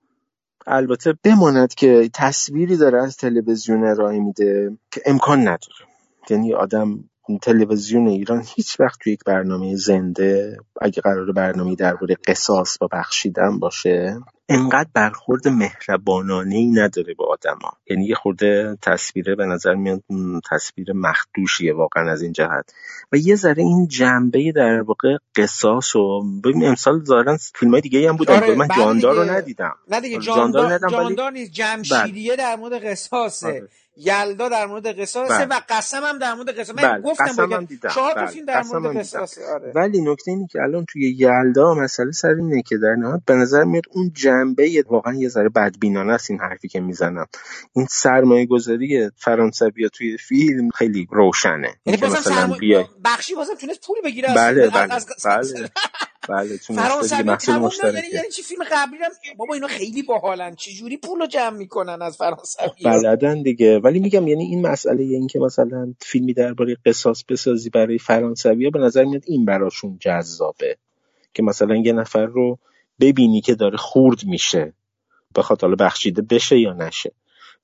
البته 0.67 1.13
بماند 1.23 1.73
که 1.73 2.09
تصویری 2.13 2.77
داره 2.77 3.03
از 3.03 3.17
تلویزیون 3.17 3.83
ارائه 3.83 4.19
میده 4.19 4.77
که 4.91 5.01
امکان 5.05 5.39
نداره. 5.39 5.91
یعنی 6.29 6.53
آدم 6.53 7.03
تلویزیون 7.41 8.07
ایران 8.07 8.43
هیچ 8.55 8.79
وقت 8.79 8.99
توی 8.99 9.13
یک 9.13 9.23
برنامه 9.25 9.75
زنده 9.75 10.57
اگه 10.81 11.01
قرار 11.01 11.31
برنامه 11.31 11.75
درباره 11.75 12.15
قصاص 12.27 12.81
و 12.81 12.87
بخشیدن 12.91 13.59
باشه 13.59 14.19
انقدر 14.53 14.89
برخورد 14.93 15.47
مهربانانه 15.47 16.55
ای 16.55 16.67
نداره 16.67 17.13
به 17.13 17.25
آدما 17.25 17.71
یعنی 17.89 18.05
یه 18.05 18.15
خورده 18.15 18.77
تصویره 18.81 19.35
به 19.35 19.45
نظر 19.45 19.75
میاد 19.75 20.03
تصویر 20.51 20.93
مخدوشیه 20.93 21.73
واقعا 21.73 22.11
از 22.11 22.21
این 22.21 22.31
جهت 22.31 22.73
و 23.11 23.17
یه 23.17 23.35
ذره 23.35 23.63
این 23.63 23.87
جنبه 23.87 24.51
در 24.55 24.81
واقع 24.81 25.17
قصاص 25.35 25.95
و 25.95 26.23
ببین 26.43 26.67
امسال 26.67 27.03
ظاهرا 27.03 27.37
فیلم 27.55 27.71
های 27.71 27.81
دیگه 27.81 28.09
هم 28.09 28.15
بود 28.15 28.31
آره 28.31 28.55
من 28.55 28.67
جاندار 28.77 29.15
رو 29.15 29.31
ندیدم 29.31 29.75
نه 29.87 30.01
دیگه 30.01 30.19
جاندار, 30.19 30.79
جاندار, 30.89 31.31
نیست 31.31 31.51
جمشیدیه 31.51 32.35
بله. 32.35 32.43
در 32.43 32.55
مورد 32.55 32.85
قصاصه 32.85 33.47
آره. 33.47 33.67
یلدا 33.97 34.49
در 34.49 34.65
مورد 34.65 34.99
قصاصه 34.99 35.45
بله. 35.45 35.57
و 35.57 35.61
قسم 35.69 36.03
هم 36.03 36.17
در 36.17 36.33
مورد 36.33 36.59
قصاص 36.59 36.75
من 36.75 36.91
بله. 36.91 37.01
گفتم 37.01 37.53
هم 37.53 37.65
دیدم. 37.65 37.89
چهار 37.89 38.13
تا. 38.13 38.25
فیلم 38.25 38.45
در 38.45 38.63
مورد 38.63 38.97
قصاصه 38.97 39.41
آره. 39.53 39.71
ولی 39.75 40.01
نکته 40.01 40.31
اینه 40.31 40.47
که 40.47 40.59
الان 40.61 40.85
توی 40.85 41.15
یلدا 41.19 41.73
مسئله 41.73 42.11
سر 42.11 42.27
اینه 42.27 42.61
که 42.61 42.77
در 42.77 42.95
نهایت 42.99 43.21
به 43.25 43.33
نظر 43.33 43.63
میاد 43.63 43.83
اون 43.91 44.11
جنبه 44.13 44.40
واقعا 44.89 45.13
یه 45.13 45.29
ذره 45.29 45.49
بدبینانه 45.49 46.13
است 46.13 46.31
این 46.31 46.39
حرفی 46.39 46.67
که 46.67 46.79
می‌زنم. 46.79 47.27
این 47.75 47.87
سرمایه 47.89 48.45
گذاری 48.45 49.09
فرانسوی 49.15 49.89
توی 49.93 50.17
فیلم 50.17 50.69
خیلی 50.69 51.07
روشنه. 51.11 51.75
یعنی 51.85 52.01
بازم 52.01 52.21
سرمایه 52.21 52.85
بخشی 53.05 53.35
بازم 53.35 53.55
تونست 53.55 53.87
پول 53.87 53.97
بگیره 54.03 54.35
بله 54.35 54.69
بله, 54.69 54.87
بله. 55.25 55.69
بله 56.29 56.57
فرانسوی 56.57 57.35
تمام 57.35 57.71
یعنی 57.83 58.07
یعنی 58.13 58.29
چی؟ 58.29 58.41
فیلم 58.41 58.63
قبلی 58.71 58.97
هم 58.97 59.11
بابا 59.37 59.53
اینا 59.53 59.67
خیلی 59.67 60.03
باحالن. 60.03 60.55
چه 60.55 60.71
جوری 60.71 60.97
پولو 60.97 61.25
جمع 61.25 61.57
می‌کنن 61.57 62.01
از 62.01 62.17
فرانسوی 62.17 62.67
بلدن 62.85 63.43
دیگه. 63.43 63.79
ولی 63.79 63.99
میگم 63.99 64.27
یعنی 64.27 64.43
این 64.43 64.67
مسئله 64.67 65.03
این 65.03 65.27
که 65.27 65.39
مثلا 65.39 65.93
فیلمی 65.99 66.33
درباره 66.33 66.77
قصاص 66.85 67.23
بسازی 67.29 67.69
برای 67.69 67.97
فرانسوی 67.97 68.69
به 68.69 68.79
نظر 68.79 69.03
میاد 69.03 69.23
این 69.27 69.45
براشون 69.45 69.97
جذابه. 70.01 70.77
که 71.33 71.43
مثلا 71.43 71.75
یه 71.75 71.93
نفر 71.93 72.25
رو 72.25 72.59
ببینی 73.01 73.41
که 73.41 73.55
داره 73.55 73.77
خورد 73.77 74.25
میشه. 74.25 74.73
بخاطر 75.35 75.67
حالا 75.67 75.85
بخشیده 75.85 76.21
بشه 76.21 76.59
یا 76.59 76.73
نشه. 76.73 77.11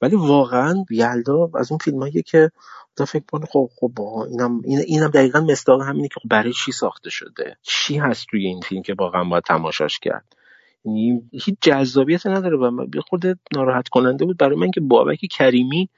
ولی 0.02 0.16
واقعا 0.16 0.86
یلدا 0.90 1.50
از 1.56 1.72
اون 1.72 1.78
فیلمایی 1.78 2.24
که 2.24 2.52
تا 2.96 3.06
فکر 3.06 3.24
کنه 3.32 3.46
خب 3.46 3.70
خب 3.80 4.02
اینم 4.30 4.62
این 4.66 4.80
اینم 4.80 5.08
دقیقا 5.08 5.42
مصداق 5.42 5.82
همینه 5.82 6.08
که 6.08 6.20
خب 6.20 6.30
برای 6.30 6.54
چی 6.54 6.72
ساخته 6.72 7.10
شده؟ 7.10 7.58
چی 7.62 7.98
هست 7.98 8.26
توی 8.30 8.46
این 8.46 8.62
فیلم 8.62 8.82
که 8.82 8.96
واقعا 9.00 9.24
باید 9.24 9.44
تماشاش 9.44 10.00
کرد؟ 10.00 10.26
یعنی 10.86 11.30
هیچ 11.32 11.56
جذابیت 11.62 12.28
نداره 12.28 12.58
و 12.58 12.88
خود 13.08 13.26
ناراحت 13.56 13.88
کننده 13.88 14.26
بود 14.26 14.38
برای 14.38 14.56
من 14.56 14.72
که 14.72 14.82
بابک 14.82 15.20
کریمی 15.32 15.90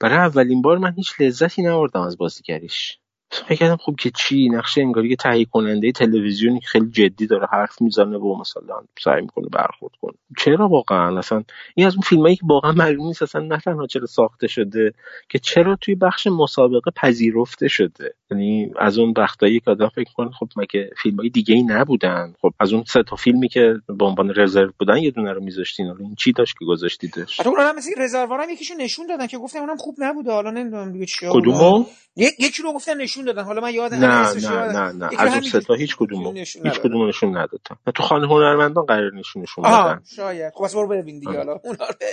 برای 0.00 0.18
اولین 0.18 0.62
بار 0.62 0.78
من 0.78 0.92
هیچ 0.92 1.20
لذتی 1.20 1.62
نبردم 1.62 2.00
از 2.00 2.18
بازیگریش. 2.18 2.98
فکر 3.30 3.54
کردم 3.54 3.76
خب 3.76 3.94
که 3.98 4.10
چی 4.10 4.48
نقشه 4.48 4.80
انگاری 4.80 5.16
تهیه 5.16 5.44
کننده 5.44 5.92
تلویزیونی 5.92 6.60
که 6.60 6.66
خیلی 6.66 6.90
جدی 6.90 7.26
داره 7.26 7.46
حرف 7.52 7.82
می‌زنه 7.82 8.16
و 8.16 8.40
مثلا 8.40 8.80
سعی 9.04 9.20
می‌کنه 9.20 9.48
برخورد 9.52 9.92
کنه. 10.00 10.14
چرا 10.38 10.68
واقعا؟ 10.68 11.18
اصلا 11.18 11.42
این 11.74 11.86
از 11.86 11.94
اون 11.94 12.02
فیلمایی 12.02 12.36
که 12.36 12.42
واقعا 12.48 12.72
معلوم 12.72 13.06
نیست 13.06 13.22
اصلا 13.22 13.40
نه 13.40 13.58
تنها 13.58 13.86
چرا 13.86 14.06
ساخته 14.06 14.46
شده 14.46 14.92
که 15.28 15.38
چرا 15.38 15.76
توی 15.80 15.94
بخش 15.94 16.26
مسابقه 16.26 16.90
پذیرفته 16.96 17.68
شده. 17.68 18.14
یعنی 18.30 18.72
از 18.78 18.98
اون 18.98 19.14
وقتایی 19.16 19.60
که 19.60 19.70
آدم 19.70 19.88
فکر 19.88 20.12
کنه 20.16 20.30
خب 20.30 20.48
مگه 20.56 20.90
فیلمای 21.02 21.28
دیگه 21.28 21.54
ای 21.54 21.62
نبودن؟ 21.62 22.34
خب 22.42 22.50
از 22.60 22.72
اون 22.72 22.84
سه 22.86 23.02
تا 23.02 23.16
فیلمی 23.16 23.48
که 23.48 23.74
به 23.98 24.04
عنوان 24.04 24.32
رزرو 24.36 24.72
بودن 24.78 24.96
یه 24.96 25.10
دونه 25.10 25.32
رو 25.32 25.44
میذاشتین. 25.44 25.86
این 26.00 26.14
چی 26.18 26.32
داشت 26.32 26.54
که 26.58 26.64
گذاشتیدش؟ 26.64 27.40
اونم 27.46 27.76
مثل 27.76 27.90
رزرو 27.98 28.36
هم 28.42 28.50
یکیشو 28.50 28.74
نشون 28.74 29.06
دادن 29.06 29.26
که 29.26 29.38
گفتم 29.38 29.58
اونم 29.58 29.76
خوب 29.76 29.94
نبوده. 29.98 30.32
حالا 30.32 30.50
نمی‌دونم 30.50 30.92
دیگه 30.92 31.06
چی 31.06 31.26
کدومو؟ 31.30 31.84
یکی 32.16 32.62
رو 32.62 32.72
گفتن 32.72 33.00
نشون 33.00 33.17
دادن. 33.24 33.44
حالا 33.44 33.60
من 33.60 33.74
یاد 33.74 33.94
نه 33.94 34.32
نه 34.32 34.72
نه 34.72 34.92
نه. 34.92 35.08
از 35.18 35.32
اون 35.32 35.42
سه 35.42 35.60
تا 35.60 35.74
هیچ 35.74 35.96
کدومو 35.96 36.32
هیچ 36.32 36.80
کدومو 36.82 37.08
نشون 37.08 37.36
ندادن. 37.36 37.92
تو 37.94 38.02
خانه 38.02 38.26
هنرمندان 38.26 38.84
قرار 38.84 39.14
نشونشون 39.14 39.64
بدن. 39.64 40.02
شاید. 40.16 40.52
خب 40.54 40.74
برو 40.74 40.88
ببین 40.88 41.18
دیگه 41.18 41.36
حالا. 41.36 41.60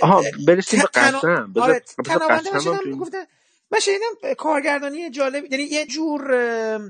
آها 0.02 0.22
برسیم 0.46 0.80
به 0.80 0.86
قسم. 1.00 1.52
بذار 1.56 1.80
قسم 2.30 2.78
من 3.70 3.78
شنیدم 3.78 4.34
کارگردانی 4.38 5.10
جالب 5.10 5.52
یعنی 5.52 5.64
یه 5.64 5.86
جور 5.86 6.34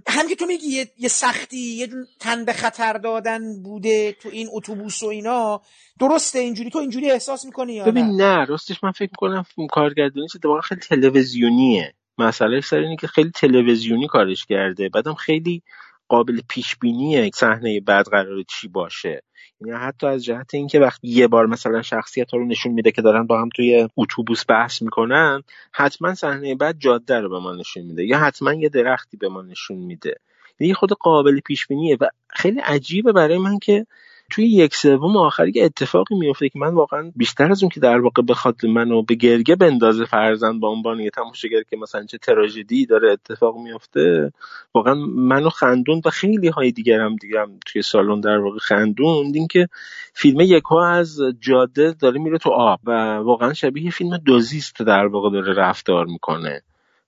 هم 0.07 0.29
که 0.29 0.37
تو 0.37 0.47
میگی 0.47 0.67
یه, 0.67 0.89
یه 0.99 1.09
سختی 1.09 1.59
یه 1.59 1.87
جور 1.87 2.05
تن 2.21 2.45
به 2.45 2.53
خطر 2.53 2.93
دادن 2.93 3.63
بوده 3.63 4.13
تو 4.13 4.29
این 4.33 4.49
اتوبوس 4.53 5.03
و 5.03 5.07
اینا. 5.07 5.61
درسته 6.01 6.39
اینجوری 6.39 6.71
تو 6.71 6.79
اینجوری 6.79 7.11
احساس 7.11 7.45
می‌کنی 7.45 7.73
یا 7.73 7.85
ببین 7.85 8.07
نه؟ 8.07 8.45
راستش 8.45 8.85
من 8.85 8.91
فکر 8.91 9.11
می‌کنم 9.11 9.45
کارگردانی 9.71 10.29
چه 10.29 10.39
خیلی 10.63 10.81
تلویزیونیه. 10.81 11.95
مسئله 12.19 12.61
سر 12.61 12.79
اینه 12.79 12.97
که 12.97 13.07
خیلی 13.07 13.31
تلویزیونی 13.31 14.07
کارش 14.07 14.47
کرده. 14.47 14.89
بعدم 14.89 15.15
خیلی 15.15 15.63
قابل 16.09 16.41
پیش 16.49 16.77
بینیه 16.77 17.31
صحنه 17.35 17.81
بعد 17.81 18.07
قرار 18.07 18.43
چی 18.49 18.69
باشه. 18.69 19.23
یعنی 19.61 19.79
حتی 19.79 20.07
از 20.07 20.25
جهت 20.25 20.55
اینکه 20.55 20.81
وقتی 20.81 21.09
یه 21.09 21.29
بار 21.29 21.47
مثلا 21.47 21.83
شخصیت 21.83 22.35
رو 22.35 22.47
نشون 22.47 22.73
میده 22.73 22.91
که 22.91 23.03
دارن 23.03 23.27
با 23.27 23.41
هم 23.41 23.49
توی 23.49 23.89
اتوبوس 23.97 24.45
بحث 24.49 24.83
می‌کنن 24.83 25.43
حتما 25.73 26.15
صحنه 26.15 26.55
بعد 26.55 26.79
جاده 26.79 27.21
رو 27.21 27.29
به 27.29 27.39
ما 27.39 27.53
نشون 27.53 27.83
میده 27.83 28.05
یا 28.05 28.19
حتما 28.19 28.55
یه 28.55 28.69
درختی 28.69 29.17
به 29.17 29.29
ما 29.29 29.43
نشون 29.43 29.79
میده. 29.79 30.15
یعنی 30.61 30.75
خود 30.75 30.93
قابل 30.93 31.41
پیش 31.41 31.67
بینیه 31.67 31.97
و 32.01 32.09
خیلی 32.29 32.61
عجیبه 32.61 33.13
برای 33.13 33.39
من 33.39 33.59
که 33.59 33.87
توی 34.31 34.47
یک 34.47 34.75
سوم 34.75 35.17
آخری 35.17 35.53
که 35.53 35.65
اتفاقی 35.65 36.15
میفته 36.15 36.49
که 36.49 36.59
من 36.59 36.75
واقعا 36.75 37.13
بیشتر 37.17 37.51
از 37.51 37.63
اون 37.63 37.71
که 37.71 37.81
در 37.81 38.01
واقع 38.01 38.23
بخواد 38.23 38.67
منو 38.67 39.03
به 39.03 39.15
گرگه 39.15 39.57
بندازه 39.57 40.05
فرزن 40.05 40.61
با 40.61 40.69
عنوان 40.69 41.01
یه 41.01 41.11
تماشاگر 41.11 41.63
که 41.63 41.77
مثلا 41.77 42.05
چه 42.05 42.19
تراژدی 42.19 42.87
داره 42.87 43.13
اتفاق 43.13 43.57
میفته 43.59 44.33
واقعا 44.75 44.95
منو 45.15 45.51
خندون 45.51 46.03
و 46.05 46.11
خیلی 46.11 46.49
های 46.49 46.73
دیگر 46.73 47.01
هم 47.01 47.17
دیگه 47.17 47.41
هم 47.41 47.59
توی 47.67 47.83
سالن 47.83 48.21
در 48.21 48.39
واقع 48.39 48.59
خندون 48.59 49.33
این 49.35 49.47
که 49.47 49.69
فیلم 50.15 50.41
یکها 50.41 50.87
از 50.87 51.21
جاده 51.41 51.93
داره 51.93 52.21
میره 52.21 52.39
تو 52.39 52.51
آب 52.51 52.81
و 52.85 53.17
واقعا 53.17 53.53
شبیه 53.53 53.91
فیلم 53.91 54.17
دوزیست 54.17 54.83
در 54.83 55.07
واقع 55.07 55.31
داره 55.31 55.55
رفتار 55.55 56.07
می‌کنه 56.07 56.63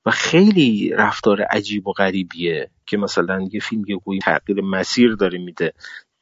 و 0.06 0.10
خیلی 0.10 0.90
رفتار 0.96 1.42
عجیب 1.42 1.88
و 1.88 1.92
غریبیه 1.92 2.70
که 2.86 2.96
مثلا 2.96 3.48
یه 3.52 3.60
فیلم 3.60 3.84
یه 3.88 4.18
تغییر 4.22 4.60
مسیر 4.60 5.14
داره 5.14 5.38
میده. 5.38 5.72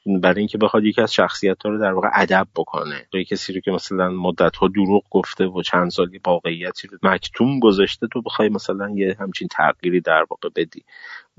برای 0.06 0.38
اینکه 0.38 0.58
بخواد 0.58 0.84
یکی 0.84 1.00
از 1.02 1.14
شخصیت 1.14 1.62
ها 1.62 1.70
رو 1.70 1.78
در 1.78 1.92
واقع 1.92 2.08
ادب 2.14 2.48
بکنه. 2.56 3.06
توی 3.12 3.24
کسی 3.24 3.52
رو 3.52 3.60
که 3.60 3.70
مثلا 3.70 4.08
مدت 4.08 4.56
ها 4.56 4.68
دروغ 4.68 5.02
گفته 5.10 5.44
و 5.46 5.62
چند 5.62 5.90
سالی 5.90 6.20
واقعیتی 6.26 6.88
رو 6.88 6.98
مکتوم 7.02 7.60
گذاشته 7.60 8.06
تو 8.12 8.22
بخوای 8.22 8.48
مثلا 8.48 8.90
یه 8.90 9.16
همچین 9.20 9.48
تغییری 9.48 10.00
در 10.00 10.24
واقع 10.30 10.48
بدی. 10.56 10.84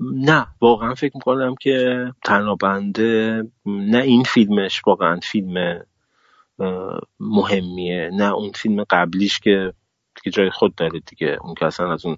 نه 0.00 0.46
واقعا 0.60 0.94
فکر 0.94 1.12
می‌کنم 1.14 1.54
که 1.60 2.06
تنابنده 2.24 3.42
نه 3.66 3.98
این 3.98 4.22
فیلمش 4.22 4.82
واقعا 4.86 5.20
فیلم 5.22 5.84
مهمیه 7.20 8.10
نه 8.12 8.32
اون 8.32 8.52
فیلم 8.52 8.84
قبلیش 8.90 9.38
که 9.38 9.72
دیگه 10.14 10.36
جای 10.36 10.50
خود 10.50 10.74
داره 10.74 11.00
دیگه. 11.06 11.38
اون 11.40 11.54
که 11.54 11.66
اصلا 11.66 11.92
از 11.92 12.06
اون 12.06 12.16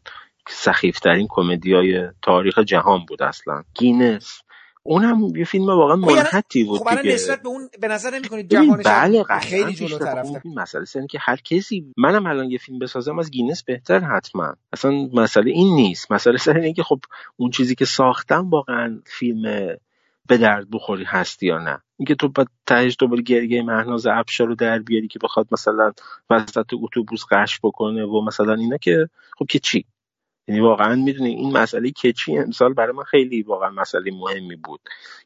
سخیفترین 0.49 1.27
کمدی 1.31 1.75
های 1.75 2.09
تاریخ 2.23 2.59
جهان 2.59 3.05
بود 3.09 3.23
اصلا. 3.23 3.63
گینس. 3.75 4.43
اونم 4.83 5.37
یه 5.37 5.45
فیلم 5.45 5.67
واقعا 5.67 5.97
خب، 5.97 6.03
یعنی 6.03 6.15
منحطی 6.15 6.65
بود 6.65 6.79
خب 6.79 7.03
دیگه. 7.03 7.15
نسبت 7.15 7.43
به 7.43 7.49
اون 7.49 7.69
به 7.81 7.89
نظر 7.89 8.11
نمی‌کنید 8.19 8.51
جهانش 8.51 8.87
بله 8.87 9.25
خیلی 9.25 9.73
جلو 9.75 9.99
رفته 9.99 10.41
این 10.45 10.59
مسئله 10.59 10.85
اینه 10.95 11.07
که 11.07 11.19
هر 11.21 11.37
کسی 11.37 11.93
منم 11.97 12.27
الان 12.27 12.51
یه 12.51 12.59
فیلم 12.59 12.79
بسازم 12.79 13.19
از 13.19 13.31
گینس 13.31 13.63
بهتر 13.63 13.99
حتما. 13.99 14.55
اصلا 14.73 14.91
مسئله 15.13 15.51
این 15.51 15.75
نیست. 15.75 16.13
مسئله 16.13 16.39
سر 16.47 16.55
اینه 16.55 16.73
که 16.73 16.83
خب 16.83 17.01
اون 17.37 17.51
چیزی 17.51 17.75
که 17.75 17.85
ساختم 17.85 18.51
واقعا 18.51 19.01
فیلم 19.07 19.43
به 20.27 20.39
درد 20.39 20.71
بخوری 20.71 21.05
هستی 21.05 21.47
یا 21.47 21.59
نه. 21.59 21.79
اینکه 21.97 22.15
تو 22.15 22.29
با 22.29 22.45
تهش 22.67 22.97
دوباره 22.99 23.23
گرگه 23.23 23.63
مهناز 23.63 24.07
افشار 24.07 24.47
رو 24.47 24.55
در 24.55 24.79
بیاری 24.79 25.09
که 25.09 25.19
بخواد 25.23 25.49
مثلا 25.53 25.93
وسط 26.31 26.67
اتوبوس 26.73 27.25
قش 27.31 27.61
بکنه 27.63 28.05
و 28.05 28.25
مثلا 28.25 28.55
اینا 28.55 28.77
که 28.77 29.09
خب 29.39 29.47
که 29.47 29.59
چی؟ 29.59 29.85
یعنی 30.51 30.61
واقعا 30.61 30.95
می‌دونی 30.95 31.31
این 31.31 31.53
مسئله 31.53 31.91
کچی 31.91 32.39
امسال 32.39 32.73
برای 32.73 32.93
من 32.93 33.03
خیلی 33.03 33.43
واقعا 33.43 33.71
مسئله 33.71 34.11
مهمی 34.11 34.57
بود 34.57 34.81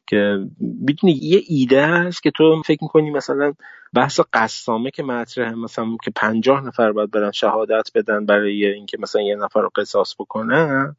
که 0.07 0.39
می‌دونی 0.59 1.13
یه 1.21 1.41
ایده 1.47 1.87
هست 1.87 2.23
که 2.23 2.31
تو 2.31 2.61
فکر 2.65 2.83
می‌کنی 2.83 3.11
مثلا 3.11 3.53
بحث 3.93 4.19
قسامه 4.33 4.91
که 4.91 5.03
مطرحه 5.03 5.55
مثلا 5.55 5.97
که 6.03 6.11
پنجاه 6.11 6.61
نفر 6.61 6.91
باید 6.91 7.11
برن 7.11 7.31
شهادت 7.31 7.91
بدن 7.95 8.25
برای 8.25 8.65
اینکه 8.65 8.97
مثلا 8.99 9.21
یه 9.21 9.35
نفر 9.35 9.61
رو 9.61 9.69
قصاص 9.75 10.15
بکنن 10.19 10.95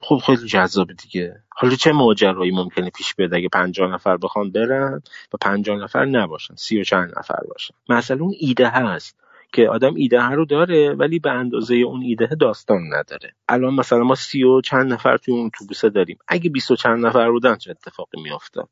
خب 0.00 0.20
خیلی 0.26 0.48
جذاب 0.48 0.88
دیگه. 0.92 1.40
حالا 1.48 1.74
چه 1.74 1.92
ماجرایی 1.92 2.50
ممکنه 2.50 2.90
پیش 2.90 3.14
بیاد 3.14 3.34
اگه 3.34 3.48
پنجاه 3.48 3.94
نفر 3.94 4.16
بخوان 4.16 4.50
برن 4.50 5.02
و 5.34 5.36
پنجاه 5.40 5.76
نفر 5.76 6.04
نباشن 6.04 6.54
سی 6.54 6.80
و 6.80 6.84
چند 6.84 7.12
نفر 7.18 7.40
باشن؟ 7.48 7.74
مثلا 7.88 8.20
اون 8.20 8.34
ایده 8.40 8.68
هست. 8.68 9.16
که 9.52 9.68
آدم 9.68 9.94
ایده 9.94 10.22
رو 10.22 10.44
داره 10.44 10.94
ولی 10.94 11.18
به 11.18 11.30
اندازه 11.30 11.74
اون 11.74 12.02
ایده 12.02 12.26
داستان 12.26 12.80
نداره. 12.94 13.34
الان 13.48 13.74
مثلا 13.74 14.04
ما 14.04 14.14
سی 14.14 14.42
و 14.42 14.60
چند 14.60 14.92
نفر 14.92 15.16
توی 15.16 15.34
اون 15.34 15.46
اتوبوسه 15.46 15.90
داریم. 15.90 16.18
اگه 16.28 16.50
بیست 16.50 16.70
و 16.70 16.76
چند 16.76 17.06
نفر 17.06 17.30
بودن 17.30 17.56
چه 17.56 17.70
اتفاقی 17.70 18.22
میافتاد؟ 18.22 18.68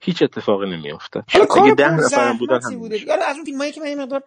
هیچ 0.00 0.22
اتفاقی 0.22 0.70
نمیافتاد. 0.70 1.24
اگه 1.56 1.74
ده 1.74 1.90
نفرم 1.90 2.38
بودن 2.38 2.60
هم 2.62 2.78
بوده. 2.78 2.96
از 3.28 3.36
اون 3.36 3.44
فیلمایی 3.44 3.72
که 3.72 3.80
من 3.80 4.02
مقدار 4.02 4.22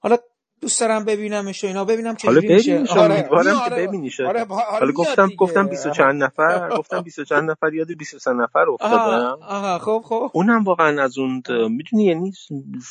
حالا 0.00 0.16
دوست 0.60 0.80
دارم 0.80 1.04
ببینمش 1.04 1.64
و 1.64 1.66
اینا 1.66 1.84
ببینم 1.84 2.16
چه 2.16 2.28
حالا 2.28 2.40
ببینیش 2.40 2.90
آره. 2.90 3.14
امیدوارم 3.14 3.56
آره. 3.56 3.68
که 3.68 3.86
ببینیش 3.86 4.20
آره. 4.20 4.44
حالا 4.80 4.92
گفتم 4.92 5.28
گفتم 5.38 5.66
20 5.66 5.90
چند 5.90 6.22
نفر 6.22 6.68
گفتم 6.78 7.00
20 7.00 7.24
چند 7.24 7.50
نفر 7.50 7.74
یاد 7.74 7.92
23 7.92 8.32
نفر 8.32 8.70
افتادم 8.70 9.38
آها 9.42 9.78
خب 9.78 10.02
خب 10.04 10.30
اونم 10.34 10.64
واقعا 10.64 11.02
از 11.02 11.18
اون 11.18 11.42
می‌دونی 11.48 12.04
یعنی 12.04 12.32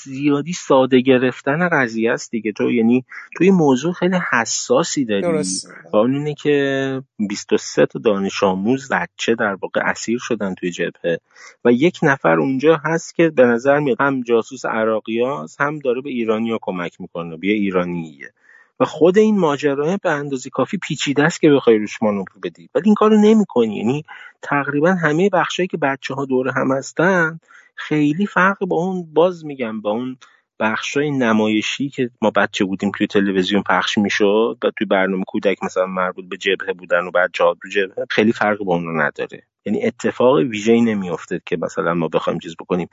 زیادی 0.03 0.53
ساده 0.53 1.01
گرفتن 1.01 1.69
قضیه 1.69 2.11
است 2.11 2.31
دیگه 2.31 2.51
تو 2.51 2.71
یعنی 2.71 3.05
توی 3.37 3.51
موضوع 3.51 3.93
خیلی 3.93 4.19
حساسی 4.31 5.05
داری 5.05 5.21
درست. 5.21 5.67
اون 5.93 6.13
اینه 6.13 6.33
که 6.33 7.01
23 7.29 7.85
تا 7.85 7.99
دانش 7.99 8.43
آموز 8.43 8.89
بچه 8.91 9.35
در 9.35 9.57
واقع 9.61 9.81
اسیر 9.85 10.19
شدن 10.21 10.55
توی 10.55 10.71
جبهه 10.71 11.19
و 11.65 11.71
یک 11.71 11.99
نفر 12.03 12.39
اونجا 12.39 12.81
هست 12.83 13.15
که 13.15 13.29
به 13.29 13.43
نظر 13.43 13.79
میاد 13.79 13.97
هم 13.99 14.21
جاسوس 14.21 14.65
عراقیاست 14.65 15.61
هم 15.61 15.79
داره 15.79 16.01
به 16.01 16.09
ایرانیا 16.09 16.59
کمک 16.61 17.01
می‌کنه 17.01 17.37
بیا 17.37 17.56
ایرانیه. 17.57 18.33
و 18.79 18.85
خود 18.85 19.17
این 19.17 19.39
ماجرا 19.39 19.97
به 20.03 20.11
اندازه 20.11 20.49
کافی 20.49 20.77
پیچیده 20.77 21.23
است 21.23 21.41
که 21.41 21.49
بخوای 21.49 21.77
روش 21.77 22.01
مانور 22.01 22.25
بدی. 22.43 22.69
ولی 22.75 22.83
این 22.85 22.95
کارو 22.95 23.21
نمی‌کنی. 23.21 23.77
یعنی 23.77 24.03
تقریبا 24.41 24.91
همه 24.91 25.29
بخشایی 25.29 25.67
که 25.67 25.77
بچه 25.77 26.13
ها 26.13 26.25
دور 26.25 26.49
هم 26.49 26.71
هستن 26.71 27.39
خیلی 27.75 28.25
فرق 28.25 28.65
با 28.65 28.75
اون 28.75 29.13
باز 29.13 29.45
میگم 29.45 29.81
با 29.81 29.91
اون 29.91 30.17
بخشای 30.59 31.11
نمایشی 31.11 31.89
که 31.89 32.09
ما 32.21 32.31
بچه 32.31 32.65
بودیم 32.65 32.91
توی 32.97 33.07
تلویزیون 33.07 33.63
پخش 33.63 33.97
می‌شد 33.97 34.57
و 34.63 34.71
توی 34.77 34.87
برنامه 34.87 35.23
کودک 35.27 35.63
مثلا 35.63 35.85
مربوط 35.85 36.25
به 36.29 36.37
جبهه 36.37 36.73
بودن 36.73 37.05
و 37.05 37.11
بعد 37.11 37.29
جادو 37.33 37.69
جبهه 37.71 38.05
خیلی 38.09 38.31
فرق 38.31 38.57
با 38.57 38.75
اون 38.75 39.01
نداره. 39.01 39.43
یعنی 39.65 39.85
اتفاق 39.85 40.35
ویژه‌ای 40.37 40.81
نمیافته 40.81 41.41
که 41.45 41.57
مثلا 41.57 41.93
ما 41.93 42.07
بخوایم 42.07 42.39
چیز 42.39 42.55
بکنیم. 42.59 42.87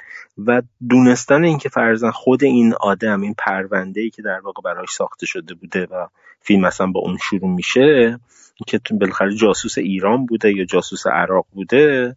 و 0.47 0.63
دونستن 0.89 1.45
اینکه 1.45 1.69
فرزن 1.69 2.11
خود 2.11 2.45
این 2.45 2.75
آدم 2.81 3.21
این 3.21 3.35
پرونده 3.39 4.01
ای 4.01 4.11
که 4.11 4.23
در 4.23 4.41
واقع 4.41 4.63
براش 4.63 4.91
ساخته 4.91 5.27
شده 5.27 5.55
بوده 5.55 5.85
و 5.85 6.07
فیلم 6.41 6.61
مثلا 6.61 6.87
با 6.87 7.01
اون 7.01 7.17
شروع 7.17 7.51
میشه 7.51 8.21
که 8.67 8.81
بالاخره 9.01 9.35
جاسوس 9.35 9.79
ایران 9.79 10.27
بوده 10.27 10.53
یا 10.53 10.65
جاسوس 10.65 11.07
عراق 11.07 11.47
بوده 11.53 12.17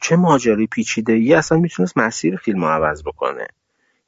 چه 0.00 0.16
ماجرای 0.16 0.66
پیچیده 0.66 1.12
ای 1.12 1.34
اصلا 1.34 1.58
می‌تونست 1.58 1.98
مسیر 1.98 2.36
فیلم 2.36 2.64
رو 2.64 2.70
عوض 2.70 3.02
بکنه. 3.02 3.46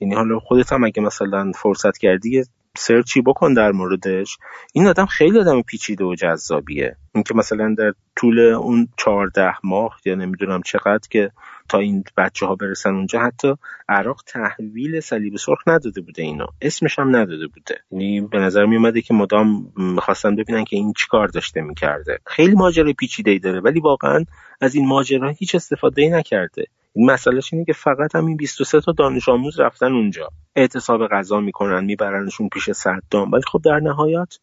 یعنی 0.02 0.14
حالا 0.14 0.38
خودت 0.38 0.72
هم 0.72 0.84
اگه 0.84 1.02
مثلا 1.02 1.52
فرصت 1.54 1.98
کردی 1.98 2.44
سرچی 2.76 3.22
بکن 3.22 3.54
در 3.54 3.72
موردش. 3.72 4.38
این 4.72 4.86
آدم 4.86 5.06
خیلی 5.06 5.38
آدم 5.38 5.62
پیچیده 5.62 6.04
و 6.04 6.14
جذابیه. 6.14 6.96
اینکه 7.14 7.34
مثلا 7.34 7.74
در 7.78 7.92
طول 8.16 8.38
اون 8.40 8.88
چهارده 8.96 9.54
ماه 9.64 10.00
یا 10.04 10.14
نمی‌دونم 10.14 10.62
چقدر 10.62 11.08
که 11.10 11.30
تا 11.68 11.78
این 11.78 12.04
بچه 12.16 12.46
ها 12.46 12.54
برسن 12.54 12.94
اونجا 12.94 13.20
حتی 13.20 13.54
عراق 13.88 14.22
تحویل 14.26 15.00
صلیب 15.00 15.36
سرخ 15.36 15.58
نداده 15.66 16.00
بوده 16.00 16.22
اینا 16.22 16.46
اسمش 16.62 16.98
هم 16.98 17.16
نداده 17.16 17.46
بوده. 17.46 17.80
یعنی 17.90 18.20
به 18.20 18.38
نظر 18.38 18.66
می 18.66 18.76
اومده 18.76 19.02
که 19.02 19.14
مدام 19.14 19.72
می‌خواستن 19.76 20.36
ببینن 20.36 20.64
که 20.64 20.76
این 20.76 20.92
چیکار 20.92 21.28
داشته 21.28 21.60
می‌کرده. 21.60 22.18
خیلی 22.26 22.54
ماجرای 22.54 22.92
پیچیده 22.92 23.30
ای 23.30 23.38
داره 23.38 23.60
ولی 23.60 23.80
واقعا 23.80 24.24
از 24.60 24.74
این 24.74 24.86
ماجرا 24.88 25.28
هیچ 25.28 25.54
استفاده 25.54 26.02
ای 26.02 26.08
نکرده. 26.08 26.66
مسئلهش 26.96 27.52
اینه 27.52 27.64
که 27.64 27.72
فقط 27.72 28.14
همین 28.14 28.36
23 28.36 28.80
تا 28.80 28.92
دانش 28.92 29.28
آموز 29.28 29.60
رفتن 29.60 29.92
اونجا. 29.92 30.28
اعتصاب 30.56 31.06
غذا 31.06 31.40
می‌کنن 31.40 31.84
میبرنشون 31.84 32.48
پیش 32.48 32.70
صدام 32.70 33.32
ولی 33.32 33.42
خب 33.52 33.60
در 33.64 33.80
نهایت 33.80 34.38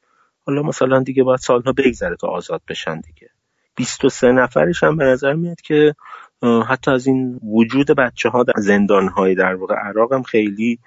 حالا 0.45 0.63
مثلا 0.63 0.99
دیگه 1.03 1.23
باید 1.23 1.39
سالها 1.39 1.71
بگذره 1.71 2.15
تا 2.15 2.27
آزاد 2.27 2.61
بشن 2.67 2.99
دیگه. 2.99 3.29
23 3.75 4.31
نفرش 4.31 4.83
هم 4.83 4.97
به 4.97 5.03
نظر 5.05 5.33
میاد 5.33 5.61
که 5.61 5.95
حتی 6.67 6.91
از 6.91 7.07
این 7.07 7.39
وجود 7.43 7.91
بچه 7.91 8.29
ها 8.29 8.43
در 8.43 8.53
زندان 8.57 9.07
های 9.07 9.35
در 9.35 9.55
واقع 9.55 9.75
عراق 9.75 10.13
هم 10.13 10.23
خیلی 10.23 10.79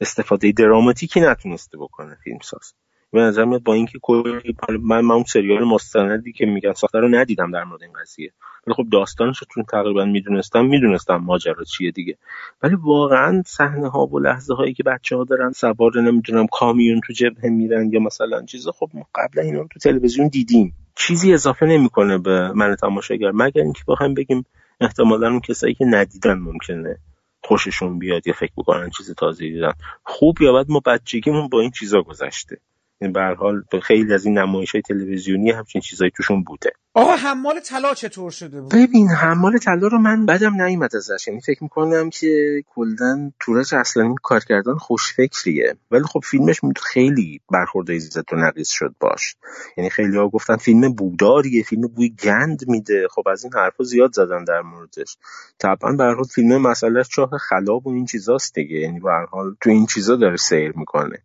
استفاده 0.00 0.52
دراماتیکی 0.52 1.20
نتونسته 1.20 1.78
بکنه 1.78 2.16
فیلمساز. 2.24 2.74
به 3.12 3.20
نظر 3.20 3.44
میاد 3.44 3.62
با 3.62 3.74
اینکه 3.74 3.98
کلی 4.02 4.56
من 4.80 5.00
من 5.00 5.14
اون 5.14 5.24
سریال 5.24 5.64
مستندی 5.64 6.32
که 6.32 6.46
میگن 6.46 6.72
ساخته 6.72 6.98
رو 6.98 7.08
ندیدم 7.08 7.50
در 7.50 7.64
مورد 7.64 7.82
این 7.82 7.92
قضیه. 7.92 8.32
ولی 8.68 8.74
خب 8.74 8.90
داستانش 8.92 9.44
چون 9.54 9.64
تقریبا 9.64 10.04
می‌دونستم 10.04 10.64
می‌دونستم 10.64 11.16
ماجرا 11.16 11.64
چیه 11.64 11.90
دیگه. 11.90 12.18
ولی 12.62 12.74
واقعا 12.74 13.42
صحنه 13.46 13.88
ها 13.88 14.06
و 14.06 14.18
لحظه 14.18 14.54
هایی 14.54 14.74
که 14.74 14.82
بچه 14.82 15.16
ها 15.16 15.24
دارن 15.24 15.52
سوار 15.52 16.00
نمی‌دونم 16.02 16.46
کامیون 16.46 17.00
تو 17.06 17.12
جبهه 17.12 17.50
میرن 17.50 17.92
یا 17.92 18.00
مثلا 18.00 18.42
چیزا 18.42 18.72
خب 18.72 18.90
ما 18.94 19.06
قبلا 19.14 19.42
اینا 19.42 19.64
تو 19.70 19.78
تلویزیون 19.78 20.28
دیدیم. 20.28 20.74
چیزی 20.94 21.32
اضافه 21.32 21.66
نمی‌کنه 21.66 22.18
به 22.18 22.52
من 22.52 22.76
تماشاگر. 22.76 23.30
مگر 23.34 23.62
اینکه 23.62 23.82
بخوایم 23.88 24.14
بگیم 24.14 24.44
احتمالا 24.80 25.28
اون 25.28 25.40
کسایی 25.40 25.74
که 25.74 25.84
ندیدن 25.84 26.34
ممکنه 26.38 26.98
خوششون 27.44 27.98
بیاد 27.98 28.26
یا 28.26 28.32
فکر 28.32 28.52
بکنن 28.56 28.90
چیز 28.90 29.14
تازه 29.14 29.44
دیدن. 29.44 29.72
خوب 30.04 30.42
یا 30.42 30.52
بد 30.52 30.66
ما 30.68 30.80
بچگیمون 30.86 31.48
با 31.48 31.60
این 31.60 31.70
چیزا 31.70 32.02
گذشته. 32.02 32.60
به 33.00 33.34
حال 33.38 33.62
خیلی 33.82 34.14
از 34.14 34.24
این 34.26 34.38
نمایش 34.38 34.72
های 34.72 34.82
تلویزیونی 34.82 35.50
همچین 35.50 35.80
چیزایی 35.80 36.10
توشون 36.16 36.42
بوده. 36.42 36.70
آقا 36.94 37.16
حمال 37.16 37.60
طلا 37.60 37.94
چطور 37.94 38.30
شده 38.30 38.60
بود؟ 38.60 38.74
ببین 38.74 39.08
حمال 39.08 39.58
طلا 39.58 39.86
رو 39.88 39.98
من 39.98 40.26
بدم 40.26 40.62
نیومد 40.62 40.96
ازش. 40.96 41.28
یعنی 41.28 41.40
فکر 41.40 41.62
می‌کنم 41.62 42.10
که 42.10 42.62
کلا 42.66 43.32
تورج 43.40 43.74
اصلا 43.74 44.02
این 44.02 44.14
کارگردان 44.22 44.78
خوشفکریه. 44.78 45.76
ولی 45.90 46.02
خب 46.02 46.20
فیلمش 46.24 46.60
خیلی 46.82 47.40
برخورد 47.52 47.90
عزت 47.90 48.32
و 48.32 48.36
نقیص 48.36 48.70
شد 48.70 48.94
باش. 49.00 49.36
یعنی 49.76 49.90
خیلی 49.90 50.16
ها 50.16 50.28
گفتن 50.28 50.56
فیلم 50.56 50.92
بوداریه 50.92 51.62
فیلم 51.62 51.82
بوی 51.82 52.08
گند 52.24 52.68
میده. 52.68 53.08
خب 53.10 53.28
از 53.28 53.44
این 53.44 53.52
حرفا 53.54 53.84
زیاد 53.84 54.12
زدن 54.12 54.44
در 54.44 54.60
موردش. 54.60 55.16
طبعا 55.58 55.92
به 55.92 56.22
فیلم 56.34 56.62
مسئله 56.62 57.04
چاه 57.04 57.30
خلاب 57.38 57.86
و 57.86 57.90
این 57.90 58.06
چیزاست 58.06 58.54
دیگه. 58.54 58.76
یعنی 58.76 59.00
به 59.00 59.10
حال 59.30 59.56
تو 59.60 59.70
این 59.70 59.86
چیزا 59.86 60.16
داره 60.16 60.36
سیر 60.36 60.72
می‌کنه. 60.76 61.22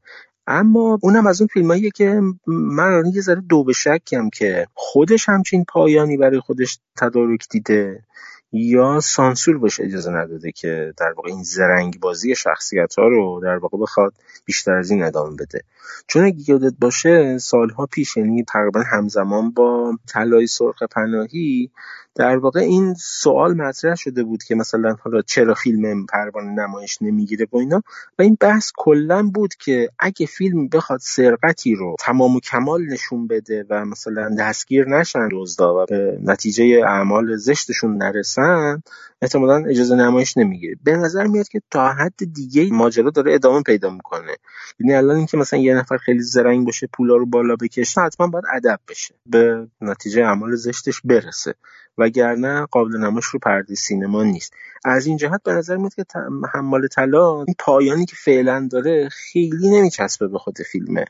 اما 0.48 1.00
اونم 1.02 1.28
از 1.28 1.42
اون 1.42 1.48
فیلماییه 1.48 1.90
که 1.90 2.22
من 2.48 3.04
یه 3.14 3.22
ذره 3.22 3.42
دو 3.42 3.64
به 3.64 3.74
شکم 3.74 4.30
که 4.30 4.68
خودش 4.74 5.30
همچین 5.30 5.66
پایانی 5.66 6.18
برای 6.18 6.40
خودش 6.40 6.80
تدارک 6.98 7.48
دیده. 7.50 8.04
یا 8.54 9.00
سانسور 9.00 9.58
بهش 9.58 9.80
اجازه 9.80 10.12
نداده 10.12 10.52
که 10.52 10.94
در 10.98 11.14
واقع 11.18 11.30
این 11.30 11.44
زرنگ 11.44 12.00
بازی 12.00 12.36
شخصیت 12.36 12.96
ها 12.96 13.08
رو 13.08 13.40
در 13.44 13.58
واقع 13.58 13.78
بخواد 13.78 14.14
بیشتر 14.46 14.74
از 14.74 14.92
این 14.92 15.04
ادامه 15.04 15.36
بده. 15.36 15.62
چون 16.08 16.26
اگه 16.26 16.50
یادت 16.50 16.74
باشه 16.80 17.38
سالها 17.38 17.86
پیش 17.86 18.18
یعنی 18.18 18.44
تقریبا 18.44 18.84
همزمان 18.92 19.52
با 19.52 19.98
طلای 20.08 20.48
سرخ 20.48 20.84
پناهی 20.84 21.72
در 22.16 22.38
واقع 22.38 22.60
این 22.60 22.94
سوال 22.94 23.54
مطرح 23.54 23.96
شده 23.96 24.24
بود 24.24 24.44
که 24.44 24.56
مثلا 24.56 24.96
حالا 25.02 25.22
چرا 25.22 25.54
فیلم 25.54 26.06
پروانه 26.06 26.52
نمایش 26.52 27.02
نمی‌گیره 27.02 27.46
با 27.46 27.60
اینا؟ 27.60 27.84
و 28.20 28.22
این 28.22 28.38
بحث 28.40 28.72
کلا 28.76 29.30
بود 29.34 29.56
که 29.56 29.90
اگه 30.00 30.26
فیلم 30.26 30.68
بخواد 30.68 31.00
سرقتی 31.00 31.76
رو 31.76 31.96
تمام 32.00 32.36
و 32.36 32.40
کمال 32.40 32.86
نشون 32.86 33.28
بده 33.28 33.66
و 33.70 33.86
مثلا 33.86 34.36
دستگیر 34.40 34.88
نشن 34.90 35.30
دزدا 35.32 35.84
و 35.84 35.86
به 35.86 36.20
نتیجه 36.24 36.82
اعمال 36.88 37.36
زشتشون 37.36 37.98
نرسن 37.98 38.43
احتمالا 39.22 39.66
اجازه 39.70 39.96
نمایش 39.96 40.38
نمی‌گیره. 40.38 40.76
به 40.84 40.98
نظر 40.98 41.28
میاد 41.28 41.48
که 41.48 41.62
تا 41.72 41.90
حد 41.94 42.34
دیگه 42.34 42.70
ماجرا 42.72 43.10
داره 43.10 43.34
ادامه 43.34 43.62
پیدا 43.62 43.90
می‌کنه. 43.90 44.36
یعنی 44.80 44.94
الان 44.94 45.16
اینکه 45.16 45.38
مثلا 45.38 45.60
یه 45.60 45.76
نفر 45.76 45.98
خیلی 45.98 46.22
زرنگ 46.22 46.66
باشه 46.66 46.88
پولا 46.94 47.16
رو 47.16 47.26
بالا 47.26 47.56
بکشه 47.56 48.02
حتما 48.02 48.28
باید 48.28 48.46
ادب 48.54 48.80
بشه. 48.88 49.16
به 49.26 49.68
نتیجه 49.82 50.24
اعمال 50.24 50.56
زشتش 50.56 51.02
برسه. 51.04 51.54
وگرنه 51.98 52.66
قابل 52.66 52.98
نمایش 52.98 53.26
رو 53.26 53.40
پرده 53.40 53.76
سینما 53.76 54.24
نیست. 54.24 54.54
از 54.86 55.06
این 55.06 55.18
جهت 55.18 55.44
به 55.44 55.54
نظر 55.54 55.78
میاد 55.78 55.94
که 55.94 56.06
حمال 56.54 56.88
طلا 56.88 57.38
این 57.38 57.56
پایانی 57.60 58.06
که 58.06 58.16
فعلا 58.16 58.68
داره 58.72 59.10
خیلی 59.10 59.70
نمیچسبه 59.70 60.28
به 60.28 60.38
خود 60.38 60.58
فیلمه. 60.72 61.06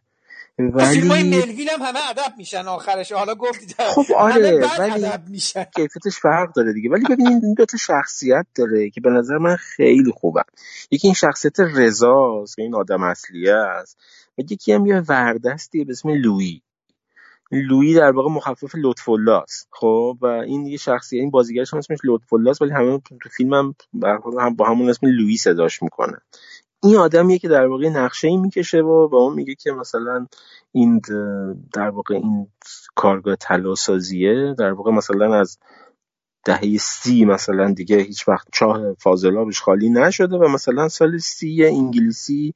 ولی 0.59 0.85
فیلم 0.85 1.11
های 1.11 1.23
ملویل 1.23 1.69
هم 1.69 1.81
همه 1.81 1.99
ادب 2.09 2.37
میشن 2.37 2.67
آخرش. 2.67 3.11
حالا 3.11 3.35
گفتی 3.35 3.75
خب 3.79 4.05
آره 4.17 4.69
ولی 4.79 5.05
میشن. 5.29 5.63
کیفیتش 5.63 6.19
فرق 6.19 6.53
داره 6.53 6.73
دیگه. 6.73 6.89
ولی 6.89 7.03
ببین 7.09 7.27
این 7.27 7.53
دو 7.53 7.65
تا 7.65 7.77
شخصیت 7.77 8.45
داره 8.55 8.89
که 8.89 9.01
به 9.01 9.09
نظر 9.09 9.37
من 9.37 9.55
خیلی 9.55 10.11
خوبه. 10.11 10.43
یکی 10.91 11.07
این 11.07 11.15
شخصیت 11.15 11.59
رضاست 11.59 12.55
که 12.55 12.61
این 12.61 12.75
آدم 12.75 13.03
اصلیه 13.03 13.53
است. 13.53 13.97
و 14.37 14.41
یکی 14.41 14.73
هم 14.73 14.85
یه 14.85 14.99
وردستی 14.99 15.83
به 15.83 15.91
اسم 15.91 16.09
لویی 16.09 16.61
لویی 17.51 17.93
در 17.93 18.11
واقع 18.11 18.29
مخفف 18.29 18.71
لطف 18.75 19.09
است. 19.09 19.67
خب 19.71 20.17
و 20.21 20.25
این 20.25 20.65
یه 20.65 20.77
شخصی 20.77 21.19
این 21.19 21.29
بازیگرش 21.29 21.73
هم 21.73 21.79
اسمش 21.79 21.97
لطف 22.03 22.33
ولی 22.61 22.71
همه 22.71 22.99
تو 23.21 23.29
فیلم 23.37 23.53
هم 23.53 24.55
با 24.55 24.65
همون 24.67 24.89
اسم 24.89 25.07
لویی 25.07 25.37
صداش 25.37 25.83
می‌کنه. 25.83 26.17
این 26.83 26.95
آدمیه 26.95 27.39
که 27.39 27.47
در 27.47 27.67
واقع 27.67 27.89
نقشه 27.89 28.27
ای 28.27 28.37
می‌کشه 28.37 28.81
و 28.81 29.07
به 29.07 29.17
اون 29.17 29.33
میگه 29.33 29.55
که 29.55 29.71
مثلا 29.71 30.27
این 30.71 31.01
در 31.73 31.89
واقع 31.89 32.15
این 32.15 32.47
کارگاه 32.95 33.35
طلا 33.35 33.73
در 34.57 34.71
واقع 34.71 34.91
مثلا 34.91 35.39
از 35.39 35.57
دهه 36.45 36.77
سی 36.77 37.25
مثلا 37.25 37.73
دیگه 37.73 37.97
هیچ 37.97 38.27
وقت 38.27 38.47
چاه 38.51 38.93
فاضلابش 38.93 39.61
خالی 39.61 39.89
نشده 39.89 40.37
و 40.37 40.47
مثلا 40.47 40.87
سال 40.87 41.17
سی 41.17 41.65
انگلیسی 41.65 42.53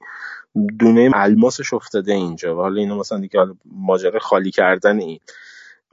دونه 0.80 1.12
الماسش 1.16 1.74
افتاده 1.74 2.14
اینجا 2.14 2.56
و 2.56 2.60
حالا 2.60 2.82
اینا 2.82 2.98
مثلا 2.98 3.20
دیگه 3.20 3.40
ماجرا 3.66 4.20
خالی 4.20 4.52
کردن 4.52 5.00
این. 5.00 5.20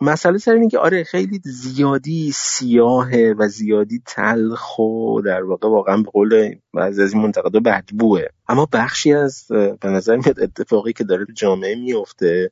مسئله 0.01 0.39
سر 0.39 0.53
اینه 0.53 0.69
که 0.69 0.79
آره 0.79 1.05
خیلی 1.05 1.41
زیادی 1.45 2.33
سیاهه 2.35 3.35
و 3.39 3.49
زیادی 3.49 4.03
تلخ 4.07 4.79
و 4.79 5.21
در 5.25 5.43
واقع 5.43 5.69
واقعا 5.69 5.97
به 5.97 6.11
قول 6.11 6.55
بعضی 6.75 7.03
از 7.03 7.13
این 7.13 7.23
منتقدا 7.23 7.61
بدبوه 7.61 8.23
اما 8.49 8.69
بخشی 8.73 9.13
از 9.13 9.47
به 9.81 9.89
نظر 9.89 10.17
میاد 10.17 10.41
اتفاقی 10.41 10.93
که 10.93 11.05
داره 11.05 11.25
تو 11.25 11.33
جامعه 11.33 11.75
میفته 11.75 12.51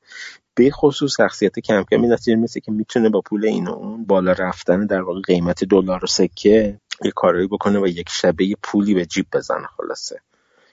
به 0.54 0.70
خصوص 0.70 1.16
شخصیت 1.16 1.58
کم 1.58 1.84
کمی 1.90 2.08
نتیجه 2.08 2.36
مثل 2.36 2.60
که 2.60 2.72
می‌تونه 2.72 3.08
با 3.08 3.20
پول 3.20 3.44
این 3.44 3.68
و 3.68 3.72
اون 3.72 4.04
بالا 4.04 4.32
رفتن 4.32 4.86
در 4.86 5.02
واقع 5.02 5.20
قیمت 5.20 5.64
دلار 5.64 6.04
و 6.04 6.06
سکه 6.06 6.80
یه 7.04 7.10
کارایی 7.10 7.46
بکنه 7.46 7.80
و 7.80 7.86
یک 7.86 8.08
شبه 8.08 8.54
پولی 8.62 8.94
به 8.94 9.06
جیب 9.06 9.26
بزنه 9.32 9.66
خلاصه. 9.76 10.20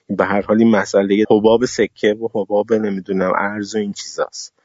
به 0.08 0.24
هر 0.24 0.42
حال 0.42 0.58
این 0.58 0.70
مسئله 0.70 1.24
حباب 1.30 1.64
سکه 1.64 2.14
و 2.14 2.28
حباب 2.34 2.72
نمی‌دونم 2.72 3.32
ارز 3.38 3.74
و 3.74 3.78
این 3.78 3.92
چیزاست. 3.92 4.59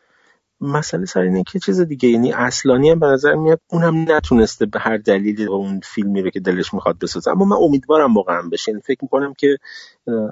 مسئله 0.61 1.05
سر 1.05 1.21
اینه 1.21 1.43
که 1.43 1.59
چیز 1.59 1.81
دیگه 1.81 2.09
یعنی 2.09 2.33
اصلانی 2.33 2.89
هم 2.89 2.99
به 2.99 3.05
نظر 3.05 3.33
میاد 3.33 3.59
اونم 3.69 4.11
نتونسته 4.11 4.65
به 4.65 4.79
هر 4.79 4.97
دلیلی 4.97 5.45
اون 5.45 5.79
فیلمی 5.83 6.21
رو 6.21 6.29
که 6.29 6.39
دلش 6.39 6.73
می‌خواد 6.73 6.99
بسازه. 6.99 7.31
اما 7.31 7.45
من 7.45 7.57
امیدوارم 7.61 8.13
واقعا 8.13 8.41
بشه. 8.51 8.71
یعنی 8.71 8.81
فکر 8.81 8.99
می‌کنم 9.01 9.33
که 9.33 9.57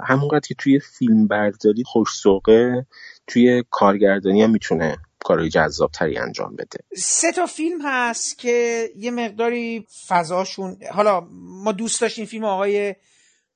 همونقدر 0.07 0.47
که 0.47 0.55
توی 0.57 0.79
فیلم 0.79 1.27
برداری 1.27 1.83
خوشسوقه 1.85 2.85
توی 3.27 3.63
کارگردانی 3.69 4.43
هم 4.43 4.51
می‌تونه 4.51 4.97
کارهای 5.25 5.49
جذاب 5.49 5.91
تری 5.91 6.17
انجام 6.17 6.55
بده. 6.55 6.79
سه 6.97 7.31
تا 7.31 7.45
فیلم 7.45 7.79
هست 7.83 8.37
که 8.37 8.89
یه 8.97 9.11
مقداری 9.11 9.87
فضاشون 10.07 10.77
حالا 10.91 11.27
ما 11.63 11.71
دوست 11.71 12.01
داشتیم 12.01 12.25
فیلم 12.25 12.43
آقای 12.43 12.95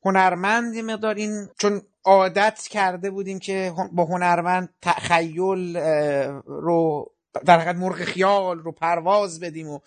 هنرمند 0.05 0.75
یه 0.75 0.81
مقدار 0.81 1.15
این 1.15 1.49
چون 1.59 1.81
عادت 2.03 2.67
کرده 2.69 3.09
بودیم 3.09 3.39
که 3.39 3.73
با 3.91 4.05
هنرمند 4.05 4.69
تخیل 4.81 5.77
رو 6.45 7.11
در 7.45 7.59
حقیقت 7.59 7.75
مرغ 7.75 7.95
خیال 7.95 8.59
رو 8.59 8.71
پرواز 8.71 9.39
بدیم 9.39 9.69
و 9.69 9.79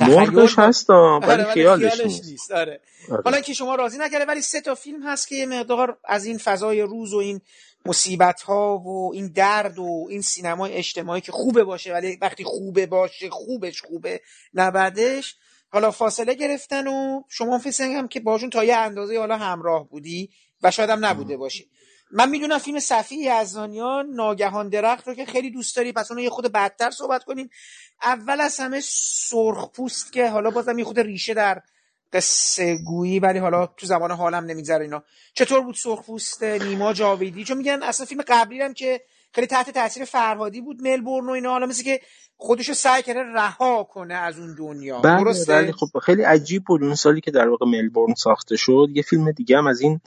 مرغش 0.00 0.58
هست 0.58 0.90
ولی 0.90 1.32
آره، 1.32 1.44
خیالش 1.44 2.00
نیست, 2.00 2.52
آره. 2.52 2.80
آره. 3.10 3.22
حالا 3.24 3.40
که 3.40 3.52
شما 3.52 3.74
راضی 3.74 3.98
نکرده 3.98 4.24
ولی 4.24 4.40
سه 4.40 4.60
تا 4.60 4.74
فیلم 4.74 5.02
هست 5.02 5.28
که 5.28 5.34
یه 5.34 5.46
مقدار 5.46 5.98
از 6.04 6.24
این 6.24 6.38
فضای 6.38 6.82
روز 6.82 7.14
و 7.14 7.16
این 7.16 7.40
مصیبت 7.86 8.42
ها 8.42 8.78
و 8.78 9.12
این 9.14 9.28
درد 9.28 9.78
و 9.78 10.06
این 10.10 10.20
سینمای 10.20 10.72
اجتماعی 10.72 11.20
که 11.20 11.32
خوبه 11.32 11.64
باشه 11.64 11.92
ولی 11.92 12.18
وقتی 12.22 12.44
خوبه 12.44 12.86
باشه 12.86 13.30
خوبش 13.30 13.82
خوبه 13.82 14.20
نبدش 14.54 15.36
حالا 15.72 15.90
فاصله 15.90 16.34
گرفتن 16.34 16.86
و 16.86 17.22
شما 17.28 17.58
فکر 17.58 17.84
هم 17.84 18.08
که 18.08 18.20
باشون 18.20 18.50
تا 18.50 18.64
یه 18.64 18.76
اندازه 18.76 19.18
حالا 19.18 19.36
همراه 19.36 19.88
بودی 19.88 20.30
و 20.62 20.70
شاید 20.70 20.90
هم 20.90 21.04
نبوده 21.04 21.36
باشی. 21.36 21.70
من 22.10 22.30
می‌دونم 22.30 22.58
فیلم 22.58 22.80
صفی 22.80 23.16
یزدانیان 23.16 24.06
ناگهان 24.06 24.68
درخت 24.68 25.08
رو 25.08 25.14
که 25.14 25.24
خیلی 25.24 25.50
دوست 25.50 25.76
داری. 25.76 25.92
پس 25.92 26.10
اونو 26.10 26.22
یه 26.22 26.30
خود 26.30 26.52
بدتر 26.52 26.90
صحبت 26.90 27.24
کنیم. 27.24 27.50
اول 28.02 28.40
از 28.40 28.60
همه 28.60 28.80
سرخ 28.84 29.70
پوست 29.70 30.12
که 30.12 30.28
حالا 30.28 30.50
بازم 30.50 30.78
یه 30.78 30.84
خود 30.84 31.00
ریشه 31.00 31.34
در 31.34 31.62
قصه 32.12 32.76
گویی 32.76 33.20
ولی 33.20 33.38
حالا 33.38 33.66
تو 33.66 33.86
زمان 33.86 34.10
حالم 34.10 34.44
نمیگذره 34.44 34.84
اینا. 34.84 35.02
چطور 35.34 35.60
بود 35.60 35.74
سرخ 35.74 36.06
پوست 36.06 36.42
نیما 36.42 36.92
جاویدی؟ 36.92 37.44
چون 37.44 37.56
میگن 37.56 37.82
اصلا 37.82 38.06
فیلم 38.06 38.22
قبلی 38.28 38.62
هم 38.62 38.74
که 38.74 39.00
خیلی 39.36 39.46
تحت 39.46 39.70
تاثیر 39.70 40.04
فرهادی 40.04 40.60
بود 40.60 40.82
ملبورن 40.82 41.26
و 41.26 41.30
اینا. 41.30 41.50
حالا 41.50 41.66
مثل 41.66 41.84
که 41.84 42.00
خودشو 42.36 42.74
سعی 42.74 43.02
کرده 43.02 43.20
رها 43.20 43.84
کنه 43.84 44.14
از 44.14 44.38
اون 44.38 44.54
دنیا. 44.54 45.00
بله 45.00 45.24
درسته. 45.24 45.52
بله 45.52 45.72
خب 45.72 45.98
خیلی 45.98 46.22
عجیب 46.22 46.64
بود. 46.64 46.82
اون 46.82 46.94
سالی 46.94 47.20
که 47.20 47.30
در 47.30 47.48
واقع 47.48 47.66
ملبورن 47.66 48.14
ساخته 48.14 48.56
شد 48.56 48.86
یه 48.94 49.02
فیلم 49.02 49.30
دیگه 49.30 49.58
هم 49.58 49.66
از 49.66 49.80
این 49.80 50.00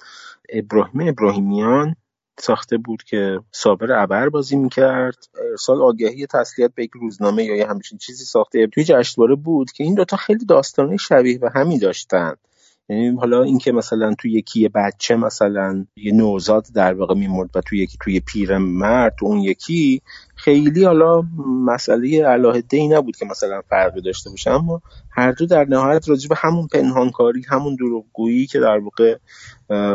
ابراهیم 0.50 1.08
ابراهیمیان 1.08 1.96
ساخته 2.40 2.78
بود 2.78 3.04
که 3.04 3.40
صابر 3.52 3.92
ابر 3.92 4.30
بازی 4.30 4.56
می‌کرد. 4.56 5.28
ارسال 5.52 5.82
آگهی 5.82 6.28
تسلیت 6.28 6.72
به 6.76 6.84
یک 6.84 6.92
روزنامه 6.94 7.44
یا 7.44 7.56
یه 7.56 7.68
همچین 7.68 7.98
چیزی 7.98 8.26
ساخته. 8.26 8.68
توی 8.68 8.84
جشنواره 8.84 9.36
بود 9.36 9.72
که 9.72 9.84
این 9.84 9.96
دوتا 9.96 10.18
خیلی 10.18 10.46
داستانه 10.46 10.98
شبیه 10.98 11.38
به 11.38 11.50
همین 11.56 11.80
داشتن. 11.80 12.36
یعنی 12.90 13.18
حالا 13.18 13.44
اینکه 13.44 13.72
مثلا 13.72 14.14
توی 14.14 14.32
یکی 14.32 14.68
بچه 14.68 15.16
مثلا 15.16 15.86
یه 15.96 16.12
نوزاد 16.12 16.66
در 16.76 16.94
واقع 16.94 17.16
میمرد 17.16 17.50
و 17.56 17.62
توی 17.62 17.80
یکی 17.80 17.98
توی 18.02 18.20
پیر 18.20 18.58
مرد 18.58 19.16
تو 19.20 19.26
اون 19.26 19.40
یکی 19.40 20.02
خیلی 20.36 20.84
حالا 20.84 21.22
مسئله 21.66 22.26
علاهده 22.26 22.78
ای 22.78 22.88
نبود 22.88 23.16
که 23.18 23.26
مثلا 23.26 23.62
فرقی 23.70 24.02
داشته 24.02 24.30
باشه. 24.30 24.52
اما 24.52 24.82
هر 25.12 25.32
دو 25.32 25.46
در 25.46 25.66
نهایت 25.66 26.10
راجع 26.10 26.30
به 26.30 26.36
همون 26.38 26.68
پنهانکاری 26.68 27.44
همون 27.50 27.76
دروغگویی 27.76 28.48
که 28.48 28.60
در 28.60 28.78
واقع 28.78 29.18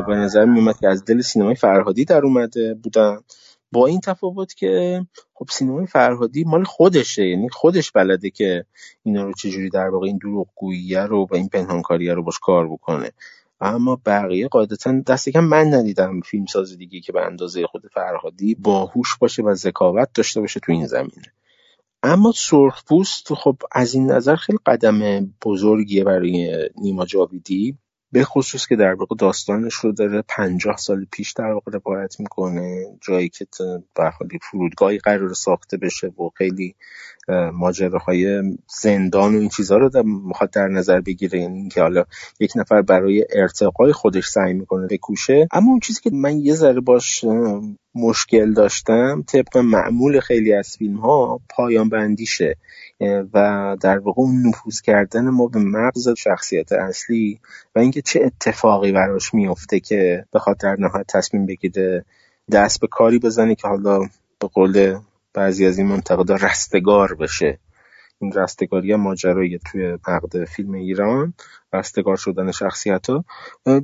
به 0.06 0.14
نظر 0.14 0.44
میومد 0.44 0.78
که 0.80 0.88
از 0.88 1.04
دل 1.04 1.20
سینمای 1.20 1.54
فرهادی 1.54 2.04
در 2.04 2.24
اومده 2.24 2.74
بودن. 2.74 3.18
با 3.74 3.86
این 3.86 4.00
تفاوت 4.00 4.54
که 4.54 5.06
خب 5.34 5.46
سینمای 5.50 5.86
فرهادی 5.86 6.44
مال 6.44 6.64
خودشه 6.64 7.28
یعنی 7.28 7.48
خودش 7.48 7.90
بلده 7.90 8.30
که 8.30 8.64
اینا 9.02 9.24
رو 9.24 9.32
چجوری 9.32 9.70
در 9.70 9.88
واقع 9.88 10.06
این 10.06 10.18
دروغگویی 10.18 10.94
رو 10.94 11.26
و 11.30 11.34
این 11.34 11.48
پنهانکاریه 11.48 12.14
رو 12.14 12.22
باش 12.22 12.38
کار 12.38 12.68
بکنه. 12.68 13.10
اما 13.60 14.00
بقیه 14.06 14.48
قاعدتا 14.48 15.00
دست 15.06 15.28
کم 15.28 15.44
من 15.44 15.74
ندیدم 15.74 16.20
فیلم 16.20 16.46
ساز 16.46 16.78
دیگه 16.78 17.00
که 17.00 17.12
به 17.12 17.26
اندازه 17.26 17.66
خود 17.66 17.82
فرهادی 17.94 18.54
باهوش 18.54 19.16
باشه 19.16 19.42
و 19.42 19.54
ذکاوت 19.54 20.08
داشته 20.14 20.40
باشه 20.40 20.60
تو 20.60 20.72
این 20.72 20.86
زمینه. 20.86 21.32
اما 22.02 22.32
سرخپوست 22.36 23.34
خب 23.34 23.56
از 23.72 23.94
این 23.94 24.10
نظر 24.10 24.36
خیلی 24.36 24.58
قدم 24.66 25.26
بزرگیه 25.44 26.04
برای 26.04 26.68
نیما 26.76 27.04
جاویدی. 27.04 27.78
به 28.14 28.24
خصوص 28.24 28.66
که 28.66 28.76
در 28.76 28.94
واقع 28.94 29.16
داستانش 29.18 29.74
رو 29.74 29.92
داره 29.92 30.22
پنجاه 30.28 30.76
سال 30.76 31.06
پیش 31.12 31.32
در 31.32 31.52
واقع 31.52 31.72
روایت 31.72 32.20
می‌کنه 32.20 32.86
جایی 33.00 33.28
که 33.28 33.46
برخوردی 33.94 34.38
فرودگاهی 34.50 34.98
قرار 34.98 35.34
ساخته 35.34 35.76
بشه 35.76 36.06
و 36.06 36.30
خیلی 36.34 36.74
ماجراهای 37.52 38.42
زندان 38.80 39.34
و 39.34 39.38
این 39.38 39.48
چیزها 39.48 39.76
رو 39.78 40.02
می‌خواد 40.02 40.50
در 40.50 40.68
نظر 40.68 41.00
بگیره. 41.00 41.40
یعنی 41.40 41.58
اینکه 41.58 41.80
حالا 41.80 42.04
یک 42.40 42.52
نفر 42.56 42.82
برای 42.82 43.24
ارتقای 43.32 43.92
خودش 43.92 44.28
سعی 44.28 44.52
می‌کنه 44.52 44.86
بکوشه. 44.86 45.48
اما 45.52 45.70
اون 45.70 45.80
چیزی 45.80 46.00
که 46.00 46.10
من 46.12 46.38
یه 46.38 46.54
ذره 46.54 46.80
باش 46.80 47.24
مشکل 47.94 48.52
داشتم 48.52 49.24
طبق 49.26 49.56
معمول 49.56 50.20
خیلی 50.20 50.52
از 50.52 50.76
فیلم 50.78 50.96
ها 50.96 51.40
پایان 51.50 51.88
بندیشه. 51.88 52.56
و 53.00 53.76
در 53.80 53.98
واقع 53.98 54.22
اون 54.22 54.46
نفوذ 54.46 54.80
کردن 54.80 55.28
ما 55.28 55.46
به 55.46 55.58
مغز 55.58 56.08
شخصیت 56.08 56.72
اصلی 56.72 57.40
و 57.74 57.78
اینکه 57.78 58.02
چه 58.02 58.20
اتفاقی 58.24 58.92
براش 58.92 59.34
میفته 59.34 59.80
که 59.80 60.24
بخواد 60.32 60.58
در 60.58 60.76
نهایت 60.78 61.06
تصمیم 61.08 61.46
بگیره 61.46 62.04
دست 62.52 62.80
به 62.80 62.86
کاری 62.86 63.18
بزنه 63.18 63.54
که 63.54 63.68
حالا 63.68 63.98
به 64.38 64.48
قول 64.52 64.98
بعضی 65.34 65.66
از 65.66 65.78
این 65.78 65.86
منتقدا 65.86 66.34
رستگار 66.34 67.14
بشه. 67.14 67.58
این 68.20 68.32
رستگاری 68.32 68.94
ماجرایی 68.96 69.58
توی 69.58 69.98
نقد 70.08 70.44
فیلم 70.44 70.72
ایران 70.72 71.34
رستگار 71.72 72.16
شدن 72.16 72.50
شخصیت 72.50 73.10
ها 73.10 73.24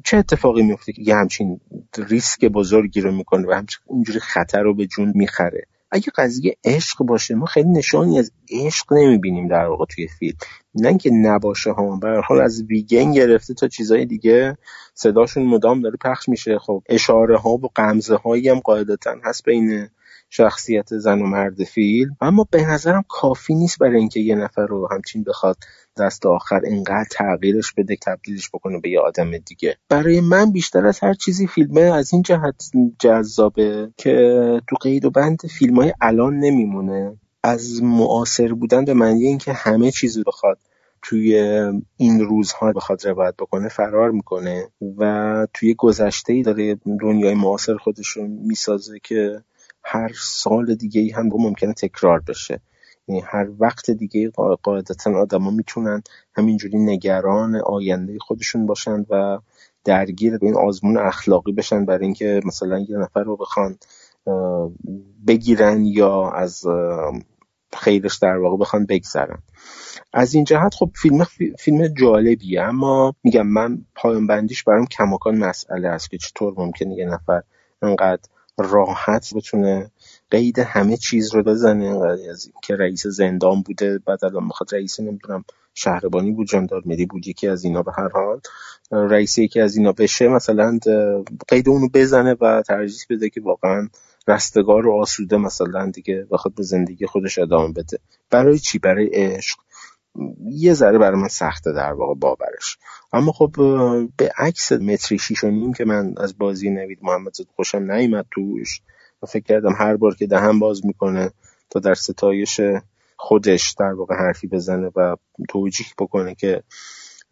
چه 0.05 0.17
اتفاقی 0.17 0.63
میفته 0.63 0.93
که 0.93 1.03
یه 1.03 1.17
همچین 1.17 1.61
ریسک 1.99 2.45
بزرگی 2.45 3.01
رو 3.01 3.13
می‌کنه 3.13 3.49
و 3.49 3.53
همچین 3.53 3.81
اینجوری 3.91 4.21
خطر 4.21 4.63
رو 4.63 4.75
به 4.75 4.87
جون 4.87 5.13
می‌خره؟ 5.15 5.67
اگه 5.91 6.07
قضیه 6.17 6.57
عشق 6.65 7.05
باشه 7.05 7.35
ما 7.35 7.47
خیلی 7.47 7.69
نشانی 7.69 8.19
از 8.19 8.33
عشق 8.51 8.93
نمی‌بینیم 8.93 9.49
در 9.49 9.67
واقع 9.67 9.85
توی 9.85 10.09
فیلم. 10.09 10.37
نه 10.75 10.99
که 10.99 11.11
نباشه 11.11 11.71
ها 11.71 11.97
به 11.97 12.21
حال 12.29 12.41
از 12.41 12.63
ویگن 12.63 13.13
گرفته 13.13 13.55
تا 13.55 13.69
چیزای 13.69 14.05
دیگه 14.05 14.59
صداشون 14.95 15.47
مدام 15.47 15.83
داره 15.83 15.97
پخش 16.05 16.29
میشه. 16.29 16.59
خب 16.59 16.83
اشاره 16.89 17.39
ها 17.39 17.51
و 17.51 17.69
قمزه 17.75 18.17
هایی 18.17 18.49
هم 18.49 18.61
قاعدتا 18.61 19.15
هست 19.25 19.45
بین 19.45 19.89
شخصیت 20.31 20.99
زن 20.99 21.23
و 21.23 21.27
مرد 21.27 21.65
فیلم 21.65 22.17
اما 22.21 22.47
به 22.51 22.67
نظرم 22.67 23.05
کافی 23.09 23.55
نیست 23.55 23.79
برای 23.79 23.99
اینکه 23.99 24.21
یه 24.21 24.35
نفر 24.35 24.67
رو 24.67 24.89
همچین 24.93 25.25
بخواد 25.25 25.57
دست 25.99 26.27
آخر 26.27 26.61
اینقدر 26.65 27.07
تغییرش 27.11 27.73
بده 27.73 27.97
تبدیلش 27.97 28.51
بکنه 28.51 28.81
به 28.81 28.91
یه 28.91 29.01
آدم 29.01 29.39
دیگه. 29.39 29.77
برای 29.89 30.21
من 30.21 30.53
بیشتر 30.53 30.87
از 30.87 31.01
هر 31.01 31.15
چیزی 31.15 31.47
فیلمه 31.47 31.81
از 31.81 32.13
این 32.13 32.23
جهت 32.23 32.71
جذابه 32.99 33.91
که 33.97 34.61
تو 34.69 34.77
قید 34.81 35.05
و 35.05 35.11
بند 35.11 35.41
فیلم 35.59 35.77
های 35.77 35.93
الان 36.01 36.39
نمیمونه. 36.39 37.17
از 37.43 37.83
معاصر 37.83 38.53
بودن 38.53 38.85
به 38.85 38.95
معنی 38.95 39.27
اینکه 39.27 39.53
همه 39.53 39.91
چیز 39.91 40.19
بخواد 40.27 40.59
توی 41.03 41.37
این 41.97 42.21
روزها 42.21 42.73
بخواد 42.73 43.07
روایت 43.07 43.35
بکنه 43.39 43.69
فرار 43.69 44.11
می‌کنه 44.11 44.69
و 44.99 45.47
توی 45.55 45.75
گذشته 45.75 46.33
ای 46.33 46.43
داره 46.43 46.79
دنیای 47.01 47.35
معاصر 47.35 47.77
خودش 47.77 48.09
رو 48.09 48.27
می‌سازه 48.29 48.99
که 49.03 49.43
هر 49.85 50.13
سال 50.15 50.75
دیگه 50.75 51.01
ای 51.01 51.11
هم 51.11 51.29
ممکنه 51.33 51.73
تکرار 51.73 52.21
بشه. 52.21 52.61
یعنی 53.09 53.23
هر 53.27 53.47
وقت 53.59 53.91
دیگه 53.91 54.31
قاعدتا 54.63 55.19
آدما 55.19 55.51
می‌تونن 55.51 56.03
همینجوری 56.35 56.79
نگران 56.79 57.57
آینده 57.57 58.19
خودشون 58.19 58.67
باشن 58.67 59.07
و 59.11 59.39
درگیر 59.85 60.39
این 60.43 60.57
آزمون 60.57 60.97
اخلاقی 60.97 61.53
بشن 61.53 61.85
برای 61.85 62.05
اینکه 62.05 62.41
مثلا 62.45 62.79
یه 62.79 62.97
نفر 62.97 63.23
رو 63.23 63.37
بخوان 63.37 63.77
بگیرن 65.27 65.85
یا 65.85 66.31
از 66.31 66.67
خیرش 67.73 68.17
در 68.17 68.37
واقع 68.37 68.57
بخوان 68.57 68.87
بگذرن. 68.87 69.39
از 70.13 70.35
این 70.35 70.45
جهت 70.45 70.75
خب 70.75 70.91
فیلم 70.95 71.27
فیلم 71.59 71.89
جالبیه. 71.89 72.63
اما 72.63 73.15
میگم 73.25 73.47
من 73.47 73.79
پایان 73.95 74.27
بندیش 74.27 74.65
برام 74.65 74.87
کماکان 74.87 75.37
مسئله 75.37 75.89
است 75.89 76.11
که 76.11 76.19
چطور 76.19 76.55
ممکنه 76.57 76.95
یه 76.95 77.07
نفر 77.07 77.43
انقدر 77.83 78.23
راحت 78.59 79.35
بتونه 79.35 79.91
قید 80.31 80.59
همه 80.59 80.97
چیز 80.97 81.35
رو 81.35 81.43
بزنه. 81.43 82.01
از 82.31 82.51
که 82.63 82.77
رئیس 82.77 83.07
زندان 83.07 83.63
بوده 83.63 83.99
بعد 83.99 84.25
الان 84.25 84.45
می‌خواد 84.45 84.75
رئیس 84.75 85.01
نمی‌دونم 85.01 85.45
شهربانی 85.75 86.33
بود 86.33 86.47
جاندارمری 86.47 87.07
بود 87.07 87.29
یکی 87.29 87.49
از 87.49 87.65
اینا 87.65 87.83
به 87.83 87.93
هر 87.99 88.09
حال. 88.09 88.41
رئیس 88.93 89.39
یکی 89.39 89.61
از 89.61 89.77
اینا 89.77 89.93
بشه 89.93 90.29
مثلا 90.29 90.79
قید 91.49 91.69
اونو 91.69 91.89
بزنه 91.95 92.37
و 92.41 92.63
ترجیح 92.63 93.01
بده 93.11 93.31
که 93.31 93.41
واقعا 93.41 93.89
رستگار 94.29 94.87
و 94.87 94.93
آسوده 94.93 95.37
مثلا 95.37 95.91
دیگه 95.91 96.27
بخواد 96.31 96.55
به 96.55 96.63
زندگی 96.63 97.07
خودش 97.07 97.39
ادامه 97.39 97.73
بده. 97.73 97.99
برای 98.31 98.59
چی؟ 98.59 98.79
برای 98.79 99.07
عشق. 99.13 99.59
یه 100.51 100.75
ذره 100.75 100.99
برای 100.99 101.21
من 101.21 101.29
سخته 101.29 101.73
در 101.73 101.93
واقع 101.93 102.15
باورش. 102.15 102.79
اما 103.13 103.33
خب 103.33 103.51
به 104.17 104.33
عکس 104.39 104.73
متری 104.73 105.19
شیش 105.19 105.45
و 105.45 105.51
نیم 105.51 105.73
که 105.73 105.85
من 105.85 106.15
از 106.17 106.39
بازی 106.39 106.71
نوید 106.71 106.99
محمد 107.03 107.35
زد 107.35 107.47
خوشم 107.57 107.93
نیومد 107.93 108.27
توش 108.31 108.81
و 109.23 109.27
فکر 109.27 109.45
کردم 109.45 109.73
هر 109.79 109.97
بار 109.97 110.15
که 110.15 110.27
دهن 110.27 110.59
باز 110.59 110.87
می‌کنه 110.87 111.31
تا 111.71 111.81
در 111.81 111.95
ستایش 111.95 112.61
خودش 113.17 113.75
در 113.79 113.93
واقع 113.93 114.15
حرفی 114.15 114.47
بزنه 114.47 114.91
و 114.97 115.17
توجیه 115.49 115.87
بکنه 115.99 116.35
که 116.35 116.63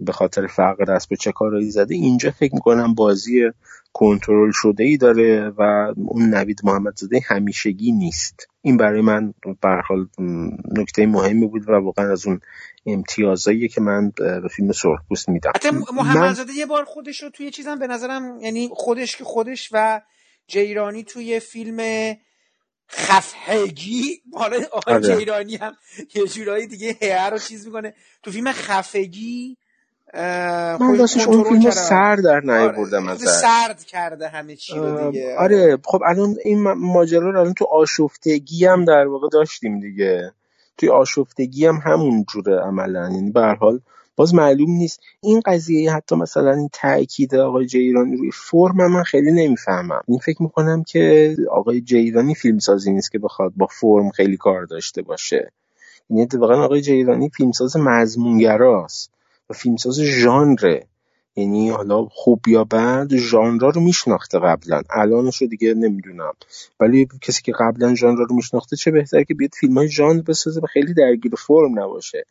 به 0.01 0.13
خاطر 0.13 0.47
فقر 0.47 0.93
است 0.93 1.09
به 1.09 1.17
چه 1.17 1.33
کارایی 1.33 1.71
زده 1.71 1.95
اینجا 1.95 2.31
فکر 2.31 2.55
می‌کنم 2.55 2.95
بازی 2.95 3.51
کنترل 3.93 4.51
شده 4.55 4.85
ای 4.85 4.97
داره 4.97 5.53
و 5.59 5.93
اون 5.97 6.35
نوید 6.35 6.61
محمدزاده 6.65 7.21
همیشگی 7.27 7.93
نیست. 7.93 8.47
این 8.63 8.77
برای 8.77 9.01
من 9.01 9.35
به 9.43 9.69
حال 9.89 10.07
نکته 10.79 11.07
مهمی 11.07 11.47
بود 11.47 11.69
و 11.69 11.73
واقعا 11.73 12.13
از 12.13 12.27
اون 12.27 12.41
امتیازایی 12.87 13.69
که 13.69 13.81
من 13.81 14.13
به 14.17 14.49
فیلم 14.57 14.73
سرخپوست 14.73 15.29
میدم. 15.29 15.53
حتی 15.55 15.71
محمدزاده 15.71 16.53
یه 16.53 16.67
بار 16.67 16.85
خودش 16.85 17.23
رو 17.23 17.31
توی 17.31 17.51
چیزم 17.51 17.79
به 17.79 17.87
نظرم 17.87 18.41
یعنی 18.41 18.69
خودش 18.73 19.17
که 19.17 19.25
خودش 19.25 19.69
و 19.73 20.01
جیرانی 20.47 21.05
توی 21.05 21.41
فیلم 21.41 21.81
خفهگی 22.91 24.23
حالا 24.33 24.59
آقای 24.73 24.95
آره. 24.95 25.17
جیرانی 25.17 25.57
هم 25.57 25.73
یه 26.15 26.27
جورایی 26.27 26.67
دیگه 26.67 26.97
هر 27.03 27.31
رو 27.31 27.39
چیز 27.39 27.67
می‌کنه. 27.67 27.95
تو 28.23 28.31
فیلم 28.31 28.53
خفگی 28.53 29.57
من 30.15 30.99
راستش 30.99 31.27
اون 31.27 31.45
فیلم 31.45 31.71
سر 31.71 32.17
در 32.17 32.51
آره. 32.51 33.17
سرد 33.17 33.85
کرده 33.85 34.29
همه 34.29 34.57
چی 34.57 34.75
رو 34.75 35.11
دیگه. 35.11 35.37
آره 35.39 35.79
خب 35.85 36.03
الان 36.07 36.37
این 36.45 36.63
ماجرا 36.73 37.31
رو 37.31 37.41
الان 37.41 37.55
تو 37.55 37.65
آشفتگی 37.65 38.67
هم 38.67 38.85
در 38.85 39.07
واقع 39.07 39.29
داشتیم 39.29 39.81
دیگه. 39.81 40.33
توی 40.77 40.89
آشفتگی 40.89 41.67
هم 41.67 41.81
همون 41.85 42.25
جوره 42.33 42.61
عملا. 42.61 43.11
یعنی 43.13 43.31
به 43.31 43.57
حال 43.61 43.81
باز 44.17 44.35
معلوم 44.35 44.71
نیست. 44.71 45.01
این 45.21 45.43
قضیه 45.47 45.93
حتی 45.93 46.17
مثلا 46.17 46.53
این 46.53 46.71
تاکید 46.73 47.35
آقای 47.35 47.67
جیرانی 47.67 48.17
روی 48.17 48.31
فرم 48.31 48.93
من 48.93 49.03
خیلی 49.03 49.33
نمی‌فهمم. 49.33 50.03
این 50.09 50.19
فکر 50.19 50.43
می‌کنم 50.43 50.83
که 50.83 51.37
آقای 51.51 51.81
جیرانی 51.81 52.35
فیلمسازی 52.35 52.93
نیست 52.93 53.13
که 53.13 53.19
بخواد 53.19 53.53
با 53.57 53.67
فرم 53.67 54.11
خیلی 54.11 54.37
کار 54.37 54.65
داشته 54.65 55.03
باشه. 55.03 55.53
یعنی 56.11 56.23
اتفاقا 56.23 56.65
آقای 56.65 56.81
جیرانی 56.81 57.29
فیلمساز 57.29 57.77
مضمونگراست. 57.77 59.11
و 59.51 59.55
فیلمساز 59.55 60.01
ژانره. 60.01 60.87
یعنی 61.37 61.71
حالا 61.71 62.05
خوب 62.05 62.49
یا 62.49 62.65
بد 62.65 63.17
ژانرا 63.17 63.69
رو 63.69 63.81
میشناخته 63.81 64.39
قبلا. 64.39 64.83
الانش 64.91 65.43
رو 65.43 65.49
دیگه 65.49 65.75
نمی‌دونم. 65.75 66.33
ولی 66.81 67.09
کسی 67.23 67.43
که 67.43 67.53
قبلا 67.61 67.95
ژانرا 67.95 68.25
رو 68.25 68.37
میشناخته 68.37 68.77
چه 68.77 68.91
بهتر 68.91 69.23
که 69.23 69.35
بیاد 69.35 69.51
فیلم 69.55 69.79
های 69.79 69.89
ژانر 69.89 70.23
بسازه 70.23 70.61
و 70.61 70.67
خیلی 70.67 70.95
درگیر 70.95 71.33
فرم 71.47 71.79
نباشه. 71.79 72.25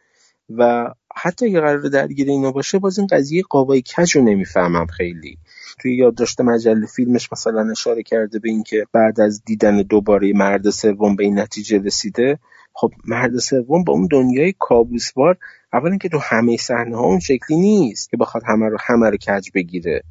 و 0.49 0.93
حتی 1.15 1.45
اگه 1.45 1.59
قرار 1.59 1.81
درگیر 1.81 2.29
اینا 2.29 2.51
باشه 2.51 2.79
باز 2.79 2.99
این 2.99 3.07
قضیه 3.07 3.43
قابای 3.49 3.81
کج 3.81 4.15
رو 4.15 4.21
نمی‌فهمم 4.21 4.85
خیلی. 4.85 5.37
توی 5.79 5.95
یادداشت 5.95 6.41
مجله 6.41 6.85
فیلمش 6.85 7.31
مثلا 7.31 7.71
اشاره 7.71 8.03
کرده 8.03 8.39
به 8.39 8.49
اینکه 8.49 8.85
بعد 8.93 9.19
از 9.19 9.43
دیدن 9.45 9.77
دوباره 9.77 10.33
مرد 10.33 10.69
سوم 10.69 11.15
به 11.15 11.23
این 11.23 11.39
نتیجه 11.39 11.77
رسیده 11.77 12.39
خب 12.79 12.91
مرد 13.07 13.37
سوم 13.37 13.83
با 13.83 13.93
اون 13.93 14.07
دنیای 14.11 14.53
کابوسوار 14.59 15.37
اولا 15.73 15.97
که 15.97 16.09
تو 16.09 16.17
همه 16.17 16.57
صحنه 16.57 16.97
ها 16.97 17.03
اون 17.03 17.19
شکلی 17.19 17.57
نیست 17.57 18.09
که 18.09 18.17
بخواد 18.17 18.43
همه 18.47 18.69
رو 18.69 18.77
همه 18.81 19.09
رو 19.09 19.17
کج 19.17 19.49
بگیره. 19.53 20.03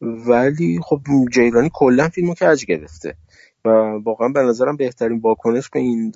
ولی 0.00 0.80
خب 0.82 1.00
جیرانی 1.32 1.70
کلا 1.72 2.08
فیلمو 2.08 2.34
کج 2.34 2.64
گرفته. 2.64 3.14
و 3.64 3.68
واقعا 4.04 4.28
به 4.28 4.40
نظرم 4.40 4.76
بهترین 4.76 5.18
واکنش 5.18 5.70
به 5.70 5.78
این 5.78 6.12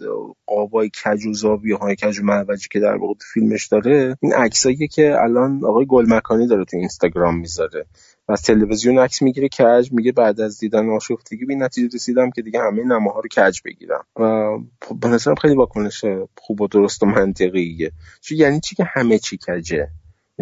قابای 0.47 0.91
کج 1.05 1.27
و 1.27 1.33
زاویه 1.33 1.77
های 1.77 1.97
کج 1.97 2.21
و 2.21 2.57
که 2.71 2.81
در 2.81 2.97
واقع 2.97 3.15
فیلمش 3.33 3.67
داره 3.67 4.17
این 4.21 4.33
عکسایی 4.33 4.89
که 4.89 5.17
الان 5.21 5.65
آقای 5.65 5.87
گلمکانی 5.87 6.47
داره 6.47 6.65
تو 6.65 6.77
اینستاگرام 6.77 7.39
می‌ذاره. 7.39 7.87
و 8.29 8.33
از 8.33 8.43
تلویزیون 8.43 8.99
عکس 8.99 9.23
می‌گیره 9.23 9.49
کج 9.49 9.93
میگه 9.93 10.13
بعد 10.13 10.41
از 10.41 10.59
دیدن 10.59 10.91
آشفتگی 10.91 11.45
به 11.45 11.55
نتیجه 11.55 11.95
رسیدم 11.95 12.31
که 12.31 12.43
دیگه 12.43 12.61
همه 12.61 12.85
نماها 12.85 13.21
رو 13.21 13.29
کج 13.29 13.61
بگیرم. 13.65 14.05
و 14.17 14.59
خب 14.83 15.01
به 15.01 15.09
نظرم 15.09 15.35
خیلی 15.35 15.55
واکنش 15.55 16.05
خوب 16.39 16.61
و 16.61 16.69
درست 16.69 17.03
و 17.03 17.07
منطقیه. 17.07 17.93
چون 18.21 18.39
یعنی 18.39 18.61
چی 18.61 18.75
که 18.75 18.85
همه 18.85 19.19
چی 19.19 19.39
کجه؟ 19.49 19.89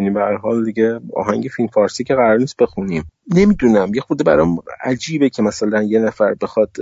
یعنی 0.01 0.13
به 0.13 0.19
هر 0.19 0.37
حال 0.37 0.65
دیگه 0.65 0.99
آهنگ 1.15 1.47
فیلم 1.55 1.67
فارسی 1.67 2.03
که 2.03 2.15
قرار 2.15 2.37
نیست 2.37 2.57
بخونیم. 2.57 3.03
نمی‌دونم 3.27 3.95
یه 3.95 4.01
خود 4.01 4.23
برام 4.25 4.57
عجیبه 4.83 5.29
که 5.29 5.41
مثلا 5.41 5.83
یه 5.83 5.99
نفر 5.99 6.33
بخواد 6.33 6.77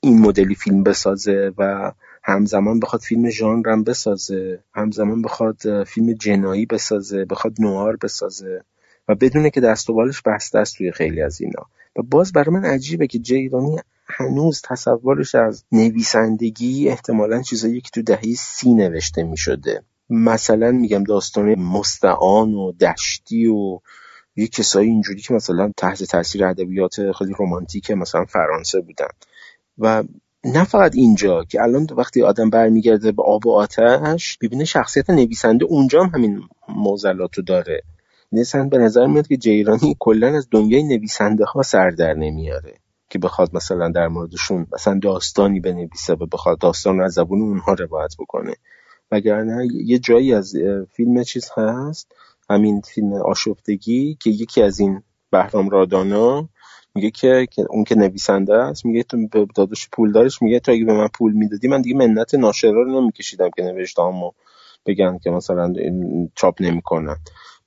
این 0.00 0.20
مدلی 0.20 0.54
فیلم 0.54 0.82
بسازه 0.82 1.52
و 1.58 1.92
همزمان 2.24 2.80
بخواد 2.80 3.02
فیلم 3.02 3.30
ژانرم 3.30 3.84
بسازه 3.84 4.60
همزمان 4.74 5.22
بخواد 5.22 5.84
فیلم 5.84 6.12
جنایی 6.12 6.66
بسازه 6.66 7.24
بخواد 7.24 7.54
نوار 7.58 7.96
بسازه 7.96 8.64
و 9.08 9.14
بدونه 9.14 9.50
که 9.50 9.60
دست 9.60 9.90
و 9.90 9.94
بالش 9.94 10.22
بسته 10.22 10.58
است 10.58 10.76
توی 10.76 10.92
خیلی 10.92 11.22
از 11.22 11.40
اینا. 11.40 11.66
و 11.96 12.02
باز 12.02 12.32
برای 12.32 12.54
من 12.54 12.64
عجیبه 12.64 13.06
که 13.06 13.18
جیرانی 13.18 13.78
هنوز 14.06 14.62
تصورش 14.64 15.34
از 15.34 15.64
نویسندگی 15.72 16.88
احتمالا 16.88 17.42
چیزایی 17.42 17.80
که 17.80 17.90
تو 17.90 18.02
دهه 18.02 18.34
سی 18.34 18.74
نوشته 18.74 19.22
می 19.22 19.36
شده 19.36 19.82
مثلا 20.12 20.70
میگم 20.70 21.04
داستان 21.04 21.54
مستعان 21.54 22.54
و 22.54 22.72
دشتی 22.72 23.46
و 23.46 23.78
یه 24.36 24.48
کسایی 24.48 24.88
اینجوری 24.88 25.20
که 25.20 25.34
مثلا 25.34 25.72
تحت 25.76 26.04
تاثیر 26.04 26.44
ادبیات 26.44 27.12
خیلی 27.12 27.34
رمانتیک 27.38 27.90
مثلا 27.90 28.24
فرانسه 28.24 28.80
بودن. 28.80 29.08
و 29.78 30.04
نه 30.44 30.64
فقط 30.64 30.94
اینجا 30.94 31.44
که 31.44 31.62
الان 31.62 31.86
وقتی 31.96 32.22
آدم 32.22 32.50
برمیگرده 32.50 33.12
به 33.12 33.22
آب 33.22 33.46
و 33.46 33.52
آتش 33.52 34.38
ببینه 34.38 34.64
شخصیت 34.64 35.10
نویسنده 35.10 35.64
اونجا 35.64 36.02
هم 36.02 36.10
همین 36.14 36.42
موزلات 36.68 37.40
داره. 37.46 37.82
مثلا 38.32 38.64
به 38.64 38.78
نظر 38.78 39.06
میاد 39.06 39.26
که 39.26 39.36
جیرانی 39.36 39.96
کلا 39.98 40.36
از 40.36 40.48
دنیای 40.50 40.82
نویسنده 40.82 41.44
ها 41.44 41.62
سر 41.62 41.90
در 41.90 42.14
نمیاره 42.14 42.74
که 43.10 43.18
بخواد 43.18 43.56
مثلا 43.56 43.88
در 43.88 44.08
موردشون 44.08 44.66
مثلا 44.72 44.98
داستانی 45.02 45.60
بنویسه 45.60 46.14
و 46.14 46.26
بخواد 46.26 46.58
داستان 46.58 46.98
رو 46.98 47.04
از 47.04 47.12
زبون 47.12 47.40
اونها 47.40 47.72
روایت 47.72 48.14
بکنه. 48.18 48.54
وگرنه 49.12 49.68
یه 49.72 49.98
جایی 49.98 50.34
از 50.34 50.56
فیلم 50.90 51.22
چیز 51.22 51.50
هست 51.56 52.12
همین 52.50 52.80
فیلم 52.80 53.12
آشفتگی 53.12 54.16
که 54.20 54.30
یکی 54.30 54.62
از 54.62 54.80
این 54.80 55.02
بهرام 55.30 55.70
رادانا 55.70 56.48
میگه 56.94 57.10
که 57.10 57.46
اون 57.70 57.84
که 57.84 57.94
نویسنده 57.94 58.54
است 58.54 58.84
میگه 58.86 59.02
تو 59.02 59.28
داداش 59.54 59.88
پول 59.92 60.12
دارش 60.12 60.42
میگه 60.42 60.60
تو 60.60 60.72
اگه 60.72 60.84
به 60.84 60.92
من 60.92 61.08
پول 61.08 61.32
می‌دادی 61.32 61.68
من 61.68 61.82
دیگه 61.82 61.96
منت 61.96 62.34
ناشرا 62.34 62.82
رو 62.82 63.00
نمیکشیدم 63.00 63.50
که 63.56 63.62
نوشتهامو 63.62 64.32
بگن 64.86 65.18
که 65.18 65.30
مثلا 65.30 65.72
چاپ 66.34 66.62
نمی‌کنن. 66.62 67.16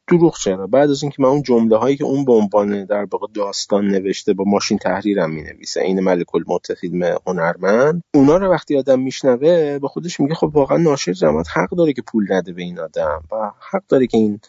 دروغ 0.08 0.38
چرا؟ 0.38 0.68
بعد 0.68 0.90
از 0.90 1.04
اینکه 1.04 1.22
من 1.22 1.30
اون 1.30 1.42
جمله 1.42 1.78
هایی 1.78 1.98
که 1.98 2.04
اون 2.04 2.26
به 2.26 2.34
عنوان 2.34 2.86
در 2.86 3.08
واقع 3.12 3.28
داستان 3.34 3.88
نوشته 3.88 4.34
با 4.34 4.44
ماشین 4.48 4.78
تحریرم 4.78 5.32
می 5.32 5.42
نویسه 5.42 5.82
این 5.82 6.00
ملک 6.00 6.36
الموت 6.36 6.74
فیلم 6.74 7.18
هنرمند 7.28 8.02
اونا 8.14 8.38
رو 8.38 8.52
وقتی 8.52 8.78
آدم 8.78 9.00
میشنوه 9.00 9.80
به 9.80 9.88
خودش 9.88 10.20
میگه 10.20 10.36
خب 10.36 10.52
واقعا 10.54 10.78
ناشر 10.78 11.14
جماعت 11.14 11.48
حق 11.54 11.70
داره 11.70 11.94
که 11.94 12.02
پول 12.02 12.34
نده 12.34 12.54
به 12.54 12.62
این 12.62 12.80
آدم 12.80 13.24
و 13.32 13.52
حق 13.72 13.84
داره 13.90 14.08
که 14.08 14.18
این 14.18 14.40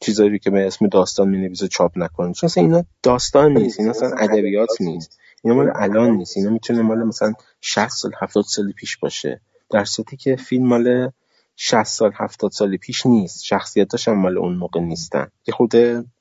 چیزایی 0.00 0.38
که 0.38 0.50
به 0.50 0.66
اسم 0.66 0.86
داستان 0.86 1.28
می 1.28 1.38
نویسه 1.38 1.68
چاپ 1.68 1.92
نکنه. 1.98 2.32
چون 2.32 2.50
اینا 2.56 2.84
داستان 3.02 3.52
نیست 3.52 3.80
اینا 3.80 3.90
اصلا 3.90 4.10
ادبیات 4.18 4.80
نیست. 4.80 5.18
اینا 5.44 5.56
مال 5.56 5.72
الان 5.74 6.10
نیست. 6.10 6.36
اینا 6.36 6.50
می‌تونه 6.50 6.82
مال 6.82 7.04
مثلا 7.04 7.32
60 7.60 7.88
سال 7.88 8.12
70 8.20 8.44
سال 8.44 8.72
پیش 8.72 8.96
باشه. 8.96 9.40
در 9.70 9.84
صورتی 9.84 10.16
که 10.16 10.36
فیلم 10.36 10.66
مال 10.66 11.10
60 11.56 11.82
سال 11.82 12.12
70 12.14 12.50
سال 12.50 12.76
پیش 12.76 13.06
نیست. 13.06 13.44
شخصیتاش 13.44 14.08
هم 14.08 14.18
مال 14.18 14.38
اون 14.38 14.56
موقع 14.56 14.80
نیستن. 14.80 15.30
یه 15.46 15.54
خود 15.54 15.74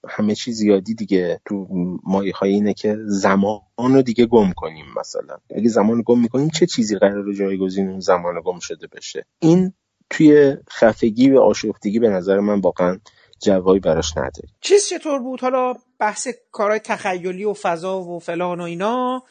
همه 0.09 0.35
چی 0.35 0.51
زیادی 0.51 0.95
دیگه 0.95 1.41
تو 1.45 1.67
مایه 2.03 2.33
های 2.33 2.51
اینه 2.51 2.73
که 2.73 2.97
زمان 3.05 3.61
رو 3.77 4.01
دیگه 4.01 4.25
گم 4.25 4.51
کنیم 4.55 4.85
مثلا. 4.99 5.37
اگه 5.55 5.69
زمان 5.69 6.03
گم 6.05 6.19
می‌کنیم 6.19 6.49
چه 6.49 6.65
چیزی 6.65 6.97
قرار 6.97 7.33
جایگزین 7.33 7.89
اون 7.89 7.99
زمان 7.99 8.41
گم 8.45 8.59
شده 8.59 8.87
بشه؟ 8.87 9.25
این 9.39 9.73
توی 10.09 10.57
خفگی 10.69 11.29
و 11.29 11.39
آشفتگی 11.39 11.99
به 11.99 12.09
نظر 12.09 12.39
من 12.39 12.59
واقعا 12.59 12.99
جوابی 13.41 13.79
براش 13.79 14.17
نداری 14.17 14.47
چیز 14.61 14.87
چطور 14.87 15.19
بود؟ 15.19 15.41
حالا 15.41 15.73
بحث 15.99 16.27
کارهای 16.51 16.79
تخیلی 16.79 17.43
و 17.43 17.53
فضا 17.53 18.01
و 18.01 18.19
فلان 18.19 18.59
و 18.59 18.63
اینا. 18.63 19.23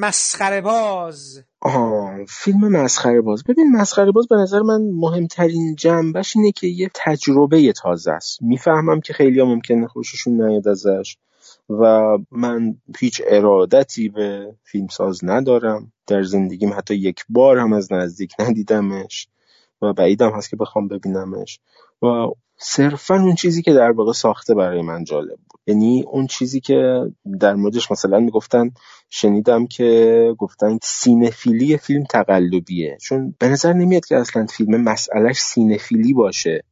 مسخره 0.00 0.60
باز. 0.60 1.42
آه 1.60 2.24
فیلم 2.28 2.68
مسخره 2.68 3.20
باز. 3.20 3.44
ببین 3.44 3.72
مسخره 3.76 4.12
باز 4.12 4.28
به 4.28 4.36
نظر 4.36 4.60
من 4.62 4.80
مهمترین 4.94 5.74
جنبش 5.74 6.36
اینه 6.36 6.52
که 6.52 6.66
یه 6.66 6.90
تجربه 6.94 7.72
تازه 7.72 8.12
است. 8.12 8.42
می‌فهمم 8.42 9.00
که 9.00 9.12
خیلی 9.12 9.40
ها 9.40 9.46
ممکنه 9.46 9.86
خوششون 9.86 10.42
نیاد 10.42 10.68
ازش 10.68 11.16
و 11.70 12.02
من 12.30 12.74
هیچ 12.98 13.22
ارادتی 13.26 14.08
به 14.08 14.54
فیلمساز 14.64 15.20
ندارم. 15.22 15.92
در 16.06 16.22
زندگیم 16.22 16.72
حتی 16.72 16.94
یک 16.94 17.24
بار 17.28 17.58
هم 17.58 17.72
از 17.72 17.92
نزدیک 17.92 18.32
ندیدمش 18.38 19.28
و 19.82 19.92
بعیدم 19.92 20.30
هست 20.30 20.50
که 20.50 20.56
بخوام 20.56 20.88
ببینمش. 20.88 21.60
و 22.02 22.06
صرفا 22.56 23.14
اون 23.14 23.34
چیزی 23.34 23.62
که 23.62 23.72
در 23.72 23.90
واقع 23.90 24.12
ساخته 24.12 24.54
برای 24.54 24.82
من 24.82 25.04
جالب 25.04 25.38
بود. 25.50 25.51
یعنی 25.66 26.04
اون 26.06 26.26
چیزی 26.26 26.60
که 26.60 27.02
در 27.40 27.54
موردش 27.54 27.90
مثلا 27.90 28.20
می‌گفتن 28.20 28.70
شنیدم 29.10 29.66
که 29.66 30.34
گفتن 30.38 30.78
سینفیلی 30.82 31.76
فیلم 31.76 32.04
تقلبیه. 32.04 32.98
چون 33.00 33.34
به 33.38 33.48
نظر 33.48 33.72
نمیاد 33.72 34.04
که 34.04 34.16
اصلا 34.16 34.46
فیلم 34.46 34.82
مسئلهش 34.82 35.40
سینفیلی 35.40 36.12
باشه. 36.12 36.64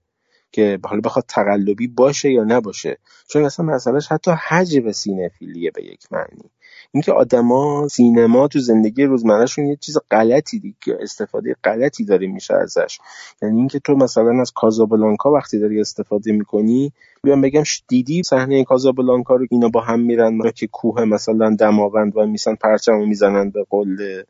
که 0.53 0.79
حالا 0.85 1.01
بخواد 1.01 1.25
تقلبی 1.29 1.87
باشه 1.87 2.31
یا 2.33 2.45
نباشه. 2.45 2.99
چون 3.29 3.45
اصلا 3.45 3.67
مسئلهش 3.67 4.07
حتی 4.07 4.31
حجب 4.31 4.91
سینفیلیه 4.91 5.71
به 5.71 5.85
یک 5.85 6.13
معنی. 6.13 6.51
اینکه 6.93 7.13
آدما 7.13 7.89
سینما 7.89 8.49
تو 8.49 8.59
زندگی 8.59 9.05
روزمرهشون 9.05 9.67
یه 9.67 9.77
چیز 9.77 9.99
غلطی 10.11 10.59
دیگه 10.59 10.99
استفاده 11.01 11.57
غلطی 11.65 12.05
داره 12.05 12.27
میشه 12.27 12.55
ازش. 12.55 12.99
یعنی 13.43 13.59
اینکه 13.59 13.79
تو 13.79 13.95
مثلا 13.95 14.41
از 14.41 14.53
کازابلانکا 14.53 15.33
وقتی 15.33 15.59
داری 15.59 15.81
استفاده 15.81 16.33
می‌کنی 16.33 16.93
بیام 17.23 17.41
بگم 17.41 17.63
دیدی 17.89 18.23
صحنه 18.23 18.65
کازابلانکا 18.65 19.37
رو 19.37 19.47
اینا 19.51 19.69
با 19.69 19.81
هم 19.81 20.01
میرن 20.01 20.39
که 20.55 20.67
کوه 20.67 21.05
مثلا 21.05 21.57
دماوند 21.59 22.17
و 22.17 22.27
میسن 22.27 22.55
پرچمو 22.55 23.07
می‌زنن 23.07 23.51
به 23.51 23.67
قله. 23.71 24.25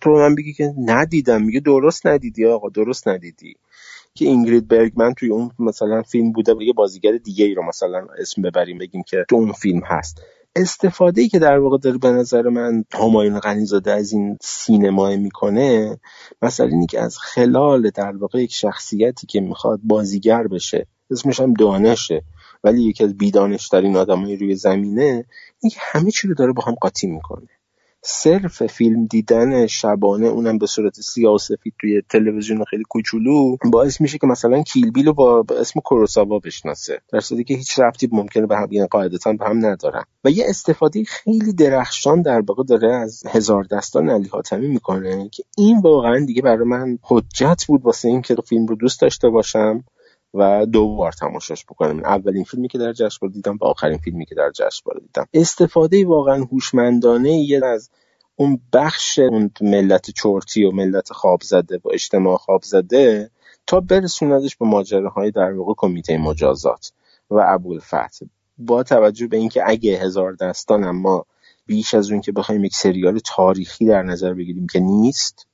تو 0.00 0.10
من 0.10 0.34
بگی 0.34 0.52
که 0.52 0.74
ندیدم. 0.78 1.42
میگه 1.42 1.60
درست 1.60 2.06
ندیدی 2.06 2.46
آقا 2.46 2.68
درست 2.68 3.08
ندیدی. 3.08 3.56
که 4.16 4.24
اینگرید 4.24 4.68
برگمن 4.68 5.14
توی 5.14 5.28
اون 5.28 5.50
مثلا 5.58 6.02
فیلم 6.02 6.32
بوده 6.32 6.54
و 6.54 6.62
یه 6.62 6.72
بازیگر 6.72 7.12
دیگه 7.12 7.44
ای 7.44 7.54
رو 7.54 7.62
مثلا 7.68 8.06
اسم 8.18 8.42
ببریم 8.42 8.78
بگیم 8.78 9.02
که 9.02 9.24
تو 9.28 9.36
اون 9.36 9.52
فیلم 9.52 9.80
هست. 9.84 10.22
استفاده 10.56 11.20
ای 11.20 11.28
که 11.28 11.38
در 11.38 11.58
واقع 11.58 11.78
داره 11.78 11.98
به 11.98 12.10
نظر 12.10 12.48
من 12.48 12.84
همایون 12.92 13.40
غنیزاده 13.40 13.92
از 13.92 14.12
این 14.12 14.38
سینما 14.40 15.16
می‌کنه 15.16 15.98
مثلا 16.42 16.66
اینی 16.66 16.86
که 16.86 17.00
از 17.00 17.18
خلال 17.18 17.90
در 17.90 18.16
واقع 18.16 18.42
یک 18.42 18.52
شخصیتی 18.52 19.26
که 19.26 19.40
می‌خواد 19.40 19.80
بازیگر 19.82 20.46
بشه 20.46 20.86
اسمش 21.10 21.40
هم 21.40 21.54
دانشه 21.54 22.22
ولی 22.64 22.82
یکی 22.82 23.04
از 23.04 23.16
بیدانشترین 23.16 23.96
آدمای 23.96 24.36
روی 24.36 24.54
زمینه 24.54 25.24
این 25.60 25.72
همه 25.78 26.10
چی 26.10 26.28
رو 26.28 26.34
داره 26.34 26.52
با 26.52 26.62
هم 26.62 26.74
قاطی 26.74 27.06
می‌کنه. 27.06 27.48
صرف 28.08 28.66
فیلم 28.66 29.06
دیدن 29.06 29.66
شبانه 29.66 30.26
اونم 30.26 30.58
به 30.58 30.66
صورت 30.66 31.00
سیاه 31.00 31.36
توی 31.80 32.02
تلویزیون 32.08 32.64
خیلی 32.64 32.82
کوچولو 32.88 33.56
باعث 33.72 34.00
میشه 34.00 34.18
که 34.18 34.26
مثلا 34.26 34.62
کیلبیلو 34.62 35.12
با 35.12 35.44
اسم 35.60 35.80
کوروساوا 35.80 36.38
بشناسه. 36.38 37.00
در 37.12 37.20
صورتی 37.20 37.44
که 37.44 37.54
هیچ 37.54 37.78
ربطی 37.78 38.08
ممکنه 38.12 38.46
به 38.46 38.56
هم 38.56 38.68
یعنی 38.70 38.86
قاعدتا 38.86 39.32
به 39.32 39.44
هم 39.44 39.66
ندارن 39.66 40.04
و 40.24 40.30
یه 40.30 40.44
استفاده 40.48 41.04
خیلی 41.04 41.52
درخشان 41.52 42.22
در 42.22 42.40
واقع 42.40 42.62
داره 42.64 42.94
از 42.94 43.22
هزار 43.26 43.64
دستان 43.70 44.10
علی 44.10 44.28
حاتمی 44.28 44.68
می‌کنه 44.68 45.28
که 45.32 45.42
این 45.56 45.80
واقعا 45.80 46.24
دیگه 46.26 46.42
برای 46.42 46.64
من 46.64 46.98
حجت 47.02 47.64
بود 47.68 47.84
واسه 47.84 48.08
اینکه 48.08 48.34
فیلم 48.48 48.66
رو 48.66 48.76
دوست 48.76 49.00
داشته 49.00 49.28
باشم. 49.28 49.84
و 50.36 50.66
دو 50.66 50.96
بار 50.96 51.12
تماشاش 51.12 51.64
بکنم. 51.64 52.04
اولین 52.04 52.44
فیلمی 52.44 52.68
که 52.68 52.78
در 52.78 52.92
جشنواره 52.92 53.34
دیدم 53.34 53.58
و 53.60 53.64
آخرین 53.64 53.98
فیلمی 53.98 54.26
که 54.26 54.34
در 54.34 54.50
جشنواره 54.50 55.00
دیدم. 55.00 55.26
استفاده 55.34 56.06
واقعا 56.06 56.44
هوشمندانه 56.44 57.30
یه 57.30 57.64
از 57.64 57.90
اون 58.36 58.60
بخش 58.72 59.18
اون 59.18 59.50
ملت 59.60 60.10
چرتی 60.10 60.64
و 60.64 60.70
ملت 60.70 61.12
خواب 61.12 61.42
زده 61.42 61.80
و 61.84 61.88
اجتماع 61.92 62.36
خواب 62.36 62.62
زده 62.62 63.30
تا 63.66 63.80
برسوندش 63.80 64.56
به 64.56 64.66
ماجراهای 64.66 65.30
در 65.30 65.52
واقع 65.52 65.74
کمیته 65.76 66.18
مجازات 66.18 66.92
و 67.30 67.44
ابوالفتح. 67.46 68.26
با 68.58 68.82
توجه 68.82 69.26
به 69.26 69.36
اینکه 69.36 69.62
اگه 69.66 69.98
هزار 69.98 70.32
دستان 70.32 70.84
اما 70.84 71.26
بیش 71.66 71.94
از 71.94 72.10
اون 72.10 72.20
که 72.20 72.32
بخوایم 72.32 72.64
یک 72.64 72.74
سریال 72.74 73.18
تاریخی 73.18 73.86
در 73.86 74.02
نظر 74.02 74.34
بگیریم 74.34 74.66
که 74.66 74.80
نیست 74.80 75.46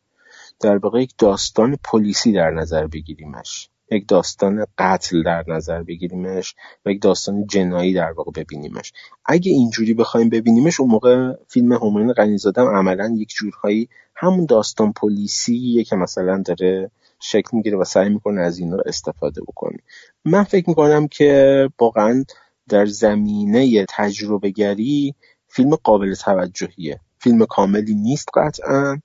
در 0.60 0.76
واقع 0.76 1.02
یک 1.02 1.14
داستان 1.18 1.78
پلیسی 1.84 2.32
در 2.32 2.50
نظر 2.50 2.86
بگیریمش. 2.86 3.68
یک 3.90 4.08
داستان 4.08 4.66
قتل 4.78 5.22
در 5.22 5.44
نظر 5.48 5.82
بگیریمش 5.82 6.54
و 6.86 6.90
یک 6.90 7.02
داستان 7.02 7.46
جنایی 7.46 7.94
در 7.94 8.12
واقع 8.12 8.30
ببینیمش. 8.30 8.92
اگه 9.24 9.52
اینجوری 9.52 9.94
بخوایم 9.94 10.28
ببینیمش 10.28 10.80
اون 10.80 10.90
موقع 10.90 11.32
فیلم 11.48 11.72
همایون 11.72 12.12
غنیزاده 12.12 12.60
عملا 12.60 13.14
یک 13.18 13.28
جورهایی 13.28 13.88
همون 14.14 14.46
داستان 14.46 14.92
پلیسیه 14.92 15.84
که 15.84 15.96
مثلا 15.96 16.42
داره 16.46 16.90
شکل 17.20 17.48
می‌گیره 17.52 17.78
و 17.78 17.84
سعی 17.84 18.08
می‌کنه 18.08 18.40
از 18.40 18.58
این 18.58 18.72
رو 18.72 18.82
استفاده 18.86 19.40
بکنه. 19.40 19.78
من 20.24 20.44
فکر 20.44 20.68
می‌کنم 20.68 21.08
که 21.08 21.68
واقعا 21.80 22.24
در 22.68 22.86
زمینه 22.86 23.86
تجربه 23.88 24.50
گری 24.50 25.14
فیلم 25.48 25.74
قابل 25.74 26.14
توجهیه. 26.14 27.00
فیلم 27.18 27.46
کاملی 27.46 27.94
نیست 27.94 28.28
قطعا 28.34 29.00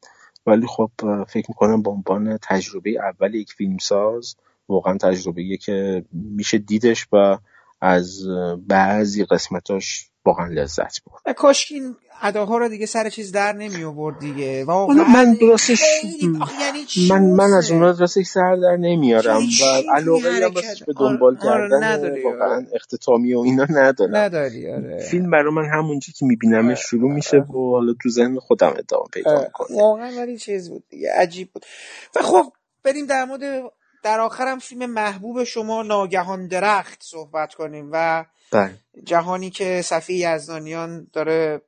ولی 0.45 0.67
خب 0.67 0.91
فکر 1.27 1.45
می‌کنم 1.49 1.81
به 1.81 1.89
عنوان 1.89 2.37
تجربه 2.41 2.89
اول 2.89 3.35
یک 3.35 3.53
فیلمساز 3.53 4.35
واقعا 4.69 4.97
تجربه 4.97 5.57
که 5.57 6.05
میشه 6.13 6.57
دیدش 6.57 7.07
و 7.11 7.37
از 7.81 8.19
بعضی 8.67 9.25
قسمتاش 9.25 10.09
واقعا 10.25 10.47
لذت 10.47 10.97
برد. 11.03 11.35
کاش 11.35 11.71
این 11.71 11.95
اداها 12.21 12.57
رو 12.57 12.69
دیگه 12.69 12.85
سر 12.85 13.09
چیز 13.09 13.31
در 13.31 13.53
نمی 13.53 13.83
آورد 13.83 14.19
دیگه. 14.19 14.65
واقعا 14.65 14.95
من 14.95 15.37
راستش 15.41 15.83
یعنی 16.21 16.37
من 17.09 17.21
من 17.21 17.53
از 17.53 17.71
اون 17.71 17.81
راستش 17.81 18.25
سر 18.25 18.55
در 18.55 18.77
نمیارم 18.79 19.41
و 19.41 19.91
علاقه 19.95 20.49
به 20.87 20.93
دنبال 20.99 21.37
آره 21.37 21.69
کردن 21.69 22.23
واقعا 22.23 22.65
اختتامی 22.75 23.33
و 23.33 23.39
اینا 23.39 23.67
ندارم. 23.69 24.15
نداری 24.15 24.71
آره. 24.71 24.99
فیلم 24.99 25.31
برای 25.31 25.53
من 25.53 25.65
همونجی 25.73 26.11
که 26.11 26.25
میبینمش 26.25 26.79
شروع 26.79 27.11
میشه 27.11 27.37
و 27.37 27.71
حالا 27.71 27.93
تو 28.01 28.09
ذهن 28.09 28.39
خودم 28.39 28.73
ادامه 28.77 29.05
پیدا 29.13 29.41
می‌کنه. 29.43 29.77
واقعا 29.77 30.11
ولی 30.17 30.37
چیز 30.37 30.69
بود 30.69 30.83
دیگه 30.89 31.09
عجیب 31.15 31.49
بود. 31.53 31.65
و 32.15 32.21
خب 32.21 32.53
بریم 32.83 33.05
در 33.05 33.25
مورد 33.25 33.41
در 34.03 34.19
آخرم 34.19 34.59
فیلم 34.59 34.85
محبوب 34.85 35.43
شما 35.43 35.83
ناگهان 35.83 36.47
درخت 36.47 37.03
صحبت 37.03 37.53
کنیم 37.53 37.89
و 37.91 38.25
بله. 38.51 38.75
جهانی 39.03 39.49
که 39.49 39.81
صفی 39.81 40.13
یزدانیان 40.13 41.07
داره 41.13 41.61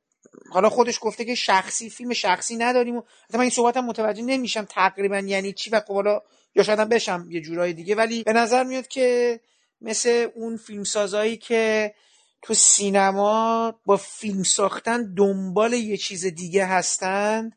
حالا 0.50 0.70
خودش 0.70 0.98
گفته 1.02 1.24
که 1.24 1.34
شخصی 1.34 1.90
فیلم 1.90 2.12
شخصی 2.12 2.56
نداریم 2.56 2.96
و 2.96 3.02
من 3.34 3.40
این 3.40 3.50
صحبتم 3.50 3.80
متوجه 3.80 4.22
نمیشم 4.22 4.64
تقریبا 4.64 5.18
یعنی 5.18 5.52
چی 5.52 5.70
و 5.70 5.80
خب 5.80 5.94
حالا 5.94 6.22
یا 6.54 6.62
شاید 6.62 6.88
بشم 6.88 7.26
یه 7.30 7.40
جورای 7.40 7.72
دیگه 7.72 7.94
ولی 7.94 8.22
به 8.22 8.32
نظر 8.32 8.64
میاد 8.64 8.88
که 8.88 9.40
مثل 9.80 10.28
اون 10.34 10.56
فیلمسازایی 10.56 11.36
که 11.36 11.94
تو 12.42 12.54
سینما 12.54 13.74
با 13.86 13.96
فیلم 13.96 14.42
ساختن 14.42 15.14
دنبال 15.14 15.72
یه 15.72 15.96
چیز 15.96 16.26
دیگه 16.26 16.66
هستند 16.66 17.56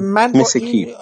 من 0.00 0.32
با 0.32 0.48
این 0.54 0.96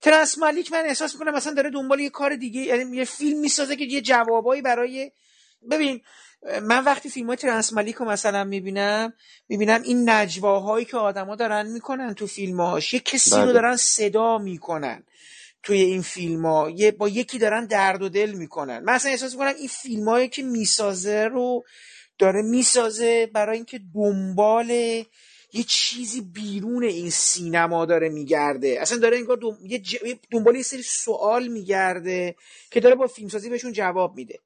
ترنس 0.00 0.38
مالیک 0.38 0.72
من 0.72 0.86
احساس 0.86 1.14
می‌کنم 1.14 1.34
مثلا 1.34 1.54
داره 1.54 1.70
دنبال 1.70 2.00
یه 2.00 2.10
کار 2.10 2.36
دیگه 2.36 2.60
یعنی 2.60 2.96
یه 2.96 3.04
فیلم 3.04 3.40
می‌سازه 3.40 3.76
که 3.76 3.84
یه 3.84 4.00
جوابایی 4.00 4.62
برای 4.62 5.12
ببین 5.70 6.00
من 6.62 6.84
وقتی 6.84 7.10
فیلم 7.10 7.26
های 7.26 7.36
ترنس 7.36 7.72
مالیک 7.72 7.96
رو 7.96 8.06
مثلا 8.06 8.44
می‌بینم 8.44 9.12
می‌بینم 9.48 9.82
این 9.82 10.10
نجواهایی 10.10 10.84
که 10.84 10.96
آدما 10.96 11.36
دارن 11.36 11.66
می‌کنن 11.66 12.14
تو 12.14 12.26
فیلمهاش. 12.26 12.94
یه 12.94 13.00
کسی 13.00 13.30
رو 13.30 13.42
بله. 13.42 13.52
دارن 13.52 13.76
صدا 13.76 14.38
می‌کنن 14.38 15.04
توی 15.62 15.80
این 15.80 16.02
فیلم 16.02 16.46
ها 16.46 16.70
یه 16.70 16.90
با 16.90 17.08
یکی 17.08 17.38
دارن 17.38 17.66
درد 17.66 18.02
و 18.02 18.08
دل 18.08 18.30
می‌کنن. 18.30 18.78
من 18.78 18.92
اصلا 18.92 19.10
احساس 19.10 19.32
می‌کنم 19.32 19.54
این 19.58 19.68
فیلم 19.68 20.08
هایی 20.08 20.28
که 20.28 20.42
می‌سازه 20.42 21.24
رو 21.24 21.64
داره 22.18 22.42
می‌سازه 22.42 23.30
برای 23.34 23.56
اینکه 23.56 23.80
دنبال 23.94 25.02
یه 25.52 25.62
چیزی 25.62 26.20
بیرون 26.20 26.84
این 26.84 27.10
سینما 27.10 27.86
داره 27.86 28.08
میگرده. 28.08 28.78
اصلا 28.80 28.98
داره 28.98 29.16
انگار 29.16 29.36
دم... 29.36 29.58
یه 29.62 29.78
ج... 29.78 29.96
دنبال 30.30 30.56
یه 30.56 30.62
سری 30.62 30.82
سوال 30.82 31.48
میگرده 31.48 32.36
که 32.70 32.80
داره 32.80 32.94
با 32.94 33.06
فیلمسازی 33.06 33.50
بهشون 33.50 33.72
جواب 33.72 34.16
میده. 34.16 34.38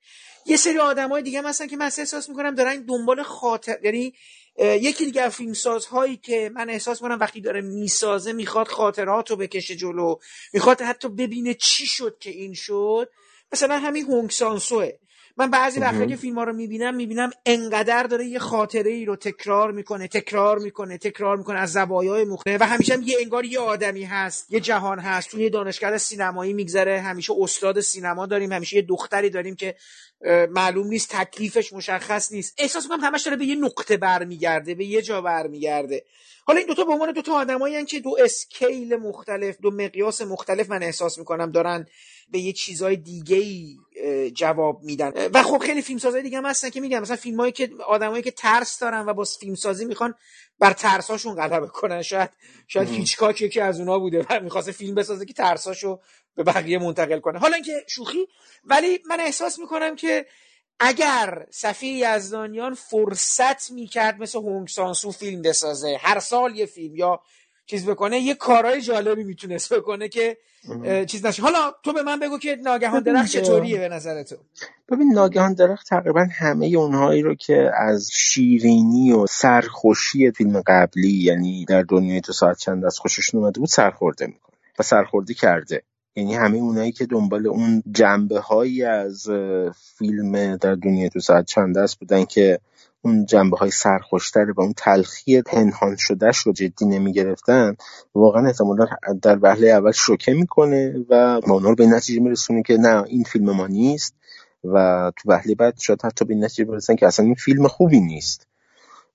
یه 0.47 0.57
سری 0.57 0.79
آدمای 0.79 1.23
دیگه 1.23 1.41
مثلا 1.41 1.67
که 1.67 1.77
من 1.77 1.85
احساس 1.85 2.29
می‌کنم 2.29 2.55
دارن 2.55 2.81
دنبال 2.81 3.23
خاطر 3.23 3.79
یعنی 3.83 4.15
یکی 4.59 5.05
دیگه 5.05 5.29
فیلمسازهایی 5.29 6.17
که 6.17 6.51
من 6.55 6.71
احساس 6.71 7.03
می‌کنم 7.03 7.19
وقتی 7.21 7.41
داره 7.41 7.61
می‌سازه 7.61 8.33
می‌خواد 8.33 8.69
خاطرات 8.69 9.31
رو 9.31 9.37
بکشه 9.37 9.77
جلو 9.77 10.17
می‌خواد 10.53 10.83
حتی 10.83 11.09
ببینه 11.09 11.55
چی 11.55 11.87
شد 11.87 12.17
که 12.21 12.31
این 12.31 12.55
شد. 12.55 13.11
مثلا 13.53 13.79
همین 13.79 14.05
هونگ 14.05 14.31
سانسوه. 14.31 14.93
من 15.37 15.51
بعضی 15.51 15.81
وقتا 15.81 16.07
که 16.07 16.17
فیلم 16.17 16.39
ها 16.39 16.45
رو 16.45 16.53
می‌بینم 16.53 16.95
می‌بینم 16.95 17.31
انقدر 17.47 18.03
داره 18.03 18.27
یه 18.27 18.39
خاطره 18.39 18.91
ای 18.91 19.05
رو 19.05 19.17
تکرار 19.17 19.73
می‌کنه 19.73 20.09
تکرار 20.09 20.59
می‌کنه 20.59 20.99
تکرار 20.99 21.37
می‌کنه 21.37 21.59
از 21.59 21.73
زوایای 21.73 22.25
مختلف 22.25 22.61
و 22.61 22.65
همیشه 22.65 22.95
هم 22.95 23.03
یه 23.03 23.17
انگار 23.21 23.45
یه 23.45 23.59
آدمی 23.59 24.05
هست 24.05 24.53
یه 24.53 24.61
جهان 24.61 24.99
هست. 24.99 25.31
توی 25.31 25.43
یه 25.43 25.51
دانشگاه 25.51 25.99
سینمایی 25.99 26.53
میگذره 26.53 27.01
همیشه 27.01 27.33
استاد 27.39 27.81
سینما 27.81 28.27
داریم 28.27 28.53
همیشه 28.53 28.77
یه 28.77 28.83
دختری 28.83 29.31
داریم 29.31 29.55
که 29.55 29.75
معلوم 30.51 30.87
نیست 30.87 31.09
تکلیفش 31.11 31.73
مشخص 31.73 32.33
نیست. 32.33 32.55
احساس 32.59 32.83
می‌کنم 32.83 33.01
همش 33.01 33.23
داره 33.23 33.37
به 33.37 33.45
یه 33.45 33.55
نقطه 33.55 33.97
برمیگرده 33.97 34.75
به 34.75 34.85
یه 34.85 35.03
جا 35.03 35.21
برمیگرده. 35.21 36.05
حالا 36.47 36.59
این 36.59 36.69
دوتا 36.69 36.85
به 36.85 36.93
عنوان 36.93 37.13
دوتا 37.13 37.33
آدمایی 37.33 37.85
که 37.85 38.01
دو 38.01 38.17
اسکیل 38.25 38.97
مختلف 38.97 39.57
دو 39.63 39.71
مقیاس 39.71 40.23
مختلف 40.23 40.71
من 40.71 40.83
احساس 40.83 41.19
می‌کنم 41.19 41.51
دارن 41.51 41.87
به 42.31 42.39
یه 42.39 42.53
چیزای 42.53 42.97
دیگه 42.97 43.37
ای 43.37 43.77
جواب 44.31 44.83
میدن. 44.83 45.13
و 45.35 45.43
خب 45.43 45.59
خیلی 45.59 45.83
فیلمسازای 45.83 46.23
دیگه 46.23 46.39
هم 46.39 46.47
هستن 46.47 46.71
که 46.71 46.81
میگن 46.81 46.99
مثلا 46.99 47.17
فیلمایی 47.17 47.53
که 47.53 47.71
آدمایی 47.87 48.23
که 48.23 48.31
ترس 48.31 48.79
دارن 48.79 49.07
و 49.07 49.15
با 49.15 49.25
فیلمسازی 49.25 49.85
می‌خوان 49.85 50.15
بر 50.59 50.73
ترساشون 50.73 51.35
غلبه 51.35 51.67
کنن. 51.67 52.03
شاید 52.03 52.31
شاید 52.69 52.89
هیچکاک 52.89 53.43
یکی 53.43 53.61
از 53.61 53.81
اونا 53.81 53.99
بوده 53.99 54.27
و 54.31 54.41
می‌خواسته 54.41 54.73
فیلم 54.73 54.95
بسازه 54.95 55.27
که 55.27 55.33
ترساشو 55.33 56.01
به 56.35 56.43
بقیه 56.43 56.79
منتقل 56.79 57.19
کنه. 57.21 57.39
حالا 57.39 57.55
اینکه 57.55 57.85
شوخی 57.89 58.27
ولی 58.65 59.03
من 59.09 59.21
احساس 59.21 59.59
می‌کنم 59.59 59.97
که 59.97 60.27
اگر 60.81 61.47
صفی 61.51 61.87
یزدانیان 61.87 62.75
فرصت 62.75 63.71
می‌کرد 63.71 64.23
مثل 64.23 64.39
هونگ 64.39 64.69
سانسو 64.69 65.13
فیلم 65.13 65.43
بسازه 65.43 65.99
هر 66.01 66.19
سال 66.19 66.57
یه 66.57 66.67
فیلم 66.67 66.97
یا 66.97 67.21
چیز 67.67 67.89
بکنه 67.89 68.19
یه 68.19 68.35
کارهای 68.35 68.81
جالبی 68.81 69.25
می‌تونست 69.25 69.73
بکنه 69.73 70.09
که 70.09 70.37
چیز 71.07 71.27
نشه. 71.27 71.43
حالا 71.43 71.73
تو 71.83 71.93
به 71.93 72.03
من 72.03 72.21
بگو 72.21 72.39
که 72.39 72.57
ناگهان 72.63 73.03
درخت 73.03 73.31
چطوریه 73.31 73.79
به 73.79 73.89
نظر 73.89 74.23
تو؟ 74.23 74.37
ببین 74.89 75.13
ناگهان 75.13 75.55
درخت 75.55 75.89
تقریبا 75.89 76.27
همه 76.33 76.67
اونهایی 76.67 77.23
رو 77.23 77.35
که 77.35 77.71
از 77.77 78.11
شیرینی 78.13 79.13
و 79.13 79.27
سرخوشی 79.27 80.31
فیلم 80.31 80.63
قبلی 80.67 81.25
یعنی 81.25 81.65
در 81.65 81.83
دنیای 81.83 82.21
تو 82.21 82.33
ساعت 82.33 82.59
چند 82.59 82.85
از 82.85 82.99
خوششون 82.99 83.41
اومده 83.41 83.61
بود 83.61 83.69
سرخورده 83.69 84.27
می‌کنه 84.27 84.57
و 84.79 84.83
سرخورده 84.83 85.35
کرده. 85.35 85.83
یعنی 86.17 86.35
همه 86.35 86.57
اونایی 86.57 86.93
که 86.93 87.07
دنبال 87.07 87.47
اون 87.47 87.83
جنبه 87.91 88.41
هایی 88.41 88.85
از 88.85 89.27
فیلم 89.99 90.57
در 90.57 90.75
دنیای 90.75 91.09
تو 91.09 91.21
ساعت 91.21 91.47
چند 91.47 91.79
است 91.79 91.99
بودن 91.99 92.25
که 92.25 92.59
اون 93.05 93.27
جنبه 93.27 93.57
های 93.57 93.71
سرخوشتر 93.71 94.51
و 94.51 94.61
اون 94.61 94.73
تلخی 94.77 95.43
پنهان 95.43 95.97
شدهش 95.97 96.39
رو 96.39 96.53
جدی 96.53 96.87
نمی 96.87 97.13
گرفتن 97.13 97.77
واقعا 98.15 98.47
احتمالا 98.47 98.87
در 99.23 99.39
وهله 99.43 99.69
اول 99.69 99.93
شوکه 99.93 100.33
می‌کنه 100.33 101.05
و 101.11 101.41
اونا 101.47 101.69
رو 101.69 101.75
به 101.75 101.87
نتیجه 101.87 102.21
میرسونه 102.21 102.63
که 102.63 102.77
نه 102.77 103.05
این 103.07 103.25
فیلم 103.25 103.51
ما 103.51 103.67
نیست 103.67 104.15
و 104.65 105.13
تو 105.17 105.31
وهله 105.31 105.55
بعد 105.55 105.79
شاید 105.79 106.05
حتی 106.05 106.25
به 106.25 106.35
نتیجه 106.35 106.65
برسن 106.65 106.97
که 106.97 107.07
اصلا 107.07 107.27
این 107.27 107.35
فیلم 107.35 107.69
خوبی 107.69 108.01
نیست. 108.01 108.47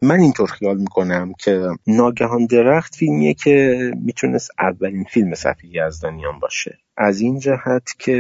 من 0.02 0.20
اینطور 0.20 0.48
خیال 0.48 0.78
می‌کنم 0.78 1.34
که 1.40 1.70
ناگهان 1.88 2.46
درخت 2.46 2.96
فیلمیه 2.96 3.34
که 3.34 3.78
می‌تونست 4.02 4.52
اولین 4.60 5.04
فیلم 5.04 5.36
صفی 5.36 5.68
یزدانیان 5.74 6.40
باشه. 6.40 6.78
از 6.98 7.22
این 7.22 7.40
جهت 7.40 7.90
که 8.00 8.12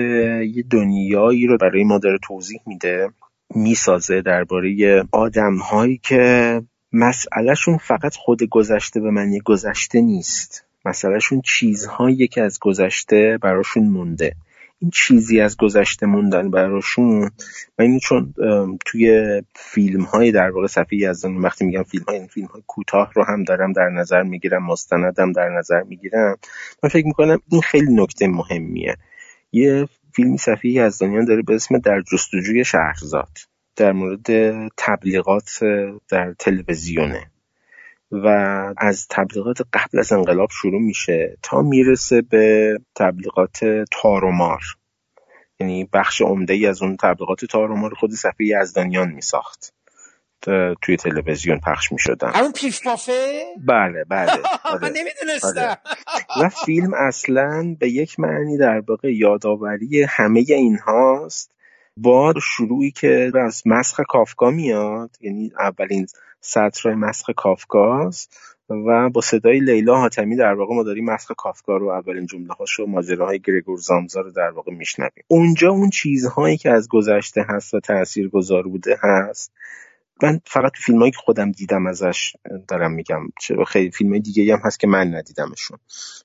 یه 0.55 0.63
دنیایی 0.69 1.47
رو 1.47 1.57
برای 1.57 1.83
ما 1.83 1.97
داره 1.97 2.17
توضیح 2.23 2.61
میده. 2.67 3.09
می‌سازه 3.55 4.21
درباره 4.21 5.03
آدمهایی 5.11 5.97
که 6.03 6.61
مسئلهشون 6.93 7.77
فقط 7.77 8.15
خود 8.15 8.43
گذشته 8.43 8.99
به 8.99 9.11
معنی 9.11 9.39
گذشته 9.39 10.01
نیست. 10.01 10.65
مسئلهشون 10.85 11.41
چیزهایی 11.41 12.27
که 12.27 12.41
از 12.41 12.59
گذشته 12.59 13.37
براشون 13.41 13.83
مونده. 13.83 14.35
این 14.81 14.91
چیزی 14.91 15.41
از 15.41 15.57
گذشته 15.57 16.05
موندن 16.05 16.51
براشون 16.51 17.31
و 17.77 17.81
این 17.81 17.99
چون 17.99 18.33
توی 18.85 19.41
فیلم 19.55 20.03
های 20.03 20.31
در 20.31 20.49
واقع 20.49 20.67
صفحه 20.67 20.97
یزدان 20.97 21.37
وقتی 21.37 21.65
میگم 21.65 21.83
فیلم 21.83 22.03
های 22.07 22.17
این 22.17 22.27
فیلم 22.27 22.47
های 22.47 22.61
کوتاه 22.67 23.11
رو 23.15 23.23
هم 23.23 23.43
دارم 23.43 23.73
در 23.73 23.89
نظر 23.89 24.23
می‌گیرم 24.23 24.65
مستندم 24.65 25.31
در 25.31 25.49
نظر 25.49 25.83
می‌گیرم 25.83 26.37
من 26.83 26.89
فکر 26.89 27.05
می‌کنم 27.05 27.39
این 27.51 27.61
خیلی 27.61 27.93
نکته 27.93 28.27
مهمیه. 28.27 28.95
یه 29.51 29.87
فیلمی 30.13 30.37
صفحه 30.37 30.71
یزدانیان 30.71 31.25
داره 31.25 31.41
به 31.41 31.55
اسم 31.55 31.77
در 31.77 32.01
جستجوی 32.01 32.65
شهرزاد 32.65 33.37
در 33.75 33.91
مورد 33.91 34.27
تبلیغات 34.77 35.59
در 36.09 36.33
تلویزیونه. 36.39 37.31
و 38.11 38.27
از 38.77 39.07
تبلیغات 39.09 39.61
قبل 39.73 39.99
از 39.99 40.11
انقلاب 40.11 40.49
شروع 40.51 40.81
میشه 40.81 41.37
تا 41.41 41.61
می‌رسه 41.61 42.21
به 42.21 42.77
تبلیغات 42.95 43.85
تارومار 43.91 44.61
یعنی 45.59 45.89
بخش 45.93 46.21
عمده 46.21 46.53
ای 46.53 46.65
از 46.65 46.81
اون 46.81 46.97
تبلیغات 46.97 47.45
تارومار 47.45 47.93
خود 47.93 48.11
صفحه 48.11 48.47
یزدانیان 48.47 49.11
میساخت. 49.11 49.73
توی 50.81 50.97
تلویزیون 50.97 51.59
پخش 51.59 51.91
می 51.91 51.99
شدن 51.99 52.31
همون 52.33 52.51
پیف 52.51 52.83
پافه؟ 52.83 53.43
بله 53.67 54.03
بله 54.09 54.31
آره. 54.63 54.81
من 54.81 54.93
نمی‌دونستم 54.95 55.59
آره. 55.59 55.77
و 56.45 56.49
فیلم 56.65 56.93
اصلا 56.93 57.75
به 57.79 57.89
یک 57.89 58.19
معنی 58.19 58.57
در 58.57 58.79
واقع 58.87 59.13
یادآوری 59.13 60.03
همه 60.03 60.45
این 60.47 60.77
هاست 60.77 61.51
با 61.97 62.33
شروعی 62.41 62.91
که 62.91 63.31
از 63.45 63.63
مسخ 63.65 63.99
کافکا 64.09 64.51
میاد 64.51 65.09
یعنی 65.21 65.51
اولین 65.59 66.07
سطر 66.41 66.93
مسخ 66.93 67.29
کافکاست 67.29 68.39
و 68.69 69.09
با 69.09 69.21
صدای 69.21 69.59
لیلا 69.59 69.95
حاتمی 69.95 70.35
در 70.35 70.53
واقع 70.53 70.75
ما 70.75 70.83
داریم 70.83 71.05
مسخ 71.05 71.31
کافکا 71.37 71.77
رو 71.77 71.87
اولین 71.87 72.25
جمله 72.25 72.53
هاش 72.53 72.79
و 72.79 72.85
ماجراهای 72.85 73.39
گریگور 73.39 73.77
زامزا 73.77 74.21
رو 74.21 74.31
در 74.31 74.49
واقع 74.49 74.71
میشنویم 74.71 75.23
اونجا 75.27 75.69
اون 75.69 75.89
چیزهایی 75.89 76.57
که 76.57 76.69
از 76.69 76.87
گذشته 76.87 77.45
هست 77.49 77.73
و 77.73 77.79
تأثیر 77.79 78.29
گذار 78.29 78.63
بوده 78.63 78.97
هست 79.01 79.51
من 80.23 80.41
فقط 80.45 80.71
تو 80.71 80.81
فیلم 80.81 80.99
هایی 80.99 81.11
که 81.11 81.17
خودم 81.17 81.51
دیدم 81.51 81.87
ازش 81.87 82.33
دارم 82.67 82.91
میگم. 82.91 83.29
چه 83.39 83.55
خیلی 83.67 83.91
فیلم 83.91 84.17
دیگه 84.17 84.53
هم 84.53 84.61
هست 84.63 84.79
که 84.79 84.87
من 84.87 85.15
ندیدمشون. 85.15 85.77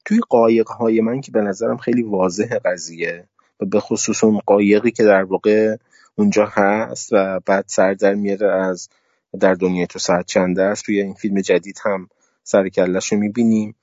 توی 0.04 0.20
قایق 0.28 0.68
های 0.68 1.00
من 1.00 1.20
که 1.20 1.32
به 1.32 1.40
نظرم 1.40 1.76
خیلی 1.76 2.02
واضح 2.02 2.58
قضیه 2.64 3.28
و 3.60 3.66
به 3.66 3.80
خصوص 3.80 4.24
اون 4.24 4.40
قایقی 4.46 4.90
که 4.90 5.04
در 5.04 5.22
واقع 5.22 5.76
اونجا 6.14 6.46
هست 6.52 7.08
و 7.12 7.40
بعد 7.46 7.64
سر 7.68 7.94
در 7.94 8.14
میاره 8.14 8.52
از 8.52 8.88
در 9.40 9.54
دنیای 9.54 9.86
تو 9.86 9.98
ساعت 9.98 10.26
چند 10.26 10.58
است 10.58 10.84
توی 10.84 11.00
این 11.00 11.14
فیلم 11.14 11.40
جدید 11.40 11.78
هم 11.84 12.08
سر 12.42 12.68
کلش 12.68 13.12
رو 13.12 13.18
می‌بینیم. 13.18 13.74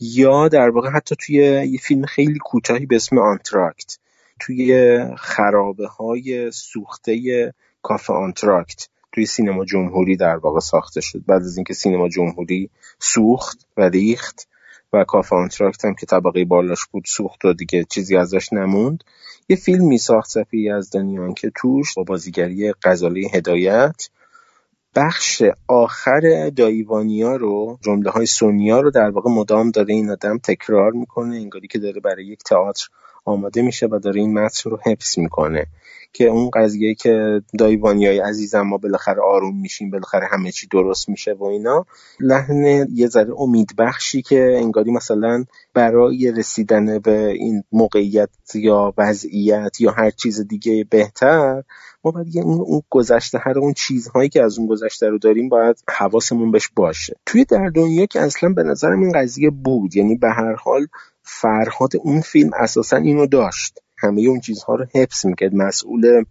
یا 0.00 0.48
در 0.48 0.68
واقع 0.68 0.90
حتی 0.90 1.16
توی 1.16 1.34
یه 1.70 1.78
فیلم 1.78 2.06
خیلی 2.06 2.38
کوتاهی 2.38 2.86
به 2.86 2.96
اسم 2.96 3.18
آنتراکت 3.18 3.98
توی 4.40 5.00
خرابه 5.16 5.86
های 5.86 6.50
سوخته 6.50 7.54
کافه 7.82 8.12
آنتراکت 8.12 8.88
توی 9.14 9.26
سینما 9.26 9.64
جمهوری 9.64 10.16
در 10.16 10.36
واقع 10.36 10.60
ساخته 10.60 11.00
شد. 11.00 11.22
بعد 11.26 11.42
از 11.42 11.56
اینکه 11.56 11.74
سینما 11.74 12.08
جمهوری 12.08 12.70
سوخت 12.98 13.66
و 13.76 13.88
ریخت 13.88 14.48
و 14.92 15.04
کافه 15.04 15.36
آنتراکت 15.36 15.84
هم 15.84 15.94
که 15.94 16.06
طبقه 16.06 16.44
بالاش 16.44 16.86
بود 16.86 17.04
سوخت 17.06 17.44
و 17.44 17.52
دیگه 17.52 17.84
چیزی 17.84 18.16
ازش 18.16 18.52
نموند 18.52 19.04
یه 19.48 19.56
فیلمی 19.56 19.98
ساخت 19.98 20.30
صفی 20.30 20.58
یزدانیان 20.58 21.34
که 21.34 21.52
توش 21.56 21.94
با 21.94 22.02
بازیگری 22.02 22.72
غزاله 22.84 23.20
هدایت 23.34 24.08
بخش 24.96 25.42
آخر 25.68 26.50
دایوانیا 26.56 27.36
رو 27.36 27.78
جمله 27.82 28.10
های 28.10 28.26
سونیا 28.26 28.80
رو 28.80 28.90
در 28.90 29.10
واقع 29.10 29.30
مدام 29.30 29.70
داره 29.70 29.94
این 29.94 30.10
آدم 30.10 30.38
تکرار 30.38 30.92
می‌کنه 30.92 31.36
انگاری 31.36 31.68
که 31.68 31.78
داره 31.78 32.00
برای 32.00 32.26
یک 32.26 32.42
تئاتر 32.42 32.88
آماده 33.24 33.62
میشه 33.62 33.86
و 33.86 33.98
داره 33.98 34.20
این 34.20 34.38
متن 34.38 34.70
رو 34.70 34.78
حفظ 34.86 35.18
می‌کنه. 35.18 35.66
که 36.14 36.24
اون 36.24 36.50
قضیه 36.50 36.94
که 36.94 37.42
های 37.60 38.18
عزیزم 38.18 38.60
ما 38.60 38.76
بالاخره 38.76 39.22
آروم 39.22 39.60
میشیم 39.60 39.90
بالاخره 39.90 40.26
همه 40.30 40.52
چی 40.52 40.66
درست 40.66 41.08
میشه 41.08 41.32
و 41.32 41.44
اینا 41.44 41.86
لحن 42.20 42.86
یه 42.92 43.08
ذره 43.08 43.40
امید 43.40 43.76
بخشی 43.78 44.22
که 44.22 44.56
انگاری 44.56 44.90
مثلا 44.90 45.44
برای 45.74 46.32
رسیدن 46.36 46.98
به 46.98 47.28
این 47.28 47.64
موقعیت 47.72 48.30
یا 48.54 48.94
وضعیت 48.98 49.80
یا 49.80 49.90
هر 49.90 50.10
چیز 50.10 50.40
دیگه 50.40 50.86
بهتر 50.90 51.62
ما 52.04 52.10
باید 52.10 52.38
اون, 52.38 52.60
اون 52.60 52.82
گذشته 52.90 53.38
هر 53.38 53.58
اون 53.58 53.72
چیزهایی 53.72 54.28
که 54.28 54.42
از 54.42 54.58
اون 54.58 54.68
گذشته 54.68 55.08
رو 55.08 55.18
داریم 55.18 55.48
باید 55.48 55.76
حواسمون 55.88 56.50
بهش 56.50 56.68
باشه. 56.76 57.16
توی 57.26 57.44
در 57.44 57.68
دنیا 57.68 58.06
که 58.06 58.20
اصلا 58.20 58.48
به 58.48 58.62
نظرم 58.62 59.00
این 59.00 59.12
قضیه 59.12 59.50
بود 59.50 59.96
یعنی 59.96 60.16
به 60.16 60.30
هر 60.30 60.54
حال 60.54 60.86
فرهاد 61.24 61.90
اون 61.96 62.20
فیلم 62.20 62.50
اساسا 62.54 62.96
اینو 62.96 63.26
داشت. 63.26 63.78
همه 63.98 64.22
اون 64.22 64.40
چیزها 64.40 64.74
رو 64.74 64.86
حفظ 64.94 65.26
می‌کرد. 65.26 65.54
مسئول 65.54 66.24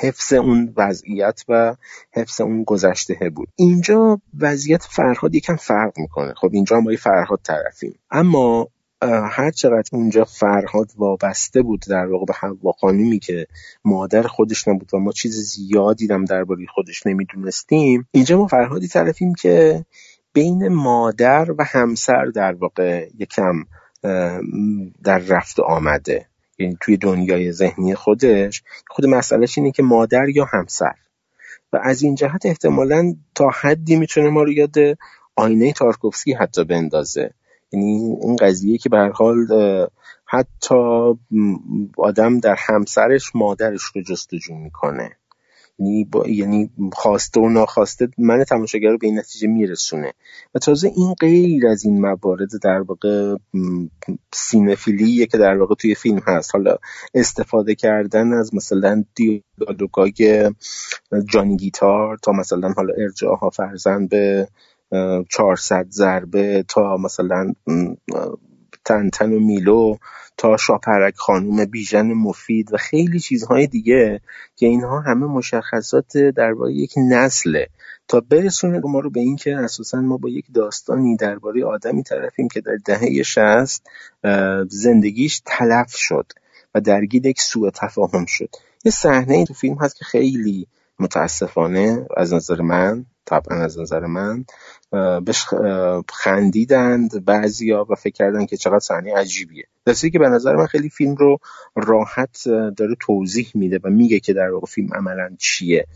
حفظ 0.00 0.32
اون 0.32 0.74
وضعیت 0.76 1.44
و 1.48 1.76
حفظ 2.12 2.40
اون 2.40 2.64
گذشته 2.64 3.30
بود. 3.34 3.48
اینجا 3.56 4.20
وضعیت 4.40 4.82
فرهاد 4.82 5.34
یکم 5.34 5.56
فرق 5.56 5.92
می‌کنه. 5.98 6.34
خب 6.34 6.50
اینجا 6.52 6.80
ما 6.80 6.96
فرهاد 6.96 7.40
طرفیم. 7.42 7.98
اما 8.10 8.68
هر 9.02 9.50
چقدر 9.50 9.88
اونجا 9.92 10.24
فرهاد 10.24 10.92
وابسته 10.96 11.62
بود 11.62 11.84
در 11.88 12.06
واقع 12.06 12.24
به 12.24 12.34
حوا 12.34 12.72
خانومی 12.72 13.18
که 13.18 13.46
مادر 13.84 14.22
خودش 14.22 14.68
نبود 14.68 14.94
و 14.94 14.98
ما 14.98 15.12
چیز 15.12 15.34
زیادی 15.34 16.06
هم 16.06 16.24
درباره 16.24 16.66
خودش 16.74 17.06
نمی‌دونستیم 17.06 18.08
اینجا 18.10 18.38
ما 18.38 18.46
فرهادی 18.46 18.88
طرفیم 18.88 19.34
که 19.34 19.84
بین 20.32 20.68
مادر 20.68 21.54
و 21.58 21.64
همسر 21.64 22.24
در 22.24 22.52
واقع 22.52 23.08
یکم 23.18 23.64
در 25.04 25.18
رفت 25.18 25.60
آمده. 25.60 26.26
یعنی 26.58 26.76
توی 26.80 26.96
دنیای 26.96 27.52
ذهنی 27.52 27.94
خودش 27.94 28.62
خود 28.88 29.06
مسئلهش 29.06 29.58
اینه 29.58 29.70
که 29.70 29.82
مادر 29.82 30.28
یا 30.28 30.44
همسر. 30.44 30.94
و 31.72 31.80
از 31.82 32.02
این 32.02 32.14
جهت 32.14 32.46
احتمالا 32.46 33.14
تا 33.34 33.50
حدی 33.60 33.96
می‌تونه 33.96 34.28
ما 34.28 34.42
رو 34.42 34.52
یاد 34.52 34.74
آینه 35.36 35.72
تارکوفسکی 35.72 36.32
حتی 36.32 36.64
بندازه. 36.64 37.30
یعنی 37.72 38.16
این 38.22 38.36
قضیه 38.36 38.78
که 38.78 38.88
به 38.88 39.10
حال 39.14 39.46
حتی 40.24 40.74
آدم 41.98 42.40
در 42.40 42.56
همسرش 42.58 43.30
مادرش 43.34 43.82
رو 43.82 44.02
جستجو 44.02 44.54
می‌کنه. 44.54 45.16
یعنی, 45.78 46.04
با... 46.04 46.28
یعنی 46.28 46.70
خواسته 46.92 47.40
و 47.40 47.48
ناخواسته 47.48 48.08
من 48.18 48.44
تماشاگر 48.44 48.90
رو 48.90 48.98
به 48.98 49.06
این 49.06 49.18
نتیجه 49.18 49.48
میرسونه. 49.48 50.12
و 50.54 50.58
تازه 50.58 50.92
این 50.96 51.14
غیر 51.14 51.66
از 51.66 51.84
این 51.84 52.00
موارد 52.00 52.48
در 52.62 52.80
واقع 52.80 53.36
سینفیلیه 54.32 55.26
که 55.26 55.38
در 55.38 55.56
واقع 55.56 55.74
توی 55.74 55.94
فیلم 55.94 56.20
هست. 56.26 56.54
حالا 56.54 56.76
استفاده 57.14 57.74
کردن 57.74 58.32
از 58.32 58.54
مثلا 58.54 59.04
دیالوگای 59.14 60.50
جانی 61.28 61.56
گیتار 61.56 62.16
تا 62.22 62.32
مثلا 62.32 62.68
حالا 62.68 62.94
ارجاها 62.98 63.50
فرزن 63.50 64.06
به 64.06 64.48
400 65.28 65.86
ضربه 65.90 66.64
تا 66.68 66.96
مثلا 66.96 67.52
تنتن 68.88 69.32
و 69.32 69.40
میلو 69.40 69.96
تا 70.36 70.56
شاپرک 70.56 71.14
خانوم 71.16 71.64
بیژن 71.64 72.12
مفید 72.12 72.74
و 72.74 72.76
خیلی 72.76 73.20
چیزهای 73.20 73.66
دیگه 73.66 74.20
که 74.56 74.66
اینها 74.66 75.00
همه 75.00 75.26
مشخصات 75.26 76.18
درباره 76.18 76.72
یک 76.72 76.92
نسله. 77.10 77.68
تا 78.08 78.20
برسونه 78.20 78.80
ما 78.84 79.00
رو 79.00 79.10
به 79.10 79.20
این 79.20 79.36
که 79.36 79.56
اساسا 79.56 80.00
ما 80.00 80.16
با 80.16 80.28
یک 80.28 80.44
داستانی 80.54 81.16
درباره 81.16 81.64
آدمی 81.64 82.02
طرفیم 82.02 82.48
که 82.48 82.60
در 82.60 82.76
دهه 82.84 83.22
شست 83.22 83.86
زندگیش 84.68 85.42
تلف 85.46 85.96
شد 85.96 86.32
و 86.74 86.80
درگیر 86.80 87.26
یک 87.26 87.40
سوء 87.40 87.70
تفاهم 87.74 88.24
شد. 88.26 88.48
یه 88.84 88.92
صحنه 88.92 89.44
تو 89.44 89.54
فیلم 89.54 89.76
هست 89.80 89.96
که 89.96 90.04
خیلی 90.04 90.66
متاسفانه 90.98 92.06
از 92.16 92.34
نظر 92.34 92.60
من 92.60 93.06
طبعا 93.28 93.64
از 93.64 93.78
نظر 93.78 94.06
من 94.06 94.44
بهش 95.24 95.44
خندیدند 96.08 97.24
بعضیا 97.24 97.86
و 97.90 97.94
فکر 97.94 98.14
کردن 98.14 98.46
که 98.46 98.56
چقدر 98.56 98.78
صحنه 98.78 99.14
عجیبیه. 99.14 99.64
در 99.86 99.94
که 99.94 100.18
به 100.18 100.28
نظر 100.28 100.56
من 100.56 100.66
خیلی 100.66 100.88
فیلم 100.88 101.14
رو 101.14 101.38
راحت 101.76 102.48
داره 102.48 102.96
توضیح 103.00 103.50
میده 103.54 103.80
و 103.84 103.90
میگه 103.90 104.20
که 104.20 104.32
در 104.32 104.50
واقع 104.50 104.66
فیلم 104.66 104.94
عملا 104.94 105.30
چیه. 105.38 105.86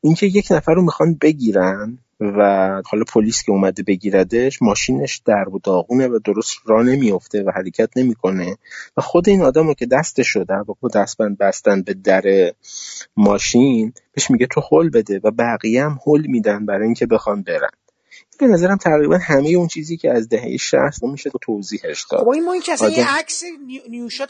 اینکه 0.00 0.26
یک 0.26 0.48
نفر 0.50 0.74
رو 0.74 0.82
می‌خوان 0.82 1.18
بگیرن 1.20 1.98
و 2.20 2.42
حالا 2.86 3.04
پلیس 3.12 3.42
که 3.42 3.52
اومده 3.52 3.82
بگیردش 3.82 4.62
ماشینش 4.62 5.22
در 5.24 5.48
و 5.48 5.60
داغونه 5.64 6.08
و 6.08 6.18
درست 6.24 6.56
را 6.66 6.82
نمیفته 6.82 7.42
و 7.42 7.50
حرکت 7.50 7.90
نمی‌کنه. 7.96 8.56
و 8.96 9.00
خود 9.00 9.28
این 9.28 9.42
آدم 9.42 9.66
رو 9.66 9.74
که 9.74 9.86
دستش 9.86 10.28
شده 10.28 10.54
و 10.54 10.88
دستبند 10.94 11.38
بستن 11.38 11.82
به 11.82 11.94
در 11.94 12.52
ماشین 13.16 13.92
بهش 14.12 14.30
میگه 14.30 14.46
تو 14.46 14.62
حل 14.70 14.88
بده 14.88 15.20
و 15.24 15.30
بقیه 15.30 15.84
هم 15.84 15.98
حل 16.06 16.26
میدن 16.26 16.66
برای 16.66 16.84
اینکه 16.84 17.06
بخوان 17.06 17.42
برن. 17.42 17.79
به 18.40 18.46
نظرم 18.46 18.76
تقریبا 18.76 19.18
همه 19.18 19.48
اون 19.48 19.68
چیزی 19.68 19.96
که 19.96 20.10
از 20.10 20.28
دهه 20.28 20.56
60 20.56 21.02
میشه 21.02 21.30
توضیحش 21.42 22.06
داد 22.10 22.20
خب 22.20 22.28
این 22.28 22.44
ما 22.44 22.52
این 22.52 22.62
که 22.62 22.72
یه 22.90 23.16
عکس 23.18 23.42
نیوشا 23.88 24.26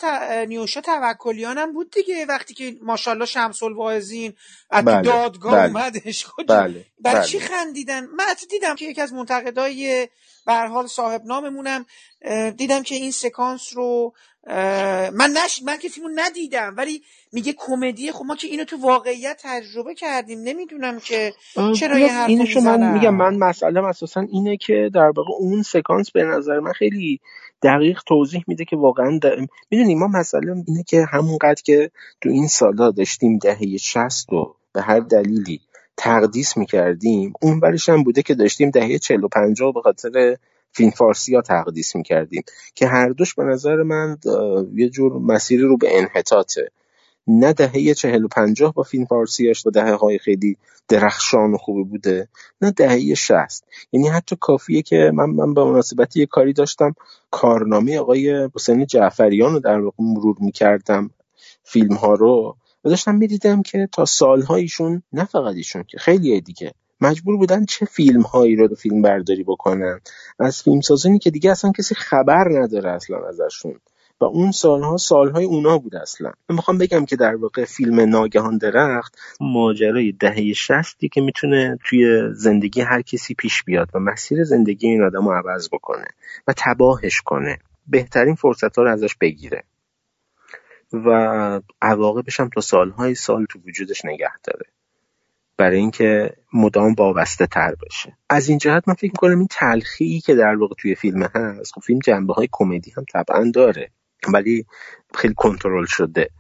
نیوشا 0.49 0.81
توکلیان 0.81 1.59
هم 1.59 1.73
بود 1.73 1.91
دیگه 1.91 2.27
وقتی 2.27 2.55
که 2.55 2.77
ماشاءالله 2.83 3.27
شمس 3.27 3.63
الواعظین 3.63 4.33
از 4.71 4.85
بله. 4.85 5.03
دادگاه 5.03 5.53
بله. 5.53 5.77
اومدش 5.77 6.27
بله. 6.49 6.49
برای 6.49 6.85
بله. 7.01 7.25
چی 7.25 7.41
خندیدن 7.41 8.07
من 8.07 8.25
دیدم 8.51 8.75
که 8.75 8.85
یکی 8.85 9.01
از 9.01 9.13
منتقدای 9.13 10.09
به 10.47 10.55
حال 10.55 10.87
صاحب 10.87 11.23
ناممونم 11.25 11.87
دیدم 12.57 12.83
که 12.83 12.95
این 12.95 13.11
سکانس 13.11 13.77
رو 13.77 14.13
من 15.13 15.35
نش 15.45 15.63
من 15.65 15.77
که 15.79 15.89
فیلمو 15.89 16.11
ندیدم 16.15 16.75
ولی 16.77 17.03
میگه 17.33 17.55
کمدی. 17.59 18.13
خب 18.13 18.25
ما 18.25 18.37
که 18.37 18.47
اینو 18.47 18.65
تو 18.65 18.77
واقعیت 18.77 19.41
تجربه 19.43 19.95
کردیم. 19.95 20.41
نمی‌دونم 20.41 21.01
که 21.01 21.33
چرا 21.77 21.99
یه 21.99 22.13
حرف 22.13 22.57
من 22.57 22.93
میگم 22.93 23.15
من 23.15 23.37
مسئله 23.37 23.87
اساسا 23.87 24.21
اینه 24.21 24.57
که 24.57 24.91
در 24.95 25.11
واقع 25.17 25.33
اون 25.39 25.63
سکانس 25.63 26.11
به 26.11 26.25
نظر 26.25 26.61
من 26.61 26.73
خیلی 26.73 27.21
دقیق 27.63 28.03
توضیح 28.07 28.45
میده 28.47 28.65
که 28.65 28.77
واقعا 28.77 29.21
می‌دونیم 29.71 29.99
ما 29.99 30.07
مسئله 30.07 30.65
اینه 30.67 30.83
که 30.83 31.05
همونقدر 31.13 31.63
که 31.65 31.91
تو 32.21 32.29
این 32.29 32.49
سالا 32.49 32.91
داشتیم 32.91 33.39
دهه 33.39 33.77
60 33.77 34.33
و 34.33 34.55
به 34.73 34.83
هر 34.83 35.01
دلیلی 35.01 35.61
تقدیس 35.97 36.57
می‌کردیم 36.57 37.33
اون 37.43 37.61
برش 37.61 37.89
هم 37.89 38.03
بوده 38.03 38.23
که 38.23 38.35
داشتیم 38.35 38.71
دهه 38.71 38.99
40 38.99 39.25
و 39.25 39.29
50 39.29 39.73
به 39.73 39.81
خاطر 39.81 40.37
فیلم 40.73 40.91
فارسی 40.91 41.35
ها 41.35 41.43
تقدیس 41.43 41.97
می‌کردیم 41.97 42.43
که 42.75 42.87
هر 42.87 43.09
دوش 43.09 43.35
به 43.35 43.45
نظر 43.45 43.77
من 43.77 44.17
یه 44.75 44.89
جور 44.89 45.13
مسیری 45.19 45.63
رو 45.63 45.77
به 45.77 45.99
انحطاطه. 45.99 46.71
نه 47.27 47.53
دهه 47.53 47.95
چهل 47.95 48.25
و 48.25 48.29
پنجاه 48.29 48.73
با 48.73 48.83
فیلم 48.83 49.05
فارسیاش 49.05 49.67
و 49.67 49.71
دهه 49.71 49.95
های 49.95 50.19
خیلی 50.19 50.57
درخشان 50.89 51.55
و 51.55 51.57
خوبی 51.57 51.85
بوده 51.85 52.29
نه 52.61 52.71
دهه 52.71 53.15
شست 53.15 53.65
یعنی 53.93 54.09
حتی 54.09 54.37
کافیه 54.41 54.83
که 54.83 55.11
من, 55.15 55.31
من 55.31 55.55
به 55.55 55.65
مناسبتی 55.65 56.21
یه 56.21 56.27
کاری 56.27 56.53
داشتم 56.53 56.95
کارنامه 57.31 57.99
آقای 57.99 58.49
حسین 58.55 58.87
جعفریان 58.87 59.53
رو 59.53 59.61
در 59.61 59.81
واقع 59.81 59.97
مرور 59.99 60.37
می‌کردم 60.41 61.11
فیلم 61.65 61.95
ها 61.95 62.15
رو 62.15 62.57
و 62.85 62.89
داشتم 62.89 63.15
می‌دیدم 63.15 63.63
که 63.63 63.89
تا 63.93 64.05
سالهایشون 64.05 65.03
نه 65.13 65.25
فقط 65.25 65.55
ایشون 65.55 65.83
که 65.83 65.99
خیلی 65.99 66.41
دیگه 66.41 66.73
مجبور 67.01 67.37
بودن 67.37 67.65
چه 67.65 67.87
فیلم 67.87 68.23
هایی 68.23 68.57
رو 68.57 68.75
فیلم 68.75 69.03
برداری 69.03 69.43
بکنن. 69.43 70.01
از 70.39 70.63
فیلم 70.63 70.81
سازانی 70.81 71.19
که 71.19 71.31
دیگه 71.31 71.51
اصلا 71.51 71.73
کسی 71.73 71.95
خبر 71.95 72.49
نداره 72.51 72.91
اصلا 72.91 73.29
ازشون. 73.29 73.81
و 74.21 74.25
اون 74.25 74.53
سالها 74.53 74.97
سالهای 74.97 75.45
اونا 75.45 75.79
بود 75.79 75.97
اصلا. 75.97 76.33
من 76.49 76.57
می‌خوام 76.57 76.79
بگم 76.79 77.05
که 77.05 77.17
در 77.17 77.35
واقع 77.35 77.65
فیلم 77.65 78.01
ناگهان 78.01 78.59
درخت 78.59 79.19
ماجرای 79.41 80.13
دهه 80.13 80.53
شستی 80.53 81.09
که 81.09 81.21
می‌تونه 81.21 81.79
توی 81.85 82.21
زندگی 82.35 82.81
هر 82.81 83.03
کسی 83.03 83.35
پیش 83.35 83.65
بیاد 83.65 83.89
و 83.95 83.99
مسیر 83.99 84.45
زندگی 84.45 84.89
این 84.89 85.03
آدم 85.03 85.29
رو 85.29 85.35
عوض 85.35 85.69
بکنه 85.73 86.07
و 86.49 86.55
تباهش 86.57 87.21
کنه. 87.21 87.59
بهترین 87.87 88.35
فرصت 88.35 88.79
رو 88.79 88.89
ازش 88.93 89.17
بگیره. 89.21 89.65
و 90.93 91.11
عواقبش 91.83 92.41
هم 92.41 92.49
تا 92.49 92.61
سالهای 92.61 93.15
سال 93.15 93.47
تو 93.51 93.59
وجودش 93.67 94.05
نگه 94.05 94.33
داره. 94.45 94.67
برای 95.61 95.79
اینکه 95.79 96.37
مدام 96.53 96.95
وابسته 96.95 97.47
تر 97.47 97.75
بشه 97.87 98.17
از 98.31 98.49
این 98.49 98.59
جهت 98.59 98.89
من 98.89 98.95
فکر 98.95 99.11
می‌کنم 99.13 99.39
این 99.39 99.49
تلخی 99.51 100.21
که 100.21 100.35
در 100.35 100.55
واقع 100.55 100.75
توی 100.79 100.95
فیلم 100.95 101.23
هست 101.23 101.73
خب 101.73 101.81
فیلم 101.81 101.99
جنبه 101.99 102.35
های 102.35 102.49
کمدی 102.53 102.93
هم 102.97 103.05
طبعا 103.13 103.51
داره 103.55 103.91
ولی 104.33 104.67
خیلی 105.15 105.35
کنترل 105.35 105.85
شده 105.85 106.31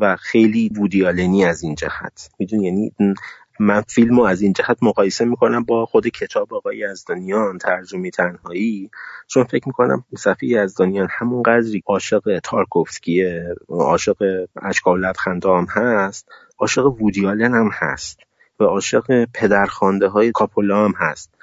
و 0.00 0.16
خیلی 0.16 0.68
وودیالنی 0.68 1.44
از 1.44 1.62
این 1.62 1.74
جهت. 1.74 2.30
میدون 2.38 2.60
یعنی 2.60 2.92
من 3.60 3.80
فیلم 3.80 4.16
رو 4.16 4.22
از 4.22 4.42
این 4.42 4.52
جهت 4.52 4.76
مقایسه 4.82 5.24
می‌کنم 5.24 5.64
با 5.64 5.86
خود 5.86 6.08
کتاب 6.08 6.54
آقای 6.54 6.78
یزدانیان 6.78 7.58
ترجمه 7.58 8.10
تنهایی. 8.10 8.90
چون 9.26 9.44
فکر 9.44 9.68
می‌کنم 9.68 10.04
صفی 10.18 10.46
یزدانیان 10.46 11.08
همون 11.10 11.42
قدری 11.42 11.82
عاشق 11.86 12.40
تارکوفسکیه 12.44 13.54
عاشق 13.68 14.46
اشکال 14.62 15.00
لبخنده 15.00 15.48
هست 15.70 16.28
عاشق 16.58 16.86
وودیالن 16.86 17.54
هم 17.54 17.70
هست. 17.72 18.27
و 18.60 18.64
عاشق 18.64 19.24
پدرخوانده 19.34 20.08
های 20.08 20.32
کاپولا 20.32 20.84
هم 20.84 20.94
هست. 20.96 21.34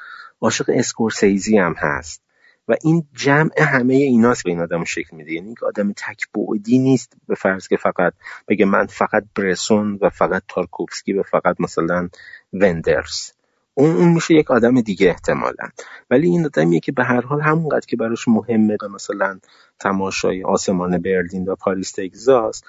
عاشق 0.41 0.65
اسکورسیزی 0.73 1.57
هم 1.57 1.73
هست. 1.77 2.21
و 2.67 2.75
این 2.81 3.07
جمع 3.13 3.61
همه 3.61 3.93
ایناست 3.93 4.43
به 4.43 4.49
این 4.49 4.61
آدم 4.61 4.83
شکل 4.83 5.17
میده. 5.17 5.31
یعنی 5.31 5.55
که 5.55 5.65
آدم 5.65 5.91
تک 5.91 6.27
بعدی 6.33 6.79
نیست 6.79 7.13
به 7.27 7.35
فرض 7.35 7.67
که 7.67 7.77
فقط 7.77 8.13
بگه 8.47 8.65
من 8.65 8.85
فقط 8.85 9.23
برسون 9.35 9.99
و 10.01 10.09
فقط 10.09 10.43
تارکوفسکی 10.47 11.13
و 11.13 11.23
فقط 11.23 11.55
مثلا 11.59 12.09
وندرز. 12.53 13.31
اون 13.73 14.13
میشه 14.13 14.33
یک 14.33 14.51
آدم 14.51 14.81
دیگه 14.81 15.09
احتمالا. 15.09 15.69
ولی 16.09 16.27
این 16.27 16.45
آدمیه 16.45 16.79
که 16.79 16.91
به 16.91 17.03
هر 17.03 17.21
حال 17.21 17.41
همونقدر 17.41 17.85
که 17.87 17.97
براش 17.97 18.27
مهمه 18.27 18.77
مثلا 18.93 19.39
تماشای 19.79 20.43
آسمان 20.43 20.97
برلین 20.97 21.47
و 21.47 21.55
پاریس 21.55 21.91
تگزاس 21.91 22.63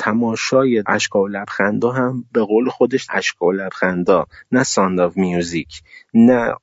تماشای 0.00 0.82
اشکا 0.86 1.22
و 1.22 1.28
لبخندا 1.28 1.90
هم 1.90 2.24
به 2.32 2.44
قول 2.44 2.68
خودش 2.68 3.06
اشکا 3.10 3.46
و 3.46 3.52
لبخندا. 3.52 4.26
نه 4.52 4.62
ساند 4.62 5.00
آف 5.00 5.16
میوزیک 5.16 5.82
نه 6.14 6.54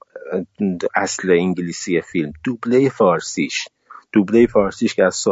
اصل 0.95 1.31
انگلیسی 1.31 2.01
فیلم. 2.01 2.34
دوبله 2.43 2.89
فارسیش. 2.89 3.68
دوبله 4.11 4.47
فارسیش 4.47 4.93
که 4.93 5.03
از 5.03 5.26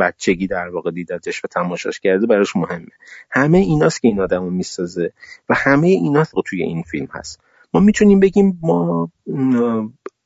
بچگی 0.00 0.46
در 0.46 0.68
واقع 0.68 0.90
دیدتش 0.90 1.44
و 1.44 1.48
تماشاش 1.48 2.00
کرده 2.00 2.26
براش 2.26 2.56
مهمه. 2.56 2.92
همه 3.30 3.58
ایناست 3.58 4.02
که 4.02 4.08
این 4.08 4.20
آدم 4.20 4.42
رو 4.42 4.50
می‌سازه 4.50 5.12
و 5.48 5.54
همه 5.54 5.88
ایناست 5.88 6.34
که 6.34 6.42
توی 6.46 6.62
این 6.62 6.82
فیلم 6.82 7.08
هست. 7.10 7.40
ما 7.74 7.80
می‌تونیم 7.80 8.20
بگیم 8.20 8.58
ما 8.62 9.10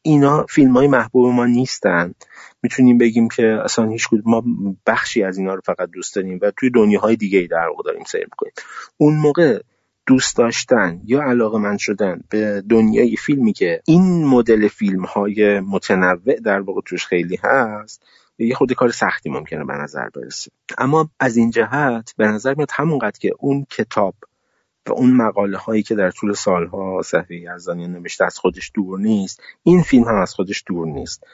اینا 0.02 0.46
فیلم 0.48 0.76
های 0.76 0.86
محبوب 0.86 1.34
ما 1.34 1.46
نیستن. 1.46 2.14
می‌تونیم 2.62 2.98
بگیم 2.98 3.28
که 3.28 3.58
اصلا 3.64 3.88
هیچ 3.88 4.08
ما 4.24 4.44
بخشی 4.86 5.22
از 5.22 5.38
اینا 5.38 5.54
رو 5.54 5.60
فقط 5.64 5.90
دوست 5.90 6.14
داریم 6.14 6.38
و 6.42 6.52
توی 6.56 6.70
دنیاهای 6.70 7.16
دیگه 7.16 7.38
ای 7.38 7.46
در 7.46 7.68
واقع 7.68 7.82
داریم 7.82 8.04
سیر 8.04 8.24
می‌کنیم. 8.24 8.52
اون 8.96 9.14
موقع 9.14 9.62
دوست 10.06 10.36
داشتن 10.36 11.00
یا 11.04 11.22
علاقه 11.22 11.58
من 11.58 11.76
شدن 11.76 12.20
به 12.30 12.62
دنیای 12.68 13.16
فیلمی 13.16 13.52
که 13.52 13.82
این 13.86 14.24
مدل 14.24 14.68
فیلم 14.68 15.04
های 15.04 15.60
متنوع 15.60 16.34
در 16.44 16.60
واقع 16.60 16.80
توش 16.86 17.06
خیلی 17.06 17.38
هست 17.42 18.02
یه 18.38 18.54
خود 18.54 18.72
کار 18.72 18.90
سختی 18.90 19.30
ممکنه 19.30 19.64
به 19.64 19.72
نظر 19.72 20.08
برسه. 20.08 20.50
اما 20.78 21.10
از 21.20 21.36
این 21.36 21.50
جهت 21.50 22.14
به 22.16 22.26
نظر 22.26 22.54
میاد 22.54 22.70
همونقدر 22.72 23.18
که 23.18 23.30
اون 23.38 23.66
کتاب 23.70 24.14
و 24.88 24.92
اون 24.92 25.16
مقاله 25.16 25.58
هایی 25.58 25.82
که 25.82 25.94
در 25.94 26.10
طول 26.10 26.32
سالها 26.32 27.02
صفحه 27.04 27.36
یزدانی 27.36 27.88
نوشته 27.88 28.24
از 28.24 28.38
خودش 28.38 28.70
دور 28.74 28.98
نیست 28.98 29.42
این 29.62 29.82
فیلم 29.82 30.04
هم 30.04 30.16
از 30.16 30.34
خودش 30.34 30.64
دور 30.66 30.86
نیست. 30.86 31.24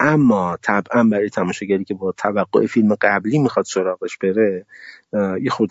اما 0.00 0.58
طبعا 0.62 1.04
برای 1.04 1.30
تماشاگری 1.30 1.84
که 1.84 1.94
با 1.94 2.12
توقع 2.12 2.66
فیلم 2.66 2.94
قبلی 2.94 3.38
می‌خواد 3.38 3.64
سراغش 3.64 4.18
بره 4.18 4.66
یه 5.42 5.50
خود 5.50 5.70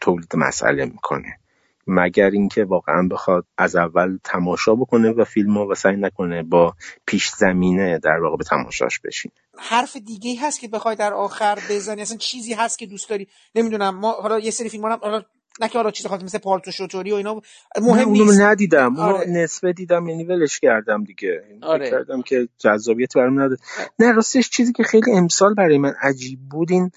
تولید 0.00 0.36
مسئله 0.36 0.84
می‌کنه. 0.84 1.38
مگر 1.86 2.30
اینکه 2.30 2.64
واقعا 2.64 3.08
بخواد 3.10 3.46
از 3.58 3.76
اول 3.76 4.18
تماشا 4.24 4.74
بکنه 4.74 5.10
و 5.10 5.24
فیلم 5.24 5.56
و 5.56 5.74
سعی 5.74 5.96
نکنه 5.96 6.42
با 6.42 6.74
پیش 7.06 7.30
زمینه 7.30 7.98
در 7.98 8.20
واقع 8.20 8.36
به 8.36 8.44
تماشاش 8.44 9.00
بشین 9.00 9.32
حرف 9.58 9.96
دیگه 9.96 10.40
هست 10.42 10.60
که 10.60 10.68
بخوای 10.68 10.96
در 10.96 11.14
آخر 11.14 11.58
بزنی 11.70 12.02
اصلا 12.02 12.16
چیزی 12.16 12.54
هست 12.54 12.78
که 12.78 12.86
دوست 12.86 13.10
داری. 13.10 13.28
نمی‌دونم 13.54 13.96
ما 13.98 14.12
حالا 14.12 14.38
یه 14.38 14.50
سری 14.50 14.68
فیلم 14.68 14.84
هم 14.84 14.98
حالا 15.02 15.22
نه 15.60 15.68
که 15.68 15.78
حالا 15.78 15.90
چیز 15.90 16.06
خاطر 16.06 16.24
مثل 16.24 16.38
پالتو 16.38 16.70
شوتوری 16.70 17.12
و 17.12 17.14
اینا 17.14 17.42
مهم 17.82 18.08
نیست. 18.08 18.40
ندیدم. 18.40 18.96
آره. 18.96 19.20
اونو 19.20 19.40
نصفه 19.42 19.72
دیدم 19.72 20.08
یعنی 20.08 20.24
ولش 20.24 20.60
کردم 20.60 21.04
دیگه. 21.04 21.44
آره. 21.62 21.90
کردم 21.90 22.22
که 22.22 22.48
جذابیت 22.58 23.14
برام 23.16 23.40
نداره. 23.40 23.60
نه 23.98 24.12
راستش 24.12 24.50
چیزی 24.50 24.72
که 24.72 24.82
خیلی 24.82 25.12
امسال 25.12 25.54
برای 25.54 25.78
من 25.78 25.94
عجیب 26.02 26.38
بود 26.50 26.70
این 26.70 26.90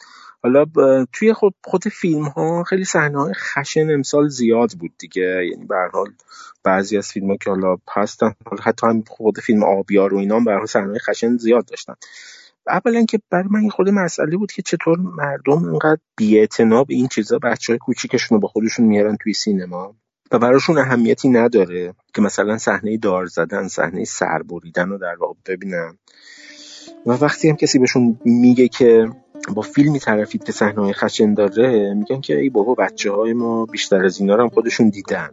حالا 0.43 0.65
توی 1.13 1.33
خود 1.33 1.53
خود 1.63 1.87
فیلم 1.87 2.23
ها 2.23 2.63
خیلی 2.63 2.83
صحنه 2.83 3.21
های 3.21 3.33
خشن 3.33 3.91
امسال 3.91 4.27
زیاد 4.27 4.71
بود 4.79 4.91
دیگه. 4.99 5.45
یعنی 5.51 5.65
به 5.65 5.75
حال 5.93 6.09
بعضی 6.63 6.97
از 6.97 7.11
فیلم 7.11 7.31
ها 7.31 7.37
که 7.37 7.49
حالا 7.49 7.77
هستن 7.95 8.33
حتی 8.63 8.87
هم 8.87 9.03
خود 9.07 9.39
فیلم 9.39 9.63
آبیار 9.63 10.13
و 10.13 10.17
اینا 10.17 10.35
هم 10.35 10.45
به 10.45 10.65
صحنه 10.65 10.99
خشن 10.99 11.37
زیاد 11.37 11.65
داشتن. 11.65 11.93
اولا 12.67 13.05
که 13.05 13.19
برای 13.29 13.47
من 13.51 13.69
خود 13.69 13.89
مسئله 13.89 14.37
بود 14.37 14.51
که 14.51 14.61
چطور 14.61 14.97
مردم 14.99 15.69
اینقدر 15.69 16.01
بی‌اعتنا 16.17 16.83
به 16.83 16.93
این 16.93 17.07
چیزا 17.07 17.39
بچه 17.39 17.73
های 17.73 17.77
کوچیکشون 17.77 18.35
رو 18.35 18.39
با 18.41 18.47
خودشون 18.47 18.85
میارن 18.85 19.17
توی 19.23 19.33
سینما 19.33 19.95
و 20.31 20.39
براشون 20.39 20.77
اهمیتی 20.77 21.29
نداره 21.29 21.93
که 22.13 22.21
مثلا 22.21 22.57
صحنه 22.57 22.97
دار 22.97 23.25
زدن 23.25 23.67
صحنه 23.67 24.03
سر 24.03 24.41
بریدن 24.41 24.89
رو 24.89 24.97
در 24.97 25.15
واقع 25.19 25.33
ببینن. 25.45 25.97
و 27.05 27.11
وقتی 27.11 27.49
هم 27.49 27.55
کسی 27.55 27.79
بهشون 27.79 28.19
میگه 28.25 28.67
که 28.67 29.09
با 29.55 29.61
فیلمی 29.61 29.99
طرفید 29.99 30.43
که 30.43 30.51
صحنه 30.51 30.93
خشن 30.93 31.33
داره 31.33 31.93
میگن 31.93 32.21
که 32.21 32.39
ای 32.39 32.49
بابا 32.49 32.73
بچه 32.73 33.11
های 33.11 33.33
ما 33.33 33.65
بیشتر 33.65 34.05
از 34.05 34.19
اینا 34.19 34.35
رو 34.35 34.43
هم 34.43 34.49
خودشون 34.49 34.89
دیدن. 34.89 35.29